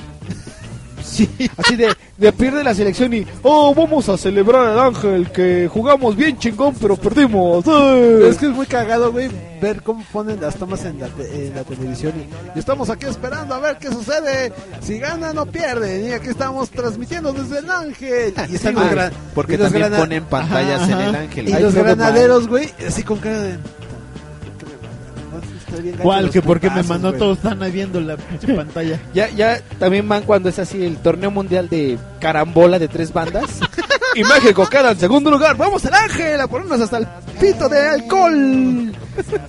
Sí, 1.03 1.29
así 1.57 1.77
de, 1.77 1.95
de 2.17 2.33
pierde 2.33 2.63
la 2.65 2.75
selección 2.75 3.13
y 3.15 3.27
oh, 3.43 3.75
vamos 3.75 4.09
a 4.09 4.17
celebrar 4.17 4.67
al 4.67 4.79
ángel 4.81 5.31
que 5.31 5.69
jugamos 5.73 6.17
bien 6.17 6.39
chingón, 6.39 6.75
pero 6.81 6.97
perdimos. 6.97 7.65
¡eh! 7.67 8.27
Es 8.29 8.37
que 8.37 8.47
es 8.47 8.53
muy 8.53 8.67
cagado, 8.67 9.11
güey, 9.13 9.31
ver 9.61 9.83
cómo 9.83 10.05
ponen 10.13 10.41
las 10.41 10.57
tomas 10.57 10.85
en 10.85 10.99
la, 11.01 11.09
te- 11.09 11.47
en 11.49 11.55
la 11.55 11.65
televisión. 11.65 12.13
Y, 12.17 12.57
y 12.57 12.59
estamos 12.59 12.91
aquí 12.91 13.07
esperando 13.07 13.55
a 13.55 13.59
ver 13.61 13.79
qué 13.79 13.89
sucede. 13.89 14.53
Si 14.81 14.99
ganan 14.99 15.37
o 15.39 15.47
pierden. 15.47 16.09
Y 16.09 16.13
aquí 16.13 16.29
estamos 16.29 16.71
transmitiendo 16.71 17.33
desde 17.33 17.59
el 17.61 17.71
ángel. 17.71 18.35
Y 18.51 18.55
están 18.57 18.75
gran- 18.75 19.13
porque 19.35 19.55
y 19.55 19.59
también 19.59 19.91
ponen 19.93 20.25
pantallas 20.25 20.83
Ajá, 20.83 20.93
en 20.93 21.01
el 21.09 21.15
ángel. 21.15 21.49
Y 21.49 21.53
los 21.53 21.75
granaderos, 21.75 22.49
güey, 22.49 22.71
así 22.87 23.03
con 23.03 23.19
cara 23.19 23.39
de. 23.41 23.59
Estoy 25.71 25.83
bien 25.85 25.97
¿Cuál? 26.03 26.31
Que 26.31 26.43
porque 26.43 26.69
me 26.71 26.83
mandó 26.83 27.13
todos 27.13 27.39
están 27.39 27.63
ahí 27.63 27.71
viendo 27.73 28.01
la 28.01 28.17
pinche 28.17 28.53
pantalla. 28.55 29.01
Ya 29.15 29.29
ya 29.31 29.61
también 29.79 30.09
van 30.09 30.23
cuando 30.23 30.49
es 30.49 30.59
así 30.59 30.85
el 30.85 30.97
torneo 30.99 31.31
mundial 31.31 31.69
de 31.69 31.99
carambola 32.21 32.79
de 32.79 32.89
tres 32.89 33.13
bandas. 33.13 33.45
y 34.15 34.23
México 34.25 34.67
queda 34.69 34.91
en 34.93 34.99
segundo 34.99 35.31
lugar. 35.31 35.57
Vamos 35.57 35.85
al 35.87 35.95
ángel 35.95 36.41
a 36.41 36.47
ponernos 36.49 36.81
hasta 36.81 36.99
el 36.99 37.07
pito 37.41 37.69
de 37.69 37.81
alcohol. 37.81 38.93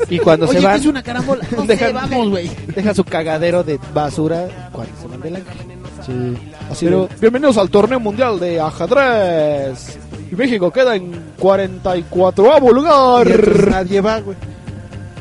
Y 0.09 0.19
cuando 0.19 0.45
Oye, 0.45 0.55
se 0.55 0.59
¿qué 0.59 0.65
van 0.67 0.75
es 0.79 0.85
una 0.85 1.03
carambola? 1.03 1.45
No 1.55 1.65
sé, 1.65 1.91
vamos, 1.93 2.29
güey. 2.29 2.51
dejan 2.75 2.93
su 2.95 3.03
cagadero 3.03 3.63
de 3.63 3.79
basura 3.93 4.69
cuando 4.71 4.93
se 5.01 5.07
van 5.07 5.21
del 5.21 5.35
ángel. 5.37 5.57
Sí. 6.05 6.37
Así 6.69 6.85
Pero- 6.85 7.07
de, 7.07 7.15
bienvenidos 7.19 7.57
al 7.57 7.69
torneo 7.69 7.99
mundial 7.99 8.39
de 8.39 8.59
ajedrez. 8.59 9.97
Y 10.31 10.35
México 10.35 10.71
queda 10.71 10.95
en 10.95 11.11
44 11.39 12.59
lugar. 12.73 13.27
Y 13.27 13.69
nadie 13.69 14.01
va, 14.01 14.19
güey. 14.19 14.37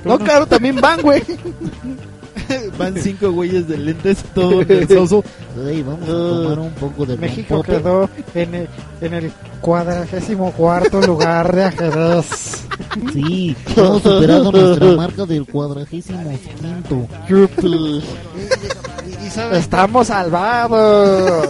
No, 0.04 0.18
claro, 0.18 0.46
también 0.46 0.80
van, 0.80 1.00
güey. 1.02 1.22
Van 2.78 2.96
cinco 2.96 3.30
güeyes 3.30 3.68
de 3.68 3.76
lentes, 3.78 4.24
todo 4.34 4.64
perezoso. 4.66 5.22
Ey, 5.68 5.82
vamos 5.82 6.02
a 6.02 6.12
tomar 6.12 6.58
un 6.58 6.72
poco 6.72 7.06
de 7.06 7.16
México 7.16 7.62
quedó 7.62 8.08
en 8.34 8.54
el, 8.54 8.68
en 9.00 9.14
el 9.14 9.32
cuadragésimo 9.60 10.50
cuarto 10.52 11.00
lugar 11.00 11.54
de 11.54 11.64
ajedrez. 11.64 12.64
Sí, 13.12 13.56
hemos 13.76 14.02
superado 14.02 14.50
nuestra 14.52 14.86
marca 14.96 15.26
del 15.26 15.46
cuadragésimo 15.46 16.38
quinto. 17.28 18.00
Estamos 19.52 20.08
salvados. 20.08 21.48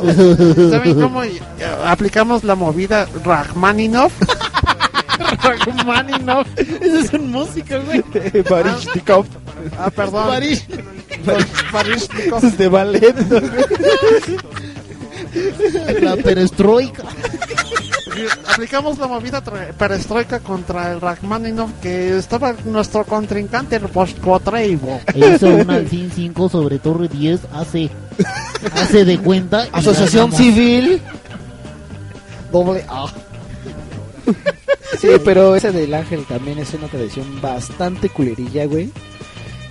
¿saben 0.71 1.01
cómo 1.01 1.23
aplicamos 1.87 2.45
la 2.45 2.55
movida 2.57 3.07
Rachmaninoff? 3.25 4.13
Rachmaninoff. 5.43 6.47
Esa 6.57 6.99
es 6.99 7.13
un 7.13 7.31
música, 7.31 7.79
güey. 7.79 8.03
Barishnikov. 8.51 9.27
Ah, 9.79 9.91
perdón. 9.91 10.29
París. 10.29 10.65
Barishnikov. 11.73 12.45
Es 12.45 12.59
de 12.59 12.69
ballet. 12.69 13.15
La 16.01 16.17
perestroika. 16.17 17.05
Aplicamos 18.53 18.99
la 18.99 19.07
movida 19.07 19.41
perestroika 19.79 20.41
contra 20.41 20.93
el 20.93 21.01
Rachmaninoff 21.01 21.71
que 21.81 22.19
estaba 22.19 22.55
nuestro 22.65 23.05
contrincante 23.05 23.77
el 23.77 23.83
Post-Quatreibo. 23.83 25.01
E 25.15 25.35
hizo 25.35 25.47
un 25.49 25.71
alfín 25.71 26.11
5 26.13 26.49
sobre 26.49 26.79
torre 26.81 27.09
10. 27.09 27.41
Hace, 27.55 27.89
hace 28.75 29.05
de 29.05 29.19
cuenta. 29.19 29.69
Asociación. 29.73 30.33
Civil. 30.33 31.01
Doble 32.53 32.85
A. 32.89 33.07
Sí, 35.01 35.09
pero 35.25 35.55
ese 35.57 35.71
del 35.73 35.95
ángel 35.95 36.25
también 36.25 36.59
es 36.59 36.75
una 36.75 36.89
tradición 36.89 37.27
bastante 37.41 38.09
culerilla, 38.09 38.67
güey. 38.67 38.91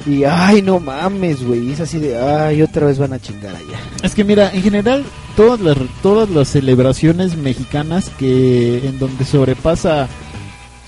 Y 0.06 0.24
ay, 0.24 0.62
no 0.62 0.80
mames, 0.80 1.44
güey. 1.46 1.72
Es 1.74 1.82
así 1.82 2.00
de, 2.00 2.18
ay, 2.18 2.62
otra 2.62 2.88
vez 2.88 2.98
van 2.98 3.12
a 3.14 3.20
chingar 3.20 3.54
allá. 3.56 3.80
Es 4.02 4.16
que 4.16 4.24
mira, 4.24 4.50
en 4.54 4.62
general, 4.64 5.04
todas 5.36 5.60
las, 5.60 5.78
todas 6.02 6.30
las 6.30 6.48
celebraciones 6.48 7.36
mexicanas 7.36 8.10
que 8.18 8.78
en 8.88 8.98
donde 8.98 9.26
sobrepasa 9.26 10.08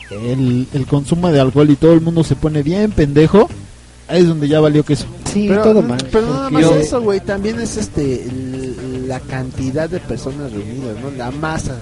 el, 0.10 0.68
el 0.74 0.86
consumo 0.88 1.30
de 1.32 1.40
alcohol 1.40 1.70
y 1.70 1.76
todo 1.76 1.94
el 1.94 2.02
mundo 2.02 2.24
se 2.24 2.36
pone 2.36 2.64
bien 2.64 2.92
pendejo, 2.92 3.50
ahí 4.08 4.22
es 4.22 4.28
donde 4.28 4.48
ya 4.48 4.60
valió 4.60 4.84
queso. 4.84 5.06
Sí, 5.32 5.46
Pero, 5.50 5.62
todo 5.64 5.82
mal. 5.82 6.00
pero 6.12 6.28
no 6.28 6.34
nada 6.34 6.50
más 6.50 6.62
yo- 6.64 6.76
eso, 6.76 7.02
güey. 7.02 7.20
También 7.20 7.60
es 7.60 7.78
este 7.78 8.28
la 9.08 9.20
cantidad 9.20 9.90
de 9.90 10.00
personas 10.00 10.52
reunidas, 10.54 10.96
¿no? 11.02 11.12
La 11.18 11.32
masa. 11.32 11.78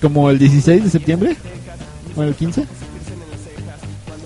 Como 0.00 0.30
el 0.30 0.38
16 0.38 0.84
de 0.84 0.90
septiembre, 0.90 1.36
o 2.16 2.22
el 2.22 2.34
15. 2.34 2.64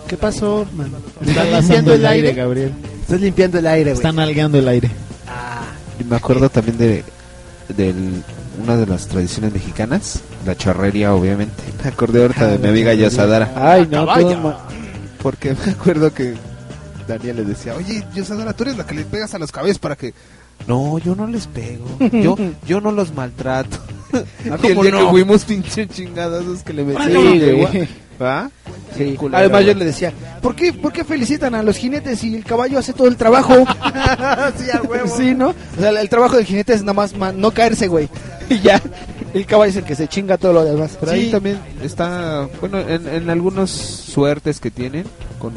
¿Qué 0.09 0.16
pasó, 0.16 0.66
man? 0.77 0.90
Están 1.27 1.51
limpiando 1.51 1.94
el 1.94 2.07
aire? 2.07 2.32
Gabriel. 2.35 2.73
Estás 3.01 3.20
limpiando 3.20 3.59
el 3.59 3.66
aire, 3.66 3.90
güey. 3.93 3.94
Están 3.94 4.19
algando 4.19 4.59
el 4.59 4.69
aire. 4.69 4.90
Y 5.99 6.05
me 6.05 6.16
acuerdo 6.16 6.51
también 6.51 6.77
de 6.78 7.05
del, 7.77 8.23
una 8.62 8.77
de 8.77 8.86
las 8.86 9.07
tradiciones 9.09 9.53
mexicanas, 9.53 10.20
la 10.44 10.57
charrería, 10.57 11.15
obviamente. 11.15 11.62
Me 11.82 11.89
acordé 11.89 12.23
ahorita 12.23 12.47
de 12.47 12.59
mi 12.59 12.69
amiga 12.69 12.94
Yosadara. 12.94 13.53
Ay, 13.57 13.89
no, 13.90 14.07
Caballo. 14.07 14.28
todo 14.28 14.40
mal. 14.40 14.57
Porque 15.23 15.55
me 15.66 15.73
acuerdo 15.73 16.12
que 16.12 16.35
Daniel 17.09 17.36
le 17.36 17.44
decía, 17.44 17.74
oye, 17.74 18.05
Yosadara, 18.15 18.53
tú 18.53 18.65
eres 18.65 18.77
la 18.77 18.86
que 18.86 18.94
le 18.94 19.05
pegas 19.05 19.35
a 19.35 19.39
los 19.39 19.53
cabezas 19.53 19.78
para 19.78 19.97
que... 19.97 20.12
No, 20.66 20.99
yo 20.99 21.16
no 21.16 21.27
les 21.27 21.47
pego. 21.47 21.86
Yo, 22.12 22.36
yo 22.66 22.81
no 22.81 22.93
los 22.93 23.12
maltrato. 23.15 23.78
Ah, 24.13 24.23
el 24.51 24.59
¿cómo 24.75 24.83
día 24.83 24.93
no? 24.93 24.99
que 24.99 25.11
fuimos 25.11 25.45
pinche 25.45 25.87
chingadazos 25.87 26.63
que 26.63 26.73
le 26.73 26.83
Sí, 26.83 26.89
metían. 26.99 27.57
güey. 27.57 27.89
¿Va? 28.21 28.51
Sí. 28.97 29.17
Además 29.33 29.61
yo 29.63 29.67
güey. 29.69 29.75
le 29.79 29.85
decía, 29.87 30.13
¿por 30.43 30.55
qué, 30.55 30.73
¿por 30.73 30.93
qué 30.93 31.03
felicitan 31.03 31.55
a 31.55 31.63
los 31.63 31.77
jinetes 31.77 32.23
y 32.25 32.35
el 32.37 32.45
caballo 32.45 32.79
hace 32.79 32.93
todo 32.93 33.09
el 33.09 33.17
trabajo? 33.17 33.55
sí, 34.59 34.71
a 34.73 34.83
huevo. 34.83 35.17
sí, 35.17 35.35
¿no? 35.35 35.49
O 35.49 35.81
sea, 35.81 35.91
el 35.91 36.09
trabajo 36.09 36.37
del 36.37 36.45
jinete 36.45 36.75
es 36.75 36.83
nada 36.83 36.93
más 36.93 37.15
no 37.15 37.51
caerse, 37.53 37.89
güey. 37.89 38.09
Y 38.51 38.61
ya, 38.61 38.83
el 39.33 39.47
caballo 39.47 39.71
es 39.71 39.77
el 39.77 39.85
que 39.85 39.95
se 39.95 40.09
chinga 40.09 40.37
todo 40.37 40.53
lo 40.53 40.65
demás. 40.65 40.99
Pero 41.01 41.13
ahí 41.13 41.31
también 41.31 41.59
está, 41.83 42.49
bueno, 42.61 42.81
en, 42.81 43.09
en 43.09 43.31
algunas 43.31 43.71
suertes 43.71 44.61
que 44.61 44.71
tienen, 44.71 45.05
con 45.39 45.55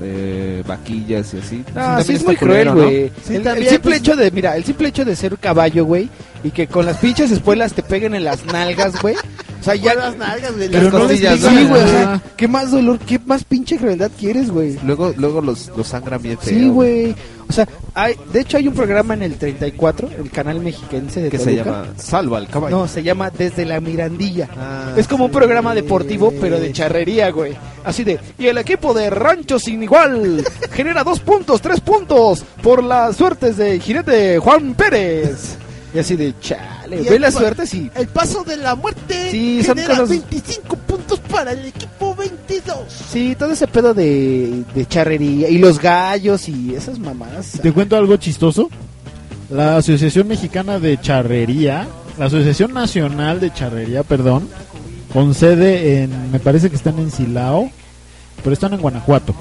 eh, 0.00 0.62
vaquillas 0.66 1.34
y 1.34 1.38
así. 1.38 1.64
Ah, 1.70 1.98
también 1.98 2.04
sí 2.06 2.12
es 2.14 2.24
muy 2.24 2.36
cruel, 2.36 2.68
culero, 2.68 2.74
¿no? 2.74 2.82
güey. 2.84 3.12
Sí, 3.26 3.34
el, 3.36 3.46
el 3.46 3.68
simple 3.68 3.80
pues- 3.82 3.98
hecho 3.98 4.16
de, 4.16 4.30
mira, 4.30 4.56
el 4.56 4.64
simple 4.64 4.88
hecho 4.88 5.04
de 5.04 5.14
ser 5.16 5.36
caballo, 5.38 5.84
güey, 5.84 6.08
y 6.42 6.50
que 6.50 6.66
con 6.66 6.86
las 6.86 6.98
pinches 6.98 7.30
espuelas 7.30 7.72
te 7.74 7.82
peguen 7.82 8.14
en 8.14 8.24
las 8.24 8.44
nalgas, 8.46 9.00
güey. 9.00 9.16
O 9.60 9.62
sea, 9.62 9.74
ya... 9.74 9.94
las 9.94 10.16
nalgas, 10.16 10.56
güey. 10.56 10.68
Pero 10.70 10.84
las 10.84 10.92
no 10.92 10.98
costillas, 11.00 11.40
les 11.40 11.50
Sí, 11.52 11.64
güey, 11.66 11.82
o 11.82 11.84
Ajá. 11.84 11.90
sea, 11.90 12.22
qué 12.36 12.48
más 12.48 12.70
dolor, 12.70 12.98
qué 13.00 13.20
más 13.26 13.44
pinche 13.44 13.76
crueldad 13.76 14.10
quieres, 14.18 14.50
güey. 14.50 14.78
Luego, 14.84 15.12
luego 15.16 15.40
los, 15.42 15.70
los 15.76 15.86
sangran 15.88 16.22
bien 16.22 16.38
feo. 16.38 16.58
Sí, 16.58 16.68
güey. 16.68 17.14
O 17.48 17.52
sea, 17.52 17.68
hay, 17.94 18.14
de 18.32 18.40
hecho 18.40 18.56
hay 18.58 18.68
un 18.68 18.74
programa 18.74 19.12
en 19.14 19.22
el 19.24 19.34
34, 19.34 20.08
el 20.18 20.30
canal 20.30 20.60
mexiquense 20.60 21.20
de 21.20 21.30
Que 21.30 21.38
se 21.38 21.56
llama 21.56 21.84
Salva 21.96 22.38
al 22.38 22.46
caballo. 22.46 22.78
No, 22.78 22.86
se 22.86 23.02
llama 23.02 23.30
Desde 23.30 23.66
la 23.66 23.80
Mirandilla. 23.80 24.48
Ah, 24.56 24.92
es 24.96 25.08
como 25.08 25.24
un 25.24 25.32
programa 25.32 25.74
deportivo, 25.74 26.32
pero 26.40 26.60
de 26.60 26.72
charrería, 26.72 27.30
güey. 27.30 27.56
Así 27.84 28.04
de, 28.04 28.20
y 28.38 28.46
el 28.46 28.56
equipo 28.56 28.94
de 28.94 29.10
Rancho 29.10 29.58
Sin 29.58 29.82
Igual 29.82 30.44
genera 30.70 31.02
dos 31.02 31.18
puntos, 31.18 31.60
tres 31.60 31.80
puntos 31.80 32.44
por 32.62 32.84
las 32.84 33.16
suertes 33.16 33.56
de 33.56 33.80
jinete 33.80 34.38
Juan 34.38 34.74
Pérez. 34.74 35.56
Y 35.94 35.98
así 35.98 36.14
de, 36.16 36.34
chale, 36.40 37.00
Y 37.02 37.08
ve 37.08 37.16
el 37.16 37.22
pa- 37.22 37.30
suertes 37.32 37.74
y... 37.74 37.90
El 37.94 38.06
paso 38.08 38.44
de 38.44 38.56
la 38.56 38.74
muerte 38.76 39.30
Sí, 39.30 39.62
son 39.64 39.76
genera 39.76 39.94
cosas- 39.96 40.08
25 40.10 40.76
puntos 40.76 41.18
para 41.30 41.52
el 41.52 41.64
equipo 41.66 42.14
22. 42.14 42.76
Sí, 43.10 43.34
todo 43.36 43.50
ese 43.52 43.66
pedo 43.66 43.92
de, 43.92 44.62
de 44.74 44.86
charrería 44.86 45.48
y 45.48 45.58
los 45.58 45.80
gallos 45.80 46.48
y 46.48 46.74
esas 46.76 46.98
mamadas. 46.98 47.58
Te 47.60 47.72
cuento 47.72 47.96
algo 47.96 48.16
chistoso. 48.16 48.68
La 49.50 49.78
Asociación 49.78 50.28
Mexicana 50.28 50.78
de 50.78 51.00
Charrería, 51.00 51.88
la 52.16 52.26
Asociación 52.26 52.72
Nacional 52.72 53.40
de 53.40 53.52
Charrería, 53.52 54.04
perdón, 54.04 54.48
con 55.12 55.34
sede 55.34 56.04
en, 56.04 56.30
me 56.30 56.38
parece 56.38 56.70
que 56.70 56.76
están 56.76 57.00
en 57.00 57.10
Silao, 57.10 57.68
pero 58.44 58.52
están 58.52 58.74
en 58.74 58.80
Guanajuato. 58.80 59.34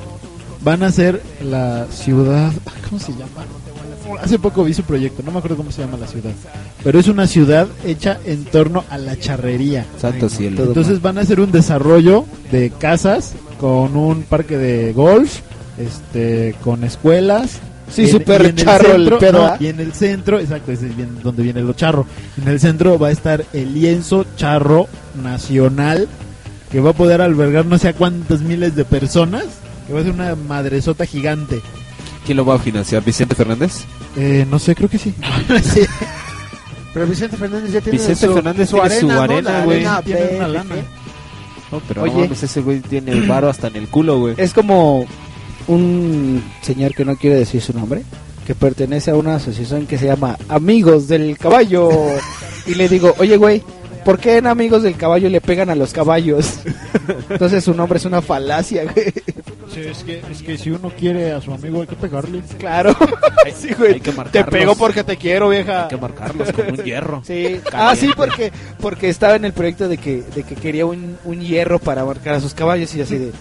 Van 0.62 0.82
a 0.82 0.92
ser 0.92 1.22
la 1.44 1.86
ciudad, 1.92 2.52
¿cómo 2.90 3.00
se 3.00 3.12
llama? 3.12 3.46
Hace 4.22 4.40
poco 4.40 4.64
vi 4.64 4.74
su 4.74 4.84
proyecto, 4.84 5.24
no 5.24 5.32
me 5.32 5.40
acuerdo 5.40 5.58
cómo 5.58 5.72
se 5.72 5.82
llama 5.82 5.98
la 5.98 6.08
ciudad. 6.08 6.32
Pero 6.84 7.00
es 7.00 7.08
una 7.08 7.28
ciudad 7.28 7.68
hecha 7.86 8.20
en 8.26 8.46
torno 8.46 8.84
a 8.90 8.98
la 8.98 9.18
charrería. 9.18 9.86
Santo 9.98 10.30
cielo. 10.30 10.64
Entonces 10.64 11.02
van 11.02 11.18
a 11.18 11.22
hacer 11.22 11.40
un 11.40 11.52
desarrollo 11.52 12.26
de 12.52 12.70
casas 12.72 13.34
con 13.60 13.96
un 13.96 14.24
parque 14.24 14.58
de 14.58 14.94
golf, 14.94 15.40
este, 15.78 16.56
con 16.64 16.84
escuelas. 16.84 17.60
Sí, 17.92 18.08
súper 18.08 18.54
charro 18.54 18.94
el 18.94 19.18
pedo, 19.18 19.40
no, 19.40 19.46
¿ah? 19.46 19.58
y 19.60 19.66
en 19.66 19.80
el 19.80 19.94
centro, 19.94 20.40
exacto, 20.40 20.72
ese 20.72 20.88
es 20.88 21.24
donde 21.24 21.42
viene 21.42 21.62
lo 21.62 21.74
charro. 21.74 22.06
En 22.40 22.48
el 22.48 22.60
centro 22.60 23.00
va 23.00 23.08
a 23.08 23.12
estar 23.12 23.44
el 23.52 23.74
lienzo 23.74 24.26
charro 24.36 24.88
nacional 25.24 26.08
que 26.72 26.80
va 26.80 26.92
a 26.92 26.94
poder 26.94 27.22
albergar 27.22 27.66
no 27.66 27.78
sé 27.78 27.90
a 27.90 27.94
cuántas 27.94 28.42
miles 28.42 28.76
de 28.76 28.86
personas. 28.86 29.46
Que 29.88 29.94
va 29.94 30.02
a 30.02 30.04
ser 30.04 30.14
una 30.14 30.36
madresota 30.36 31.06
gigante. 31.06 31.62
¿Quién 32.26 32.38
lo 32.38 32.46
va 32.46 32.56
a 32.56 32.60
financiar? 32.60 33.04
¿Vicente 33.04 33.36
Fernández? 33.36 33.84
Eh, 34.18 34.46
no 34.50 34.60
sé, 34.60 34.76
creo 34.76 34.90
que 34.90 34.98
sí. 34.98 35.14
Sí. 35.64 35.82
Pero 36.94 37.06
Vicente 37.08 37.38
Fernández 37.38 37.72
ya 37.72 37.82
tiene 37.82 37.98
Vicente 38.00 38.28
su, 38.28 38.34
Fernández 38.34 38.70
su 38.70 38.76
tiene 38.78 38.88
arena, 38.96 39.00
su 39.02 39.08
¿no? 39.08 39.22
arena, 39.22 39.64
güey. 39.66 39.78
arena 39.86 40.02
Tiene 40.02 40.36
una 40.38 40.48
lana. 40.48 40.76
No, 41.72 41.80
pero 41.88 42.02
Oye. 42.02 42.14
no 42.14 42.20
mames, 42.22 42.42
ese 42.42 42.62
güey 42.62 42.80
tiene 42.80 43.12
el 43.12 43.28
varo 43.28 43.48
hasta 43.48 43.68
en 43.68 43.76
el 43.76 43.88
culo, 43.90 44.18
güey. 44.20 44.34
Es 44.38 44.54
como 44.54 45.06
un 45.68 46.44
señor 46.62 46.96
que 46.96 47.06
no 47.06 47.16
quiere 47.16 47.36
decir 47.36 47.62
su 47.62 47.74
nombre, 47.74 48.02
que 48.48 48.56
pertenece 48.56 49.12
a 49.12 49.16
una 49.16 49.36
asociación 49.36 49.86
que 49.86 50.00
se 50.00 50.08
llama 50.08 50.36
Amigos 50.50 51.08
del 51.08 51.38
Caballo. 51.38 51.90
y 52.66 52.74
le 52.74 52.90
digo, 52.90 53.14
oye, 53.20 53.38
güey, 53.38 53.62
¿por 54.04 54.18
qué 54.18 54.38
en 54.38 54.48
Amigos 54.48 54.82
del 54.82 54.96
Caballo 54.96 55.30
le 55.30 55.42
pegan 55.42 55.70
a 55.70 55.76
los 55.76 55.94
caballos? 55.94 56.56
Entonces 57.30 57.64
su 57.64 57.76
nombre 57.76 58.00
es 58.00 58.06
una 58.06 58.24
falacia, 58.24 58.86
güey. 58.86 59.14
Sí, 59.74 59.82
es, 59.82 60.04
que, 60.04 60.22
es 60.32 60.42
que 60.42 60.58
si 60.58 60.72
uno 60.72 60.92
quiere 60.98 61.32
a 61.32 61.42
su 61.42 61.54
amigo 61.54 61.82
hay 61.82 61.88
que 61.88 61.96
pegarle. 61.96 62.42
Claro. 62.58 62.96
sí, 63.56 63.70
güey. 63.78 63.94
Hay 63.94 64.00
que 64.02 64.12
Te 64.12 64.44
pego 64.46 64.76
porque 64.76 65.04
te 65.04 65.18
quiero, 65.18 65.50
vieja. 65.50 65.84
Hay 65.84 65.90
que 65.90 65.98
marcarlos 65.98 66.52
con 66.52 66.68
un 66.72 66.84
hierro. 66.84 67.22
Sí. 67.26 67.60
Ah, 67.72 67.96
sí, 67.96 68.10
porque 68.16 68.52
porque 68.80 69.10
estaba 69.10 69.36
en 69.36 69.46
el 69.46 69.54
proyecto 69.54 69.88
de 69.88 69.98
que, 69.98 70.24
de 70.36 70.44
que 70.44 70.56
quería 70.56 70.86
un, 70.86 71.18
un 71.24 71.40
hierro 71.42 71.80
para 71.80 72.04
marcar 72.04 72.36
a 72.36 72.40
sus 72.40 72.54
caballos 72.54 72.94
y 72.96 73.02
así 73.02 73.18
de... 73.18 73.32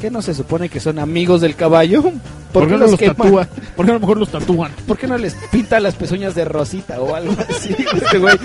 ¿Qué 0.00 0.12
no 0.12 0.22
se 0.22 0.32
supone 0.32 0.68
que 0.68 0.78
son 0.78 1.00
amigos 1.00 1.40
del 1.40 1.56
caballo? 1.56 2.04
¿Por, 2.52 2.66
qué 2.68 2.72
no 2.74 2.78
los 2.78 2.96
queman? 2.96 3.16
tatúa? 3.16 3.48
¿Por 3.74 3.84
qué 3.84 3.90
a 3.90 3.94
lo 3.94 4.00
mejor 4.00 4.16
los 4.18 4.28
tatúan? 4.30 4.70
¿Por 4.86 4.96
qué 4.96 5.08
no 5.08 5.18
les 5.18 5.34
pinta 5.50 5.80
las 5.80 5.96
pezuñas 5.96 6.36
de 6.36 6.44
rosita 6.44 7.00
o 7.00 7.16
algo 7.16 7.34
así? 7.48 7.74
Este 8.00 8.18
güey. 8.18 8.36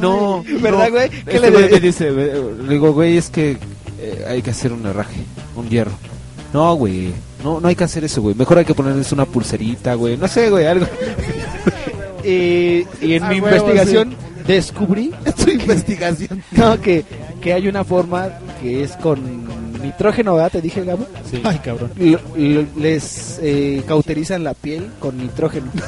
No, 0.00 0.44
¿Verdad, 0.60 0.84
no. 0.86 0.90
güey? 0.92 1.08
¿Qué 1.10 1.18
Este 1.26 1.40
le 1.40 1.50
güey 1.50 1.64
de- 1.64 1.70
me 1.70 1.80
dice, 1.80 2.10
le 2.12 2.68
digo, 2.68 2.92
güey, 2.92 3.16
es 3.16 3.30
que 3.30 3.56
eh, 3.98 4.24
hay 4.28 4.42
que 4.42 4.50
hacer 4.50 4.72
un 4.72 4.86
herraje, 4.86 5.20
un 5.56 5.68
hierro. 5.68 5.92
No, 6.52 6.74
güey, 6.76 7.12
no, 7.44 7.60
no 7.60 7.68
hay 7.68 7.74
que 7.76 7.84
hacer 7.84 8.04
eso, 8.04 8.22
güey. 8.22 8.34
Mejor 8.34 8.58
hay 8.58 8.64
que 8.64 8.74
ponerles 8.74 9.12
una 9.12 9.24
pulserita, 9.26 9.94
güey. 9.94 10.16
No 10.16 10.26
sé, 10.28 10.48
güey, 10.50 10.66
algo. 10.66 10.86
Y, 12.24 12.86
y 13.02 13.14
en 13.14 13.22
Ah, 13.24 13.28
mi 13.30 13.40
huevo, 13.40 13.56
investigación 13.56 14.14
descubrí 14.46 15.12
Es 15.24 15.34
tu 15.34 15.50
investigación. 15.50 16.42
no, 16.52 16.80
que, 16.80 17.04
que 17.40 17.52
hay 17.52 17.68
una 17.68 17.84
forma 17.84 18.28
que 18.62 18.82
es 18.82 18.92
con 18.92 19.46
nitrógeno, 19.82 20.34
¿verdad? 20.34 20.52
Te 20.52 20.60
dije, 20.62 20.84
Gabo. 20.84 21.06
Ay, 21.44 21.58
cabrón. 21.58 21.90
Les 22.76 23.38
eh, 23.42 23.82
cauterizan 23.86 24.42
la 24.44 24.54
piel 24.54 24.88
con 25.00 25.16
nitrógeno. 25.18 25.70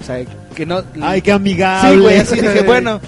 O 0.00 0.06
sea, 0.06 0.22
que 0.54 0.66
no... 0.66 0.82
Ay, 1.00 1.22
qué 1.22 1.32
amigable. 1.32 1.94
Sí, 1.94 1.98
güey, 1.98 2.18
así 2.18 2.34
dije, 2.38 2.60
bueno, 2.62 3.00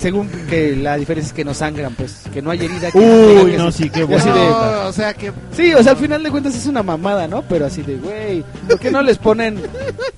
según 0.00 0.28
que 0.48 0.76
la 0.76 0.96
diferencia 0.96 1.28
es 1.28 1.32
que 1.34 1.44
no 1.44 1.54
sangran, 1.54 1.94
pues, 1.94 2.16
que 2.32 2.42
no 2.42 2.50
hay 2.50 2.64
herida. 2.64 2.90
Que 2.90 2.98
Uy, 2.98 3.50
que 3.52 3.56
no, 3.58 3.70
se- 3.72 3.84
sí, 3.84 3.90
qué 3.90 4.04
bueno. 4.04 4.24
No, 4.34 4.88
o 4.88 4.92
sea 4.92 5.14
que 5.14 5.32
Sí, 5.56 5.72
o 5.74 5.82
sea, 5.82 5.92
al 5.92 5.98
final 5.98 6.22
de 6.22 6.30
cuentas 6.30 6.54
es 6.54 6.66
una 6.66 6.82
mamada, 6.82 7.26
¿no? 7.28 7.42
Pero 7.42 7.66
así 7.66 7.82
de, 7.82 7.96
güey, 7.96 8.44
¿por 8.68 8.78
qué 8.78 8.90
no 8.90 9.02
les 9.02 9.18
ponen, 9.18 9.60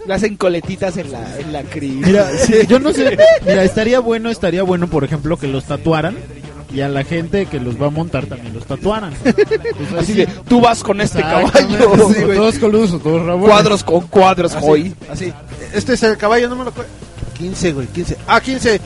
le 0.06 0.14
hacen 0.14 0.36
coletitas 0.36 0.97
en 0.97 1.12
la, 1.12 1.38
en 1.38 1.52
la 1.52 1.62
cris? 1.62 2.06
Mira, 2.06 2.28
sí, 2.47 2.55
yo 2.68 2.78
no 2.78 2.92
sé. 2.92 3.16
Mira, 3.47 3.62
estaría 3.64 4.01
bueno, 4.01 4.30
estaría 4.30 4.62
bueno, 4.62 4.88
por 4.88 5.05
ejemplo, 5.05 5.36
que 5.36 5.47
los 5.48 5.64
tatuaran 5.64 6.16
y 6.72 6.82
a 6.82 6.88
la 6.88 7.02
gente 7.02 7.47
que 7.47 7.59
los 7.59 7.82
va 7.82 7.88
a 7.88 7.90
montar 7.90 8.26
también 8.26 8.55
los 8.55 8.64
tatuaran. 8.64 9.12
Pues 9.24 9.36
Así 9.98 10.12
de, 10.12 10.26
tú 10.48 10.60
vas 10.60 10.82
con 10.84 11.01
este 11.01 11.20
caballo. 11.20 11.51
sí, 12.14 12.22
güey. 12.24 12.36
todos 12.36 12.59
coludos 12.60 12.92
o 12.92 12.98
todos 13.01 13.26
rabones. 13.26 13.48
Cuadros 13.48 13.82
con 13.84 14.06
cuadros, 14.06 14.55
así, 14.55 14.66
hoy. 14.68 14.94
así. 15.10 15.32
Este 15.74 15.94
es 15.94 16.02
el 16.05 16.16
caballo 16.16 16.48
número 16.48 16.70
cu- 16.72 16.82
15, 17.38 17.72
güey, 17.72 17.86
15. 17.88 18.16
Ah, 18.28 18.40
15. 18.40 18.80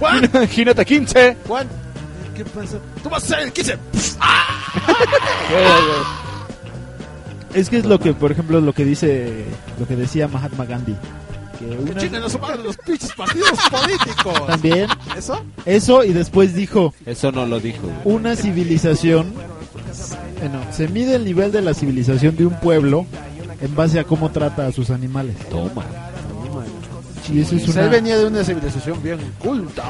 Juan, 0.00 0.24
Imagínate 0.34 0.84
15. 0.84 1.36
Juan. 1.46 1.68
¿Qué 2.36 2.44
pasó? 2.44 2.80
Tú 3.02 3.08
vas 3.08 3.22
a 3.22 3.26
ser 3.26 3.38
el 3.40 3.52
15. 3.52 3.78
Es 7.54 7.68
que 7.68 7.78
es 7.78 7.84
lo 7.84 7.98
que, 7.98 8.12
por 8.14 8.30
ejemplo, 8.30 8.60
lo 8.60 8.72
que 8.72 8.84
dice, 8.84 9.44
lo 9.78 9.86
que 9.86 9.96
decía 9.96 10.28
Mahatma 10.28 10.64
Gandhi. 10.66 10.94
Que 11.58 11.64
una- 11.66 12.00
Chinguen 12.00 12.22
a 12.22 12.28
su 12.28 12.38
madre 12.38 12.62
los 12.62 12.76
pinches 12.76 13.12
partidos 13.12 13.58
políticos. 13.70 14.46
también 14.46 14.86
¿Eso? 15.18 15.42
eso 15.66 16.04
y 16.04 16.12
después 16.12 16.54
dijo 16.54 16.94
Eso 17.04 17.32
no 17.32 17.44
lo 17.46 17.58
dijo, 17.60 17.88
una 18.04 18.36
civilización. 18.36 19.34
Bueno, 20.38 20.60
se 20.72 20.86
mide 20.88 21.16
el 21.16 21.24
nivel 21.24 21.50
de 21.52 21.60
la 21.60 21.74
civilización 21.74 22.36
de 22.36 22.46
un 22.46 22.54
pueblo 22.60 23.04
en 23.60 23.74
base 23.74 23.98
a 23.98 24.04
cómo 24.04 24.30
trata 24.30 24.66
a 24.68 24.72
sus 24.72 24.88
animales. 24.90 25.36
Toma. 25.50 25.84
Y 27.32 27.40
eso 27.40 27.56
es 27.56 27.62
Pues 27.64 27.76
una... 27.76 27.84
él 27.84 27.90
venía 27.90 28.18
de 28.18 28.26
una 28.26 28.42
civilización 28.44 29.02
bien 29.02 29.18
culta. 29.38 29.84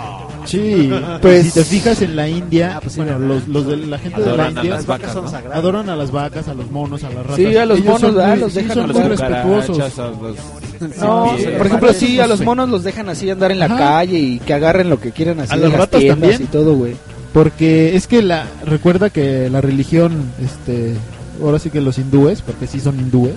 Sí, 0.47 0.90
pues 1.23 1.47
si 1.47 1.51
te 1.52 1.65
fijas 1.65 2.02
en 2.02 2.16
la 2.16 2.28
India, 2.28 2.81
bueno, 2.97 3.19
los, 3.19 3.47
los 3.48 3.66
de 3.66 3.77
la 3.77 3.98
gente 3.98 4.20
Adoran 4.20 4.36
de 4.36 4.43
a 4.43 4.47
la 4.55 4.61
India 4.61 4.74
las 4.77 4.86
vacas, 4.86 5.15
¿no? 5.15 5.24
adoran 5.52 5.89
a 5.89 5.97
las 5.97 6.11
vacas, 6.11 6.48
a 6.48 6.55
los 6.55 6.70
monos, 6.70 7.05
a 7.05 7.09
las 7.11 7.19
ratas. 7.23 7.36
Sí, 7.36 7.57
a 7.57 7.66
los 7.66 7.78
Ellos 7.78 7.86
monos, 7.86 8.01
son 8.01 8.15
¿verdad? 8.16 8.31
muy- 8.31 8.39
Los 8.40 8.52
sí, 8.52 8.59
dejan 8.61 8.74
son 8.77 8.85
a 8.85 8.93
muy 8.93 9.02
los 9.02 9.09
respetuosos. 9.20 9.66
cucarachas, 9.77 9.98
a 9.98 10.07
los- 10.09 10.98
No, 10.98 11.36
Sí, 11.39 11.44
por 11.59 11.66
ejemplo, 11.66 11.93
sí, 11.93 12.20
a 12.20 12.27
los 12.27 12.40
monos 12.40 12.69
los 12.69 12.82
dejan 12.85 13.09
así 13.09 13.28
andar 13.31 13.52
en 13.52 13.59
la 13.59 13.66
Ajá. 13.66 13.77
calle 13.78 14.19
y 14.19 14.39
que 14.40 14.55
agarren 14.55 14.89
lo 14.90 14.98
que 15.01 15.12
quieran 15.12 15.40
así 15.40 15.52
A 15.52 15.57
de 15.57 15.62
las 15.62 15.70
las 15.73 15.81
ratas 15.81 16.05
también. 16.05 16.43
y 16.43 16.47
todo, 16.47 16.74
güey. 16.74 16.97
Porque 17.32 17.94
es 17.97 18.07
que 18.07 18.23
la 18.23 18.47
recuerda 18.66 19.09
que 19.11 19.48
la 19.51 19.61
religión, 19.61 20.32
este, 20.43 20.94
ahora 21.43 21.59
sí 21.59 21.70
que 21.70 21.81
los 21.81 21.97
hindúes, 21.98 22.43
porque 22.43 22.66
sí 22.66 22.81
son 22.81 22.98
hindúes, 22.98 23.35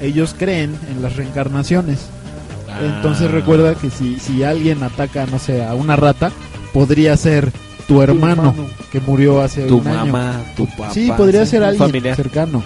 ellos 0.00 0.34
creen 0.38 0.74
en 0.90 1.02
las 1.02 1.16
reencarnaciones. 1.16 1.98
Entonces 2.82 3.30
recuerda 3.30 3.74
que 3.74 3.90
si, 3.90 4.18
si 4.18 4.42
alguien 4.44 4.82
ataca, 4.82 5.26
no 5.26 5.38
sé, 5.38 5.64
a 5.64 5.74
una 5.74 5.96
rata, 5.96 6.32
podría 6.72 7.16
ser 7.16 7.52
tu 7.86 8.00
hermano, 8.02 8.48
hermano. 8.50 8.66
que 8.90 9.00
murió 9.00 9.40
hace 9.42 9.62
Tu 9.66 9.76
un 9.78 9.86
año. 9.88 10.06
mamá, 10.06 10.42
tu 10.56 10.66
papá. 10.66 10.90
Sí, 10.92 11.10
podría 11.16 11.44
ser 11.46 11.62
alguien 11.62 11.86
familiar. 11.86 12.16
cercano. 12.16 12.62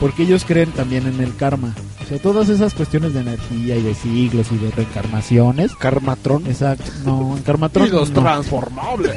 Porque 0.00 0.24
ellos 0.24 0.44
creen 0.46 0.70
también 0.72 1.06
en 1.06 1.20
el 1.20 1.34
karma. 1.36 1.74
O 2.02 2.06
sea, 2.06 2.18
todas 2.18 2.48
esas 2.50 2.74
cuestiones 2.74 3.14
de 3.14 3.20
energía 3.20 3.76
y 3.76 3.82
de 3.82 3.94
siglos 3.94 4.46
y 4.50 4.56
de 4.58 4.70
reencarnaciones. 4.72 5.74
Karmatron. 5.76 6.46
Exacto. 6.46 6.90
No, 7.04 7.36
en 7.36 7.42
Karmatron 7.44 7.86
Y 7.86 7.90
los 7.90 8.10
no. 8.10 8.20
transformables. 8.22 9.16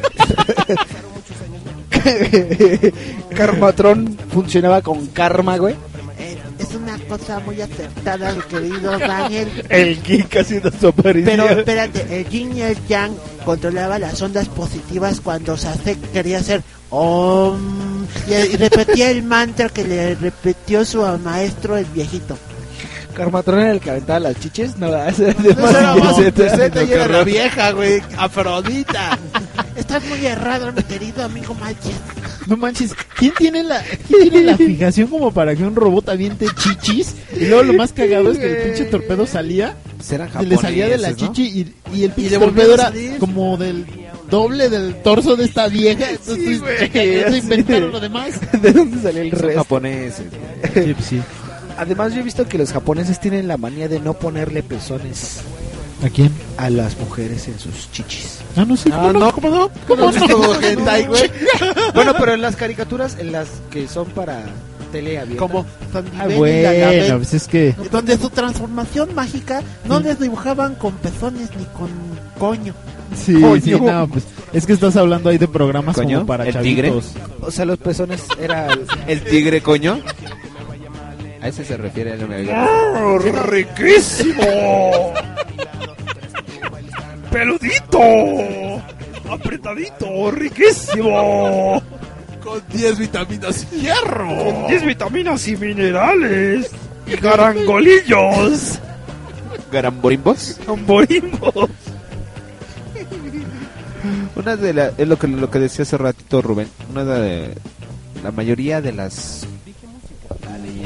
Karmatron 3.35 4.17
funcionaba 4.31 4.81
con 4.81 5.07
karma, 5.07 5.57
güey. 5.57 5.75
Una 6.81 6.97
cosa 7.07 7.39
muy 7.39 7.61
acertada, 7.61 8.33
mi 8.33 8.41
querido 8.41 8.97
Daniel. 8.99 9.65
El 9.69 10.01
geek 10.03 10.37
haciendo 10.37 10.71
su 10.71 10.87
aparición. 10.87 11.37
Pero 11.37 11.59
espérate, 11.59 12.19
el 12.19 12.29
yin 12.29 12.55
y 12.55 12.61
el 12.61 12.77
yang 12.87 13.13
controlaba 13.45 13.97
las 13.99 14.21
ondas 14.21 14.47
positivas 14.49 15.19
cuando 15.21 15.57
Sasek 15.57 16.11
quería 16.11 16.39
hacer 16.39 16.61
om 16.89 18.05
y, 18.27 18.33
y 18.33 18.57
repetía 18.57 19.09
el 19.11 19.23
mantra 19.23 19.69
que 19.69 19.83
le 19.83 20.15
repitió 20.15 20.85
su 20.85 21.01
maestro 21.23 21.77
el 21.77 21.85
viejito. 21.85 22.37
Karmatron 23.17 23.59
era 23.59 23.71
el 23.71 23.79
que 23.79 23.89
aventaba 23.89 24.19
las 24.19 24.39
chiches. 24.39 24.77
No, 24.77 24.95
ese 25.07 25.29
era 25.31 26.69
de 26.69 26.85
y 26.85 26.91
era 26.93 27.07
la 27.07 27.23
vieja, 27.23 27.71
güey. 27.71 27.99
Afrodita. 28.15 29.17
Estás 29.77 30.03
muy 30.05 30.25
errado, 30.25 30.71
mi 30.73 30.81
querido 30.83 31.23
amigo 31.23 31.53
Manches. 31.53 31.93
No 32.47 32.57
manches, 32.57 32.95
¿quién 33.17 33.33
tiene 33.37 33.63
la 33.63 33.83
quién 34.07 34.21
tiene 34.29 34.41
la 34.43 34.57
fijación 34.57 35.07
como 35.07 35.31
para 35.31 35.55
que 35.55 35.63
un 35.63 35.75
robot 35.75 36.09
aviente 36.09 36.47
chichis? 36.55 37.13
Y 37.39 37.45
luego 37.45 37.63
lo 37.63 37.73
más 37.73 37.93
cagado 37.93 38.31
es 38.31 38.39
que 38.39 38.49
el 38.49 38.63
pinche 38.63 38.85
torpedo 38.85 39.27
salía, 39.27 39.75
se 40.01 40.17
le 40.17 40.57
salía 40.57 40.87
de 40.87 40.97
la 40.97 41.15
chichi 41.15 41.43
y, 41.43 41.73
y 41.93 42.03
el 42.05 42.11
pinche 42.11 42.39
torpedo 42.39 42.73
era 42.73 42.91
como 43.19 43.57
del 43.57 43.85
doble 44.29 44.69
del 44.69 44.95
torso 45.03 45.35
de 45.35 45.45
esta 45.45 45.67
vieja. 45.67 46.09
Entonces, 46.09 46.61
eso 46.93 47.35
inventaron 47.35 47.91
lo 47.91 47.99
demás. 47.99 48.39
¿De 48.61 48.71
dónde 48.71 49.01
salió 49.01 49.21
el 49.21 49.31
resto? 49.31 49.59
japoneses. 49.59 50.25
Sí, 50.73 50.95
sí. 51.01 51.21
Además, 51.77 52.13
yo 52.13 52.21
he 52.21 52.23
visto 52.23 52.47
que 52.47 52.57
los 52.57 52.71
japoneses 52.71 53.19
tienen 53.19 53.47
la 53.47 53.57
manía 53.57 53.87
de 53.87 53.99
no 53.99 54.13
ponerle 54.15 54.63
pezones 54.63 55.41
¿A 56.05 56.09
quién? 56.09 56.31
a 56.57 56.69
las 56.69 56.97
mujeres 56.99 57.47
en 57.47 57.57
sus 57.59 57.91
chichis. 57.91 58.39
Ah, 58.55 58.65
no 58.67 58.75
sé. 58.77 58.89
Ah, 58.93 59.11
no, 59.13 59.31
¿cómo 59.31 59.49
no? 59.49 59.69
¿Cómo 59.87 60.11
no? 60.11 60.61
hentai, 60.61 61.05
güey? 61.07 61.29
bueno, 61.93 62.13
pero 62.19 62.33
en 62.33 62.41
las 62.41 62.55
caricaturas, 62.55 63.17
en 63.19 63.31
las 63.31 63.47
que 63.71 63.87
son 63.87 64.05
para 64.07 64.43
tele 64.91 65.19
abierta. 65.19 65.39
Como 65.39 65.65
Ah, 66.19 66.27
bueno, 66.35 67.17
pues 67.17 67.33
es 67.33 67.47
que 67.47 67.75
Donde 67.91 68.17
su 68.17 68.29
transformación 68.29 69.13
mágica 69.15 69.61
no 69.85 69.99
les 69.99 70.19
dibujaban 70.19 70.75
con 70.75 70.93
pezones 70.97 71.49
ni 71.57 71.65
con 71.65 71.89
coño. 72.39 72.73
sí, 73.15 73.33
Coño. 73.41 73.61
sí, 73.61 73.71
no, 73.71 74.07
pues 74.07 74.23
es 74.53 74.65
que 74.65 74.73
estás 74.73 74.95
hablando 74.95 75.29
ahí 75.29 75.37
de 75.37 75.47
programas 75.47 75.95
¿Coño? 75.95 76.19
como 76.19 76.27
para 76.27 76.45
¿El 76.47 76.57
tigre? 76.61 76.89
chavitos. 76.89 77.11
O 77.41 77.51
sea, 77.51 77.65
los 77.65 77.77
pezones 77.79 78.23
era... 78.39 78.67
¿El 79.07 79.21
tigre, 79.23 79.61
coño? 79.61 79.99
A 81.41 81.47
ese 81.49 81.65
se 81.65 81.77
refiere 81.77 82.13
el 82.13 82.49
¡Oh, 82.49 83.17
riquísimo! 83.19 84.43
¡Peludito! 87.37 87.99
¡Apretadito! 89.29 90.31
¡Riquísimo! 90.31 91.83
Con 92.43 92.63
10 92.73 92.97
vitaminas 92.97 93.67
y 93.71 93.81
hierro. 93.81 94.27
Con 94.27 94.67
10 94.67 94.85
vitaminas 94.85 95.47
y 95.47 95.55
minerales. 95.55 96.71
Y 97.05 97.15
garangolillos. 97.17 98.79
¿Garamborimbos? 99.71 100.59
Gamborimbos. 100.65 101.69
Una 104.35 104.55
de 104.55 104.73
la, 104.73 104.91
es 104.97 105.07
lo 105.07 105.19
que 105.19 105.27
lo 105.27 105.51
que 105.51 105.59
decía 105.59 105.83
hace 105.83 105.97
ratito 105.97 106.41
Rubén, 106.41 106.69
una 106.89 107.05
de 107.05 107.53
la 108.23 108.31
mayoría 108.31 108.81
de 108.81 108.93
las 108.93 109.45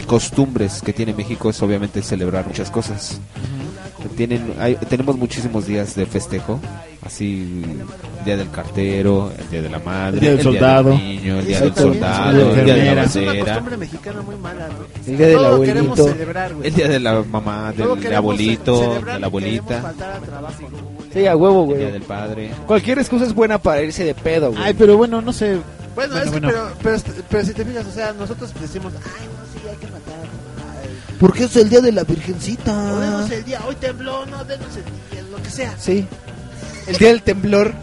costumbres 0.06 0.82
que 0.82 0.92
tiene 0.92 1.14
México 1.14 1.50
es 1.50 1.62
obviamente 1.62 2.02
celebrar 2.02 2.46
muchas 2.46 2.70
cosas. 2.70 3.22
Tienen 4.10 4.54
hay- 4.60 4.76
tenemos 4.76 5.18
muchísimos 5.18 5.66
días 5.68 5.96
de 5.96 6.06
festejo, 6.06 6.60
así 7.06 7.64
el 8.20 8.26
día 8.26 8.38
del 8.38 8.50
cartero, 8.52 9.32
el 9.38 9.50
día 9.50 9.62
de 9.62 9.70
la 9.70 9.80
madre, 9.80 10.16
El 10.18 10.20
día 10.22 10.32
del 10.32 10.42
soldado. 10.44 10.98
niño, 10.98 11.40
el 11.40 11.46
día 11.46 11.60
del 11.62 11.76
soldado, 11.76 12.54
el 12.54 12.66
día 12.66 12.74
de 12.76 12.80
el 12.82 12.86
día 12.86 12.86
de 12.86 12.96
la 12.96 13.02
bandera, 13.04 13.34
güey. 13.34 14.90
El 15.08 15.18
día 15.18 15.28
del 15.28 15.46
abuelito. 15.46 16.08
celebrar, 16.08 16.54
güey. 16.54 16.68
el 16.68 16.74
día 16.76 16.88
de 16.88 17.00
la 17.00 17.24
mamá, 17.24 17.74
del 17.74 18.16
abuelito, 18.16 19.02
de 19.06 19.20
la 19.20 19.26
abuelita, 19.28 19.82
güey. 19.82 20.82
Sí, 21.14 21.28
a 21.28 21.36
huevo, 21.36 21.64
el 21.64 21.68
día 21.70 21.78
güey. 21.78 21.92
del 21.92 22.02
padre. 22.04 22.52
Cualquier 22.68 23.00
excusa 23.00 23.26
es 23.26 23.34
buena 23.34 23.58
para 23.58 23.82
irse 23.82 24.04
de 24.04 24.14
pedo, 24.16 24.52
güey. 24.52 24.64
Ay, 24.64 24.74
pero 24.78 24.98
bueno, 24.98 25.22
no 25.22 25.34
sé. 25.34 25.58
Bueno, 25.94 26.14
Bueno, 26.14 26.18
es 26.18 26.24
que, 26.32 26.40
bueno. 26.40 26.48
Pero, 26.48 26.70
pero, 26.82 27.24
pero 27.30 27.46
si 27.46 27.54
te 27.54 27.66
fijas, 27.66 27.86
o 27.86 27.92
sea, 27.92 28.14
nosotros 28.14 28.54
decimos, 28.62 28.94
ay, 28.96 29.28
Porque 31.22 31.44
es 31.46 31.56
el 31.56 31.70
día 31.70 31.80
de 31.82 31.92
la 31.94 32.04
virgencita. 32.04 32.74
o 32.94 33.00
denos 33.00 33.30
el 33.32 33.46
día, 33.46 33.62
hoy 33.68 33.76
tembló, 33.76 34.26
no, 34.26 34.44
denos 34.44 34.76
el 34.76 34.84
día, 34.84 35.22
lo 35.32 35.42
que 35.42 35.50
sea. 35.50 35.74
Sí. 35.80 36.06
El 36.88 36.98
día 36.98 37.08
del 37.10 37.22
temblor. 37.22 37.74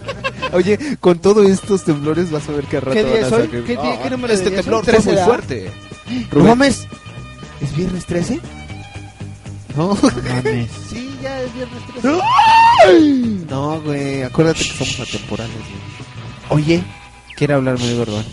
Oye, 0.52 0.96
con 1.00 1.18
todos 1.18 1.44
estos 1.50 1.82
temblores 1.84 2.30
vas 2.30 2.48
a 2.48 2.52
ver 2.52 2.64
qué 2.66 2.78
rato 2.80 2.92
¿Qué 2.92 3.02
día 3.04 3.12
van 3.14 3.24
a 3.24 3.26
es 3.26 3.32
hoy? 3.32 3.42
sacar- 3.46 3.64
¿Qué 3.64 3.72
día- 3.76 4.02
qué 4.02 4.10
número 4.10 4.28
de 4.28 4.34
Este 4.34 4.50
día 4.50 4.58
es 4.60 4.64
temblor 4.64 4.84
fue 4.84 4.92
13, 4.94 5.12
muy 5.12 5.22
fuerte. 5.22 5.72
¿No 6.06 6.26
Rubén. 6.30 6.46
mames? 6.46 6.86
¿Es 7.60 7.76
viernes 7.76 8.06
13? 8.06 8.40
No, 9.76 9.88
Mames. 9.96 10.70
Sí, 10.90 11.18
ya 11.20 11.42
es 11.42 11.52
viernes 11.52 11.82
13. 12.00 13.44
no, 13.50 13.80
güey, 13.82 14.22
acuérdate 14.22 14.60
que 14.60 14.72
somos 14.84 15.00
atemporales, 15.00 15.52
güey. 15.56 16.60
Oye, 16.62 16.84
Quiere 17.36 17.54
hablarme 17.54 17.84
de 17.86 17.98
verdad. 17.98 18.24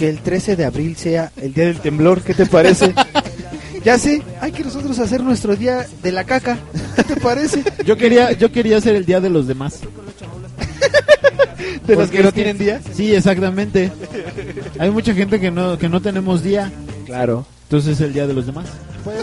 Que 0.00 0.08
el 0.08 0.20
13 0.20 0.56
de 0.56 0.64
abril 0.64 0.96
sea 0.96 1.30
el 1.36 1.52
día 1.52 1.66
del 1.66 1.78
temblor, 1.78 2.22
¿qué 2.22 2.32
te 2.32 2.46
parece? 2.46 2.94
ya 3.84 3.98
sé, 3.98 4.22
hay 4.40 4.50
que 4.50 4.64
nosotros 4.64 4.98
hacer 4.98 5.22
nuestro 5.22 5.54
día 5.56 5.86
de 6.02 6.10
la 6.10 6.24
caca. 6.24 6.56
¿Qué 6.96 7.04
te 7.04 7.16
parece? 7.16 7.62
Yo 7.84 7.98
quería, 7.98 8.32
yo 8.32 8.50
quería 8.50 8.78
hacer 8.78 8.96
el 8.96 9.04
día 9.04 9.20
de 9.20 9.28
los 9.28 9.46
demás. 9.46 9.80
De 11.86 11.96
los 11.96 12.08
que 12.08 12.22
no 12.22 12.32
tienen 12.32 12.56
día. 12.56 12.80
Sí, 12.94 13.14
exactamente. 13.14 13.92
Hay 14.78 14.90
mucha 14.90 15.12
gente 15.12 15.38
que 15.38 15.50
no, 15.50 15.76
que 15.76 15.90
no 15.90 16.00
tenemos 16.00 16.42
día. 16.42 16.72
Claro. 17.04 17.44
Entonces 17.64 17.92
es 17.92 18.00
el 18.00 18.14
día 18.14 18.26
de 18.26 18.32
los 18.32 18.46
demás. 18.46 18.68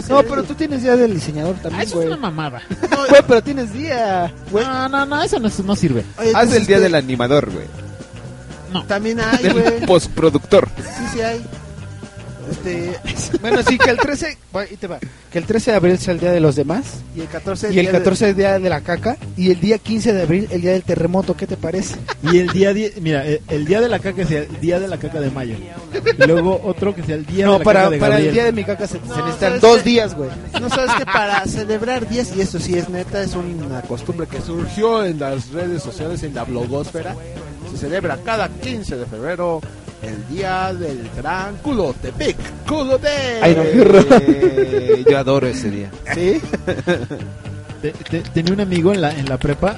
No, 0.08 0.22
pero 0.22 0.44
tú 0.44 0.54
tienes 0.54 0.84
día 0.84 0.96
del 0.96 1.14
diseñador 1.14 1.56
Ah, 1.58 1.62
también, 1.64 1.82
eso 1.82 2.00
es 2.02 2.06
una 2.06 2.16
mamada. 2.18 2.62
Güey, 3.08 3.22
pero 3.26 3.42
tienes 3.42 3.72
día. 3.72 4.32
No, 4.52 4.88
no, 4.88 5.06
no, 5.06 5.22
eso 5.24 5.40
no, 5.40 5.48
no 5.64 5.74
sirve. 5.74 6.04
Oye, 6.18 6.30
Haz 6.36 6.52
el 6.52 6.66
día 6.66 6.78
del 6.78 6.94
animador, 6.94 7.50
güey. 7.50 7.87
También 8.86 9.20
hay, 9.20 9.48
güey. 9.50 9.86
postproductor. 9.86 10.68
Sí, 10.76 11.04
sí 11.14 11.20
hay. 11.22 11.44
Este, 12.50 12.94
Bueno, 13.42 13.62
sí, 13.62 13.76
que 13.76 13.90
el 13.90 13.98
13, 13.98 14.38
va, 14.56 14.62
ahí 14.62 14.76
te 14.76 14.86
va. 14.86 14.98
Que 15.30 15.38
el 15.38 15.44
13 15.44 15.70
de 15.72 15.76
abril 15.76 15.98
sea 15.98 16.14
el 16.14 16.20
día 16.20 16.32
de 16.32 16.40
los 16.40 16.56
demás. 16.56 17.00
y 17.14 17.20
el 17.20 17.26
14 17.28 17.66
Y 17.66 17.78
el 17.78 17.84
día 17.84 17.92
de- 17.92 17.98
14 17.98 18.24
es 18.24 18.30
el 18.30 18.36
día 18.36 18.58
de 18.58 18.70
la 18.70 18.80
caca. 18.80 19.18
Y 19.36 19.50
el 19.50 19.60
día 19.60 19.76
15 19.76 20.14
de 20.14 20.22
abril, 20.22 20.48
el 20.50 20.62
día 20.62 20.72
del 20.72 20.82
terremoto. 20.82 21.36
¿Qué 21.36 21.46
te 21.46 21.58
parece? 21.58 21.96
Y 22.22 22.38
el 22.38 22.48
día, 22.48 22.72
die- 22.72 22.94
mira, 23.02 23.26
el, 23.26 23.42
el 23.48 23.66
día 23.66 23.82
de 23.82 23.88
la 23.90 23.98
caca 23.98 24.26
sea 24.26 24.40
el 24.40 24.60
día 24.60 24.80
de 24.80 24.88
la 24.88 24.96
caca 24.98 25.20
de 25.20 25.30
mayo. 25.30 25.56
Y 26.18 26.26
luego 26.26 26.58
otro 26.64 26.94
que 26.94 27.02
sea 27.02 27.16
el 27.16 27.26
día 27.26 27.46
de 27.48 27.58
la 27.58 27.64
para, 27.64 27.80
caca 27.80 27.90
de 27.90 27.98
para 27.98 28.18
el 28.18 28.32
día 28.32 28.44
de 28.44 28.52
mi 28.52 28.64
caca 28.64 28.86
se, 28.86 28.94
necesitan 28.98 29.38
¿sabes 29.38 29.60
dos 29.60 29.84
días, 29.84 30.14
güey. 30.14 30.30
No 30.58 30.70
sabes 30.70 30.92
que 30.94 31.04
para 31.04 31.44
celebrar 31.44 32.08
días, 32.08 32.32
y 32.34 32.40
esto 32.40 32.58
sí 32.58 32.78
es 32.78 32.88
neta, 32.88 33.22
es 33.22 33.34
una 33.34 33.82
costumbre 33.82 34.26
que 34.26 34.40
surgió 34.40 35.04
en 35.04 35.18
las 35.20 35.50
redes 35.50 35.82
sociales, 35.82 36.22
en 36.22 36.34
la 36.34 36.44
blogosfera. 36.44 37.14
Se 37.70 37.76
celebra 37.78 38.16
cada 38.24 38.48
15 38.48 38.96
de 38.96 39.06
febrero 39.06 39.60
el 40.02 40.34
día 40.36 40.72
del 40.74 41.08
gran 41.16 41.56
Culotepec. 41.56 42.36
¡Culotepec! 42.66 43.42
Ay, 43.42 43.54
no. 43.54 43.62
Eh, 44.20 45.04
yo 45.08 45.18
adoro 45.18 45.46
ese 45.46 45.70
día. 45.70 45.90
¿Sí? 46.14 46.40
Te- 47.82 47.92
te- 47.92 48.20
tenía 48.30 48.52
un 48.52 48.60
amigo 48.60 48.92
en 48.92 49.00
la, 49.00 49.12
en 49.12 49.26
la 49.28 49.36
prepa. 49.38 49.76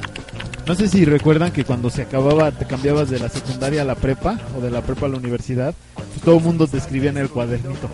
No 0.66 0.74
sé 0.74 0.88
si 0.88 1.04
recuerdan 1.04 1.50
que 1.52 1.64
cuando 1.64 1.90
se 1.90 2.02
acababa, 2.02 2.50
te 2.52 2.64
cambiabas 2.64 3.10
de 3.10 3.18
la 3.18 3.28
secundaria 3.28 3.82
a 3.82 3.84
la 3.84 3.94
prepa 3.94 4.38
o 4.56 4.60
de 4.60 4.70
la 4.70 4.82
prepa 4.82 5.06
a 5.06 5.08
la 5.08 5.16
universidad, 5.16 5.74
pues 5.94 6.20
todo 6.22 6.36
el 6.36 6.42
mundo 6.44 6.66
te 6.66 6.76
escribía 6.78 7.10
en 7.10 7.16
el 7.18 7.28
cuadernito. 7.28 7.88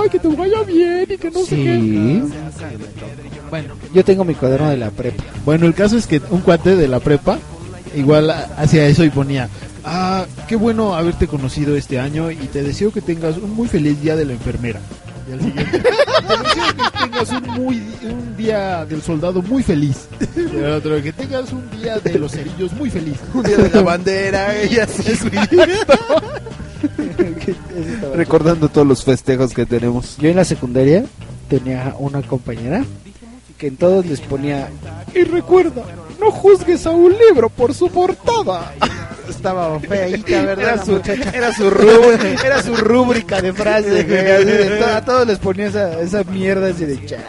Ay, 0.00 0.08
que 0.08 0.18
te 0.18 0.28
vaya 0.28 0.62
bien 0.62 1.06
y 1.10 1.16
que 1.18 1.30
no 1.30 1.40
sé 1.40 1.56
qué. 1.56 1.80
Sí. 1.80 2.22
Bueno, 3.50 3.74
Yo 3.92 4.04
tengo 4.04 4.24
mi 4.24 4.34
cuaderno 4.34 4.70
de 4.70 4.76
la 4.76 4.90
prepa. 4.90 5.22
bueno, 5.44 5.66
el 5.66 5.74
caso 5.74 5.96
es 5.98 6.06
que 6.06 6.20
un 6.30 6.40
cuate 6.40 6.76
de 6.76 6.88
la 6.88 7.00
prepa 7.00 7.38
igual 7.96 8.30
a- 8.30 8.48
hacía 8.56 8.86
eso 8.86 9.04
y 9.04 9.10
ponía, 9.10 9.48
ah, 9.84 10.24
qué 10.48 10.56
bueno 10.56 10.94
haberte 10.94 11.26
conocido 11.26 11.76
este 11.76 11.98
año 11.98 12.30
y 12.30 12.36
te 12.36 12.62
deseo 12.62 12.92
que 12.92 13.00
tengas 13.00 13.36
un 13.36 13.50
muy 13.54 13.68
feliz 13.68 14.00
día 14.00 14.16
de 14.16 14.24
la 14.24 14.32
enfermera. 14.32 14.80
Y 15.28 15.32
al 15.32 15.40
siguiente, 15.40 15.78
te 15.78 15.78
deseo 15.78 16.74
que 16.76 16.98
tengas 17.08 17.30
un, 17.30 17.42
muy, 17.62 17.82
un 18.02 18.36
día 18.36 18.84
del 18.84 19.00
soldado 19.02 19.40
muy 19.42 19.62
feliz. 19.62 20.06
Y 20.36 20.56
el 20.56 20.72
otro, 20.72 21.02
que 21.02 21.12
tengas 21.12 21.50
un 21.52 21.70
día 21.70 21.98
de 21.98 22.18
los 22.18 22.32
cerillos 22.32 22.72
muy 22.74 22.90
feliz. 22.90 23.16
Un 23.32 23.42
día 23.42 23.56
de 23.56 23.70
la 23.70 23.82
bandera, 23.82 24.54
y 24.64 24.76
así. 24.78 25.02
Recordando 28.14 28.68
todos 28.68 28.86
los 28.86 29.04
festejos 29.04 29.52
que 29.52 29.66
tenemos. 29.66 30.16
Yo 30.18 30.28
en 30.28 30.36
la 30.36 30.44
secundaria 30.44 31.04
tenía 31.48 31.94
una 31.98 32.22
compañera 32.22 32.84
que 33.58 33.68
en 33.68 33.76
todos 33.76 34.04
les 34.06 34.20
ponía 34.20 34.68
y 35.14 35.22
recuerda, 35.24 35.82
no 36.18 36.30
juzgues 36.30 36.86
a 36.86 36.90
un 36.90 37.12
libro 37.12 37.48
por 37.48 37.74
su 37.74 37.88
portada. 37.88 38.74
Estaba 39.28 39.78
feita, 39.80 40.42
¿verdad? 40.42 40.58
Era 40.74 40.84
su, 40.84 41.00
era 41.32 41.52
su 41.54 41.70
rú- 41.70 42.44
era 42.44 42.62
su 42.62 42.76
rúbrica 42.76 43.40
de 43.40 43.52
frases, 43.52 44.06
güey, 44.06 44.30
así 44.30 44.44
de 44.44 44.76
to- 44.78 44.86
a 44.86 45.04
todos 45.04 45.26
les 45.26 45.38
ponía 45.38 45.66
esa, 45.66 46.00
esa 46.00 46.24
mierda 46.24 46.68
así 46.68 46.84
de 46.84 47.04
chale, 47.06 47.22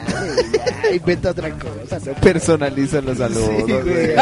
ya, 0.54 0.96
inventa 0.96 1.32
otra 1.32 1.50
cosa, 1.52 2.00
¿no? 2.06 2.14
Personaliza 2.22 3.02
los 3.02 3.18
saludos. 3.18 3.50
Sí, 3.66 3.72
güey. 3.74 4.14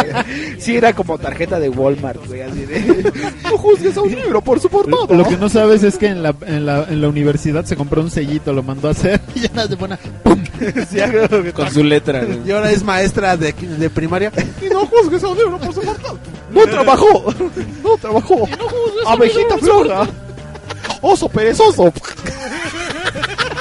Sí, 0.60 0.76
era 0.78 0.94
como 0.94 1.18
tarjeta 1.18 1.60
de 1.60 1.70
Walmart, 1.70 2.26
güey, 2.28 2.42
así 2.42 2.66
de 2.66 3.12
no 3.44 3.58
juzgues 3.58 3.98
a 3.98 4.02
un 4.02 4.12
libro 4.12 4.42
por 4.42 4.60
su 4.60 4.70
portada. 4.70 5.06
Lo, 5.10 5.16
lo 5.16 5.28
que 5.28 5.38
no 5.38 5.50
sabes 5.50 5.84
es 5.84 5.98
que 5.98 6.08
en 6.08 6.24
la, 6.24 6.36
en, 6.46 6.66
la, 6.66 6.86
en 6.90 7.02
la 7.02 7.08
universidad 7.10 7.66
se 7.66 7.76
compró 7.76 8.02
un 8.02 8.12
sellito, 8.12 8.54
lo 8.54 8.64
mandó 8.64 8.88
a 8.88 8.92
hacer 8.92 9.20
y 9.36 9.42
ya 9.42 9.50
nada 9.54 9.68
se 9.68 9.78
pone 9.78 9.98
Sí, 10.90 11.00
algo 11.00 11.28
que- 11.44 11.52
Con 11.54 11.70
su 11.72 11.84
letra. 11.84 12.24
güey. 12.24 12.40
Y 12.48 12.52
ahora 12.52 12.72
es 12.72 12.84
maestra 12.84 13.36
de, 13.36 13.52
de 13.54 13.90
primaria. 13.90 14.32
Y 14.62 14.70
no 14.70 14.86
juzgues 14.86 15.24
a 15.24 15.28
un 15.28 15.38
libro 15.38 15.58
por 15.60 15.74
su 15.74 15.82
portada. 15.82 16.14
No 16.54 16.66
trabajó, 16.66 17.34
no 17.84 17.98
trabajó. 17.98 18.48
Abejita 19.08 19.58
floja. 19.58 20.08
Oso 21.02 21.28
perezoso. 21.30 21.92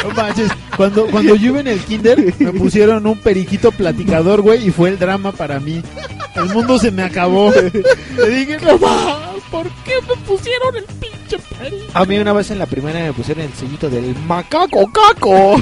No 0.04 0.10
manches, 0.14 0.50
cuando, 0.76 1.06
cuando 1.06 1.34
yo 1.34 1.46
iba 1.48 1.60
en 1.60 1.68
el 1.68 1.80
kinder 1.80 2.34
me 2.38 2.52
pusieron 2.52 3.06
un 3.06 3.18
periquito 3.20 3.70
platicador, 3.70 4.42
güey, 4.42 4.66
y 4.66 4.70
fue 4.70 4.90
el 4.90 4.98
drama 4.98 5.32
para 5.32 5.60
mí. 5.60 5.82
El 6.34 6.46
mundo 6.46 6.78
se 6.78 6.90
me 6.90 7.02
acabó. 7.02 7.52
Le 7.52 8.28
dije, 8.28 8.58
no 8.58 8.78
más, 8.78 9.18
¿por 9.50 9.68
qué 9.84 9.94
me 10.08 10.16
pusieron 10.26 10.76
el 10.76 10.84
pinche 10.84 11.38
periquito? 11.58 11.90
A 11.94 12.04
mí 12.04 12.18
una 12.18 12.32
vez 12.32 12.50
en 12.50 12.58
la 12.58 12.66
primaria 12.66 13.04
me 13.04 13.12
pusieron 13.12 13.44
el 13.44 13.52
sellito 13.54 13.88
del 13.90 14.14
macaco 14.26 14.90
caco. 14.92 15.56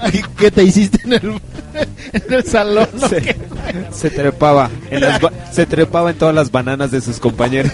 Ay, 0.00 0.22
¿Qué 0.36 0.50
te 0.50 0.64
hiciste 0.64 1.00
en 1.04 1.12
el, 1.12 1.40
en 2.12 2.32
el 2.32 2.44
salón? 2.44 2.88
Se, 3.08 3.36
se 3.92 4.10
trepaba. 4.10 4.68
En 4.90 5.00
las 5.00 5.20
ba- 5.20 5.32
se 5.52 5.64
trepaba 5.66 6.10
en 6.10 6.16
todas 6.18 6.34
las 6.34 6.50
bananas 6.50 6.90
de 6.90 7.00
sus 7.00 7.18
compañeros. 7.20 7.72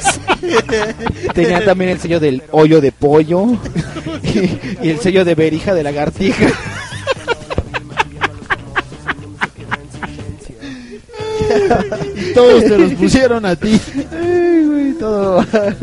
Tenía 1.34 1.64
también 1.64 1.90
el 1.90 2.00
sello 2.00 2.20
del 2.20 2.42
hoyo 2.50 2.80
de 2.80 2.92
pollo 2.92 3.44
y, 4.22 4.86
y 4.86 4.90
el 4.90 5.00
sello 5.00 5.24
de 5.24 5.34
berija 5.34 5.74
de 5.74 5.82
lagartija. 5.82 6.46
Y 12.16 12.32
todos 12.34 12.64
te 12.64 12.78
los 12.78 12.92
pusieron 12.94 13.44
a 13.46 13.56
ti. 13.56 13.80
Ay, 14.12 14.64
güey, 14.66 14.92
todo 14.94 15.42
mal. 15.52 15.76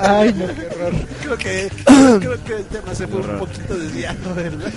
Ay, 0.00 0.34
no, 0.36 0.46
qué 0.46 0.66
horror. 0.66 0.92
Creo 1.22 1.38
que, 1.38 1.70
creo 2.20 2.44
que 2.44 2.52
el 2.56 2.64
tema 2.64 2.94
se 2.94 3.06
fue 3.06 3.20
un 3.20 3.38
poquito 3.38 3.76
desviado, 3.76 4.34
¿verdad? 4.34 4.70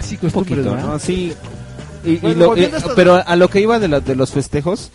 Sí, 0.00 0.16
costumbres, 0.16 0.66
poquito. 0.66 0.76
¿no? 0.86 0.98
Sí. 0.98 1.32
Y, 2.04 2.10
y 2.12 2.16
Bueno, 2.18 2.36
lo- 2.40 2.46
volviendo 2.48 2.76
eh, 2.78 2.82
pero 2.96 3.22
a 3.26 3.36
lo 3.36 3.48
que 3.48 3.60
iba 3.60 3.78
de, 3.78 3.88
la- 3.88 4.00
de 4.00 4.14
los 4.16 4.30
festejos, 4.32 4.90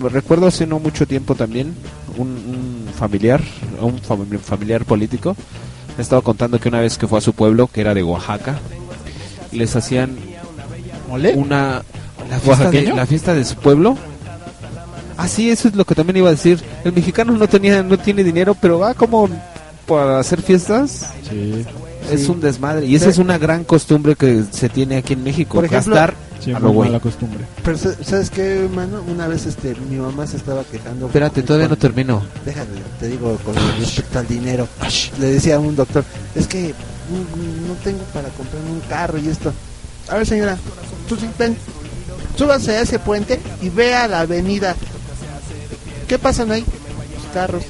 me 0.00 0.08
recuerdo 0.08 0.46
hace 0.46 0.66
no 0.66 0.78
mucho 0.78 1.06
tiempo 1.06 1.34
también 1.34 1.74
un, 2.16 2.28
un 2.28 2.86
familiar, 2.98 3.40
un 3.80 4.00
fami- 4.00 4.38
familiar 4.38 4.84
político, 4.84 5.36
me 5.96 6.02
estaba 6.02 6.20
contando 6.22 6.58
que 6.60 6.68
una 6.68 6.80
vez 6.80 6.98
que 6.98 7.06
fue 7.06 7.18
a 7.18 7.20
su 7.22 7.32
pueblo, 7.32 7.68
que 7.68 7.80
era 7.80 7.94
de 7.94 8.02
Oaxaca, 8.02 8.58
les 9.52 9.74
hacían 9.76 10.16
una 11.08 11.82
la 12.30 12.38
fiesta, 12.40 12.40
de, 12.40 12.48
¿Oaxaqueño? 12.48 12.96
la 12.96 13.06
fiesta 13.06 13.34
de 13.34 13.44
su 13.44 13.56
pueblo. 13.56 13.96
Ah, 15.22 15.28
sí, 15.28 15.50
eso 15.50 15.68
es 15.68 15.74
lo 15.76 15.84
que 15.84 15.94
también 15.94 16.16
iba 16.16 16.28
a 16.28 16.32
decir. 16.32 16.60
El 16.84 16.92
mexicano 16.92 17.32
no 17.32 17.48
tenía 17.48 17.82
no 17.82 17.98
tiene 17.98 18.24
dinero, 18.24 18.56
pero 18.60 18.78
va 18.78 18.92
como 18.94 19.28
para 19.86 20.18
hacer 20.18 20.42
fiestas. 20.42 21.06
Es 22.10 22.24
Sí. 22.24 22.30
un 22.30 22.40
desmadre 22.40 22.86
y 22.86 22.96
esa 22.96 23.04
Sí. 23.06 23.10
es 23.12 23.18
una 23.18 23.38
gran 23.38 23.62
costumbre 23.64 24.16
que 24.16 24.42
se 24.50 24.68
tiene 24.68 24.96
aquí 24.96 25.12
en 25.12 25.22
México, 25.22 25.54
Por 25.54 25.64
ejemplo- 25.66 25.94
gastar 25.94 26.14
a 26.54 26.58
lo 26.58 26.72
mala 26.72 26.98
costumbre. 26.98 27.44
Pero 27.62 27.78
sa- 27.78 27.94
¿sabes 28.04 28.28
qué, 28.30 28.68
mano? 28.74 29.00
Una 29.06 29.28
vez 29.28 29.46
este, 29.46 29.76
mi 29.88 29.96
mamá 29.96 30.26
se 30.26 30.36
estaba 30.38 30.64
quejando. 30.64 31.06
Espérate, 31.06 31.42
todavía 31.42 31.68
no 31.68 31.76
termino. 31.76 32.20
Déjame, 32.44 32.66
te 32.98 33.06
digo 33.06 33.38
con 33.44 33.54
respecto 33.78 34.18
al 34.18 34.26
dinero. 34.26 34.66
Le 35.20 35.26
decía 35.26 35.56
a 35.56 35.60
un 35.60 35.76
doctor, 35.76 36.04
es 36.34 36.48
que 36.48 36.74
no 37.68 37.74
tengo 37.84 38.02
para 38.12 38.28
comprarme 38.30 38.70
un 38.72 38.80
carro 38.88 39.18
y 39.18 39.28
esto. 39.28 39.52
A 40.08 40.16
ver, 40.16 40.26
señora, 40.26 40.56
tú 41.08 41.14
sí, 41.16 41.28
ven, 41.38 41.56
súbase 42.36 42.72
a 42.76 42.80
ese 42.80 42.98
puente 42.98 43.38
y 43.62 43.68
vea 43.68 44.08
la 44.08 44.20
avenida. 44.20 44.74
¿Qué 46.12 46.18
pasan 46.18 46.52
ahí? 46.52 46.62
Los 47.14 47.32
carros. 47.32 47.62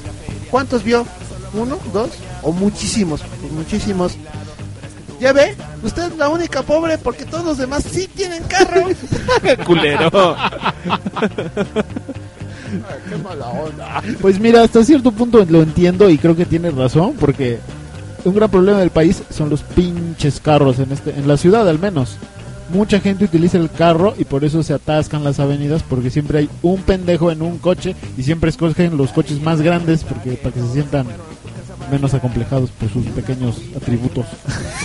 ¿Cuántos 0.51 0.83
vio? 0.83 1.07
¿Uno? 1.53 1.79
¿Dos? 1.93 2.09
¿O 2.41 2.51
muchísimos? 2.51 3.21
Pues 3.39 3.53
muchísimos. 3.53 4.17
¿Ya 5.17 5.31
ve? 5.31 5.55
Usted 5.81 6.11
es 6.11 6.17
la 6.17 6.27
única 6.27 6.61
pobre 6.61 6.97
porque 6.97 7.23
todos 7.23 7.45
los 7.45 7.57
demás 7.57 7.85
sí 7.89 8.05
tienen 8.13 8.43
carro. 8.43 8.87
Culero. 9.65 10.35
Qué 13.07 13.15
mala 13.23 13.47
onda. 13.47 14.03
Pues 14.19 14.37
mira, 14.41 14.61
hasta 14.63 14.83
cierto 14.83 15.13
punto 15.13 15.45
lo 15.47 15.61
entiendo 15.61 16.09
y 16.09 16.17
creo 16.17 16.35
que 16.35 16.45
tienes 16.45 16.75
razón, 16.75 17.13
porque 17.17 17.59
un 18.25 18.35
gran 18.35 18.51
problema 18.51 18.79
del 18.79 18.89
país 18.89 19.23
son 19.29 19.49
los 19.49 19.61
pinches 19.61 20.41
carros 20.41 20.79
en 20.79 20.91
este, 20.91 21.11
en 21.11 21.29
la 21.29 21.37
ciudad 21.37 21.69
al 21.69 21.79
menos. 21.79 22.17
Mucha 22.73 22.99
gente 22.99 23.25
utiliza 23.25 23.57
el 23.57 23.69
carro 23.69 24.13
y 24.17 24.23
por 24.25 24.43
eso 24.43 24.63
se 24.63 24.73
atascan 24.73 25.23
las 25.23 25.39
avenidas 25.39 25.83
porque 25.83 26.09
siempre 26.09 26.39
hay 26.39 26.49
un 26.63 26.81
pendejo 26.81 27.31
en 27.31 27.41
un 27.43 27.59
coche 27.59 27.95
y 28.17 28.23
siempre 28.23 28.49
escogen 28.49 28.97
los 28.97 29.11
coches 29.11 29.39
más 29.41 29.61
grandes 29.61 30.03
porque 30.03 30.31
para 30.31 30.53
que 30.55 30.61
se 30.61 30.73
sientan 30.73 31.05
menos 31.91 32.13
acomplejados 32.15 32.71
por 32.71 32.89
sus 32.89 33.05
pequeños 33.07 33.61
atributos. 33.77 34.25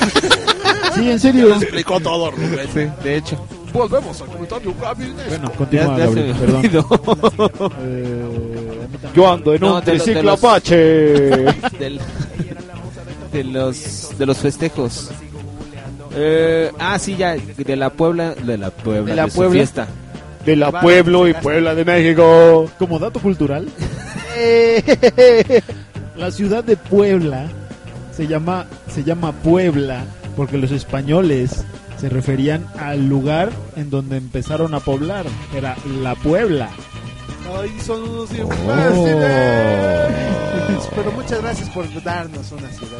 sí, 0.95 1.11
en 1.11 1.19
serio. 1.19 1.55
explicó 1.55 1.99
todo, 2.01 2.31
Rubén. 2.31 2.69
Sí, 2.75 2.81
de 3.03 3.17
hecho. 3.17 3.43
Volvemos 3.73 4.21
al 4.21 4.29
comentario 4.29 4.75
Gabriel. 4.81 5.15
Bueno, 5.29 5.53
continúa, 5.53 5.87
Ya- 5.87 5.99
ya 5.99 6.05
Gabriel, 6.07 6.35
se 6.35 6.47
me 6.47 6.69
perdón. 6.69 7.71
Eh, 7.83 8.25
Yo 9.15 9.33
ando 9.33 9.55
en 9.55 9.61
No, 9.61 9.75
un 9.77 9.85
de 9.85 9.87
lo- 9.87 9.93
de 9.93 9.99
triciclo 10.05 10.23
los- 10.23 10.45
Apache. 10.45 10.77
del- 11.79 12.01
de 13.33 13.45
los 13.45 14.11
de 14.19 14.27
los 14.27 14.39
festejos. 14.39 15.11
Eh, 16.15 16.71
ah, 16.79 16.99
sí, 16.99 17.17
ya 17.17 17.37
de 17.37 17.77
la 17.77 17.91
Puebla, 17.91 18.35
de 18.35 18.59
la 18.59 18.71
Puebla, 18.71 19.11
De 19.11 19.17
la 19.17 19.27
Puebla. 19.29 19.53
fiesta. 19.55 19.87
De 20.45 20.57
la 20.57 20.81
Pueblo 20.81 21.29
y 21.29 21.35
Puebla 21.35 21.75
de 21.75 21.85
México. 21.85 22.71
Como 22.79 22.99
dato 22.99 23.21
cultural, 23.21 23.69
la 26.17 26.31
ciudad 26.31 26.65
de 26.65 26.77
Puebla 26.77 27.47
se 28.17 28.27
llama 28.27 28.67
se 28.93 29.05
llama 29.05 29.33
Puebla 29.33 30.05
porque 30.37 30.57
los 30.59 30.71
españoles 30.71 31.65
se 32.01 32.09
referían 32.09 32.65
al 32.79 33.09
lugar 33.09 33.51
en 33.77 33.91
donde 33.91 34.17
empezaron 34.17 34.75
a 34.75 34.81
poblar, 34.81 35.27
era 35.57 35.77
la 36.03 36.15
Puebla. 36.15 36.69
Ay, 37.61 37.71
son 37.85 38.03
unos 38.03 38.31
Oh. 38.31 39.07
Pero 40.95 41.13
muchas 41.13 41.43
gracias 41.43 41.69
por 41.71 41.85
darnos 42.03 42.53
una 42.53 42.69
ciudad. 42.71 42.99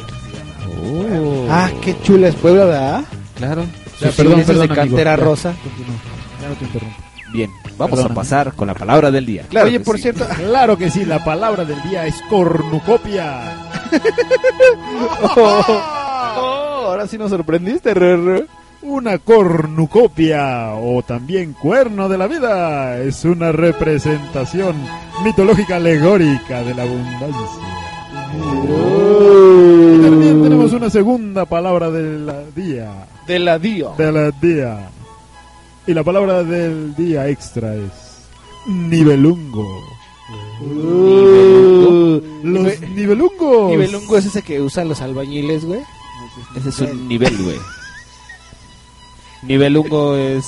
Ah, 1.51 1.71
qué 1.83 1.97
chula 2.03 2.29
es 2.29 2.35
Puebla, 2.35 2.65
¿verdad? 2.65 3.05
Claro. 3.35 3.65
Ya, 4.01 4.11
perdón, 4.11 4.43
perdón, 4.47 4.69
de 4.69 4.75
cantera 4.75 5.17
ya, 5.17 5.25
rosa. 5.25 5.55
continúa. 5.63 5.97
Ya 6.43 6.49
no 6.49 6.55
te 6.55 6.65
interrumpo. 6.65 6.97
Bien, 7.33 7.51
vamos 7.77 7.91
Perdóname. 7.99 8.13
a 8.13 8.15
pasar 8.15 8.53
con 8.55 8.69
la 8.69 8.75
palabra 8.75 9.11
del 9.11 9.27
día. 9.27 9.45
Oye, 9.63 9.73
que 9.73 9.81
por 9.81 9.97
sí. 9.97 10.03
cierto, 10.03 10.27
Claro 10.37 10.79
que 10.79 10.91
sí, 10.91 11.05
la 11.05 11.23
palabra 11.25 11.65
del 11.65 11.83
día 11.83 12.07
es 12.07 12.15
cornucopia. 12.31 13.57
Oh, 15.37 16.85
ahora 16.91 17.07
sí 17.07 17.19
nos 17.19 17.31
sorprendiste, 17.31 17.93
Rr. 17.95 18.47
Una 18.83 19.19
cornucopia 19.19 20.73
o 20.75 21.03
también 21.03 21.53
cuerno 21.53 22.09
de 22.09 22.17
la 22.19 22.27
vida 22.29 22.99
es 22.99 23.25
una 23.25 23.51
representación 23.53 24.77
mitológica 25.25 25.77
alegórica 25.77 26.63
de 26.63 26.75
la 26.75 26.83
abundancia. 26.85 27.59
También 28.13 28.67
tenemos 30.71 30.83
una 30.83 30.91
segunda 30.91 31.45
palabra 31.45 31.91
del 31.91 32.31
día. 32.55 33.07
De 33.27 33.39
la 33.39 33.59
Dio. 33.59 33.95
Del 33.97 34.33
día. 34.41 34.91
Y 35.87 35.95
la 35.95 36.03
palabra 36.05 36.43
del 36.45 36.95
día 36.95 37.29
extra 37.29 37.75
es 37.75 37.91
nivelungo. 38.67 39.67
Uh, 40.61 42.21
Los 42.43 42.63
nive- 42.67 42.89
nivelungos. 42.95 43.71
Nivelungo 43.71 44.17
es 44.19 44.27
ese 44.27 44.43
que 44.43 44.61
usan 44.61 44.89
los 44.89 45.01
albañiles, 45.01 45.65
güey. 45.65 45.81
Ese 46.57 46.69
es 46.69 46.79
un 46.81 47.09
nivel, 47.09 47.37
güey. 47.43 47.57
Nivelungo 49.43 50.17
es 50.17 50.45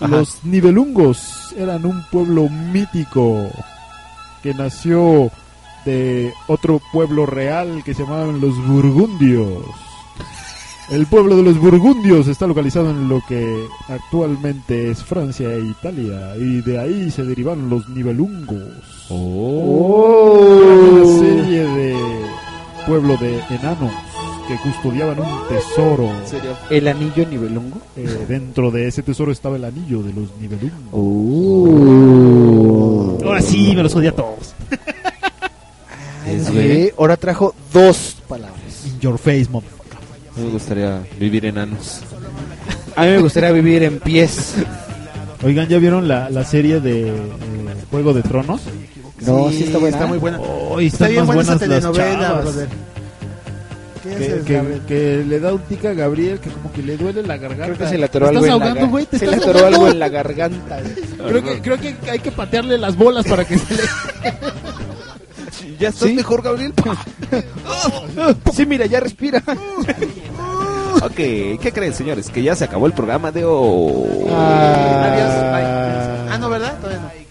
Ajá. 0.00 0.08
Los 0.16 0.44
nivelungos 0.44 1.54
eran 1.56 1.86
un 1.86 2.02
pueblo 2.10 2.48
mítico 2.48 3.48
que 4.42 4.52
nació 4.52 5.30
de 5.84 6.32
otro 6.48 6.80
pueblo 6.92 7.26
real 7.26 7.82
que 7.84 7.94
se 7.94 8.02
llamaban 8.02 8.40
los 8.40 8.56
burgundios. 8.66 9.64
El 10.90 11.06
pueblo 11.06 11.36
de 11.36 11.42
los 11.42 11.58
burgundios 11.58 12.28
está 12.28 12.46
localizado 12.46 12.90
en 12.90 13.08
lo 13.08 13.22
que 13.26 13.66
actualmente 13.88 14.90
es 14.90 15.02
Francia 15.02 15.48
e 15.54 15.60
Italia 15.60 16.36
y 16.36 16.60
de 16.60 16.78
ahí 16.78 17.10
se 17.10 17.24
derivaron 17.24 17.70
los 17.70 17.88
nivelungos. 17.88 19.08
Una 19.08 21.06
serie 21.18 21.62
de 21.62 21.96
pueblo 22.86 23.16
de 23.16 23.38
enanos 23.48 23.92
que 24.46 24.56
custodiaban 24.56 25.18
un 25.20 25.48
tesoro. 25.48 26.10
¿El 26.68 26.88
anillo 26.88 27.26
nivelungo? 27.26 27.78
Eh, 27.96 28.26
dentro 28.28 28.70
de 28.70 28.88
ese 28.88 29.02
tesoro 29.02 29.32
estaba 29.32 29.56
el 29.56 29.64
anillo 29.64 30.02
de 30.02 30.12
los 30.12 30.28
nivelungos. 30.40 30.92
Ahora 33.24 33.40
sí, 33.40 33.74
me 33.74 33.82
los 33.82 33.94
odia 33.94 34.10
a 34.10 34.14
todos. 34.14 34.54
Es, 36.26 36.46
Sí, 36.46 36.52
güey. 36.52 36.92
ahora 36.98 37.16
trajo 37.16 37.54
dos 37.72 38.16
palabras. 38.28 38.60
In 38.86 39.00
your 39.00 39.18
face, 39.18 39.46
motherfucker. 39.50 39.98
Me 40.36 40.50
gustaría 40.50 41.02
vivir 41.18 41.46
en 41.46 41.58
anos. 41.58 42.00
A 42.96 43.02
mí 43.04 43.08
me 43.10 43.18
gustaría 43.18 43.50
vivir 43.52 43.82
en 43.82 43.98
pies. 44.00 44.54
Oigan, 45.44 45.68
¿ya 45.68 45.78
vieron 45.78 46.06
la, 46.06 46.30
la 46.30 46.44
serie 46.44 46.80
de 46.80 47.08
eh, 47.08 47.14
Juego 47.90 48.12
de 48.14 48.22
Tronos? 48.22 48.60
No, 49.26 49.50
sí 49.50 49.64
está 49.64 49.78
buena. 49.78 49.96
Está 49.96 50.06
muy 50.06 50.18
buena. 50.18 50.38
Hoy 50.40 50.86
Está 50.86 51.08
están 51.08 51.08
bien 51.10 51.26
más 51.26 51.34
buena 51.34 51.42
esa 51.42 51.58
buenas 51.66 51.84
las 51.84 51.92
telenovela, 51.92 52.32
brother. 52.40 52.68
¿Qué 54.02 54.08
Que, 54.10 54.24
haces, 54.24 54.44
que- 54.44 54.80
que 54.88 55.24
le 55.28 55.38
da 55.40 55.52
un 55.54 55.60
tic 55.62 55.84
a 55.84 55.92
Gabriel 55.94 56.40
que 56.40 56.50
como 56.50 56.72
que 56.72 56.82
le 56.82 56.96
duele 56.96 57.22
la 57.22 57.36
garganta. 57.36 57.66
Creo 57.66 57.78
que 57.78 57.86
se 57.86 57.98
le 57.98 58.04
atoró 58.06 58.26
¿Te 58.26 58.30
algo 58.30 58.44
estás 58.46 58.68
en 58.70 58.74
la 58.80 58.86
güey? 58.86 59.06
¿Te 59.06 59.18
Se 59.18 59.26
le 59.28 59.36
atoró 59.36 59.66
algo 59.66 59.88
en 59.88 59.98
la 60.00 60.08
garganta. 60.08 60.80
Creo 61.28 61.42
que, 61.44 61.60
creo 61.60 61.78
que 61.78 61.94
hay 62.10 62.18
que 62.18 62.32
patearle 62.32 62.78
las 62.78 62.96
bolas 62.96 63.24
para 63.26 63.44
que 63.44 63.58
se 63.58 63.74
le... 63.74 63.82
¿Ya 65.82 65.88
estás 65.88 66.08
¿Sí? 66.08 66.14
mejor, 66.14 66.42
Gabriel? 66.42 66.72
Sí, 68.54 68.66
mira, 68.66 68.86
ya 68.86 69.00
respira. 69.00 69.42
ok, 71.02 71.14
¿qué 71.14 71.72
creen, 71.74 71.92
señores? 71.94 72.28
Que 72.30 72.42
ya 72.42 72.54
se 72.54 72.64
acabó 72.64 72.86
el 72.86 72.92
programa 72.92 73.32
de 73.32 73.44
hoy. 73.44 74.28
Adiós, 74.30 75.34
bye. 75.50 76.30
Ah, 76.30 76.36
no, 76.38 76.48
¿verdad? 76.48 76.78
Todavía 76.78 77.00
no. 77.00 77.22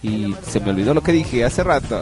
Y 0.00 0.32
se 0.48 0.60
me 0.60 0.70
olvidó 0.70 0.94
lo 0.94 1.00
que 1.02 1.10
dije 1.10 1.44
hace 1.44 1.64
rato. 1.64 1.98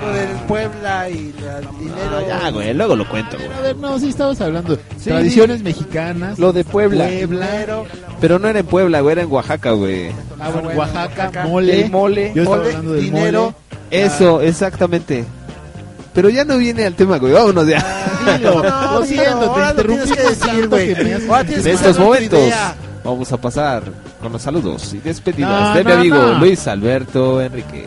Lo 0.00 0.12
del 0.12 0.28
Puebla 0.46 1.10
y 1.10 1.14
el 1.14 1.78
dinero. 1.80 2.18
Ah, 2.32 2.42
ya, 2.44 2.50
güey, 2.50 2.72
luego 2.72 2.94
lo 2.94 3.08
cuento, 3.08 3.36
güey. 3.38 3.50
A 3.52 3.60
ver, 3.60 3.76
no, 3.76 3.98
sí 3.98 4.10
estabas 4.10 4.40
hablando. 4.40 4.78
Tradiciones 5.02 5.60
mexicanas. 5.64 6.38
Lo 6.38 6.52
de 6.52 6.62
Puebla. 6.62 7.08
Dinero. 7.08 7.86
Pero 8.20 8.38
no 8.38 8.46
era 8.46 8.60
en 8.60 8.66
Puebla, 8.66 9.00
güey, 9.00 9.12
era 9.14 9.22
en 9.22 9.32
Oaxaca, 9.32 9.72
güey. 9.72 10.10
Ah, 10.38 10.50
bueno, 10.50 10.68
Oaxaca, 10.78 11.24
Oaxaca. 11.24 11.44
mole. 11.46 11.80
El 11.86 11.90
mole. 11.90 12.32
Yo 12.36 12.42
estaba 12.42 12.58
Mole, 12.58 12.68
hablando 12.70 12.92
del 12.92 13.04
dinero. 13.04 13.42
mole. 13.42 13.54
Eso, 13.90 14.40
exactamente. 14.40 15.24
Pero 16.12 16.28
ya 16.28 16.44
no 16.44 16.58
viene 16.58 16.84
al 16.86 16.94
tema, 16.94 17.18
güey. 17.18 17.32
Vámonos 17.32 17.66
ya. 17.66 17.84
Dilo, 18.36 18.62
No, 18.68 19.00
lo 19.00 19.06
siento, 19.06 19.52
te 19.52 19.70
interrumpí 19.70 20.10
que 20.10 20.22
decir, 20.22 20.68
güey. 20.68 20.94
que 20.94 21.70
estos 21.72 21.98
momentos 21.98 22.40
vamos 23.04 23.32
a 23.32 23.36
pasar 23.36 23.82
con 24.20 24.32
los 24.32 24.42
saludos 24.42 24.92
y 24.92 24.98
despedidas 24.98 25.68
No, 25.70 25.74
de 25.74 25.84
mi 25.84 25.92
amigo. 25.92 26.32
Luis 26.38 26.66
Alberto 26.66 27.40
Enríquez. 27.40 27.86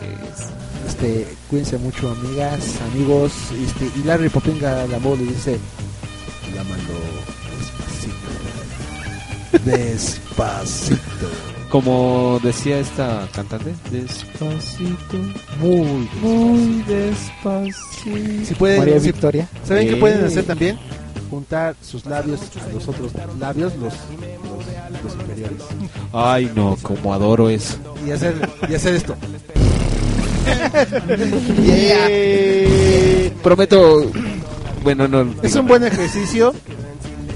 Este, 0.86 1.26
cuídense 1.48 1.78
mucho, 1.78 2.10
amigas, 2.10 2.60
amigos. 2.92 3.32
Este, 3.64 3.90
y 3.98 4.04
Larry 4.04 4.28
Popinga 4.28 4.86
la 4.86 4.98
le 4.98 5.16
dice: 5.16 5.58
Lámalo 6.54 6.98
despacito. 9.54 9.70
Despacito. 9.70 11.53
Como 11.74 12.38
decía 12.40 12.78
esta 12.78 13.26
cantante, 13.34 13.74
despacito, 13.90 15.16
muy, 15.58 16.08
muy 16.22 16.84
despacito. 16.86 18.46
Si 18.46 18.54
pueden, 18.54 18.78
María 18.78 19.00
si- 19.00 19.06
Victoria. 19.06 19.48
¿Saben 19.66 19.88
qué 19.88 19.94
Eh. 19.94 19.96
pueden 19.96 20.24
hacer 20.24 20.44
también? 20.44 20.78
Juntar 21.28 21.74
sus 21.82 22.06
labios 22.06 22.38
a 22.64 22.68
los 22.72 22.86
otros 22.86 23.10
labios, 23.40 23.72
los, 23.74 23.92
los, 23.92 25.02
los 25.02 25.14
inferiores. 25.16 25.62
Ay, 26.12 26.48
no, 26.54 26.76
como 26.80 27.12
adoro 27.12 27.48
eso. 27.48 27.74
Y 28.06 28.12
hacer, 28.12 28.48
y 28.70 28.74
hacer 28.76 28.94
esto. 28.94 29.16
Prometo. 33.42 34.12
Bueno, 34.84 35.08
no. 35.08 35.34
Es 35.42 35.56
un 35.56 35.66
buen 35.66 35.82
ejercicio. 35.82 36.54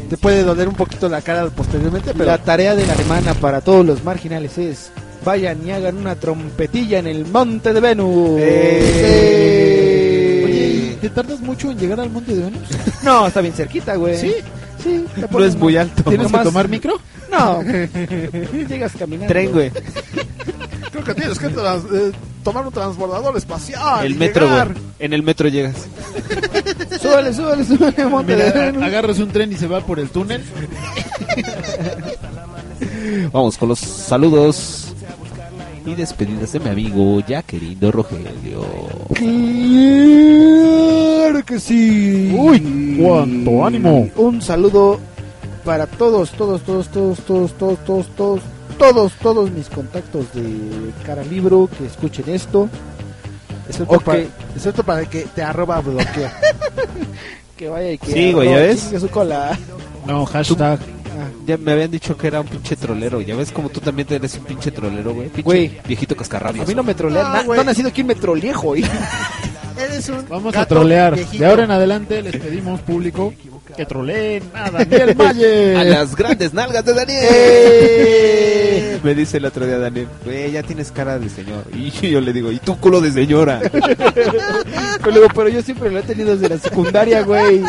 Te 0.09 0.17
puede 0.17 0.43
doler 0.43 0.69
un 0.69 0.75
poquito 0.75 1.07
la 1.09 1.21
cara 1.21 1.47
posteriormente, 1.51 2.13
pero 2.13 2.25
La 2.25 2.39
tarea 2.39 2.75
de 2.75 2.87
la 2.87 2.95
semana 2.95 3.35
para 3.35 3.61
todos 3.61 3.85
los 3.85 4.03
marginales 4.05 4.57
es 4.57 4.91
vayan 5.25 5.67
y 5.67 5.73
hagan 5.73 5.99
una 5.99 6.15
trompetilla 6.15 7.01
en 7.01 7.07
el 7.07 7.27
monte 7.27 7.75
de 7.75 7.81
Venus. 7.81 8.41
Eh. 8.41 10.43
Oye, 10.47 10.97
¿te 11.01 11.11
tardas 11.11 11.41
mucho 11.41 11.71
en 11.71 11.79
llegar 11.79 12.01
al 12.01 12.09
monte 12.11 12.35
de 12.35 12.45
Venus? 12.45 12.63
No, 13.03 13.27
está 13.27 13.43
bien 13.43 13.53
cerquita, 13.55 13.97
güey. 13.97 14.19
¿Sí? 14.19 14.33
Sí, 14.83 15.05
te 15.15 15.29
No 15.31 15.45
es 15.45 15.57
muy 15.57 15.77
alto. 15.77 16.03
¿Tienes 16.05 16.33
que 16.33 16.39
tomar 16.39 16.69
micro? 16.69 16.99
No. 17.31 17.63
Llegas 18.69 18.93
caminando. 18.99 19.31
Tren, 19.33 19.53
güey. 19.53 19.71
creo 20.91 21.05
que 21.05 21.15
tienes 21.15 21.39
que 21.39 21.47
eh, 21.47 22.13
tomar 22.43 22.67
un 22.67 22.73
transbordador 22.73 23.37
espacial. 23.37 24.05
El 24.05 24.17
metro, 24.17 24.49
güey. 24.49 24.63
En 24.99 25.13
el 25.13 25.23
metro 25.23 25.49
llegas. 25.49 25.77
Súbale, 27.09 27.33
súbale, 27.33 27.65
súbale, 27.65 28.07
monte 28.07 28.37
de 28.37 28.73
Mira, 28.73 28.87
agarras 28.87 29.19
un 29.19 29.29
tren 29.29 29.51
y 29.53 29.57
se 29.57 29.67
va 29.67 29.81
por 29.81 29.99
el 29.99 30.11
túnel. 30.11 30.43
Vamos 33.33 33.57
con 33.57 33.71
los 33.71 33.79
saludos 33.79 34.93
y 35.87 35.95
despedidas 35.95 36.53
de 36.53 36.61
mi 36.61 36.69
amigo 36.69 37.21
ya 37.27 37.43
querido 37.43 37.91
Rogelio. 37.91 38.67
Claro 41.29 41.45
que 41.45 41.59
sí. 41.59 42.35
Uy, 42.37 42.99
cuánto 43.01 43.65
ánimo. 43.65 44.11
Un 44.17 44.43
saludo 44.43 45.01
para 45.65 45.87
todos, 45.87 46.31
todos, 46.33 46.63
todos, 46.63 46.89
todos, 46.89 47.19
todos, 47.21 47.53
todos, 47.53 47.79
todos, 47.85 48.07
todos, 48.17 48.41
todos, 48.79 49.13
todos 49.21 49.51
mis 49.51 49.69
contactos 49.69 50.27
de 50.35 50.93
cara 51.07 51.25
libro 51.25 51.71
que 51.79 51.87
escuchen 51.87 52.29
esto. 52.29 52.69
Excepto, 53.69 53.95
Ok. 53.97 54.05
para, 54.05 54.19
excepto 54.57 54.83
para 54.83 55.05
que 55.07 55.23
te 55.35 55.43
arroba 55.43 55.81
bloquea. 55.81 56.33
Que 57.57 57.69
vaya 57.69 57.91
y 57.91 57.99
que 57.99 58.13
Sí, 58.13 58.33
güey, 58.33 58.51
¿ya 58.51 58.57
ves? 58.57 58.83
chingue 58.85 59.01
su 59.01 59.09
cola. 59.09 59.59
No, 60.07 60.25
hashtag. 60.27 60.79
Ya 61.45 61.57
me 61.57 61.73
habían 61.73 61.91
dicho 61.91 62.17
que 62.17 62.29
era 62.29 62.41
un 62.41 62.47
pinche 62.47 62.77
trolero. 62.77 63.21
Ya 63.21 63.35
ves 63.35 63.51
como 63.51 63.69
tú 63.69 63.81
también 63.81 64.07
eres 64.13 64.35
un 64.37 64.45
pinche 64.45 64.71
trolero, 64.71 65.13
güey. 65.13 65.27
Pinche 65.29 65.43
Güey. 65.43 65.81
viejito 65.85 66.15
A 66.15 66.19
cascarrabias. 66.19 66.69
mí 66.69 66.75
no 66.77 66.85
me 66.85 66.95
trolean, 66.95 67.33
No, 67.47 67.55
no 67.55 67.61
ha 67.61 67.65
nacido 67.65 67.91
quien 67.91 68.07
me 68.07 68.15
trolee, 68.15 68.53
güey. 68.53 68.85
Eres 69.77 70.09
un 70.09 70.25
Vamos 70.29 70.55
a 70.57 70.67
trolear. 70.67 71.15
viejito. 71.17 71.43
De 71.43 71.51
ahora 71.51 71.65
en 71.65 71.71
adelante 71.73 72.23
les 72.23 72.37
pedimos 72.37 72.81
público 72.83 73.33
que 73.79 73.87
troleen 73.87 74.43
a 74.55 74.73
Daniel 74.73 75.15
Valle. 75.15 75.77
A 75.77 75.85
las 75.85 76.17
grandes 76.17 76.53
nalgas 76.53 76.85
de 76.85 76.95
Daniel. 76.95 77.29
¡Eh! 77.31 78.99
Me 79.05 79.15
dice 79.15 79.37
el 79.37 79.45
otro 79.45 79.65
día 79.65 79.79
Daniel, 79.79 80.09
güey, 80.25 80.51
ya 80.51 80.65
tienes 80.65 80.91
cara 80.91 81.17
de 81.21 81.29
señor. 81.29 81.63
Y 81.73 81.93
yo 81.93 82.21
le 82.21 82.33
digo, 82.33 82.51
¿y 82.51 82.59
tú 82.59 82.77
culo 82.81 83.01
de 83.01 83.13
señora? 83.13 83.61
Pero 85.05 85.49
yo 85.49 85.63
siempre 85.63 85.93
lo 85.93 86.01
he 86.01 86.03
tenido 86.03 86.37
desde 86.37 86.49
la 86.49 86.59
secundaria, 86.59 87.23
güey. 87.23 87.63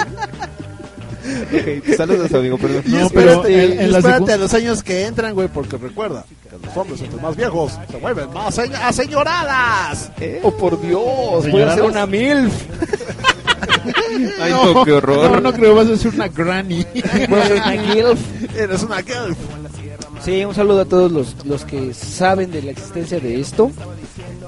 Ok, 1.89 1.95
Saludos, 1.95 2.33
amigo, 2.33 2.57
perdón. 2.57 2.83
Y 2.85 2.89
No, 2.91 3.05
espérate, 3.07 3.41
pero 3.43 3.59
en- 3.73 3.79
en 3.79 3.87
y 3.87 3.91
la 3.91 3.97
espérate 3.99 4.25
secu- 4.25 4.33
a 4.33 4.37
los 4.37 4.53
años 4.53 4.83
que 4.83 5.05
entran, 5.05 5.33
güey, 5.33 5.47
porque 5.47 5.77
recuerda 5.77 6.25
que 6.49 6.65
los 6.65 6.77
hombres 6.77 7.01
entre 7.01 7.21
más 7.21 7.35
viejos 7.35 7.77
se 7.89 7.97
vuelven 7.97 8.33
más 8.33 8.57
señ- 8.57 8.73
aseñoradas. 8.81 10.11
Oh, 10.43 10.51
por 10.51 10.79
Dios, 10.81 11.49
voy 11.51 11.61
a 11.61 11.71
hacer 11.71 11.83
una 11.83 12.05
MILF. 12.05 12.53
Ay, 14.41 14.51
no, 14.51 14.83
qué 14.85 14.91
horror. 14.93 15.31
No, 15.31 15.39
no 15.41 15.53
creo, 15.53 15.75
vas 15.75 15.87
a 15.87 15.97
ser 15.97 16.13
una 16.13 16.27
granny. 16.27 16.85
Voy 17.29 17.39
a 17.39 17.45
ser 17.45 17.55
una 17.57 17.71
GILF. 17.83 18.55
Eres 18.57 18.83
una 18.83 18.97
girl. 19.01 19.35
Sí, 20.23 20.43
un 20.43 20.53
saludo 20.55 20.81
a 20.81 20.85
todos 20.85 21.11
los, 21.11 21.35
los 21.45 21.63
que 21.65 21.93
saben 21.93 22.51
de 22.51 22.61
la 22.61 22.71
existencia 22.71 23.19
de 23.19 23.39
esto. 23.39 23.71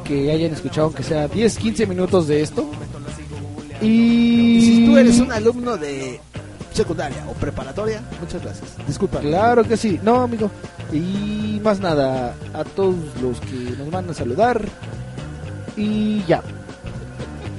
Que 0.03 0.31
hayan 0.31 0.53
escuchado 0.53 0.87
aunque 0.87 1.03
sea 1.03 1.27
10, 1.27 1.57
15 1.57 1.85
minutos 1.87 2.27
de 2.27 2.41
esto. 2.41 2.69
Y 3.81 4.61
Si 4.61 4.85
tú 4.85 4.97
eres 4.97 5.19
un 5.19 5.31
alumno 5.31 5.77
de 5.77 6.19
secundaria 6.71 7.23
o 7.27 7.33
preparatoria, 7.33 8.01
muchas 8.19 8.41
gracias. 8.41 8.69
Disculpa. 8.87 9.19
Claro 9.19 9.63
que 9.63 9.77
sí, 9.77 9.99
no 10.03 10.21
amigo. 10.21 10.49
Y 10.91 11.59
más 11.63 11.79
nada, 11.79 12.35
a 12.53 12.63
todos 12.63 12.95
los 13.21 13.39
que 13.41 13.75
nos 13.77 13.91
van 13.91 14.09
a 14.09 14.13
saludar. 14.13 14.61
Y 15.75 16.23
ya. 16.25 16.41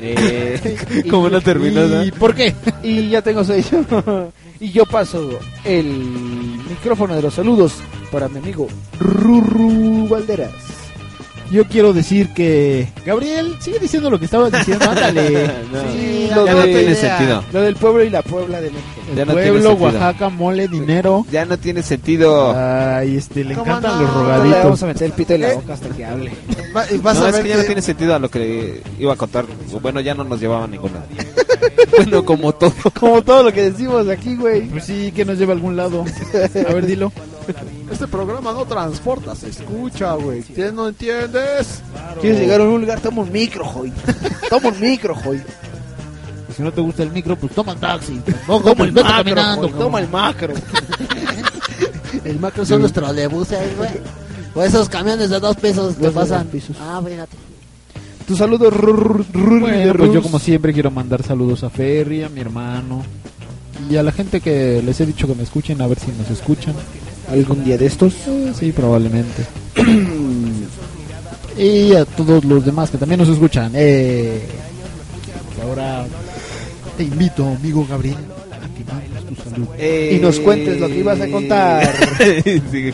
Eh, 0.04 1.04
¿Cómo 1.10 1.30
no 1.30 1.40
terminó? 1.40 2.02
¿Y 2.02 2.10
por 2.10 2.34
qué? 2.34 2.52
Y 2.82 3.08
ya 3.08 3.22
tengo 3.22 3.44
sello. 3.44 4.32
y 4.58 4.72
yo 4.72 4.84
paso 4.84 5.38
el 5.64 5.86
micrófono 6.68 7.14
de 7.14 7.22
los 7.22 7.34
saludos 7.34 7.74
para 8.10 8.28
mi 8.28 8.38
amigo 8.38 8.66
Ruru 8.98 10.08
Valderas. 10.08 10.81
Yo 11.52 11.64
quiero 11.66 11.92
decir 11.92 12.30
que. 12.34 12.88
Gabriel, 13.04 13.56
sigue 13.60 13.78
diciendo 13.78 14.08
lo 14.10 14.18
que 14.18 14.24
estabas 14.24 14.50
diciendo, 14.52 14.88
ándale. 14.90 15.50
No. 15.72 15.80
Sí, 15.92 16.26
ya 16.28 16.36
lo, 16.36 16.46
no 16.46 16.56
de- 16.60 16.64
tiene 16.74 16.94
sentido. 16.94 17.44
lo 17.52 17.60
del 17.60 17.76
pueblo 17.76 18.04
y 18.04 18.10
la 18.10 18.22
Puebla 18.22 18.60
de 18.60 18.70
México. 18.70 18.88
El 19.10 19.16
Ya 19.16 19.24
no 19.26 19.32
tiene 19.34 19.50
pueblo, 19.50 19.68
sentido. 19.70 19.90
Oaxaca, 19.90 20.28
mole, 20.30 20.68
dinero. 20.68 21.26
Ya 21.30 21.44
no 21.44 21.58
tiene 21.58 21.82
sentido. 21.82 22.54
Ay, 22.56 23.16
este, 23.16 23.44
le 23.44 23.54
¿Cómo 23.54 23.66
encantan 23.70 23.92
no? 23.96 24.02
los 24.02 24.10
Le 24.10 24.16
vamos 24.16 24.42
rogaditos. 24.44 24.82
a 24.82 24.86
meter 24.86 25.02
el 25.04 25.12
pito 25.12 25.34
en 25.34 25.40
la 25.42 25.52
¿Eh? 25.52 25.54
boca 25.54 25.74
hasta 25.74 25.88
que 25.90 26.04
hable. 26.04 26.32
Va- 26.74 26.84
vas 27.02 27.18
no, 27.18 27.24
a 27.24 27.28
es 27.28 27.34
ver 27.34 27.42
que 27.42 27.48
ya 27.50 27.54
no 27.56 27.60
que- 27.62 27.66
tiene 27.66 27.82
sentido 27.82 28.14
a 28.14 28.18
lo 28.18 28.30
que 28.30 28.82
iba 28.98 29.12
a 29.12 29.16
contar. 29.16 29.44
Bueno, 29.82 30.00
ya 30.00 30.14
no 30.14 30.24
nos 30.24 30.40
llevaba 30.40 30.66
ninguna. 30.66 31.04
bueno, 31.96 32.24
como 32.24 32.52
todo. 32.52 32.72
Como 32.98 33.22
todo 33.22 33.44
lo 33.44 33.52
que 33.52 33.70
decimos 33.70 34.08
aquí, 34.08 34.36
güey. 34.36 34.62
Pues 34.68 34.84
sí, 34.84 35.12
que 35.12 35.24
nos 35.24 35.38
lleva 35.38 35.52
a 35.52 35.56
algún 35.56 35.76
lado. 35.76 36.04
A 36.34 36.72
ver, 36.72 36.86
dilo. 36.86 37.12
Este 37.90 38.06
programa 38.06 38.52
no 38.52 38.64
transporta, 38.64 39.34
se 39.34 39.48
escucha, 39.50 40.14
güey. 40.14 40.42
¿Qué 40.42 40.70
no 40.72 40.88
entiendes? 40.88 41.82
¿Quieres 42.20 42.40
llegar 42.40 42.60
a 42.60 42.64
un 42.64 42.80
lugar? 42.80 43.00
Toma 43.00 43.22
un 43.22 43.32
micro, 43.32 43.64
joy. 43.64 43.92
Toma 44.48 44.68
un 44.68 44.80
micro, 44.80 45.14
joy. 45.14 45.42
Si 46.56 46.62
no 46.62 46.70
te 46.72 46.80
gusta 46.80 47.02
el 47.02 47.10
micro, 47.10 47.34
pues 47.36 47.52
toma 47.54 47.72
un 47.72 47.80
taxi. 47.80 48.20
No, 48.46 48.60
Toma 48.60 48.84
el 48.84 48.92
macro, 48.92 49.34
joy. 49.56 49.70
Toma 49.72 50.00
el 50.00 50.08
macro. 50.08 50.54
El 52.24 52.38
macro 52.38 52.64
son 52.64 52.82
los 52.82 52.92
trolebuses, 52.92 53.76
güey. 53.76 53.90
O 54.54 54.62
esos 54.62 54.88
camiones 54.88 55.30
de 55.30 55.40
dos 55.40 55.56
pesos 55.56 55.94
que 55.96 56.10
pasan. 56.10 56.46
pesos. 56.46 56.76
Ah, 56.80 57.00
fíjate. 57.04 57.36
Tu 58.32 58.38
saludo, 58.38 58.70
Bueno, 58.70 59.92
pues 59.92 60.10
yo 60.10 60.22
como 60.22 60.38
siempre 60.38 60.72
quiero 60.72 60.90
mandar 60.90 61.22
saludos 61.22 61.64
a 61.64 61.68
Ferry, 61.68 62.22
a 62.22 62.30
mi 62.30 62.40
hermano 62.40 63.02
y 63.90 63.96
a 63.96 64.02
la 64.02 64.10
gente 64.10 64.40
que 64.40 64.80
les 64.82 64.98
he 65.02 65.04
dicho 65.04 65.26
que 65.26 65.34
me 65.34 65.42
escuchen, 65.42 65.82
a 65.82 65.86
ver 65.86 65.98
si 65.98 66.10
nos 66.12 66.30
escuchan. 66.30 66.74
algún 67.30 67.62
día 67.62 67.76
de 67.76 67.84
estos. 67.84 68.14
Eh, 68.26 68.52
sí, 68.58 68.72
probablemente. 68.72 69.44
y 71.58 71.92
a 71.92 72.06
todos 72.06 72.42
los 72.46 72.64
demás 72.64 72.90
que 72.90 72.96
también 72.96 73.20
nos 73.20 73.28
escuchan. 73.28 73.70
Eh, 73.74 74.40
ahora 75.62 76.06
te 76.96 77.02
invito, 77.02 77.46
amigo 77.46 77.86
Gabriel, 77.86 78.16
tu 79.34 79.50
saludo. 79.50 79.74
Y 79.78 80.18
nos 80.20 80.38
cuentes 80.40 80.80
lo 80.80 80.88
que 80.88 80.98
ibas 80.98 81.20
a 81.20 81.28
contar. 81.28 81.92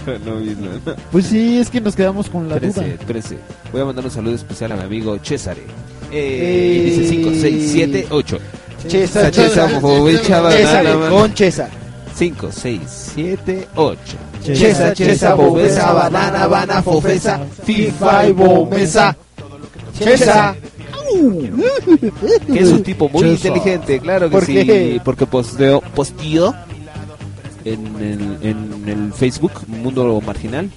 Con 0.04 0.24
lo 0.24 0.34
mismo. 0.40 0.66
Pues 1.12 1.26
sí, 1.26 1.58
es 1.58 1.70
que 1.70 1.80
nos 1.80 1.94
quedamos 1.96 2.28
con 2.30 2.48
la 2.48 2.54
Espérese, 2.56 2.80
duda. 2.80 2.94
espérese. 2.94 3.38
Voy 3.72 3.80
a 3.82 3.84
mandar 3.84 4.04
un 4.04 4.10
saludo 4.10 4.34
especial 4.34 4.72
a 4.72 4.76
mi 4.76 4.82
amigo 4.82 5.18
César. 5.22 5.56
Eh, 5.58 5.66
Eh, 6.12 6.82
y 6.86 6.90
dice 6.90 7.08
5, 7.08 7.30
6, 7.40 7.68
7, 7.72 8.06
8. 8.10 8.38
Chesa, 8.88 9.30
Chesa, 9.30 9.68
Fofecha, 9.80 10.50
Chesa, 10.50 10.82
banana, 10.82 11.08
con 11.10 11.34
Chesa. 11.34 11.68
5, 12.14 12.48
6, 12.52 12.80
7, 13.14 13.68
8. 13.74 13.98
Chesa, 14.44 14.92
chesa, 14.94 15.34
bobesa, 15.34 15.92
banana, 15.92 16.46
banana, 16.46 16.82
fofesa, 16.82 17.40
fifa 17.64 18.26
y 18.28 18.32
bomesa. 18.32 19.16
Chesa. 19.98 20.54
Que 22.52 22.60
es 22.60 22.68
un 22.68 22.82
tipo 22.82 23.08
muy 23.08 23.28
inteligente, 23.28 24.00
claro 24.00 24.28
que 24.28 24.32
¿Por 24.32 24.44
sí. 24.44 24.54
qué? 24.54 25.00
Porque 25.04 25.26
posteó, 25.26 25.80
posteó 25.94 26.54
en 27.64 27.86
el, 27.96 28.38
en 28.48 28.88
el 28.88 29.12
Facebook 29.12 29.52
Mundo 29.66 30.20
Marginal. 30.24 30.70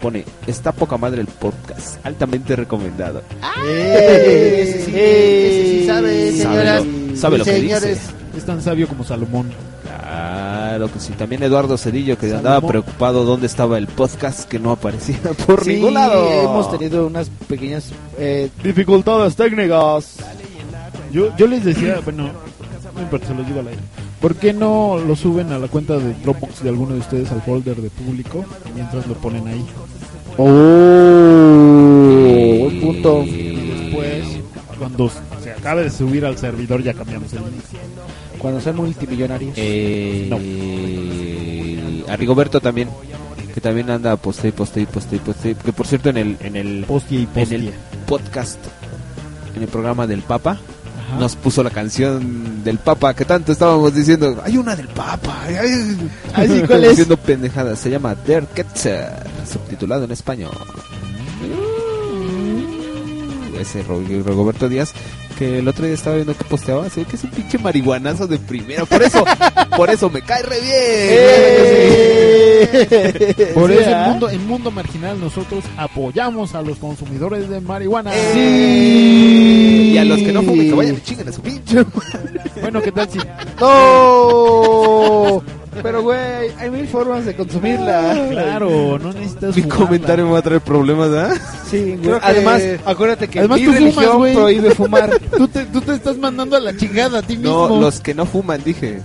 Pone, 0.00 0.24
está 0.48 0.72
poca 0.72 0.96
madre 0.96 1.20
el 1.20 1.28
podcast, 1.28 2.04
altamente 2.04 2.56
recomendado. 2.56 3.22
Ese 3.64 4.84
sí, 4.84 4.90
ese 4.94 5.78
sí 5.80 5.86
sabe, 5.86 6.32
señoras. 6.32 6.82
Sabe 6.82 6.88
lo, 7.08 7.16
sabe 7.16 7.36
y 7.36 7.38
lo 7.38 7.44
que 7.44 7.52
señores. 7.52 8.00
dice. 8.00 8.38
Es 8.38 8.44
tan 8.46 8.60
sabio 8.62 8.88
como 8.88 9.04
Salomón. 9.04 9.46
Claro 10.16 10.90
que 10.92 11.00
sí. 11.00 11.12
También 11.12 11.42
Eduardo 11.42 11.76
Cedillo, 11.78 12.16
que 12.18 12.34
andaba 12.34 12.60
preocupado 12.66 13.24
dónde 13.24 13.46
estaba 13.46 13.78
el 13.78 13.86
podcast, 13.86 14.48
que 14.48 14.58
no 14.58 14.72
aparecía 14.72 15.18
por 15.46 15.64
Sí, 15.64 15.74
ningún 15.74 15.94
lado. 15.94 16.28
hemos 16.42 16.70
tenido 16.70 17.06
unas 17.06 17.28
pequeñas 17.48 17.90
eh, 18.18 18.50
dificultades 18.62 19.36
técnicas. 19.36 20.16
Yo, 21.10 21.34
yo 21.36 21.46
les 21.46 21.64
decía, 21.64 22.00
bueno, 22.04 22.30
no 22.94 23.02
importa, 23.02 23.26
se 23.28 23.34
los 23.34 23.46
digo 23.46 23.60
al 23.60 23.68
aire. 23.68 23.80
¿Por 24.20 24.34
qué 24.36 24.52
no 24.52 24.98
lo 24.98 25.16
suben 25.16 25.50
a 25.52 25.58
la 25.58 25.68
cuenta 25.68 25.98
de 25.98 26.14
Dropbox 26.22 26.62
de 26.62 26.68
alguno 26.68 26.94
de 26.94 27.00
ustedes 27.00 27.30
al 27.32 27.42
folder 27.42 27.76
de 27.76 27.90
público 27.90 28.44
mientras 28.74 29.06
lo 29.06 29.14
ponen 29.14 29.46
ahí? 29.48 29.64
Oh, 30.38 30.46
buen 32.60 32.80
punto. 32.80 33.22
Y 33.24 33.66
después, 33.66 34.24
cuando 34.78 35.10
se 35.42 35.50
acabe 35.52 35.82
de 35.84 35.90
subir 35.90 36.24
al 36.24 36.38
servidor, 36.38 36.82
ya 36.82 36.94
cambiamos 36.94 37.32
el 37.32 37.40
link. 37.40 37.62
Cuando 38.42 38.60
sean 38.60 38.76
multimillonarios. 38.76 39.54
Eh, 39.56 40.28
A 42.08 42.16
Rigoberto 42.16 42.60
también. 42.60 42.88
Que 43.54 43.60
también 43.60 43.88
anda 43.90 44.16
poste 44.16 44.48
y 44.48 44.52
poste 44.52 44.80
y 44.80 44.86
poste 44.86 45.16
y 45.16 45.18
poste. 45.20 45.54
Que 45.54 45.72
por 45.72 45.86
cierto 45.86 46.08
en 46.10 46.16
el, 46.16 46.36
en 46.40 46.56
el, 46.56 46.84
Postia 46.86 47.18
y 47.20 47.22
en 47.22 47.28
postia. 47.28 47.56
el 47.58 47.72
podcast, 48.06 48.58
en 49.54 49.62
el 49.62 49.68
programa 49.68 50.06
del 50.06 50.22
Papa, 50.22 50.58
nos 51.20 51.36
puso 51.36 51.62
la 51.62 51.68
canción 51.70 52.64
del 52.64 52.78
Papa 52.78 53.12
que 53.14 53.24
tanto 53.26 53.52
estábamos 53.52 53.94
diciendo. 53.94 54.40
Hay 54.42 54.56
una 54.56 54.74
del 54.74 54.88
Papa. 54.88 55.42
ay, 55.46 55.54
ay". 55.60 56.10
Ah, 56.34 56.44
sí, 56.46 56.62
¿cuál 56.66 56.84
es? 56.84 56.90
Diciendo 56.90 57.16
pendejadas. 57.18 57.78
Se 57.78 57.90
llama 57.90 58.14
Der 58.26 58.46
Ketzer, 58.46 59.10
subtitulado 59.50 60.04
en 60.04 60.12
español. 60.12 60.50
Ese 63.60 63.82
Ro- 63.82 64.00
Rigoberto 64.00 64.68
Díaz 64.68 64.92
que 65.42 65.58
el 65.58 65.66
otro 65.66 65.84
día 65.84 65.94
estaba 65.94 66.14
viendo 66.16 66.36
que 66.36 66.44
posteaba, 66.44 66.88
se 66.88 67.00
ve 67.00 67.06
que 67.06 67.16
es 67.16 67.24
un 67.24 67.30
pinche 67.30 67.58
marihuanazo 67.58 68.28
de 68.28 68.38
primera, 68.38 68.84
por 68.84 69.02
eso, 69.02 69.24
por 69.76 69.90
eso 69.90 70.08
me 70.08 70.22
cae 70.22 70.42
re 70.42 70.60
bien. 70.60 70.74
Por 73.54 73.72
Sí, 73.72 73.78
eso 73.78 73.90
¿ah? 73.92 74.04
en 74.04 74.10
mundo, 74.10 74.30
en 74.30 74.46
mundo 74.46 74.70
Marginal 74.70 75.18
nosotros 75.20 75.64
apoyamos 75.76 76.54
a 76.54 76.62
los 76.62 76.78
consumidores 76.78 77.48
de 77.48 77.60
marihuana. 77.60 78.12
Y 78.36 79.98
a 79.98 80.04
los 80.04 80.20
que 80.20 80.32
no 80.32 80.42
fumen, 80.42 80.68
que 80.68 80.74
vayan 80.74 80.94
y 80.94 81.00
chinguen 81.00 81.28
a 81.28 81.32
su 81.32 81.42
pinche. 81.42 81.84
Bueno, 82.60 82.80
¿qué 82.80 82.92
tal 82.92 83.10
si 83.10 83.18
¡No! 83.60 85.42
Pero, 85.82 86.02
güey, 86.02 86.18
hay 86.58 86.70
mil 86.70 86.86
formas 86.86 87.24
de 87.24 87.34
consumirla. 87.34 88.26
Claro, 88.30 88.98
no 88.98 89.12
necesitas 89.12 89.56
Mi 89.56 89.62
fumarla. 89.62 89.84
comentario 89.86 90.26
me 90.26 90.32
va 90.32 90.38
a 90.38 90.42
traer 90.42 90.60
problemas, 90.60 91.10
¿ah? 91.12 91.30
Sí, 91.70 91.96
güey. 91.96 92.18
Que- 92.18 92.18
Además, 92.26 92.62
acuérdate 92.84 93.28
que 93.28 93.38
Además 93.38 93.60
mi 93.60 93.66
tú 93.66 93.72
religión 93.72 93.94
fumas, 94.04 94.16
güey. 94.18 94.34
prohíbe 94.34 94.70
fumar. 94.74 95.18
Tú 95.36 95.48
te, 95.48 95.64
tú 95.66 95.80
te 95.80 95.94
estás 95.94 96.18
mandando 96.18 96.56
a 96.56 96.60
la 96.60 96.76
chingada 96.76 97.20
a 97.20 97.22
ti 97.22 97.36
mismo. 97.36 97.68
No, 97.68 97.80
los 97.80 98.00
que 98.00 98.14
no 98.14 98.26
fuman, 98.26 98.62
dije. 98.62 99.00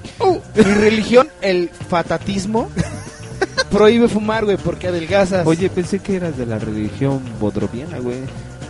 Mi 0.55 0.63
religión, 0.63 1.27
el 1.41 1.69
fatatismo, 1.89 2.69
prohíbe 3.71 4.07
fumar, 4.09 4.43
güey, 4.45 4.57
porque 4.57 4.87
adelgazas. 4.89 5.47
Oye, 5.47 5.69
pensé 5.69 5.99
que 5.99 6.17
eras 6.17 6.37
de 6.37 6.45
la 6.45 6.59
religión 6.59 7.21
bodroviana, 7.39 7.99
güey. 7.99 8.17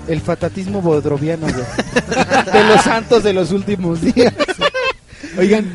El 0.08 0.22
fatatismo 0.22 0.82
bodroviano, 0.82 1.48
güey. 1.48 2.54
De 2.54 2.64
los 2.64 2.82
santos 2.84 3.24
de 3.24 3.34
los 3.34 3.52
últimos 3.52 4.02
días. 4.02 4.34
Oigan, 5.38 5.66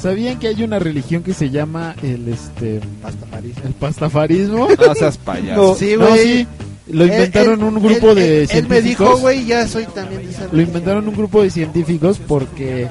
¿sabían 0.00 0.38
que 0.38 0.48
hay 0.48 0.62
una 0.62 0.78
religión 0.78 1.22
que 1.22 1.34
se 1.34 1.50
llama 1.50 1.94
el 2.02 2.28
este 2.28 2.76
el 2.76 3.72
pastafarismo? 3.80 4.68
No 4.78 4.94
seas 4.94 5.18
payaso. 5.18 5.60
No, 5.62 5.74
Sí, 5.74 5.94
no, 5.98 6.08
güey. 6.08 6.22
sí. 6.22 6.46
Lo 6.90 7.04
Él- 7.04 7.10
inventaron 7.10 7.60
él- 7.60 7.64
un 7.66 7.74
grupo 7.82 8.10
él- 8.10 8.14
de 8.16 8.42
él, 8.44 8.48
él 8.50 8.68
me 8.68 8.80
dijo, 8.80 9.04
científicos. 9.04 9.20
güey, 9.20 9.44
ya 9.44 9.68
soy 9.68 9.84
también 9.86 10.22
de 10.24 10.30
esa 10.30 10.48
Lo 10.50 10.62
inventaron 10.62 11.06
un 11.06 11.14
grupo 11.14 11.42
de 11.42 11.50
científicos 11.50 12.18
porque 12.26 12.88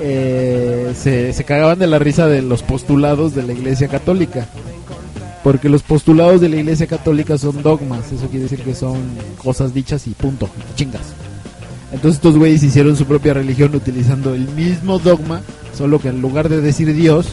eh, 0.00 0.92
se, 0.96 1.32
se 1.32 1.44
cagaban 1.44 1.78
de 1.78 1.86
la 1.86 1.98
risa 1.98 2.26
de 2.28 2.42
los 2.42 2.62
postulados 2.62 3.34
de 3.34 3.42
la 3.42 3.52
Iglesia 3.52 3.88
Católica. 3.88 4.46
Porque 5.42 5.68
los 5.68 5.82
postulados 5.82 6.40
de 6.40 6.48
la 6.48 6.56
Iglesia 6.56 6.86
Católica 6.86 7.36
son 7.36 7.62
dogmas, 7.62 8.10
eso 8.12 8.28
quiere 8.28 8.44
decir 8.44 8.60
que 8.60 8.74
son 8.74 8.96
cosas 9.42 9.74
dichas 9.74 10.06
y 10.06 10.10
punto, 10.12 10.48
chingas. 10.74 11.02
Entonces 11.94 12.16
estos 12.16 12.36
güeyes 12.36 12.62
hicieron 12.62 12.96
su 12.96 13.06
propia 13.06 13.34
religión 13.34 13.74
utilizando 13.74 14.34
el 14.34 14.48
mismo 14.48 14.98
dogma, 14.98 15.40
solo 15.76 15.98
que 16.00 16.08
en 16.08 16.20
lugar 16.20 16.48
de 16.48 16.60
decir 16.60 16.92
Dios, 16.92 17.28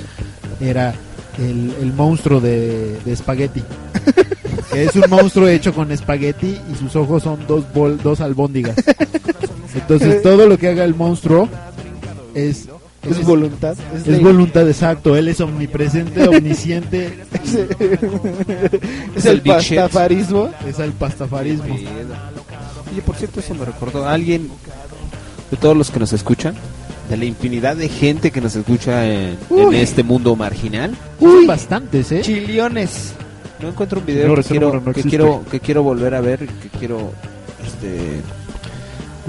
era 0.62 0.94
el, 1.40 1.74
el 1.82 1.94
monstruo 1.94 2.40
de, 2.40 2.98
de 3.04 3.12
espagueti. 3.12 3.64
Que 4.72 4.84
es 4.86 4.96
un 4.96 5.10
monstruo 5.10 5.48
hecho 5.48 5.74
con 5.74 5.92
espagueti 5.92 6.58
y 6.72 6.76
sus 6.76 6.96
ojos 6.96 7.24
son 7.24 7.40
dos, 7.48 7.66
bol, 7.74 8.00
dos 8.04 8.22
albóndigas. 8.22 8.76
Entonces 9.74 10.22
todo 10.22 10.48
lo 10.48 10.58
que 10.58 10.68
haga 10.70 10.84
el 10.84 10.96
monstruo 10.96 11.50
es... 12.36 12.68
Es 13.10 13.26
voluntad. 13.26 13.76
Es, 13.96 14.06
de- 14.06 14.20
voluntad, 14.20 14.68
exacto. 14.68 15.16
Él 15.18 15.28
es 15.28 15.42
omnipresente, 15.42 16.28
omnisciente. 16.28 17.12
es 19.16 19.26
el 19.26 19.42
pastafarismo. 19.42 20.50
Es 20.68 20.78
el 20.78 20.92
pastafarismo. 20.92 21.76
Oye, 22.92 23.02
por 23.02 23.16
cierto, 23.16 23.40
eso 23.40 23.54
me 23.56 23.66
recordó 23.66 24.06
a 24.06 24.14
alguien 24.14 24.50
de 25.50 25.58
todos 25.58 25.76
los 25.78 25.92
que 25.92 26.00
nos 26.00 26.14
escuchan, 26.14 26.56
de 27.10 27.18
la 27.18 27.26
infinidad 27.26 27.76
de 27.76 27.90
gente 27.90 28.32
que 28.32 28.42
nos 28.42 28.56
escucha 28.56 29.06
en, 29.06 29.38
en 29.50 29.66
Uy. 29.68 29.76
este 29.78 30.04
mundo 30.04 30.36
marginal. 30.36 30.96
Son 31.20 31.48
bastantes, 31.48 32.12
¿eh? 32.12 32.22
Chiliones. 32.22 33.14
No 33.62 33.70
encuentro 33.70 34.00
un 34.00 34.06
video 34.06 34.34
que 34.36 34.44
quiero, 34.44 34.82
no 34.84 34.94
que 34.94 35.04
quiero 35.04 35.44
que 35.50 35.60
quiero 35.60 35.84
volver 35.84 36.16
a 36.16 36.22
ver, 36.22 36.40
que 36.48 36.70
quiero 36.80 37.12
este 37.66 38.22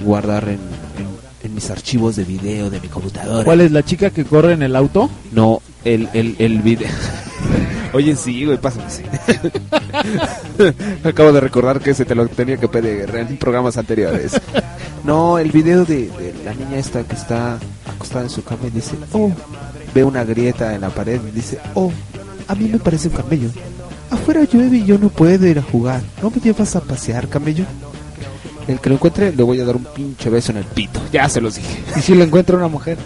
guardar 0.05 0.44
en, 0.48 0.55
en- 0.55 1.22
en 1.44 1.55
mis 1.55 1.70
archivos 1.70 2.16
de 2.16 2.24
video 2.24 2.70
de 2.70 2.80
mi 2.80 2.89
computadora. 2.89 3.44
¿Cuál 3.44 3.60
es 3.60 3.72
la 3.72 3.82
chica 3.84 4.10
que 4.10 4.24
corre 4.24 4.52
en 4.52 4.62
el 4.62 4.74
auto? 4.76 5.10
No, 5.32 5.60
el, 5.84 6.09
el, 6.14 6.36
el 6.39 6.62
video. 6.62 6.89
Oye, 7.93 8.16
sí, 8.16 8.44
güey, 8.44 8.59
pásame. 8.59 8.90
sí. 8.90 9.02
Acabo 11.05 11.32
de 11.32 11.40
recordar 11.40 11.81
que 11.81 11.90
ese 11.90 12.05
te 12.05 12.14
lo 12.14 12.27
tenía 12.28 12.56
que 12.56 12.69
pedir 12.69 13.14
en 13.14 13.36
programas 13.36 13.77
anteriores. 13.77 14.32
No, 15.05 15.39
el 15.39 15.51
video 15.51 15.85
de, 15.85 16.09
de 16.09 16.35
la 16.44 16.55
niña 16.55 16.78
esta 16.78 17.02
que 17.05 17.14
está 17.14 17.59
acostada 17.86 18.24
en 18.24 18.31
su 18.31 18.43
cama 18.44 18.66
y 18.69 18.70
dice, 18.70 18.97
oh, 19.12 19.31
ve 19.94 20.05
una 20.05 20.24
grieta 20.24 20.74
en 20.74 20.82
la 20.82 20.90
pared 20.90 21.20
y 21.27 21.31
dice, 21.32 21.59
oh, 21.74 21.93
a 22.48 22.55
mí 22.55 22.69
me 22.69 22.78
parece 22.78 23.09
un 23.09 23.14
camello. 23.14 23.51
Afuera 24.10 24.44
llueve 24.44 24.78
y 24.78 24.85
yo 24.85 24.98
no 24.98 25.09
puedo 25.09 25.47
ir 25.47 25.59
a 25.59 25.62
jugar. 25.62 26.02
¿No 26.23 26.31
me 26.31 26.36
llevas 26.40 26.77
a 26.77 26.81
pasear, 26.81 27.28
camello? 27.28 27.64
El 28.69 28.78
que 28.78 28.90
lo 28.90 28.94
encuentre 28.97 29.32
le 29.35 29.43
voy 29.43 29.59
a 29.60 29.64
dar 29.64 29.74
un 29.77 29.85
pinche 29.85 30.31
beso 30.31 30.52
en 30.52 30.59
el 30.59 30.64
pito. 30.64 31.01
Ya 31.12 31.28
se 31.28 31.40
los 31.40 31.56
dije. 31.56 31.82
Y 31.97 32.01
si 32.01 32.14
lo 32.14 32.23
encuentra 32.23 32.56
una 32.56 32.69
mujer. 32.69 32.97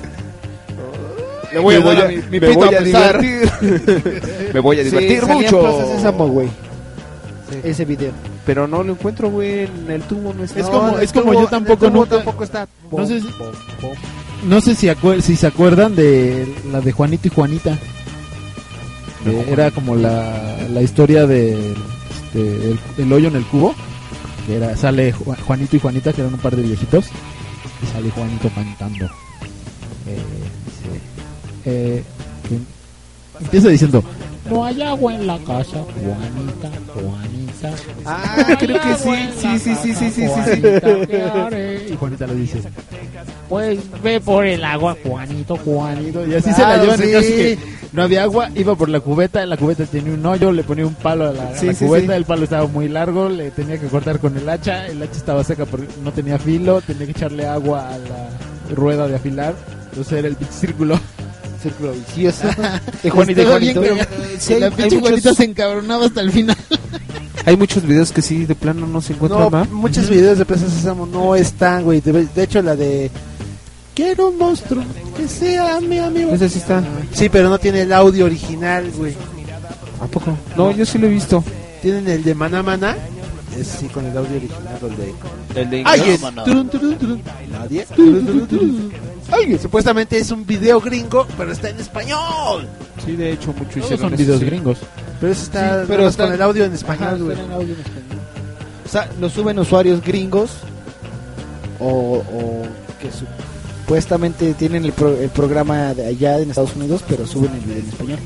Le 1.53 1.59
voy 1.61 1.75
a 1.75 1.79
Me 1.79 1.85
voy 1.85 1.97
a- 1.97 2.09
mi 2.09 2.17
me 2.17 2.41
pito 2.41 2.55
voy 2.55 2.75
a 2.75 2.79
a 2.79 2.81
besar. 2.83 3.21
divertir. 3.21 4.51
me 4.55 4.61
voy 4.61 4.81
a 4.81 4.85
Sí, 4.85 4.91
divertir 4.91 5.21
salía 5.21 5.35
en 5.35 5.43
mucho. 5.43 6.43
Ese 7.63 7.85
video. 7.85 8.11
Pero 8.45 8.67
no 8.67 8.83
lo 8.83 8.93
encuentro, 8.93 9.31
güey, 9.31 9.65
en 9.65 9.91
el 9.91 10.03
tubo 10.03 10.33
no 10.35 10.45
está. 10.45 10.61
Es 10.61 10.67
como, 10.67 10.99
es 10.99 11.13
como 11.13 11.33
tubo- 11.33 11.41
yo 11.43 11.47
tampoco 11.49 11.91
nunca- 11.91 12.17
tampoco 12.17 12.45
está. 12.45 12.67
No 12.91 13.07
sé 13.07 13.21
si- 13.21 13.27
No 14.45 14.61
sé 14.61 14.75
si, 14.75 14.89
acuer- 14.89 15.21
si 15.21 15.37
se 15.37 15.47
acuerdan 15.47 15.95
de 15.97 16.47
la 16.71 16.81
de 16.81 16.93
Juanito 16.93 17.29
y 17.29 17.31
Juanita. 17.31 17.79
Eh, 19.27 19.47
era 19.51 19.71
como 19.73 19.97
la, 19.97 20.57
la 20.71 20.83
historia 20.83 21.27
de 21.27 21.73
este, 21.73 22.41
el, 22.41 22.79
el 22.99 23.13
hoyo 23.13 23.29
en 23.29 23.37
el 23.37 23.45
cubo. 23.47 23.75
Que 24.47 24.57
era, 24.57 24.77
sale 24.77 25.13
Ju- 25.13 25.37
Juanito 25.47 25.75
y 25.77 25.81
Juanita, 25.81 26.13
que 26.13 26.21
eran 26.21 26.35
un 26.35 26.41
par 26.41 26.55
de 26.55 26.63
viejitos. 26.63 27.07
Y 27.83 27.87
sale 27.93 28.11
Juanito 28.11 28.49
cantando. 28.55 29.07
Eh, 30.07 30.19
eh, 31.67 32.03
empieza 33.41 33.69
diciendo: 33.69 34.03
No 34.49 34.65
hay 34.65 34.81
agua 34.83 35.15
en 35.15 35.27
la 35.27 35.39
casa, 35.39 35.79
Juanita, 35.83 36.71
Juanita. 36.95 37.71
Ah, 38.05 38.57
creo 38.59 38.81
que 38.81 38.95
sí. 38.95 39.11
Sí, 39.39 39.59
sí, 39.59 39.75
sí, 39.83 39.95
sí, 39.95 40.11
sí, 40.11 40.29
sí. 40.29 41.93
Y 41.93 41.97
Juanita 41.97 42.27
le 42.27 42.35
dice: 42.37 42.61
Pues 43.49 43.79
ve 44.03 44.21
por 44.21 44.47
el 44.47 44.65
agua, 44.65 44.97
Juanito, 45.05 45.57
Juanito. 45.57 46.27
Y 46.27 46.35
así 46.35 46.53
se 46.53 46.63
la 46.63 46.79
llevan 46.79 46.99
sí. 46.99 47.05
que 47.05 47.59
no 47.93 48.03
había 48.03 48.25
agua, 48.25 48.51
iba 48.55 48.75
por 48.75 48.89
la 48.89 49.01
cubeta, 49.01 49.45
la 49.47 49.57
cubeta 49.57 49.87
tenía 49.87 50.13
un 50.13 50.25
hoyo, 50.27 50.53
le 50.53 50.63
ponía 50.65 50.87
un 50.87 50.95
palo 50.95 51.29
a 51.29 51.33
la, 51.33 51.49
a 51.49 51.57
Sí, 51.57 51.67
la 51.67 51.73
sí, 51.75 51.87
cubeta, 51.87 52.15
el 52.15 52.25
palo 52.25 52.45
estaba 52.45 52.67
muy 52.67 52.89
largo, 52.89 53.29
le 53.29 53.51
tenía 53.51 53.79
que 53.81 53.87
cortar 53.87 54.19
con 54.19 54.37
el 54.37 54.47
hacha, 54.49 54.87
el 54.87 55.03
hacha 55.03 55.17
estaba 55.17 55.43
seca 55.45 55.65
porque 55.65 55.89
no 56.05 56.13
tenía 56.13 56.39
filo, 56.39 56.81
tenía 56.83 57.07
que 57.07 57.13
echarle 57.13 57.47
agua 57.47 57.89
a 57.89 57.99
la 57.99 58.29
rueda 58.75 59.09
de 59.09 59.17
afilar, 59.17 59.55
entonces 59.91 60.19
era 60.19 60.29
el 60.29 60.37
círculo. 60.51 61.01
Círculo 61.69 61.93
vicioso. 61.93 62.49
De 63.03 63.11
Juanito 63.11 63.43
y 63.43 63.45
Juanito. 63.45 63.83
Sí, 64.39 64.55
hay- 64.55 64.61
la 64.61 64.71
pinche 64.71 64.97
muchos- 64.97 65.01
Juanita 65.11 65.35
se 65.35 65.45
encabronaba 65.45 66.07
hasta 66.07 66.21
el 66.21 66.33
final. 66.33 66.57
Hay 67.45 67.57
muchos 67.57 67.85
videos 67.85 68.11
que 68.13 68.23
sí, 68.23 68.45
de 68.45 68.55
plano 68.57 68.87
no 68.89 69.01
se 69.01 69.13
encuentran, 69.13 69.51
No, 69.51 69.65
muchos 69.71 70.11
videos 70.11 70.37
de 70.39 70.45
Plaza 70.45 70.69
Sésamo 70.69 71.07
no 71.07 71.37
están, 71.37 71.85
güey. 71.85 72.01
De, 72.01 72.27
de 72.27 72.43
hecho, 72.43 72.61
la 72.61 72.75
de 72.75 73.11
Quiero 73.95 74.29
un 74.29 74.37
monstruo 74.39 74.83
que 75.17 75.27
sea 75.29 75.81
mi 75.81 75.99
amigo. 75.99 76.33
Ese 76.33 76.49
sí 76.49 76.59
está. 76.59 76.83
Sí, 77.13 77.29
pero 77.29 77.49
no 77.49 77.59
tiene 77.59 77.83
el 77.83 77.93
audio 77.93 78.25
original, 78.27 78.91
güey. 78.97 79.15
¿A 80.03 80.07
poco? 80.07 80.37
No, 80.57 80.71
yo 80.73 80.85
sí 80.85 80.99
lo 80.99 81.07
he 81.07 81.11
visto. 81.11 81.43
Tienen 81.83 82.07
el 82.09 82.23
de 82.25 82.35
Maná 82.35 82.63
Maná. 82.63 82.97
Es 83.59 83.67
sí, 83.69 83.87
con 83.89 84.05
el 84.07 84.17
audio 84.17 84.37
original, 84.37 84.79
el 84.83 84.97
de 84.97 85.61
El 85.61 85.71
de 85.71 85.83
Alguien. 85.85 86.21
Maná. 86.21 86.45
Turun, 86.45 86.69
turun, 86.69 86.97
turun. 86.99 87.23
Nadie. 87.51 87.87
Turun, 87.95 88.27
turun, 88.27 88.47
turun. 88.47 88.93
Alguien. 89.33 89.61
Supuestamente 89.61 90.19
es 90.19 90.31
un 90.31 90.47
video 90.47 90.81
gringo, 90.81 91.27
pero 91.39 91.53
está 91.53 91.71
en 91.71 91.81
español. 91.81 92.67
Sí, 93.05 93.13
de 93.17 93.33
hecho, 93.33 93.49
mucho 93.53 93.65
Todos 93.65 93.77
hicieron 93.85 93.99
son 94.01 94.15
eso, 94.15 94.23
videos 94.23 94.41
sí. 94.41 94.45
gringos. 94.47 94.79
Pero 95.21 95.33
eso 95.33 95.43
está 95.43 95.81
Sí, 95.81 95.85
pero 95.89 96.07
está- 96.09 96.25
con 96.25 96.35
el 96.35 96.43
audio 96.43 96.65
en 96.65 96.73
español, 96.75 97.23
güey. 97.25 97.37
O 98.85 98.89
sea, 98.89 99.11
lo 99.21 99.29
suben 99.31 99.59
usuarios 99.59 100.01
gringos 100.03 100.51
o, 101.81 101.89
o 101.89 102.63
que 103.01 103.11
su 103.11 103.25
supuestamente 103.83 104.53
tienen 104.55 104.85
el, 104.85 104.93
pro- 104.93 105.17
el 105.17 105.29
programa 105.31 105.95
de 105.95 106.07
allá 106.07 106.39
en 106.41 106.51
Estados 106.51 106.75
Unidos, 106.75 107.05
pero 107.09 107.25
suben 107.27 107.53
el 107.55 107.61
video 107.61 107.79
en 107.79 107.89
español. 107.89 108.19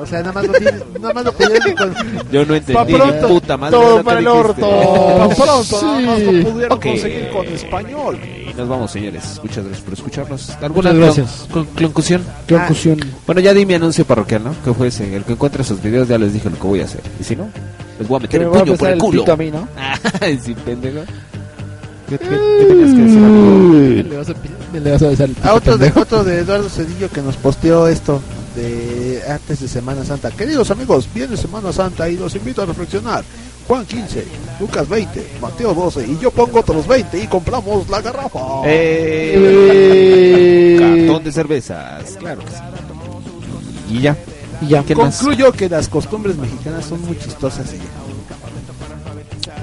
O 0.00 0.06
sea, 0.06 0.20
nada 0.20 0.32
más 0.32 0.46
lo, 0.46 0.52
tiene- 0.52 0.72
nada 1.00 1.14
más 1.14 1.24
lo 1.24 1.32
pidieron 1.32 1.72
con... 1.76 1.94
Yo 2.30 2.44
no 2.46 2.54
entendí. 2.54 2.72
Pa' 2.74 2.84
pronto, 2.86 3.28
puta 3.28 3.56
madre, 3.56 3.76
todo 3.76 4.02
para 4.04 4.20
el 4.20 4.28
orto. 4.28 4.60
Pa' 4.70 5.28
pronto, 5.28 5.82
nada 5.82 6.00
más 6.00 6.20
lo 6.22 6.50
pudieron 6.50 6.72
Ok. 6.78 6.82
conseguir 6.82 7.30
con 7.30 7.46
español. 7.46 8.18
Y 8.50 8.54
nos 8.54 8.68
vamos, 8.68 8.90
señores. 8.90 9.40
Muchas 9.42 9.64
gracias 9.64 9.80
por 9.84 9.94
escucharnos. 9.94 10.50
¿Alguna 10.62 10.92
Muchas 10.92 11.16
gracias. 11.16 11.46
con- 11.52 11.64
con- 11.66 11.74
conclusión? 11.84 12.22
Conclusión. 12.48 12.98
Ah, 13.02 13.06
bueno, 13.26 13.40
ya 13.40 13.54
di 13.54 13.66
mi 13.66 13.74
anuncio 13.74 14.04
parroquial, 14.04 14.44
¿no? 14.44 14.54
Que 14.64 14.72
fue 14.72 14.88
ese. 14.88 15.14
El 15.14 15.24
que 15.24 15.32
encuentre 15.32 15.62
esos 15.62 15.82
videos 15.82 16.06
ya 16.08 16.18
les 16.18 16.32
dije 16.32 16.48
lo 16.50 16.56
que 16.56 16.66
voy 16.66 16.80
a 16.80 16.84
hacer. 16.84 17.00
Y 17.20 17.24
si 17.24 17.34
no, 17.36 17.48
les 17.98 18.06
voy 18.08 18.18
a 18.18 18.20
meter 18.20 18.40
me 18.40 18.46
el 18.46 18.52
puño 18.52 18.76
por 18.76 18.88
el 18.88 18.94
el 18.94 19.00
culo. 19.00 19.24
a 19.32 19.36
mí, 19.36 19.50
¿no? 19.50 19.68
Ay, 20.20 20.38
sí, 20.42 20.54
pendejo. 20.54 21.00
¿Qué, 22.08 22.18
qué- 22.18 22.28
qué 22.28 22.64
tenías 22.66 22.90
que 22.94 23.00
decir, 23.02 23.18
amigo? 23.24 24.08
Le 24.10 24.16
vas 24.18 24.28
a, 24.28 24.34
pi- 24.34 24.50
le 24.80 24.90
vas 24.92 25.02
a 25.02 25.08
besar 25.08 25.28
el 25.30 25.32
A 25.32 25.34
pito, 25.40 25.54
otro 25.54 25.78
de, 25.78 25.92
otro 25.96 26.24
de 26.24 26.38
Eduardo 26.40 26.68
Cedillo 26.68 27.08
que 27.10 27.22
nos 27.22 27.36
posteó 27.36 27.88
esto 27.88 28.20
de 28.54 29.22
antes 29.28 29.60
de 29.60 29.68
Semana 29.68 30.04
Santa. 30.04 30.30
Queridos 30.30 30.70
amigos, 30.70 31.08
viene 31.14 31.36
Semana 31.36 31.72
Santa 31.72 32.08
y 32.08 32.16
los 32.16 32.34
invito 32.34 32.62
a 32.62 32.66
reflexionar. 32.66 33.22
Juan 33.68 33.86
15, 33.86 34.26
Lucas 34.60 34.88
20, 34.88 35.34
Mateo 35.40 35.72
12 35.72 36.04
y 36.06 36.18
yo 36.18 36.30
pongo 36.32 36.58
otros 36.60 36.84
20 36.86 37.22
y 37.22 37.26
compramos 37.28 37.88
la 37.88 38.00
garrafa. 38.02 38.40
Eh, 38.64 40.76
Cartón 40.78 41.24
de 41.24 41.32
cervezas, 41.32 42.16
claro 42.18 42.42
que 42.44 42.50
sí. 42.50 42.56
Y 43.96 44.00
ya. 44.00 44.16
Y 44.60 44.66
ya. 44.68 44.82
¿Qué 44.84 44.94
más? 44.96 45.16
Concluyo 45.16 45.52
que 45.52 45.68
las 45.68 45.88
costumbres 45.88 46.36
mexicanas 46.36 46.84
son 46.86 47.00
muy 47.02 47.16
chistosas 47.18 47.66
y 47.72 47.76
ya. 47.78 47.84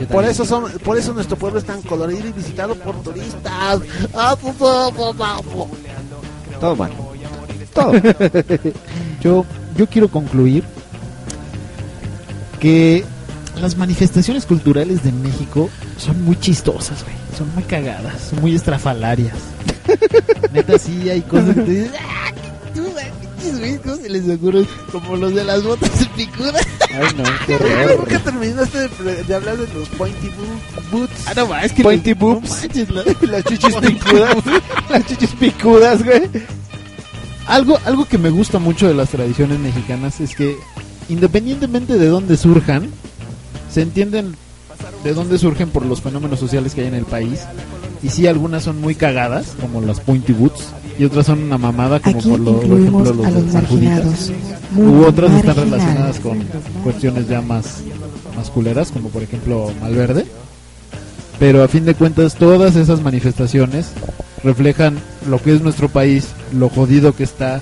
Por 0.07 0.23
eso 0.23 0.45
son, 0.45 0.71
por 0.83 0.97
eso 0.97 1.13
nuestro 1.13 1.35
pueblo 1.37 1.59
es 1.59 1.65
tan 1.65 1.81
colorido 1.81 2.25
y 2.27 2.31
visitado 2.31 2.73
por 2.75 2.95
turistas. 3.03 3.81
Ah, 4.13 4.35
pu- 4.41 4.53
pu- 4.57 4.93
pu- 4.93 5.13
pu- 5.13 5.43
pu. 5.43 5.67
Todo 6.61 6.75
mal. 6.77 6.91
Todo. 7.79 8.73
yo, 9.21 9.45
yo 9.77 9.87
quiero 9.87 10.07
concluir 10.09 10.63
que 12.59 13.03
las 13.61 13.77
manifestaciones 13.77 14.45
culturales 14.45 15.03
de 15.03 15.11
México 15.11 15.69
son 15.97 16.23
muy 16.23 16.37
chistosas, 16.39 17.03
güey. 17.03 17.15
Son 17.37 17.53
muy 17.53 17.63
cagadas, 17.63 18.21
son 18.29 18.41
muy 18.41 18.55
estrafalarias. 18.55 19.35
Neta, 20.53 20.77
sí 20.77 21.09
hay 21.09 21.21
cosas 21.21 21.55
que 21.55 21.61
te 21.61 21.71
dices, 21.71 21.91
"Ah, 21.99 22.31
qué 22.73 23.79
¿cómo 23.83 23.95
se 23.95 24.09
les 24.09 24.27
ocurre? 24.29 24.65
Como 24.91 25.15
los 25.17 25.33
de 25.33 25.43
las 25.43 25.63
botas 25.63 25.89
picudas. 26.15 26.65
Ay, 26.93 27.07
no, 27.17 27.23
qué 27.47 27.57
¿Por 27.95 28.07
qué 28.07 28.19
terminaste 28.19 28.87
de, 29.03 29.23
de 29.23 29.35
hablar 29.35 29.57
de 29.57 29.73
los 29.73 29.87
pointy 29.89 30.27
boo- 30.27 30.91
boots? 30.91 31.13
Ah, 31.27 31.33
no, 31.35 31.55
es 31.57 31.71
que 31.73 31.83
Pointy 31.83 32.11
no 32.11 32.15
boobs. 32.19 32.49
manches, 32.61 32.89
la- 32.89 33.03
Las 33.21 33.43
chichis 33.45 33.75
picudas. 33.75 34.35
Las 34.89 35.05
chichis 35.05 35.29
picudas, 35.31 36.03
güey. 36.03 36.29
Algo, 37.49 37.79
algo 37.85 38.05
que 38.05 38.19
me 38.19 38.29
gusta 38.29 38.59
mucho 38.59 38.87
de 38.87 38.93
las 38.93 39.09
tradiciones 39.09 39.57
mexicanas 39.57 40.21
es 40.21 40.35
que 40.35 40.55
independientemente 41.09 41.97
de 41.97 42.07
dónde 42.07 42.37
surjan, 42.37 42.89
se 43.71 43.81
entienden 43.81 44.35
de 45.03 45.13
dónde 45.13 45.39
surgen 45.39 45.69
por 45.71 45.83
los 45.83 46.01
fenómenos 46.01 46.39
sociales 46.39 46.75
que 46.75 46.81
hay 46.81 46.87
en 46.87 46.93
el 46.93 47.05
país. 47.05 47.41
Y 48.03 48.09
sí, 48.09 48.27
algunas 48.27 48.63
son 48.63 48.79
muy 48.79 48.93
cagadas, 48.93 49.55
como 49.59 49.81
las 49.81 49.99
Pointy 49.99 50.31
Boots, 50.31 50.67
y 50.99 51.05
otras 51.05 51.25
son 51.25 51.41
una 51.41 51.57
mamada, 51.57 51.99
como 51.99 52.19
Aquí 52.19 52.29
por, 52.29 52.39
lo, 52.39 52.59
por 52.59 52.79
ejemplo 52.79 53.13
los 53.13 53.33
los 53.33 53.53
marginados. 53.53 54.31
U 54.77 55.03
otras 55.03 55.31
están 55.33 55.55
relacionadas 55.55 56.19
con 56.19 56.39
cuestiones 56.83 57.27
ya 57.27 57.41
más, 57.41 57.81
más 58.37 58.51
culeras, 58.51 58.91
como 58.91 59.09
por 59.09 59.23
ejemplo 59.23 59.71
Malverde. 59.81 60.27
Pero 61.39 61.63
a 61.63 61.67
fin 61.67 61.85
de 61.85 61.95
cuentas, 61.95 62.35
todas 62.35 62.75
esas 62.75 63.01
manifestaciones 63.01 63.87
reflejan 64.43 64.97
lo 65.29 65.41
que 65.41 65.53
es 65.55 65.61
nuestro 65.61 65.89
país, 65.89 66.27
lo 66.53 66.69
jodido 66.69 67.15
que 67.15 67.23
está, 67.23 67.61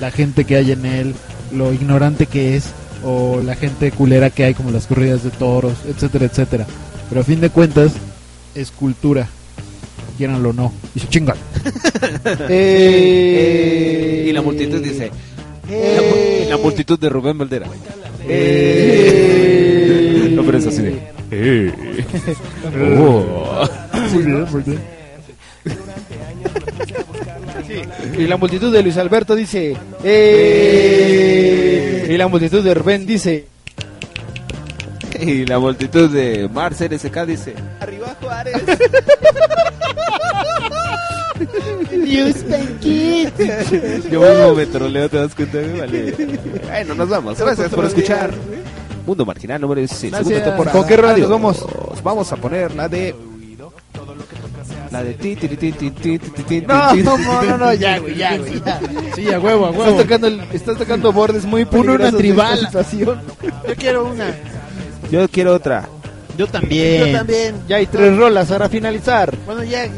la 0.00 0.10
gente 0.10 0.44
que 0.44 0.56
hay 0.56 0.72
en 0.72 0.84
él, 0.86 1.14
lo 1.52 1.72
ignorante 1.72 2.26
que 2.26 2.56
es, 2.56 2.66
o 3.04 3.40
la 3.44 3.54
gente 3.54 3.90
culera 3.92 4.30
que 4.30 4.44
hay, 4.44 4.54
como 4.54 4.70
las 4.70 4.86
corridas 4.86 5.22
de 5.24 5.30
toros, 5.30 5.74
etcétera, 5.88 6.26
etcétera. 6.26 6.66
Pero 7.08 7.20
a 7.20 7.24
fin 7.24 7.40
de 7.40 7.50
cuentas, 7.50 7.92
es 8.54 8.70
cultura, 8.70 9.28
quieranlo 10.16 10.50
o 10.50 10.52
no, 10.52 10.72
y 10.94 11.00
se 11.00 11.08
chingan. 11.08 11.36
Eh, 12.50 14.26
y 14.28 14.32
la 14.32 14.42
multitud 14.42 14.80
dice. 14.82 15.10
La, 15.70 16.02
mu- 16.02 16.50
la 16.50 16.56
multitud 16.56 16.98
de 16.98 17.08
Rubén 17.08 17.38
Valdera. 17.38 17.66
Eh. 18.26 19.54
No, 20.38 20.44
pero 20.44 20.58
es 20.58 20.66
así 20.66 20.82
de. 20.82 20.98
Eh. 21.32 21.72
Oh. 26.44 28.20
Y 28.20 28.26
la 28.26 28.36
multitud 28.36 28.72
de 28.72 28.82
Luis 28.82 28.96
Alberto 28.96 29.34
dice. 29.34 29.76
"Eh". 30.04 32.08
Y 32.10 32.16
la 32.16 32.28
multitud 32.28 32.62
de 32.64 32.74
Rubén 32.74 33.06
dice. 33.06 33.46
Y 35.20 35.46
la 35.46 35.58
multitud 35.58 36.08
de 36.10 36.48
Mars 36.48 36.80
RSK 36.80 37.26
dice. 37.26 37.54
Arriba 37.80 38.16
Juárez. 38.20 38.54
Yo 44.10 44.20
mismo 44.20 44.54
me 44.54 44.66
troleo, 44.66 45.08
¿te 45.08 45.16
das 45.18 45.34
cuenta? 45.34 45.58
Vale. 45.78 46.14
Bueno, 46.66 46.94
nos 46.94 47.08
vamos. 47.08 47.38
Gracias 47.38 47.70
por 47.70 47.84
escuchar. 47.84 48.30
Mundo 49.06 49.24
Marginal 49.24 49.60
número 49.60 49.80
16. 49.80 50.12
Gracias. 50.12 50.28
Segunda 50.28 50.50
temporada. 50.56 50.78
¿Con 50.78 50.88
qué 50.88 50.96
rola 50.96 51.16
nos 51.16 51.30
vamos? 51.30 51.66
Vamos 52.02 52.32
a 52.32 52.36
poner 52.36 52.74
la 52.74 52.88
de. 52.88 53.14
La 54.90 55.02
de 55.04 55.14
ti, 55.14 55.36
ti, 55.36 55.48
ti, 55.48 55.56
ti, 55.72 55.90
ti, 55.90 56.18
ti, 56.18 56.42
ti, 56.42 56.60
No, 56.66 56.94
no, 56.94 57.42
no, 57.42 57.58
no, 57.58 57.74
ya, 57.74 57.98
güey, 57.98 58.16
ya, 58.16 58.36
güey. 58.38 58.62
Sí, 59.14 59.30
a 59.30 59.38
huevo, 59.38 59.66
a 59.66 59.70
Estás 59.70 59.86
huevo. 59.86 60.02
tocando, 60.02 60.26
el- 60.28 60.40
estás 60.52 60.78
tocando 60.78 61.12
bordes 61.12 61.44
muy 61.44 61.64
Pon 61.66 61.82
peligrosos 61.82 62.08
una 62.10 62.18
tribal. 62.18 62.68
Yo 63.68 63.74
quiero 63.76 64.06
una. 64.06 64.34
Yo 65.10 65.28
quiero 65.28 65.54
otra. 65.54 65.88
Yo 66.38 66.46
también. 66.46 67.06
Yo 67.06 67.12
también. 67.18 67.54
Ya 67.68 67.76
hay 67.76 67.86
tres 67.86 68.16
rolas 68.16 68.48
para 68.48 68.68
finalizar. 68.68 69.34
Bueno, 69.44 69.62
ya, 69.64 69.84
eh, 69.84 69.90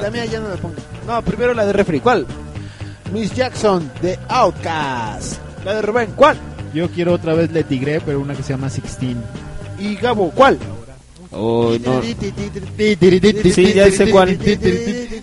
la 0.00 0.10
mía 0.10 0.24
ya 0.26 0.40
no 0.40 0.48
la 0.48 0.56
pongo. 0.56 0.76
No, 1.06 1.20
primero 1.22 1.52
la 1.54 1.66
de 1.66 1.72
refri. 1.72 2.00
¿Cuál? 2.00 2.26
Miss 3.12 3.34
Jackson 3.34 3.90
de 4.00 4.18
Outcast. 4.28 5.38
La 5.64 5.74
de 5.74 5.82
Rubén, 5.82 6.12
¿cuál? 6.16 6.36
Yo 6.72 6.88
quiero 6.88 7.12
otra 7.12 7.34
vez 7.34 7.50
Le 7.52 7.64
Tigre, 7.64 8.00
pero 8.00 8.20
una 8.20 8.34
que 8.34 8.42
se 8.42 8.50
llama 8.54 8.70
Sixteen. 8.70 9.22
Y 9.78 9.96
Gabo, 9.96 10.30
¿cuál? 10.30 10.58
Oh, 11.32 11.76
no. 11.84 12.02
Sí, 12.02 13.72
ya 13.72 13.90
sé 13.90 14.10
cuál. 14.10 14.38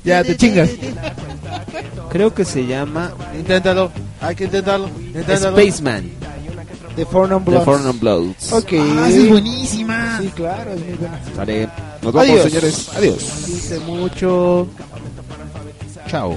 Ya 0.04 0.24
te 0.24 0.36
chingas. 0.36 0.70
Creo 2.10 2.34
que 2.34 2.44
se 2.44 2.66
llama 2.66 3.14
Inténtalo. 3.38 3.92
Hay 4.22 4.36
que 4.36 4.46
intentarlo. 4.46 4.90
Inténtalo. 5.14 5.58
Spaceman. 5.58 6.10
The 6.96 7.06
The 7.06 7.40
Bloods. 7.40 7.64
Four 7.66 7.80
Non 7.82 8.00
Bloods. 8.00 8.52
Ok. 8.52 8.74
Ah, 8.74 9.08
esa 9.08 9.18
es 9.20 9.30
buenísima. 9.30 10.20
Sí, 10.22 10.28
claro, 10.36 10.74
es 10.74 10.80
muy 10.82 10.94
buena. 10.96 11.20
Sale. 11.36 11.70
Nos 12.02 12.14
vamos, 12.14 12.30
Adiós. 12.30 12.44
señores. 12.44 12.90
Adiós. 12.96 13.24
Cuídense 13.46 13.80
mucho. 13.80 14.68
Chao. 16.08 16.36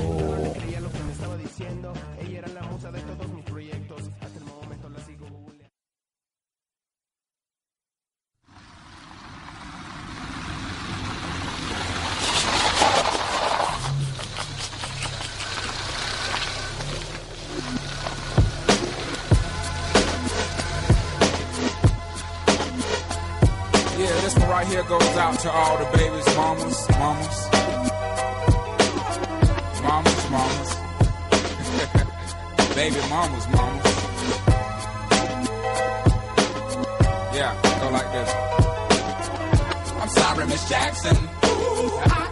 Here 24.72 24.82
goes 24.84 25.16
out 25.18 25.38
to 25.38 25.50
all 25.50 25.76
the 25.76 25.84
babies, 25.98 26.26
mamas, 26.34 26.88
mamas. 26.98 27.48
Mamas, 29.82 30.30
mamas. 30.30 30.70
Baby 32.74 33.00
mamas, 33.10 33.46
mamas. 33.48 33.86
Yeah, 37.36 37.52
go 37.80 37.90
like 37.90 38.10
this. 38.16 38.30
I'm 40.00 40.08
sorry, 40.08 40.46
Miss 40.46 40.68
Jackson. 40.70 41.16
Ooh, 41.44 41.98
I 42.06 42.31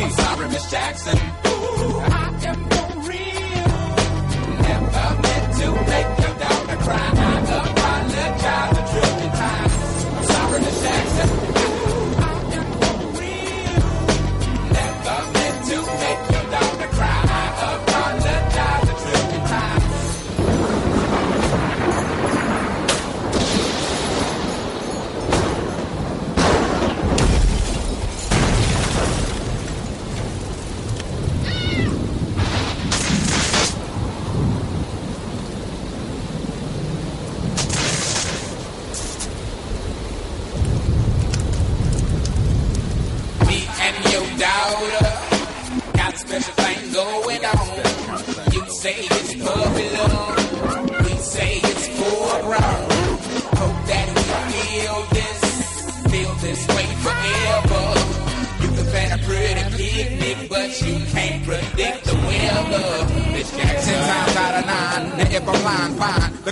I'm 0.00 0.10
sorry, 0.12 0.48
Miss 0.48 0.70
Jackson. 0.70 1.16
Ooh, 1.18 1.98
I 1.98 2.40
am 2.50 2.68
for 2.70 2.88
real. 3.08 3.68
Never 4.62 5.22
meant 5.22 5.56
to 5.58 5.72
make 5.90 6.17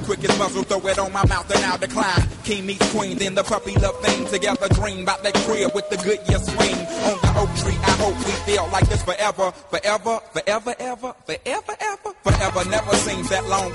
quickest 0.06 0.38
muzzle, 0.38 0.62
throw 0.62 0.78
it 0.86 0.98
on 0.98 1.12
my 1.12 1.26
mouth 1.26 1.50
and 1.50 1.64
I'll 1.64 1.78
decline. 1.78 2.22
King 2.44 2.66
meets 2.66 2.90
queen, 2.92 3.18
then 3.18 3.34
the 3.34 3.42
puppy 3.42 3.74
love 3.74 4.00
thing. 4.00 4.24
Together 4.26 4.68
dream 4.68 5.02
about 5.02 5.22
that 5.24 5.34
crib 5.34 5.74
with 5.74 5.90
the 5.90 5.96
good 5.96 6.20
year 6.28 6.38
swing. 6.38 6.78
On 7.10 7.18
the 7.18 7.32
oak 7.42 7.50
tree, 7.58 7.76
I 7.82 7.90
hope 7.98 8.16
we 8.24 8.32
feel 8.46 8.68
like 8.70 8.88
this. 8.88 9.02
Forever, 9.02 9.50
forever, 9.50 10.20
forever, 10.32 10.74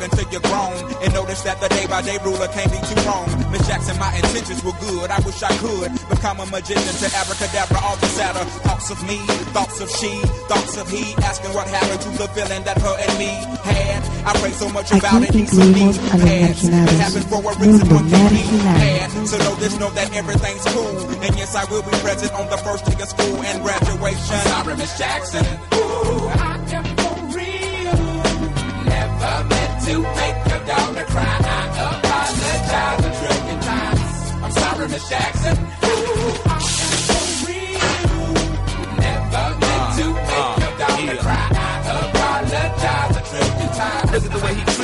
until 0.03 0.27
you're 0.31 0.41
grown. 0.41 0.75
And 1.01 1.13
notice 1.13 1.41
that 1.43 1.59
the 1.61 1.69
day 1.69 1.85
by 1.87 2.01
day 2.01 2.17
ruler 2.23 2.47
can't 2.49 2.71
be 2.71 2.79
too 2.81 2.99
wrong. 3.07 3.27
Miss 3.51 3.65
Jackson, 3.67 3.97
my 3.99 4.13
intentions 4.15 4.63
were 4.63 4.75
good. 4.81 5.09
I 5.09 5.19
wish 5.21 5.41
I 5.43 5.53
could 5.57 5.91
become 6.09 6.39
a 6.39 6.45
magician 6.47 6.95
to 7.01 7.07
abracadabra, 7.15 7.79
all 7.81 7.97
the 7.97 8.07
sadder. 8.07 8.45
Thoughts 8.65 8.89
of 8.91 8.99
me, 9.07 9.17
thoughts 9.55 9.79
of 9.81 9.89
she, 9.89 10.11
thoughts 10.49 10.77
of 10.77 10.89
he. 10.89 11.13
Asking 11.23 11.53
what 11.53 11.67
happened 11.67 12.01
to 12.01 12.09
the 12.17 12.27
feeling 12.33 12.63
that 12.63 12.77
her 12.81 12.95
and 12.97 13.13
me 13.17 13.31
had. 13.63 14.01
I 14.25 14.33
pray 14.37 14.51
so 14.51 14.69
much 14.69 14.91
about 14.91 15.23
it, 15.23 15.33
he's 15.33 15.51
some 15.51 15.73
incluimos 15.73 15.97
a 15.97 16.17
los 16.17 16.61
past. 16.61 16.63
It 16.65 16.99
happened 17.01 17.27
for 17.29 17.41
a 17.41 17.53
reason, 17.57 17.89
one 17.89 18.09
can 18.09 18.29
be 18.29 18.43
had. 18.61 19.27
So 19.27 19.37
know 19.37 19.55
this, 19.55 19.79
know 19.79 19.89
that 19.91 20.13
everything's 20.13 20.65
cool. 20.73 20.97
And 21.25 21.35
yes, 21.37 21.55
I 21.55 21.65
will 21.65 21.81
be 21.81 21.91
present 22.05 22.33
on 22.33 22.49
the 22.49 22.57
first 22.57 22.85
day 22.85 23.01
of 23.01 23.09
school 23.09 23.41
and 23.41 23.63
graduation. 23.63 24.37
sorry, 24.45 24.77
Miss 24.77 24.97
Jackson. 24.97 25.70
To 29.91 29.99
make 29.99 30.37
your 30.49 30.63
daughter 30.71 31.05
cry. 31.13 31.37
I 31.43 31.67
apologize 31.97 33.05
a 33.05 33.11
trillion 33.19 33.59
times. 33.59 34.11
I'm 34.43 34.51
sorry, 34.51 34.87
Miss 34.87 35.09
Jackson. 35.09 35.57
Ooh, 35.57 36.31
I 36.45 36.59
am 36.85 36.99
for 37.09 37.25
real. 37.47 38.31
Never 39.03 39.45
meant 39.61 39.87
to 39.97 40.05
make 40.29 40.51
your 40.63 40.73
daughter 40.81 41.11
uh, 41.11 41.19
uh, 41.19 41.25
cry. 41.25 41.47
I 41.55 41.97
apologize 42.07 43.15
a 43.17 43.23
trillion 43.29 43.69
times. 43.79 44.11
Look 44.13 44.23
at 44.25 44.39
the 44.39 44.45
way 44.45 44.53
he. 44.55 44.80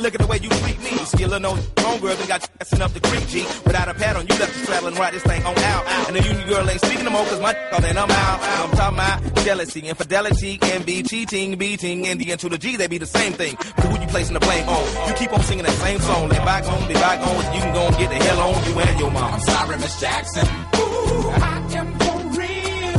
Look 0.00 0.14
at 0.14 0.20
the 0.20 0.28
way 0.28 0.38
you 0.40 0.48
treat 0.48 0.78
me. 0.78 0.94
Skillin' 1.10 1.42
no 1.42 1.54
homegirl 1.54 2.16
that 2.18 2.28
got 2.28 2.40
you 2.70 2.84
up 2.84 2.92
the 2.92 3.00
creek, 3.00 3.26
G. 3.26 3.42
Without 3.66 3.88
a 3.88 3.94
pad 3.94 4.14
on, 4.14 4.28
you 4.28 4.38
left 4.38 4.54
the 4.54 4.60
straddle 4.60 4.92
right 4.92 5.12
this 5.12 5.24
thing 5.24 5.42
on 5.44 5.58
out. 5.58 5.84
And 6.06 6.14
the 6.14 6.22
union 6.22 6.48
girl 6.48 6.70
ain't 6.70 6.80
speaking 6.80 7.04
no 7.04 7.10
more, 7.10 7.24
cause 7.24 7.40
my 7.40 7.52
all 7.72 7.80
then 7.80 7.98
I'm 7.98 8.08
out. 8.08 8.38
I'm 8.40 8.70
talking 8.78 8.94
about 8.94 9.44
jealousy, 9.44 9.80
infidelity, 9.80 10.56
can 10.58 10.82
be 10.84 11.02
cheating, 11.02 11.58
beating, 11.58 12.06
and 12.06 12.20
the 12.20 12.36
to 12.36 12.48
the 12.48 12.58
G, 12.58 12.76
they 12.76 12.86
be 12.86 12.98
the 12.98 13.06
same 13.06 13.32
thing. 13.32 13.56
But 13.74 13.86
who 13.86 14.00
you 14.00 14.06
placing 14.06 14.34
the 14.34 14.40
blame 14.40 14.68
on? 14.68 15.08
You 15.08 15.14
keep 15.14 15.32
on 15.32 15.42
singing 15.42 15.64
that 15.64 15.74
same 15.82 15.98
song. 15.98 16.28
Let 16.28 16.44
bygones 16.44 16.86
be 16.86 16.94
bygones. 16.94 17.44
You 17.56 17.60
can 17.60 17.74
go 17.74 17.86
and 17.88 17.96
get 17.98 18.08
the 18.10 18.22
hell 18.22 18.40
on 18.40 18.64
you 18.70 18.78
and 18.78 19.00
your 19.00 19.10
mom. 19.10 19.34
I'm 19.34 19.40
sorry, 19.40 19.78
Miss 19.78 20.00
Jackson. 20.00 20.46
Ooh, 20.46 21.30
I 21.42 21.74
am 21.74 21.98
for 21.98 22.18
real. 22.38 22.98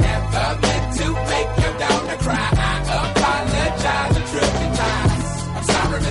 Never 0.00 0.60
meant 0.62 0.96
to 1.00 1.06
make 1.12 1.50
your 1.62 1.78
daughter 1.78 2.16
cry. 2.24 2.57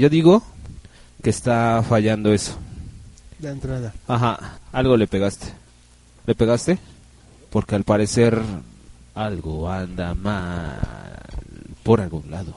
Yo 0.00 0.08
digo 0.08 0.42
que 1.22 1.28
está 1.28 1.84
fallando 1.86 2.32
eso. 2.32 2.56
La 3.38 3.50
entrada. 3.50 3.92
Ajá, 4.08 4.58
algo 4.72 4.96
le 4.96 5.06
pegaste. 5.06 5.48
¿Le 6.24 6.34
pegaste? 6.34 6.78
Porque 7.50 7.74
al 7.74 7.84
parecer 7.84 8.40
algo 9.14 9.70
anda 9.70 10.14
mal 10.14 10.78
por 11.82 12.00
algún 12.00 12.30
lado. 12.30 12.54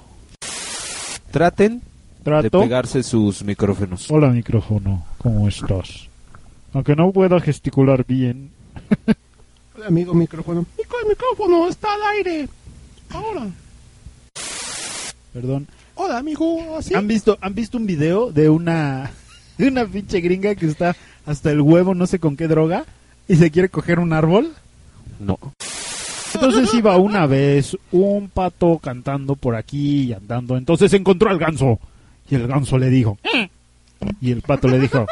Traten 1.32 1.82
de 2.24 2.50
pegarse 2.50 3.04
sus 3.04 3.44
micrófonos. 3.44 4.10
Hola 4.10 4.30
micrófono, 4.30 5.06
¿cómo 5.18 5.46
estás? 5.50 6.08
Aunque 6.72 6.96
no 6.96 7.12
pueda 7.12 7.42
gesticular 7.42 8.06
bien. 8.06 8.52
Hola, 9.76 9.88
amigo 9.88 10.14
micrófono. 10.14 10.66
El 10.78 11.10
micrófono 11.10 11.68
está 11.68 11.94
al 11.94 12.04
aire. 12.16 12.48
Ahora. 13.10 13.48
Perdón. 15.34 15.68
Hola, 16.06 16.18
amigo. 16.18 16.78
¿Así? 16.78 16.94
¿Han 16.96 17.08
visto, 17.08 17.38
¿Han 17.40 17.56
visto 17.56 17.78
un 17.78 17.86
video 17.86 18.30
de 18.30 18.50
una, 18.50 19.10
de 19.58 19.70
una 19.70 19.86
pinche 19.86 20.20
gringa 20.20 20.54
que 20.54 20.66
está 20.66 20.98
hasta 21.26 21.50
el 21.50 21.62
huevo, 21.62 21.96
no 21.96 22.08
sé 22.08 22.20
con 22.20 22.36
qué 22.36 22.50
droga, 22.50 22.84
y 23.26 23.38
se 23.38 23.50
quiere 23.52 23.70
coger 23.70 24.00
un 24.00 24.12
árbol? 24.12 24.54
No. 25.22 25.40
Entonces 26.34 26.74
iba 26.74 26.98
una 26.98 27.26
vez 27.26 27.78
un 27.94 28.28
pato 28.28 28.80
cantando 28.80 29.38
por 29.38 29.56
aquí 29.56 30.02
y 30.04 30.14
andando. 30.14 30.58
Entonces 30.58 30.92
encontró 30.92 31.30
al 31.30 31.40
ganso. 31.40 31.80
Y 32.30 32.36
el 32.36 32.48
ganso 32.48 32.78
le 32.78 32.90
dijo. 32.90 33.18
Y 34.20 34.32
el 34.32 34.42
pato 34.42 34.68
le 34.68 34.80
dijo. 34.80 35.06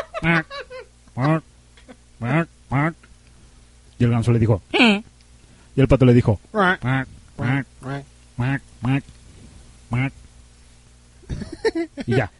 Y 3.98 4.04
el 4.04 4.10
ganso 4.10 4.34
le 4.34 4.40
dijo. 4.40 4.62
Y 4.74 5.80
el 5.80 5.88
pato 5.88 6.06
le 6.06 6.14
dijo. 6.14 6.42
"Mac, 6.54 6.84
mac, 6.84 7.08
mac, 7.38 7.66
mac, 8.36 8.62
mac, 8.82 9.04
mac". 9.90 10.14
Y 12.06 12.16
ya. 12.16 12.32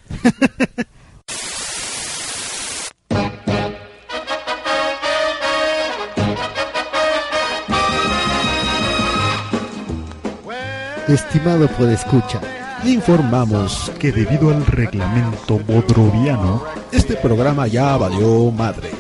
Estimado 11.08 11.68
podescucha, 11.68 12.40
le 12.86 12.92
informamos 12.92 13.92
que 14.00 14.14
debido 14.14 14.50
al 14.50 14.66
reglamento 14.66 15.60
bodroviano, 15.60 16.64
este 16.92 17.16
programa 17.16 17.68
ya 17.68 17.98
valió 17.98 18.50
madre. 18.52 18.92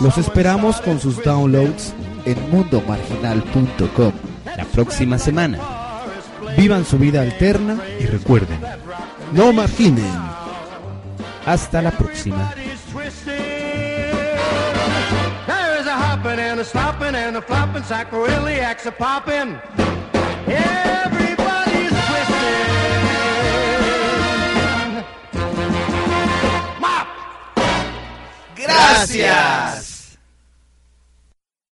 Los 0.00 0.16
esperamos 0.16 0.80
con 0.80 1.00
sus 1.00 1.20
downloads 1.24 1.92
en 2.24 2.50
mundomarginal.com 2.50 4.12
la 4.56 4.64
próxima 4.66 5.18
semana. 5.18 5.58
Vivan 6.56 6.84
su 6.84 6.98
vida 6.98 7.22
alterna 7.22 7.78
y 7.98 8.06
recuerden, 8.06 8.60
no 9.32 9.52
marginen. 9.52 10.26
Hasta 11.44 11.82
la 11.82 11.90
próxima. 11.90 12.52
There's 15.46 15.86
a 15.86 15.96
hopping 15.96 16.40
and 16.40 16.60
a 16.60 16.64
stopping 16.64 17.14
and 17.14 17.36
a 17.36 17.42
flopping, 17.42 17.82
sacroiliacs 17.82 18.86
a 18.86 18.92
popping. 18.92 19.58
Everybody's 20.48 21.90
twisting. 21.90 22.64
Mop! 26.80 27.06
Gracias. 28.56 29.95